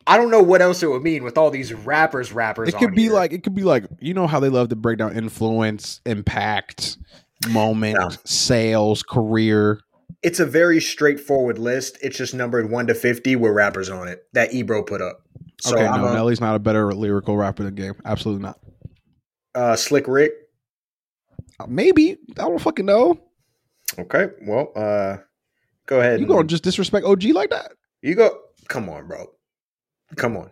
I, 0.07 0.17
don't 0.17 0.31
know 0.31 0.43
what 0.43 0.63
else 0.63 0.83
it 0.83 0.89
would 0.89 1.03
mean 1.03 1.25
with 1.25 1.37
all 1.37 1.51
these 1.51 1.73
rappers. 1.73 2.33
Rappers. 2.33 2.69
It 2.69 2.73
could 2.77 2.91
on 2.91 2.95
be 2.95 3.05
here. 3.05 3.13
like 3.13 3.33
it 3.33 3.43
could 3.43 3.55
be 3.55 3.63
like 3.65 3.85
you 4.01 4.15
know 4.15 4.27
how 4.27 4.41
they 4.41 4.49
love 4.49 4.69
to 4.71 4.77
break 4.77 4.99
down 4.99 5.17
influence, 5.17 6.01
impact, 6.07 6.97
moment, 7.49 8.19
sales, 8.25 9.03
career. 9.03 9.81
it's 10.23 10.41
a 10.41 10.47
very 10.47 10.81
straightforward 10.81 11.59
list. 11.59 11.99
It's 12.03 12.17
just 12.17 12.35
numbered 12.35 12.71
one 12.71 12.87
to 12.87 12.95
fifty 12.95 13.37
with 13.37 13.53
rappers 13.53 13.91
on 13.91 14.09
it 14.09 14.27
that 14.33 14.53
Ebro 14.55 14.83
put 14.83 15.01
up. 15.03 15.23
So 15.61 15.75
okay, 15.75 15.87
I'm 15.87 16.03
no, 16.03 16.09
a, 16.09 16.15
Nelly's 16.15 16.41
not 16.41 16.55
a 16.55 16.59
better 16.59 16.93
lyrical 16.93 17.37
rapper 17.37 17.63
than 17.65 17.75
Game. 17.75 17.95
Absolutely 18.05 18.43
not. 18.43 18.59
uh, 19.55 19.77
Slick 19.77 20.07
Rick. 20.07 20.33
Uh, 21.59 21.67
Maybe 21.69 22.13
I 22.13 22.43
don't 22.43 22.61
fucking 22.61 22.85
know. 22.87 23.19
Okay, 23.99 24.29
well, 24.43 24.73
uh, 24.77 25.17
go 25.87 26.01
ahead. 26.01 26.21
You 26.21 26.27
gonna 26.27 26.45
just 26.45 26.63
disrespect 26.65 27.07
OG 27.07 27.25
like 27.27 27.51
that? 27.51 27.73
You 28.03 28.15
go. 28.15 28.39
Come 28.69 28.89
on, 28.89 29.07
bro. 29.07 29.31
Come 30.15 30.37
on. 30.37 30.51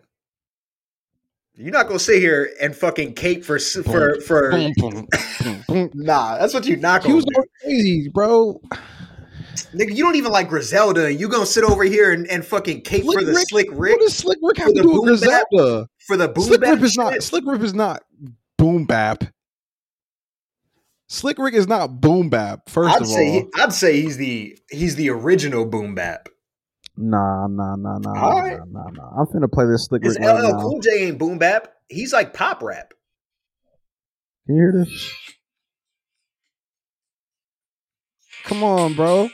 You're 1.57 1.70
not 1.70 1.86
gonna 1.86 2.00
sit 2.00 2.18
here 2.20 2.50
and 2.61 2.74
fucking 2.74 3.14
cape 3.14 3.44
for 3.44 3.59
for 3.61 4.20
for. 4.22 4.50
Nah, 5.94 6.38
that's 6.38 6.52
what 6.52 6.66
you're 6.66 6.78
not 6.78 7.05
He 7.05 7.12
was 7.12 7.24
going 7.24 7.46
crazy, 7.62 8.09
bro. 8.09 8.61
Nigga, 9.72 9.94
you 9.94 10.02
don't 10.02 10.16
even 10.16 10.32
like 10.32 10.48
Griselda. 10.48 11.07
and 11.07 11.20
You 11.20 11.28
gonna 11.28 11.46
sit 11.46 11.62
over 11.62 11.84
here 11.84 12.12
and, 12.12 12.26
and 12.28 12.44
fucking 12.44 12.80
cape 12.82 13.05
Slick 13.05 13.18
for 13.20 13.24
the 13.24 13.32
Rick- 13.32 13.48
Slick 13.48 13.68
Rick 13.70 13.92
What 13.92 14.00
does 14.00 14.16
Slick 14.16 14.38
Rick 14.42 14.59
have 14.59 14.68
to 14.68 14.72
the 14.74 14.82
do 14.82 14.88
with 15.00 15.20
boom 15.20 15.20
bap? 15.30 15.44
Griselda? 15.50 15.88
for 16.07 16.16
the 16.16 16.28
boom 16.28 16.44
Slick 16.44 16.61
bap 16.61 16.74
Rick 16.74 16.82
is 16.82 16.96
not. 16.96 17.22
Slick 17.22 17.44
Rick 17.46 17.62
is 17.62 17.74
not 17.74 18.02
boom 18.59 18.84
bap. 18.86 19.24
Slick 21.09 21.38
Rick 21.38 21.55
is 21.55 21.68
not 21.68 22.00
boom 22.00 22.30
bap. 22.30 22.66
1st 22.66 22.88
I'd 22.88 23.02
of 23.02 23.09
all, 23.11 23.16
he, 23.16 23.44
I'd 23.57 23.72
say 23.72 24.00
he's 24.00 24.16
the 24.16 24.59
he's 24.70 24.96
the 24.96 25.11
original 25.11 25.64
boom 25.66 25.94
bap. 25.94 26.28
Nah, 26.97 27.47
nah, 27.47 27.76
nah, 27.76 27.99
nah, 27.99 28.11
All 28.20 28.30
nah, 28.30 28.38
right. 28.40 28.59
nah, 28.70 28.82
nah, 28.84 28.90
nah. 28.90 29.11
I'm 29.20 29.26
finna 29.26 29.51
play 29.51 29.66
this 29.66 29.86
Slick 29.86 30.05
His 30.05 30.16
Rick 30.18 30.26
right 30.28 30.40
LL 30.40 30.53
now. 30.53 30.61
Cool 30.61 30.80
J 30.80 31.09
ain't 31.09 31.18
boom 31.18 31.38
bap. 31.38 31.68
He's 31.88 32.12
like 32.12 32.32
pop 32.34 32.62
rap. 32.62 32.92
Can 34.47 34.57
you 34.57 34.62
hear 34.62 34.84
this? 34.84 35.12
Come 38.45 38.62
on, 38.62 38.95
bro. 38.95 39.30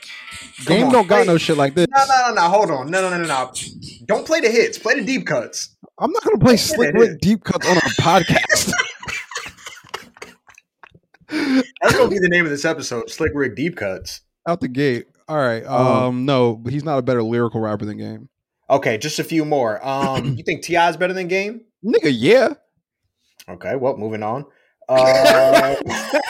Game 0.66 0.86
on, 0.86 0.92
don't 0.92 1.08
got 1.08 1.24
play- 1.24 1.26
no 1.26 1.36
shit 1.38 1.56
like 1.56 1.74
this. 1.74 1.86
No, 1.90 2.04
no, 2.04 2.28
no, 2.28 2.34
no. 2.34 2.40
Hold 2.48 2.70
on. 2.70 2.90
No, 2.90 3.00
no, 3.02 3.10
no, 3.10 3.18
no, 3.18 3.26
no. 3.26 3.52
Don't 4.06 4.24
play 4.26 4.40
the 4.40 4.48
hits. 4.50 4.78
Play 4.78 4.94
the 5.00 5.04
deep 5.04 5.26
cuts. 5.26 5.76
I'm 5.98 6.12
not 6.12 6.22
gonna 6.24 6.38
play 6.38 6.56
Slick 6.56 6.94
is. 6.94 7.16
deep 7.20 7.42
cuts 7.44 7.68
on 7.68 7.76
a 7.76 7.80
podcast. 8.00 8.72
That's 11.28 11.96
gonna 11.96 12.08
be 12.10 12.18
the 12.18 12.28
name 12.28 12.44
of 12.44 12.50
this 12.50 12.64
episode. 12.64 13.10
Slick 13.10 13.32
Rick 13.34 13.56
deep 13.56 13.76
cuts. 13.76 14.20
Out 14.48 14.60
the 14.60 14.68
gate. 14.68 15.06
All 15.30 15.36
right. 15.36 15.62
Oh. 15.64 16.08
Um, 16.08 16.24
no, 16.24 16.56
but 16.56 16.72
he's 16.72 16.82
not 16.82 16.98
a 16.98 17.02
better 17.02 17.22
lyrical 17.22 17.60
rapper 17.60 17.84
than 17.84 17.98
Game. 17.98 18.28
Okay, 18.68 18.98
just 18.98 19.20
a 19.20 19.24
few 19.24 19.44
more. 19.44 19.78
Um, 19.90 20.34
you 20.36 20.42
think 20.42 20.64
T.I. 20.64 20.90
is 20.90 20.96
better 20.96 21.12
than 21.12 21.28
Game? 21.28 21.60
Nigga, 21.84 22.10
yeah. 22.12 22.54
Okay, 23.48 23.76
well, 23.76 23.96
moving 23.96 24.24
on. 24.24 24.44
Uh, 24.88 25.76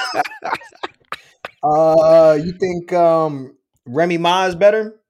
uh, 1.62 2.38
you 2.42 2.52
think 2.52 2.92
um, 2.92 3.56
Remy 3.86 4.18
Ma 4.18 4.46
is 4.46 4.54
better? 4.54 5.00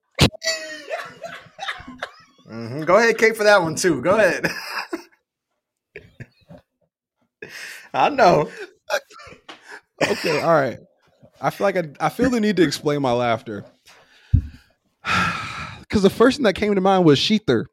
Mhm. 2.49 2.86
Go 2.86 2.97
ahead, 2.97 3.18
Kate, 3.18 3.36
for 3.36 3.45
that 3.45 3.62
one 3.62 3.74
too. 3.74 4.01
Go 4.03 4.16
ahead. 4.16 4.51
I 7.93 8.09
know. 8.09 8.51
Okay, 10.03 10.41
all 10.41 10.55
right. 10.55 10.78
I 11.43 11.51
feel 11.51 11.66
like 11.66 11.76
I, 11.76 12.07
I 12.07 12.09
feel 12.09 12.30
the 12.30 12.41
need 12.41 12.57
to 12.57 12.62
explain 12.62 13.03
my 13.03 13.12
laughter. 13.12 13.66
Because 15.81 16.03
the 16.03 16.11
first 16.11 16.37
thing 16.37 16.45
that 16.45 16.55
came 16.55 16.75
to 16.75 16.81
mind 16.81 17.05
was 17.05 17.19
shETHER. 17.19 17.67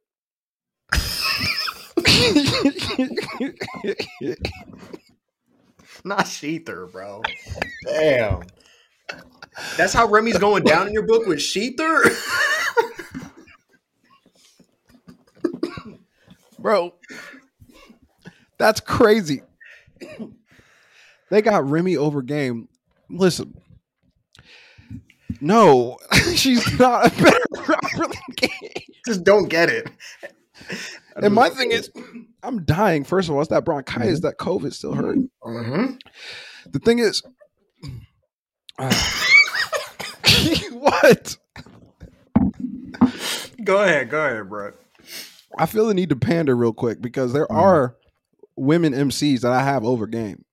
Not 6.04 6.28
shETHER, 6.28 6.88
bro. 6.88 7.22
Damn. 7.86 8.42
That's 9.76 9.94
how 9.94 10.08
Remy's 10.08 10.38
going 10.38 10.64
down 10.64 10.88
in 10.88 10.94
your 10.94 11.06
book 11.06 11.28
with 11.28 11.42
shETHER? 11.42 12.04
Bro, 16.60 16.96
that's 18.58 18.80
crazy. 18.80 19.42
they 21.30 21.42
got 21.42 21.70
Remy 21.70 21.98
over 21.98 22.22
game. 22.22 22.68
Listen, 23.10 23.54
no, 25.42 25.98
she's 26.36 26.80
not 26.80 27.08
a 27.08 27.22
better 27.24 27.40
rapper 27.68 28.08
than 28.08 28.12
game. 28.36 28.84
Just 29.06 29.24
don't 29.24 29.48
get 29.50 29.70
it. 29.70 29.90
And 31.16 31.34
my 31.34 31.50
thing 31.50 31.72
is, 31.72 31.90
I'm 32.44 32.64
dying. 32.66 33.04
First 33.04 33.30
of 33.30 33.36
all, 33.36 33.42
it's 33.42 33.50
that 33.50 33.66
bronchitis, 33.66 34.22
that 34.22 34.38
COVID 34.38 34.74
still 34.74 34.94
hurt. 34.94 35.18
Mhm. 35.44 36.00
The 36.70 36.80
thing 36.80 37.00
is, 37.00 37.24
what? 40.74 41.38
Go 43.64 43.82
ahead, 43.84 44.10
go 44.10 44.26
ahead, 44.26 44.50
bro. 44.50 44.72
I 45.58 45.66
feel 45.66 45.88
the 45.88 45.94
need 45.94 46.10
to 46.10 46.16
pander 46.16 46.56
real 46.56 46.74
quick 46.74 47.02
because 47.02 47.34
there 47.34 47.48
Mhm. 47.48 47.56
are 47.56 47.96
women 48.56 48.94
MCs 48.94 49.42
that 49.42 49.52
I 49.52 49.64
have 49.64 49.84
over 49.86 50.08
game. 50.08 50.44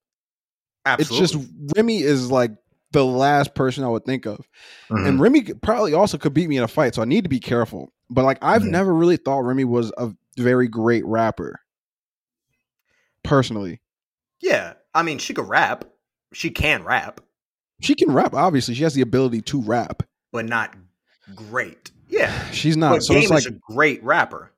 Absolutely. 0.86 1.24
It's 1.24 1.32
just 1.32 1.48
Remy 1.76 2.02
is 2.02 2.30
like 2.30 2.52
the 2.94 3.04
last 3.04 3.54
person 3.54 3.84
I 3.84 3.88
would 3.88 4.04
think 4.06 4.24
of. 4.26 4.48
Mhm. 4.90 5.06
And 5.08 5.20
Remy 5.20 5.42
probably 5.62 5.92
also 5.92 6.16
could 6.16 6.32
beat 6.32 6.48
me 6.48 6.56
in 6.56 6.62
a 6.62 6.68
fight, 6.68 6.94
so 6.94 7.02
I 7.02 7.04
need 7.04 7.24
to 7.24 7.28
be 7.30 7.38
careful. 7.40 7.92
But 8.08 8.24
like 8.24 8.38
I've 8.42 8.62
Mhm. 8.62 8.70
never 8.70 8.94
really 8.94 9.16
thought 9.18 9.40
Remy 9.44 9.64
was 9.64 9.92
a 9.98 10.10
very 10.38 10.66
great 10.68 11.04
rapper. 11.04 11.60
Personally. 13.22 13.80
yeah, 14.40 14.74
I 14.94 15.02
mean, 15.02 15.18
she 15.18 15.32
could 15.32 15.48
rap. 15.48 15.84
She 16.32 16.50
can 16.50 16.84
rap, 16.84 17.20
She 17.80 17.94
can 17.94 18.10
rap, 18.12 18.34
obviously. 18.34 18.74
She 18.74 18.82
has 18.82 18.94
the 18.94 19.00
ability 19.02 19.40
to 19.42 19.60
rap. 19.62 20.02
but 20.32 20.44
not 20.46 20.74
great. 21.34 21.90
Yeah, 22.08 22.32
She's 22.50 22.76
not. 22.76 22.90
but 22.92 23.02
so 23.02 23.14
Game 23.14 23.22
it's 23.22 23.30
like 23.30 23.38
is 23.40 23.46
a 23.46 23.72
great 23.72 24.02
rapper. 24.04 24.50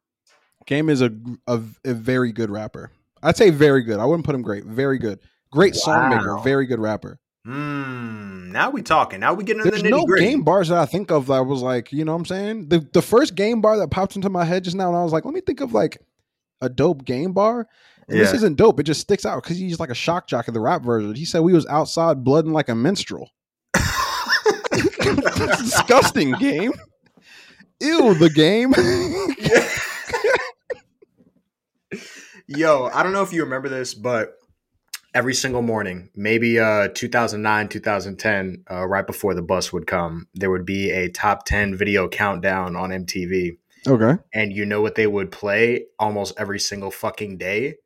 Game 0.67 0.89
is 0.89 1.01
a, 1.03 1.13
a 1.47 1.61
a 1.85 1.95
very 1.95 2.33
good 2.33 2.51
rapper. 2.51 2.91
I'd 3.23 3.37
say 3.37 3.51
very 3.51 3.83
good. 3.83 3.99
I 4.01 4.05
wouldn't 4.05 4.25
put 4.27 4.35
him 4.35 4.43
great. 4.43 4.65
Very 4.65 4.99
good. 4.99 5.21
Great 5.53 5.75
song 5.77 6.11
maker. 6.11 6.39
Very 6.43 6.67
good 6.67 6.81
rapper. 6.81 7.19
Hmm. 7.47 8.51
Now 8.51 8.71
we 8.71 8.83
talking. 8.83 9.21
Now 9.21 9.35
we 9.35 9.45
getting 9.45 9.61
into 9.61 9.71
There's 9.71 9.85
the 9.85 9.91
no 9.91 10.05
gritty. 10.05 10.27
game 10.27 10.43
bars 10.43 10.67
that 10.69 10.79
I 10.79 10.87
think 10.87 11.13
of 11.13 11.29
that 11.29 11.47
was 11.47 11.63
like, 11.63 11.93
you 11.93 12.05
know 12.05 12.11
what 12.13 12.19
I'm 12.19 12.25
saying? 12.25 12.69
The 12.71 12.81
the 12.93 13.03
first 13.03 13.37
game 13.37 13.61
bar 13.61 13.77
that 13.77 13.93
popped 13.93 14.17
into 14.17 14.29
my 14.29 14.45
head 14.45 14.65
just 14.65 14.75
now, 14.75 14.89
and 14.89 14.97
I 14.97 15.05
was 15.05 15.13
like, 15.13 15.25
let 15.25 15.33
me 15.33 15.41
think 15.41 15.61
of 15.61 15.73
like 15.73 15.99
a 16.61 16.69
dope 16.69 17.05
game 17.05 17.33
bar. 17.33 17.69
And 18.09 18.19
This 18.19 18.33
isn't 18.33 18.57
dope. 18.57 18.81
It 18.81 18.85
just 18.85 19.01
sticks 19.01 19.25
out 19.25 19.45
because 19.45 19.59
he's 19.59 19.79
like 19.79 19.91
a 19.91 19.95
shock 19.95 20.27
jock 20.27 20.49
in 20.49 20.55
the 20.55 20.61
rap 20.61 20.83
version. 20.83 21.15
He 21.15 21.25
said 21.25 21.41
we 21.43 21.53
was 21.53 21.67
outside 21.67 22.25
blooding 22.25 22.53
like 22.53 22.69
a 22.69 22.75
minstrel. 22.75 23.31
That's 23.75 25.63
disgusting 25.63 26.33
game. 26.33 26.73
Ew, 27.81 28.15
the 28.15 28.31
game. 28.31 28.75
Yo, 32.49 32.91
I 32.93 33.03
don't 33.03 33.13
know 33.13 33.23
if 33.23 33.33
you 33.33 33.43
remember 33.45 33.69
this, 33.69 33.95
but 33.95 34.35
every 35.17 35.33
single 35.35 35.63
morning, 35.63 36.11
maybe 36.15 36.59
uh 36.61 36.89
2009, 36.95 37.69
2010, 37.69 38.65
uh, 38.71 38.87
right 38.87 39.07
before 39.07 39.35
the 39.35 39.41
bus 39.43 39.73
would 39.73 39.87
come, 39.87 40.29
there 40.35 40.51
would 40.51 40.67
be 40.67 40.91
a 40.91 41.09
top 41.09 41.47
10 41.47 41.75
video 41.75 42.07
countdown 42.07 42.77
on 42.77 42.91
MTV. 42.91 43.57
okay. 43.87 44.21
And 44.35 44.53
you 44.53 44.67
know 44.67 44.83
what 44.83 44.95
they 44.95 45.07
would 45.07 45.33
play 45.33 45.87
almost 45.99 46.35
every 46.39 46.61
single 46.61 46.91
fucking 46.91 47.39
day? 47.39 47.77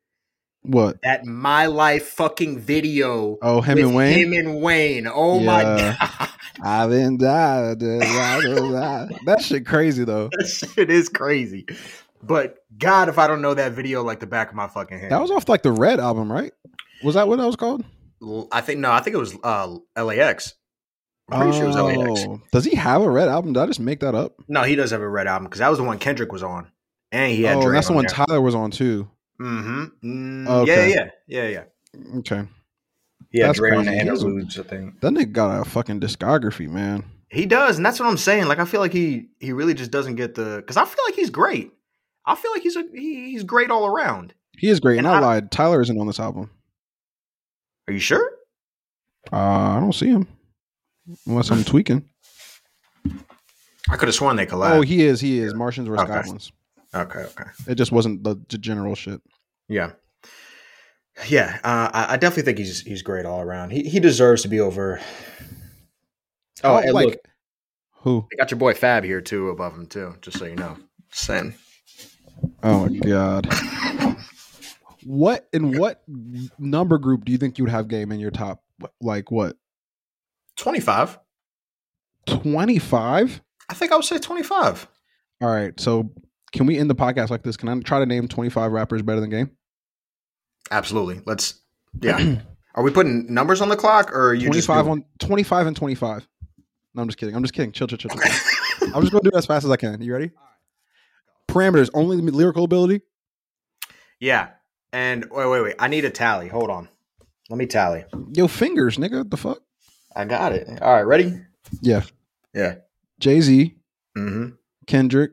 What? 0.62 1.00
That 1.02 1.24
My 1.24 1.66
Life 1.66 2.08
fucking 2.08 2.58
video. 2.58 3.38
Oh, 3.40 3.60
him 3.62 3.78
and 3.78 3.94
Wayne. 3.94 4.18
Him 4.18 4.32
and 4.34 4.60
Wayne. 4.60 5.06
Oh 5.06 5.38
my 5.40 5.62
Yeah. 5.62 5.96
God. 6.00 6.28
I 6.62 6.86
didn't 6.88 7.20
die. 7.20 7.74
That 7.74 9.38
shit 9.40 9.64
crazy 9.66 10.04
though. 10.04 10.28
that 10.38 10.46
shit 10.48 10.90
is 10.90 11.08
crazy. 11.08 11.64
But 12.22 12.56
God, 12.76 13.08
if 13.08 13.18
I 13.18 13.26
don't 13.26 13.40
know 13.40 13.54
that 13.54 13.72
video 13.72 14.02
like 14.02 14.20
the 14.20 14.26
back 14.26 14.50
of 14.50 14.54
my 14.54 14.66
fucking 14.68 14.98
hand. 14.98 15.12
That 15.12 15.20
was 15.22 15.30
off 15.30 15.48
like 15.48 15.62
the 15.62 15.72
Red 15.72 16.00
album, 16.00 16.30
right? 16.30 16.52
Was 17.02 17.14
that 17.14 17.28
what 17.28 17.36
that 17.38 17.46
was 17.46 17.56
called? 17.56 17.84
I 18.52 18.60
think, 18.60 18.80
no, 18.80 18.90
I 18.92 19.00
think 19.00 19.14
it 19.14 19.18
was 19.18 19.36
uh, 19.42 19.76
LAX. 19.96 20.54
I'm 21.30 21.40
pretty 21.42 21.56
sure 21.56 21.64
it 21.64 21.68
was 21.68 21.76
LAX. 21.76 22.20
Oh. 22.28 22.40
Does 22.52 22.64
he 22.64 22.74
have 22.76 23.02
a 23.02 23.08
Red 23.10 23.28
album? 23.28 23.52
Did 23.52 23.60
I 23.62 23.66
just 23.66 23.80
make 23.80 24.00
that 24.00 24.14
up? 24.14 24.34
No, 24.48 24.62
he 24.64 24.74
does 24.76 24.90
have 24.90 25.00
a 25.00 25.08
red 25.08 25.26
album 25.26 25.44
because 25.44 25.60
that 25.60 25.68
was 25.68 25.78
the 25.78 25.84
one 25.84 25.98
Kendrick 25.98 26.32
was 26.32 26.42
on, 26.42 26.70
and 27.12 27.32
he 27.32 27.44
had. 27.44 27.56
oh, 27.58 27.62
Dre 27.62 27.72
that's 27.76 27.86
the 27.86 27.92
one 27.94 28.04
there. 28.06 28.14
Tyler 28.26 28.40
was 28.40 28.54
on 28.54 28.70
too. 28.72 29.08
Mm-hmm. 29.40 29.84
Mm, 30.44 30.48
Okay. 30.62 30.90
Yeah, 30.90 31.08
yeah, 31.26 31.42
yeah, 31.42 31.64
yeah. 31.94 32.18
Okay. 32.18 32.46
Yeah, 33.32 33.46
That's 33.46 33.58
Dre 33.58 33.70
on 33.70 33.84
crazy. 33.84 33.90
the 33.90 33.94
He 33.94 34.00
interludes. 34.08 34.58
I 34.58 34.62
think 34.64 35.00
That 35.00 35.12
nigga 35.12 35.32
got 35.32 35.60
a 35.60 35.64
fucking 35.64 36.00
discography, 36.00 36.68
man. 36.68 37.04
he 37.30 37.46
does, 37.46 37.76
and 37.76 37.86
that's 37.86 38.00
what 38.00 38.08
I'm 38.08 38.16
saying. 38.16 38.46
Like, 38.48 38.58
I 38.58 38.64
feel 38.64 38.80
like 38.80 38.92
he 38.92 39.28
he 39.38 39.52
really 39.52 39.74
just 39.74 39.90
doesn't 39.92 40.16
get 40.16 40.34
the 40.34 40.56
because 40.56 40.76
I 40.76 40.84
feel 40.84 41.04
like 41.06 41.14
he's 41.14 41.30
great. 41.30 41.72
I 42.26 42.34
feel 42.34 42.50
like 42.52 42.62
he's 42.62 42.76
a 42.76 42.84
he, 42.92 43.30
he's 43.30 43.44
great 43.44 43.70
all 43.70 43.86
around. 43.86 44.34
He 44.58 44.68
is 44.68 44.80
great. 44.80 44.98
And, 44.98 45.06
And 45.06 45.14
I, 45.16 45.18
I- 45.18 45.22
lied. 45.22 45.50
Tyler 45.52 45.80
isn't 45.80 45.98
on 45.98 46.06
this 46.08 46.20
album. 46.20 46.50
Are 47.90 47.92
you 47.92 47.98
sure? 47.98 48.30
Uh, 49.32 49.36
I 49.36 49.80
don't 49.80 49.92
see 49.92 50.06
him. 50.06 50.28
Unless 51.26 51.50
I'm 51.50 51.64
tweaking. 51.64 52.08
I 53.88 53.96
could 53.96 54.06
have 54.06 54.14
sworn 54.14 54.36
they 54.36 54.46
collided. 54.46 54.78
Oh, 54.78 54.82
he 54.82 55.02
is. 55.02 55.20
He 55.20 55.40
is. 55.40 55.54
Martians 55.54 55.88
vs. 55.88 56.04
Okay. 56.04 56.14
Goblins. 56.14 56.52
okay, 56.94 57.18
okay, 57.18 57.50
It 57.66 57.74
just 57.74 57.90
wasn't 57.90 58.22
the, 58.22 58.36
general 58.58 58.94
shit. 58.94 59.20
yeah, 59.66 59.90
yeah. 61.26 61.58
Uh, 61.64 61.90
I, 61.92 62.14
I 62.14 62.16
definitely 62.16 62.44
think 62.44 62.58
he's 62.58 62.80
he's 62.82 63.02
great 63.02 63.26
all 63.26 63.40
around. 63.40 63.70
He 63.70 63.82
he 63.82 63.98
deserves 63.98 64.42
to 64.42 64.48
be 64.48 64.60
over. 64.60 65.00
Oh, 66.62 66.76
and 66.76 66.92
like, 66.92 67.06
look, 67.06 67.18
who? 68.02 68.24
they 68.30 68.36
got 68.36 68.52
your 68.52 68.58
boy 68.58 68.74
Fab 68.74 69.02
here 69.02 69.20
too 69.20 69.48
above 69.48 69.74
him 69.74 69.86
too. 69.86 70.14
Just 70.22 70.38
so 70.38 70.44
you 70.44 70.54
know, 70.54 70.76
Sen. 71.10 71.56
Oh 72.62 72.88
my 72.88 72.98
god. 72.98 73.48
What 75.04 75.48
in 75.52 75.78
what 75.78 76.02
number 76.58 76.98
group 76.98 77.24
do 77.24 77.32
you 77.32 77.38
think 77.38 77.58
you 77.58 77.64
would 77.64 77.70
have 77.70 77.88
game 77.88 78.12
in 78.12 78.20
your 78.20 78.30
top? 78.30 78.62
Like 79.00 79.30
what? 79.30 79.56
Twenty 80.56 80.80
five. 80.80 81.18
Twenty 82.26 82.78
five. 82.78 83.40
I 83.68 83.74
think 83.74 83.92
I 83.92 83.96
would 83.96 84.04
say 84.04 84.18
25. 84.18 84.88
All 85.40 85.48
right. 85.48 85.78
So 85.78 86.10
can 86.52 86.66
we 86.66 86.76
end 86.78 86.90
the 86.90 86.94
podcast 86.94 87.30
like 87.30 87.42
this? 87.44 87.56
Can 87.56 87.68
I 87.68 87.78
try 87.80 87.98
to 88.00 88.06
name 88.06 88.28
twenty 88.28 88.50
five 88.50 88.72
rappers 88.72 89.02
better 89.02 89.20
than 89.20 89.30
game? 89.30 89.50
Absolutely. 90.70 91.22
Let's, 91.26 91.60
yeah. 92.00 92.36
are 92.74 92.82
we 92.82 92.90
putting 92.90 93.32
numbers 93.32 93.60
on 93.60 93.68
the 93.68 93.76
clock 93.76 94.12
or 94.12 94.28
are 94.30 94.34
you 94.34 94.46
Twenty 94.46 94.58
just 94.58 94.68
doing- 94.68 94.88
on 94.88 95.04
twenty 95.18 95.42
five 95.42 95.66
and 95.66 95.76
twenty 95.76 95.94
five. 95.94 96.26
No, 96.94 97.02
I'm 97.02 97.08
just 97.08 97.18
kidding. 97.18 97.36
I'm 97.36 97.42
just 97.42 97.54
kidding. 97.54 97.70
Chill, 97.72 97.86
chill, 97.86 97.98
chill. 97.98 98.10
chill. 98.10 98.20
I'm 98.94 99.00
just 99.00 99.12
gonna 99.12 99.22
do 99.22 99.30
it 99.32 99.36
as 99.36 99.46
fast 99.46 99.64
as 99.64 99.70
I 99.70 99.76
can. 99.76 100.02
You 100.02 100.12
ready? 100.12 100.30
Parameters 101.48 101.90
only 101.94 102.16
lyrical 102.16 102.64
ability. 102.64 103.02
Yeah. 104.18 104.50
And 104.92 105.26
wait, 105.30 105.48
wait, 105.48 105.62
wait. 105.62 105.74
I 105.78 105.88
need 105.88 106.04
a 106.04 106.10
tally. 106.10 106.48
Hold 106.48 106.70
on. 106.70 106.88
Let 107.48 107.56
me 107.58 107.66
tally. 107.66 108.04
Yo, 108.34 108.48
fingers, 108.48 108.96
nigga. 108.96 109.18
What 109.18 109.30
the 109.30 109.36
fuck? 109.36 109.58
I 110.14 110.24
got 110.24 110.52
it. 110.52 110.68
All 110.82 110.92
right. 110.94 111.02
Ready? 111.06 111.40
Yeah. 111.80 112.02
Yeah. 112.54 112.76
Jay 113.20 113.40
Z, 113.40 113.76
Mm 114.16 114.56
Kendrick, 114.86 115.32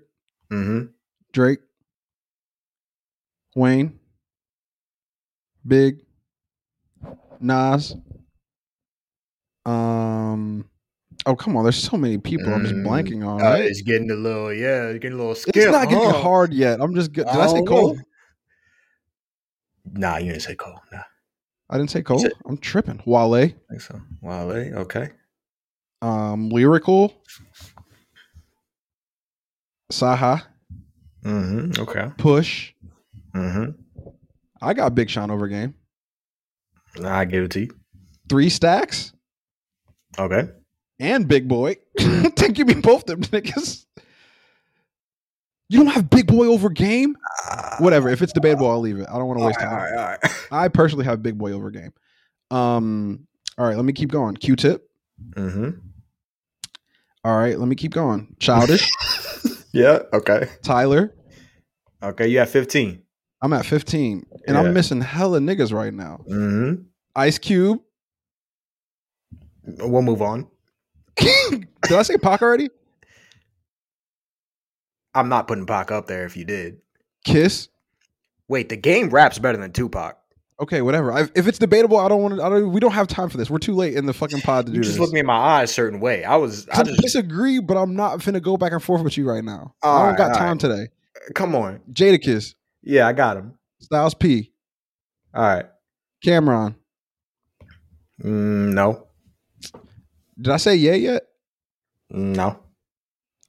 hmm. 0.52 0.56
Mm 0.56 0.66
hmm. 0.66 0.86
Drake, 1.32 1.60
Wayne, 3.56 3.98
Big, 5.66 6.02
Nas. 7.40 7.96
Um. 9.66 10.70
Oh 11.26 11.36
come 11.36 11.58
on! 11.58 11.64
There's 11.64 11.82
so 11.82 11.98
many 11.98 12.18
people. 12.18 12.54
I'm 12.54 12.64
just 12.64 12.76
Mm, 12.76 12.86
blanking 12.86 13.28
on. 13.28 13.42
Uh, 13.42 13.46
right? 13.46 13.62
it's 13.66 13.82
getting 13.82 14.10
a 14.12 14.16
little, 14.16 14.54
yeah, 14.54 14.88
it's 14.88 15.00
getting 15.00 15.18
a 15.18 15.20
little 15.22 15.36
skip. 15.36 15.56
it's 15.56 15.66
not 15.66 15.90
getting 15.90 16.10
huh? 16.10 16.22
hard 16.22 16.54
yet. 16.54 16.80
I'm 16.82 16.94
just. 16.96 17.12
Did 17.14 17.26
I, 17.28 17.48
say 17.48 17.56
don't 17.56 17.68
Cole? 17.68 17.96
know. 17.96 18.02
Nah, 19.94 20.18
you 20.18 20.32
didn't 20.32 20.44
say 20.44 20.56
Cole. 20.56 20.80
Nah, 20.92 21.02
I 21.70 21.78
didn't 21.78 21.92
say 21.92 22.02
Cole. 22.02 22.20
said- 22.20 22.32
I'm 22.48 22.58
tripping. 22.58 23.02
Wale. 23.06 23.34
I 23.36 23.54
think 23.70 23.82
so. 23.82 24.00
Wale, 24.22 24.78
okay. 24.80 25.10
Um. 26.02 26.50
Lyrical. 26.50 27.14
Saba. 29.92 30.46
Mm-hmm. 31.24 31.82
Okay. 31.82 32.12
Push. 32.18 32.74
Mm-hmm. 33.34 33.72
I 34.62 34.74
got 34.74 34.96
Big 34.96 35.10
Sean 35.10 35.32
over 35.32 35.48
game. 35.48 35.74
I 37.04 37.26
give 37.26 37.44
it 37.46 37.52
to 37.52 37.62
you. 37.62 37.70
Three 38.30 38.50
stacks 38.50 39.14
Okay. 40.20 40.50
and 41.00 41.28
Big 41.28 41.48
Boi. 41.48 41.78
Give 42.54 42.68
me 42.68 42.74
both 42.76 43.06
them 43.06 43.22
niggas. 43.22 43.86
You 45.70 45.80
don't 45.80 45.88
have 45.94 46.10
Big 46.10 46.28
Boi 46.28 46.48
over 46.48 46.70
game? 46.70 47.16
Whatever. 47.80 48.10
If 48.10 48.22
it's 48.22 48.32
debatable, 48.34 48.70
I'll 48.70 48.80
leave 48.80 49.00
it. 49.00 49.08
I 49.10 49.14
don't 49.18 49.28
want 49.28 49.40
to 49.40 49.42
All 49.42 49.48
waste 49.48 49.60
right, 49.60 49.66
time. 49.66 49.74
all 49.74 49.80
right, 49.80 49.98
all 49.98 50.18
right. 50.24 50.48
I 50.52 50.68
personally 50.70 51.06
have 51.06 51.22
Big 51.22 51.38
Boi 51.38 51.52
over 51.52 51.70
game. 51.72 51.92
Um. 52.52 53.28
All 53.58 53.66
right. 53.66 53.76
Let 53.76 53.86
me 53.86 53.92
keep 53.94 54.12
going. 54.12 54.36
Q-Tip. 54.36 54.88
Mm-hmm. 55.32 55.70
All 57.24 57.38
right. 57.38 57.58
Let 57.58 57.68
me 57.68 57.76
keep 57.76 57.92
going. 57.94 58.36
Childish. 58.40 58.90
Yeah. 59.74 60.00
Okay. 60.12 60.48
Tyler. 60.64 61.14
Okay. 62.02 62.28
You 62.30 62.40
have 62.40 62.50
15. 62.50 63.00
I'm 63.44 63.54
at 63.54 63.64
15, 63.66 64.26
and 64.48 64.56
Yeah. 64.56 64.62
I'm 64.62 64.74
missing 64.74 65.02
hella 65.02 65.40
niggas 65.40 65.72
right 65.72 65.94
now. 65.94 66.22
Mm-hmm. 66.28 66.82
Ice 67.16 67.38
Cube. 67.38 67.80
We'll 69.64 70.02
move 70.02 70.22
on. 70.24 70.48
Did 71.18 71.68
I 71.92 72.02
say 72.02 72.18
Pac 72.18 72.42
already? 72.42 72.70
I'm 75.14 75.30
not 75.30 75.48
putting 75.48 75.66
Pac 75.66 75.92
up 75.92 76.08
there 76.08 76.26
if 76.26 76.38
you 76.38 76.46
did. 76.46 76.78
Kiss. 77.26 77.70
Wait, 78.48 78.70
the 78.70 78.78
game 78.78 79.10
raps 79.10 79.40
better 79.40 79.58
than 79.58 79.72
Tupac. 79.72 80.18
Okay, 80.60 80.82
whatever. 80.82 81.12
I, 81.12 81.28
if 81.36 81.48
it's 81.48 81.60
debatable, 81.60 81.98
I 81.98 82.08
don't 82.08 82.22
want 82.22 82.36
to. 82.38 82.44
I 82.44 82.50
don't. 82.50 82.72
We 82.72 82.80
don't 82.80 82.92
have 82.92 83.08
time 83.08 83.30
for 83.30 83.38
this. 83.38 83.50
We're 83.50 83.60
too 83.60 83.76
late 83.76 83.96
in 83.96 84.08
the 84.08 84.14
fucking 84.14 84.42
pod 84.42 84.66
to 84.66 84.72
You 84.72 84.80
do 84.80 84.84
just 84.84 84.94
this. 84.94 85.00
Look 85.00 85.14
me 85.14 85.20
in 85.20 85.26
my 85.26 85.36
eyes 85.36 85.70
a 85.70 85.74
certain 85.74 86.00
way. 86.00 86.24
I 86.24 86.36
was. 86.38 86.68
I 86.70 86.80
I 86.80 86.84
just 86.84 87.00
disagree, 87.00 87.60
but 87.60 87.78
I'm 87.78 87.96
not 87.96 88.20
finna 88.20 88.42
go 88.42 88.58
back 88.58 88.72
and 88.72 88.82
forth 88.82 89.04
with 89.04 89.18
you 89.18 89.30
right 89.30 89.44
now. 89.44 89.76
I 89.84 90.00
don't 90.00 90.10
right, 90.10 90.18
got 90.18 90.36
time 90.36 90.52
right. 90.54 90.60
today. 90.60 90.88
come 91.36 91.54
on. 91.54 91.80
Jadakiss, 91.92 92.56
Yeah, 92.82 93.08
I 93.08 93.14
got 93.14 93.38
him. 93.38 93.54
Styles 93.80 94.16
P, 94.16 94.52
All 95.36 95.44
right. 95.44 95.66
Cam'ron. 96.26 96.74
Mm, 98.24 98.74
no. 98.74 99.08
Did 100.42 100.52
I 100.52 100.58
say 100.58 100.76
Ye 100.76 100.96
yet? 100.98 101.24
No. 102.10 102.60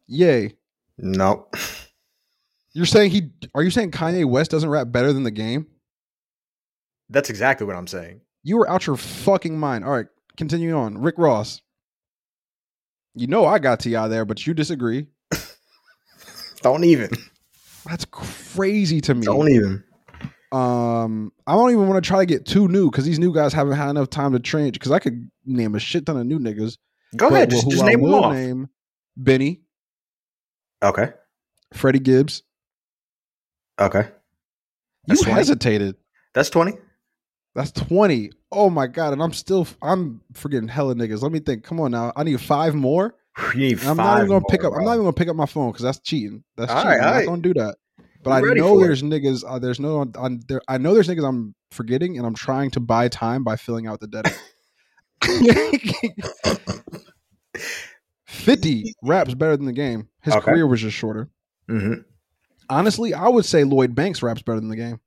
Ye. 0.07 0.58
No. 0.99 1.49
You're 2.73 2.87
saying 2.87 3.11
he? 3.11 3.31
Are 3.55 3.63
you 3.63 3.71
saying 3.71 3.93
Kanye 3.93 4.25
West 4.25 4.51
doesn't 4.51 4.69
rap 4.69 4.93
better 4.93 5.13
than 5.13 5.23
the 5.23 5.31
game? 5.31 5.67
That's 7.09 7.31
exactly 7.31 7.67
what 7.67 7.77
I'm 7.77 7.87
saying. 7.87 8.21
You 8.43 8.59
were 8.59 8.69
out 8.69 8.87
your 8.87 8.97
fucking 8.97 9.59
mind. 9.59 9.85
All 9.85 9.93
right, 9.93 10.07
continue 10.37 10.77
on. 10.77 10.99
Rick 10.99 11.17
Ross. 11.19 11.61
You 13.15 13.27
know 13.27 13.47
I 13.47 13.59
got 13.59 13.81
T.I. 13.81 14.09
there, 14.09 14.25
but 14.25 14.47
you 14.47 14.55
disagree. 14.55 15.07
Don't 16.63 16.85
even. 16.85 17.11
That's 17.87 18.05
crazy 18.05 19.01
to 19.03 19.15
me. 19.15 19.25
Don't 19.25 19.51
even. 19.51 19.83
Um, 20.51 21.33
I 21.47 21.53
don't 21.53 21.71
even 21.71 21.89
want 21.89 22.03
to 22.03 22.07
try 22.07 22.21
to 22.21 22.27
get 22.27 22.47
too 22.47 22.69
new 22.69 22.91
because 22.91 23.05
these 23.05 23.19
new 23.19 23.35
guys 23.35 23.53
haven't 23.53 23.77
had 23.77 23.91
enough 23.91 24.09
time 24.09 24.33
to 24.33 24.39
train. 24.39 24.73
Because 24.73 24.93
I 24.93 24.99
could 24.99 25.31
name 25.45 25.75
a 25.75 25.79
shit 25.79 26.07
ton 26.07 26.17
of 26.17 26.27
new 26.27 26.39
niggas. 26.39 26.79
Go 27.17 27.29
ahead. 27.29 27.51
Just, 27.51 27.69
just 27.71 27.85
name 27.85 28.03
them 28.03 28.15
off. 28.15 28.33
Name 28.33 28.69
Benny, 29.17 29.63
Okay. 30.83 31.13
Freddie 31.75 31.99
Gibbs. 31.99 32.43
Okay. 33.81 34.01
You 34.01 34.09
That's 35.09 35.23
20. 35.23 35.37
hesitated. 35.37 35.97
That's 36.35 36.51
20. 36.51 36.73
That's 37.55 37.73
twenty. 37.73 38.31
Oh 38.53 38.71
my 38.71 38.87
god! 38.87 39.15
And 39.15 39.21
I'm 39.23 39.33
still 39.33 39.67
I'm 39.83 40.21
forgetting 40.35 40.69
hella 40.69 40.95
niggas. 40.95 41.23
Let 41.23 41.33
me 41.33 41.41
think. 41.41 41.65
Come 41.65 41.81
on 41.81 41.91
now. 41.91 42.13
I 42.15 42.23
need 42.23 42.41
five 42.41 42.75
more. 42.75 43.17
Need 43.57 43.81
I'm 43.81 43.97
five 43.97 43.97
not 43.97 44.17
even 44.19 44.29
gonna 44.29 44.41
more, 44.41 44.49
pick 44.51 44.63
up. 44.65 44.73
I'm 44.77 44.85
not 44.85 44.93
even 44.93 45.05
gonna 45.05 45.13
pick 45.13 45.29
up 45.29 45.35
my 45.35 45.47
phone 45.47 45.73
because 45.73 45.83
that's 45.83 45.99
cheating. 45.99 46.45
That's 46.57 46.71
All 46.71 46.83
cheating. 46.85 46.99
right, 46.99 47.01
I'm 47.01 47.09
all 47.15 47.21
not 47.21 47.27
gonna 47.27 47.43
do 47.43 47.55
that. 47.55 47.77
But 48.23 48.31
I'm 48.31 48.45
I 48.45 48.55
know 48.55 48.75
for 48.77 48.85
it. 48.85 48.87
there's 48.87 49.03
niggas. 49.03 49.43
Uh, 49.45 49.59
there's 49.59 49.81
no. 49.81 50.07
On, 50.17 50.41
there, 50.47 50.61
I 50.69 50.79
know 50.79 50.95
there's 50.95 51.09
niggas 51.09 51.27
I'm 51.29 51.55
forgetting, 51.73 52.17
and 52.17 52.25
I'm 52.27 52.35
trying 52.35 52.71
to 52.73 52.81
buy 52.81 53.09
time 53.09 53.43
by 53.43 53.57
filling 53.57 53.89
out 53.89 53.99
the 53.99 54.07
dead. 54.07 54.27
Fifty 58.49 58.95
raps 59.03 59.35
better 59.35 59.57
than 59.57 59.67
the 59.67 59.73
game. 59.73 60.09
His 60.23 60.35
Okay. 60.35 60.45
career 60.53 60.67
was 60.67 60.81
just 60.81 60.97
shorter. 60.97 61.29
Mhm. 61.71 62.05
Honestly, 62.71 63.15
I 63.15 63.29
would 63.29 63.45
say 63.45 63.65
Lloyd 63.65 63.95
Banks 63.95 64.23
raps 64.23 64.43
better 64.43 64.61
than 64.61 64.69
the 64.69 64.77
game. 64.77 65.01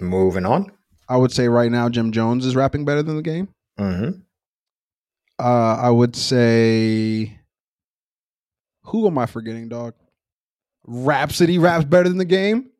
Moving 0.00 0.44
on. 0.46 0.70
I 1.08 1.16
would 1.16 1.32
say 1.32 1.48
right 1.48 1.70
now 1.70 1.88
Jim 1.88 2.12
Jones 2.12 2.44
is 2.46 2.54
rapping 2.54 2.84
better 2.84 3.02
than 3.02 3.16
the 3.16 3.22
game. 3.22 3.48
Mm-hmm. 3.78 4.20
Uh, 5.38 5.76
I 5.76 5.90
would 5.90 6.14
say 6.16 7.38
who 8.84 9.06
am 9.06 9.18
I 9.18 9.26
forgetting, 9.26 9.68
dog? 9.68 9.94
Rapsody 10.86 11.58
raps 11.58 11.84
better 11.84 12.08
than 12.08 12.18
the 12.18 12.24
game. 12.24 12.70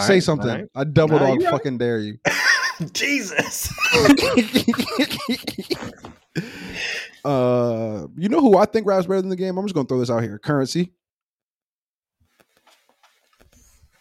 say 0.00 0.20
something. 0.20 0.68
I 0.74 0.84
double 0.84 1.18
Nah, 1.18 1.26
dog 1.28 1.40
you 1.40 1.46
right. 1.46 1.52
fucking 1.52 1.78
dare 1.78 1.98
you. 1.98 2.18
Jesus. 2.92 3.72
uh, 7.26 8.06
you 8.16 8.28
know 8.28 8.40
who 8.40 8.56
I 8.56 8.66
think 8.66 8.86
raps 8.86 9.06
better 9.06 9.20
than 9.20 9.30
the 9.30 9.36
game? 9.36 9.58
I'm 9.58 9.64
just 9.64 9.74
gonna 9.74 9.88
throw 9.88 9.98
this 9.98 10.10
out 10.10 10.22
here. 10.22 10.38
Curren$y. 10.38 10.90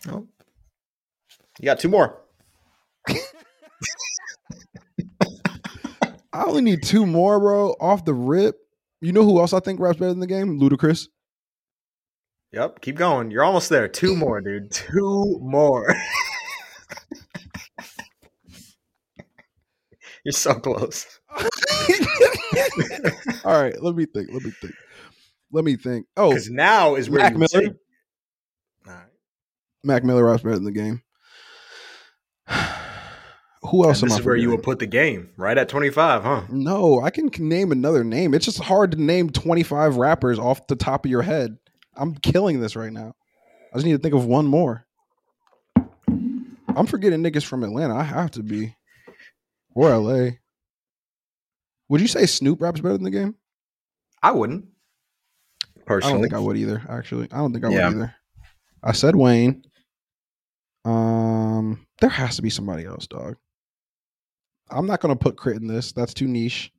Oh. 0.07 0.27
You 1.59 1.65
got 1.65 1.79
two 1.79 1.89
more. 1.89 2.21
I 6.31 6.43
only 6.43 6.61
need 6.61 6.83
two 6.83 7.07
more, 7.07 7.39
bro. 7.39 7.75
Off 7.79 8.05
the 8.05 8.13
rip. 8.13 8.57
You 9.01 9.11
know 9.11 9.23
who 9.23 9.39
else 9.39 9.53
I 9.53 9.59
think 9.59 9.79
raps 9.79 9.97
better 9.97 10.11
than 10.11 10.19
the 10.19 10.27
game? 10.27 10.59
Ludacris. 10.59 11.07
Yep. 12.51 12.81
Keep 12.81 12.97
going. 12.97 13.31
You're 13.31 13.43
almost 13.43 13.69
there. 13.69 13.87
Two 13.87 14.15
more, 14.15 14.41
dude. 14.41 14.69
Two 14.71 15.39
more. 15.41 15.95
You're 20.23 20.33
so 20.33 20.55
close. 20.55 21.14
All 23.45 23.61
right, 23.61 23.79
let 23.81 23.95
me 23.95 24.05
think. 24.05 24.29
Let 24.31 24.43
me 24.43 24.51
think. 24.61 24.73
Let 25.51 25.63
me 25.65 25.75
think. 25.75 26.07
Oh, 26.17 26.29
Because 26.29 26.49
now 26.49 26.95
is 26.95 27.09
where 27.09 27.21
Mac 27.21 27.33
you 27.33 27.39
Miller? 27.39 27.47
say- 27.49 27.65
All 28.87 28.93
right. 28.93 29.05
Mac 29.83 30.03
Miller 30.03 30.25
raps 30.25 30.43
better 30.43 30.55
than 30.55 30.63
the 30.65 30.71
game. 30.71 31.01
Who 33.69 33.83
else 33.83 34.01
And 34.01 34.11
this 34.11 34.19
is 34.19 34.25
where 34.25 34.35
you 34.35 34.49
will 34.49 34.59
put 34.59 34.77
the 34.79 34.85
game 34.85 35.29
right 35.37 35.57
at 35.57 35.69
25, 35.69 36.23
huh? 36.23 36.43
No, 36.49 37.01
I 37.01 37.09
can 37.09 37.29
name 37.39 37.71
another 37.71 38.03
name. 38.03 38.33
It's 38.35 38.45
just 38.45 38.59
hard 38.59 38.91
to 38.91 39.01
name 39.01 39.29
25 39.31 39.97
rappers 39.97 40.37
off 40.37 40.67
the 40.67 40.75
top 40.75 41.05
of 41.05 41.09
your 41.11 41.23
head. 41.23 41.57
I'm 41.95 42.13
killing 42.15 42.59
this 42.59 42.75
right 42.75 42.91
now. 42.93 43.13
I 43.73 43.77
just 43.77 43.85
need 43.85 43.93
to 43.93 43.97
think 43.99 44.13
of 44.13 44.25
one 44.25 44.45
more. 44.45 44.85
I'm 46.75 46.85
forgetting 46.85 47.23
niggas 47.23 47.43
from 47.45 47.63
Atlanta. 47.63 47.95
I 47.95 48.03
have 48.03 48.31
to 48.31 48.43
be. 48.43 48.75
Or 49.73 49.89
LA. 49.97 50.31
Would 51.89 52.01
you 52.01 52.07
say 52.07 52.25
Snoop 52.25 52.61
raps 52.61 52.79
better 52.81 52.93
than 52.95 53.03
the 53.03 53.11
game? 53.11 53.35
I 54.23 54.31
wouldn't. 54.31 54.65
Personally, 54.65 55.83
I 55.85 55.85
Personally. 55.85 56.13
don't 56.13 56.21
think 56.23 56.33
I 56.33 56.39
would 56.39 56.57
either, 56.57 56.81
actually. 56.89 57.27
I 57.31 57.37
don't 57.37 57.53
think 57.53 57.65
I 57.65 57.69
Yeah. 57.69 57.87
would 57.89 57.95
either. 57.97 58.15
I 58.83 58.91
said 58.91 59.15
Wayne. 59.15 59.63
Um, 60.83 61.85
there 61.99 62.09
has 62.09 62.35
to 62.35 62.41
be 62.41 62.49
somebody 62.49 62.85
else, 62.85 63.07
dog. 63.07 63.37
I'm 64.69 64.85
not 64.87 64.99
gonna 65.01 65.15
put 65.15 65.39
K.R.I.T 65.39 65.61
in 65.61 65.67
this. 65.67 65.91
That's 65.91 66.13
too 66.13 66.27
niche. 66.27 66.71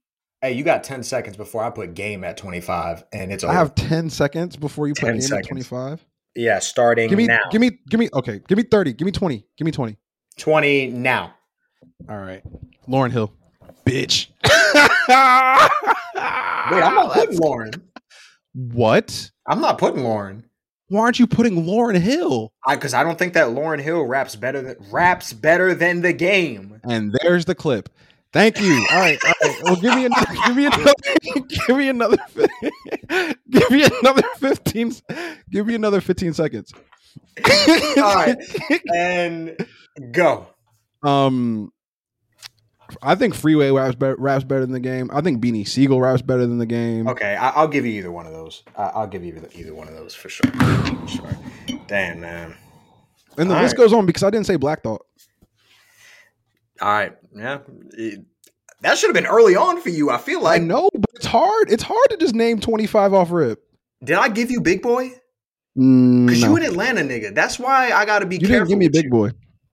Hey, 0.43 0.53
you 0.53 0.65
got 0.65 0.85
10 0.85 1.03
seconds 1.03 1.37
before 1.37 1.65
I 1.65 1.71
put 1.71 1.95
game 1.95 2.23
at 2.25 2.37
25, 2.37 3.05
and 3.13 3.33
it's 3.33 3.43
I 3.43 3.53
have 3.55 3.75
10 3.75 4.11
seconds 4.11 4.57
before 4.57 4.87
you 4.87 4.95
put 4.95 5.07
10 5.07 5.19
game 5.19 5.33
at 5.33 5.45
25. 5.47 6.05
yeah, 6.35 6.59
starting 6.59 7.09
Give 7.09 7.17
me 7.17 7.27
now. 7.27 7.39
give 7.51 7.61
me 7.61 7.79
give 7.89 7.99
me 7.99 8.09
okay, 8.13 8.41
give 8.47 8.59
me 8.59 8.65
30. 8.65 8.93
Give 8.93 9.07
me 9.07 9.13
20. 9.13 9.45
Give 9.57 9.65
me 9.65 9.73
20. 9.73 9.97
20 10.37 10.89
now. 10.89 11.35
All 12.09 12.19
right. 12.19 12.43
Lauryn 12.89 13.11
Hill. 13.11 13.33
Bitch. 13.87 14.29
Wait, 16.71 16.83
I'm 16.83 16.95
not 16.95 17.13
putting 17.13 17.39
Lauryn. 17.39 17.81
What? 18.53 19.31
I'm 19.47 19.61
not 19.61 19.79
putting 19.79 20.03
Lauryn. 20.03 20.43
Why 20.89 21.01
aren't 21.01 21.19
you 21.19 21.27
putting 21.27 21.65
Lauryn 21.65 21.99
Hill? 21.99 22.53
I 22.65 22.77
because 22.77 22.95
I 22.95 23.03
don't 23.03 23.19
think 23.19 23.35
that 23.35 23.49
Lauryn 23.49 23.81
Hill 23.81 24.05
raps 24.05 24.37
better 24.37 24.63
than 24.63 24.77
raps 24.91 25.33
better 25.33 25.75
than 25.75 26.03
the 26.03 26.13
game. 26.13 26.81
And 26.85 27.17
there's 27.21 27.45
the 27.45 27.55
clip. 27.55 27.89
Thank 28.33 28.61
you. 28.61 28.87
All 28.91 28.99
right, 28.99 29.19
all 29.25 29.33
right. 29.43 29.63
Well, 29.63 29.77
give 29.77 29.95
me 29.95 30.05
another. 30.05 30.35
Give 30.47 30.57
me 30.57 30.67
another. 30.67 30.93
Give 31.67 31.77
me 31.77 31.89
another. 31.89 32.19
Give 33.51 33.71
me 33.71 33.85
another 34.01 34.23
fifteen. 34.39 34.93
Give 35.51 35.67
me 35.67 35.75
another 35.75 36.01
fifteen 36.01 36.35
seconds. 36.35 36.73
All 37.97 38.15
right. 38.15 38.37
And 38.95 39.57
go. 40.13 40.49
Um. 41.03 41.73
I 43.03 43.15
think 43.15 43.35
Freeway 43.35 43.71
raps 43.71 43.95
better, 43.95 44.17
raps 44.19 44.45
better 44.45 44.61
than 44.63 44.73
the 44.73 44.81
game. 44.81 45.11
I 45.13 45.21
think 45.21 45.43
Beanie 45.43 45.67
Sigel 45.67 46.01
raps 46.01 46.23
better 46.23 46.47
than 46.47 46.59
the 46.59 46.67
game. 46.67 47.07
Okay, 47.09 47.35
I, 47.37 47.51
I'll 47.51 47.69
give 47.69 47.85
you 47.87 47.93
either 47.93 48.11
one 48.13 48.27
of 48.27 48.33
those. 48.33 48.63
I, 48.77 48.85
I'll 48.95 49.07
give 49.07 49.25
you 49.25 49.41
either, 49.55 49.75
one 49.75 49.89
of 49.89 49.95
those 49.95 50.15
for 50.15 50.29
sure. 50.29 50.51
For 50.51 51.09
sure. 51.09 51.39
Damn, 51.87 52.21
man. 52.21 52.55
And 53.39 53.51
the 53.51 53.55
All 53.57 53.63
list 53.63 53.75
right. 53.77 53.85
goes 53.85 53.93
on 53.93 54.07
because 54.07 54.23
I 54.23 54.31
didn't 54.31 54.47
say 54.47 54.57
Black 54.57 54.83
Thought. 54.83 55.05
All 56.81 56.89
right, 56.89 57.17
yeah. 57.35 57.59
It- 57.93 58.25
that 58.83 58.99
should 58.99 59.09
have 59.09 59.15
been 59.15 59.27
early 59.31 59.57
on 59.57 59.81
for 59.81 59.89
you. 59.89 60.11
I 60.11 60.19
feel 60.19 60.41
I 60.41 60.43
like. 60.59 60.63
know, 60.63 60.91
but 60.93 61.09
it's 61.15 61.25
hard. 61.25 61.71
It's 61.73 61.83
hard 61.83 62.07
to 62.11 62.19
just 62.19 62.35
name 62.35 62.61
25 62.61 63.15
off 63.15 63.31
rip. 63.31 63.59
Did 64.05 64.17
I 64.19 64.29
give 64.29 64.51
you 64.51 64.61
Big 64.61 64.83
Boi? 64.83 65.13
Mm, 65.79 66.27
Because 66.27 66.43
no. 66.43 66.51
you 66.51 66.57
an 66.57 66.63
Atlanta 66.63 67.01
nigga. 67.01 67.35
That's 67.35 67.59
why 67.59 67.91
I 67.93 68.05
got 68.05 68.19
to 68.19 68.27
be 68.27 68.37
You 68.37 68.47
careful. 68.47 68.67
didn't 68.67 68.69
give 68.69 68.79
me 68.79 68.87
with 68.87 68.93
Big 68.93 69.05
you. 69.05 69.11
Boy. 69.11 69.31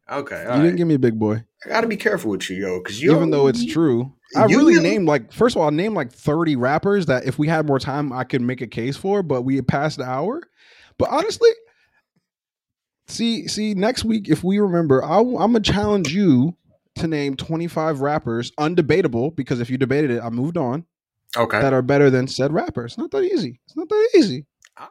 Okay, 0.09 0.41
You 0.41 0.47
all 0.49 0.55
right. 0.55 0.63
didn't 0.63 0.77
give 0.77 0.87
me 0.87 0.95
Big 0.97 1.19
Boi. 1.19 1.43
I 1.65 1.69
got 1.69 1.81
to 1.81 1.87
be 1.87 1.97
careful 1.97 2.31
with 2.31 2.49
you, 2.49 2.57
yo. 2.57 2.79
Because 2.79 3.03
Even 3.03 3.29
though 3.29 3.47
it's 3.47 3.65
true. 3.65 4.13
I 4.35 4.45
really 4.45 4.79
named 4.81 5.07
like 5.07 5.31
first 5.31 5.55
of 5.55 5.61
all, 5.61 5.67
I 5.67 5.71
named 5.71 5.95
like 5.95 6.11
30 6.11 6.55
rappers 6.55 7.05
that 7.05 7.25
if 7.25 7.37
we 7.37 7.47
had 7.47 7.67
more 7.67 7.79
time 7.79 8.11
I 8.11 8.23
could 8.23 8.41
make 8.41 8.61
a 8.61 8.67
case 8.67 8.97
for, 8.97 9.21
but 9.23 9.43
we 9.43 9.55
had 9.55 9.67
passed 9.67 9.97
the 9.97 10.05
hour. 10.05 10.41
But 10.97 11.09
honestly, 11.09 11.49
see, 13.07 13.47
see, 13.47 13.73
next 13.73 14.03
week, 14.03 14.29
if 14.29 14.43
we 14.43 14.59
remember, 14.59 15.03
I, 15.03 15.19
am 15.19 15.33
gonna 15.35 15.59
challenge 15.59 16.13
you 16.13 16.55
to 16.95 17.07
name 17.07 17.35
25 17.35 18.01
rappers, 18.01 18.51
undebatable, 18.59 19.35
because 19.35 19.59
if 19.59 19.69
you 19.69 19.77
debated 19.77 20.11
it, 20.11 20.21
I 20.21 20.29
moved 20.29 20.57
on, 20.57 20.85
Okay. 21.35 21.59
that 21.61 21.73
are 21.73 21.81
better 21.81 22.09
than 22.09 22.27
said 22.27 22.53
rapper. 22.53 22.85
It's 22.85 22.97
not 22.97 23.11
that 23.11 23.23
easy. 23.23 23.59
It's 23.65 23.75
not 23.75 23.89
that 23.89 24.09
easy. 24.15 24.45
All 24.77 24.87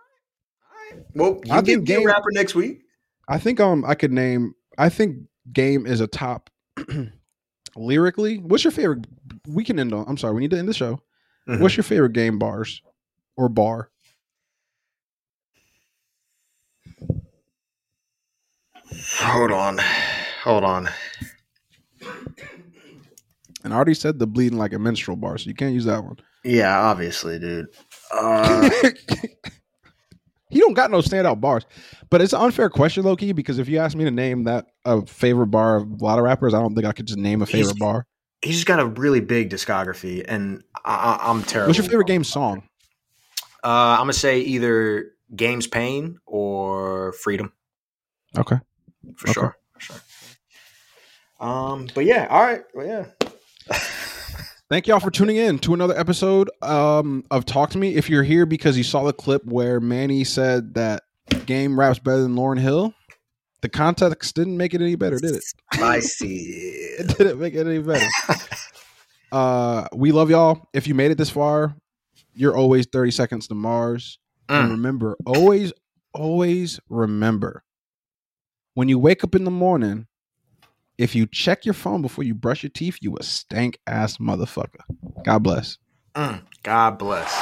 right. 0.92 1.02
Well, 1.14 1.40
you 1.44 1.52
I 1.52 1.62
give 1.62 1.76
think 1.78 1.86
Game- 1.86 2.06
rapper 2.06 2.30
next 2.32 2.54
week. 2.54 2.82
I 3.28 3.38
think 3.38 3.60
um 3.60 3.84
I 3.86 3.94
could 3.94 4.12
name 4.12 4.54
I 4.78 4.88
think 4.88 5.18
Game 5.52 5.86
is 5.86 6.00
a 6.00 6.06
top 6.08 6.50
lyrically. 7.76 8.38
What's 8.38 8.64
your 8.64 8.70
favorite 8.70 9.06
we 9.48 9.64
can 9.64 9.78
end 9.78 9.92
on 9.92 10.04
I'm 10.08 10.16
sorry, 10.16 10.34
we 10.34 10.40
need 10.42 10.50
to 10.52 10.58
end 10.58 10.68
the 10.68 10.74
show. 10.74 11.00
Mhm. 11.48 11.60
What's 11.60 11.76
your 11.76 11.84
favorite 11.84 12.12
game 12.12 12.38
bars 12.38 12.82
or 13.36 13.48
bar? 13.48 13.90
Hold 19.20 19.52
on. 19.52 19.78
Hold 20.44 20.64
on. 20.64 20.88
And 23.64 23.72
I 23.72 23.76
already 23.76 23.94
said 23.94 24.18
the 24.18 24.26
bleeding 24.26 24.58
like 24.58 24.72
a 24.72 24.78
menstrual 24.78 25.16
bar, 25.16 25.38
so 25.38 25.48
you 25.48 25.54
can't 25.54 25.72
use 25.72 25.84
that 25.84 26.02
one. 26.02 26.16
Yeah, 26.44 26.80
obviously, 26.80 27.38
dude. 27.38 27.66
Uh, 28.12 28.68
he 30.52 30.60
don't 30.60 30.74
got 30.74 30.90
no 30.90 30.98
standout 30.98 31.40
bars. 31.40 31.64
But 32.10 32.20
it's 32.22 32.32
an 32.32 32.40
unfair 32.40 32.68
question, 32.70 33.02
low 33.04 33.16
key, 33.16 33.32
because 33.32 33.58
if 33.58 33.68
you 33.68 33.78
ask 33.78 33.96
me 33.96 34.04
to 34.04 34.10
name 34.10 34.44
that 34.44 34.66
a 34.84 35.04
favorite 35.06 35.46
bar 35.46 35.76
of 35.76 36.00
a 36.00 36.04
lot 36.04 36.18
of 36.18 36.24
rappers, 36.24 36.54
I 36.54 36.60
don't 36.60 36.74
think 36.74 36.86
I 36.86 36.92
could 36.92 37.06
just 37.06 37.18
name 37.18 37.42
a 37.42 37.46
favorite 37.46 37.60
He's- 37.74 37.78
bar. 37.78 38.06
he's 38.42 38.54
just 38.56 38.66
got 38.66 38.78
a 38.80 38.86
really 38.86 39.20
big 39.20 39.50
discography, 39.50 40.24
and 40.28 40.62
I, 40.84 41.18
I, 41.20 41.30
I'm 41.30 41.42
terrible. 41.42 41.68
What's 41.70 41.78
your 41.78 41.88
favorite 41.88 42.06
game 42.06 42.22
song? 42.24 42.62
Uh, 43.64 43.68
I'm 43.96 44.00
gonna 44.00 44.12
say 44.12 44.40
either 44.40 45.12
Game's 45.34 45.66
Pain 45.68 46.18
or 46.26 47.12
Freedom 47.14 47.52
Okay. 48.36 48.56
for 49.16 49.28
Okay. 49.28 49.32
sure. 49.32 49.56
For 49.74 49.80
sure. 49.80 50.00
Um, 51.40 51.88
but 51.94 52.04
yeah, 52.04 52.26
all 52.30 52.42
right. 52.42 52.62
Well, 52.74 52.86
yeah. 52.86 53.06
Thank 54.72 54.86
y'all 54.86 55.00
for 55.00 55.10
tuning 55.10 55.36
in 55.36 55.58
to 55.58 55.74
another 55.74 55.94
episode 55.98 56.48
um, 56.62 57.24
of 57.30 57.44
Talk 57.44 57.68
to 57.72 57.78
Me. 57.78 57.94
If 57.94 58.08
you're 58.08 58.22
here 58.22 58.46
because 58.46 58.78
you 58.78 58.84
saw 58.84 59.04
the 59.04 59.12
clip 59.12 59.44
where 59.44 59.80
Manny 59.80 60.24
said 60.24 60.72
that 60.76 61.02
game 61.44 61.78
raps 61.78 61.98
better 61.98 62.22
than 62.22 62.36
Lauryn 62.36 62.58
Hill, 62.58 62.94
the 63.60 63.68
context 63.68 64.34
didn't 64.34 64.56
make 64.56 64.72
it 64.72 64.80
any 64.80 64.94
better, 64.94 65.18
did 65.18 65.36
it? 65.36 65.44
I 65.74 66.00
see. 66.00 66.70
It 66.98 67.18
didn't 67.18 67.38
make 67.38 67.52
it 67.52 67.66
any 67.66 67.80
better. 67.80 68.06
uh, 69.32 69.88
we 69.94 70.10
love 70.10 70.30
y'all. 70.30 70.66
If 70.72 70.86
you 70.86 70.94
made 70.94 71.10
it 71.10 71.18
this 71.18 71.28
far, 71.28 71.76
you're 72.32 72.56
always 72.56 72.86
30 72.90 73.10
seconds 73.10 73.48
to 73.48 73.54
Mars. 73.54 74.18
And 74.48 74.68
Mm. 74.68 74.70
remember, 74.70 75.18
always, 75.26 75.74
always 76.14 76.80
remember 76.88 77.62
when 78.72 78.88
you 78.88 78.98
wake 78.98 79.22
up 79.22 79.34
in 79.34 79.44
the 79.44 79.50
morning, 79.50 80.06
if 80.98 81.14
you 81.14 81.26
check 81.26 81.64
your 81.64 81.74
phone 81.74 82.02
before 82.02 82.24
you 82.24 82.34
brush 82.34 82.62
your 82.62 82.70
teeth, 82.70 82.98
you 83.00 83.16
a 83.18 83.22
stank 83.22 83.78
ass 83.86 84.18
motherfucker. 84.18 84.82
God 85.24 85.42
bless. 85.42 85.78
Mm. 86.14 86.42
God 86.62 86.98
bless. 86.98 87.41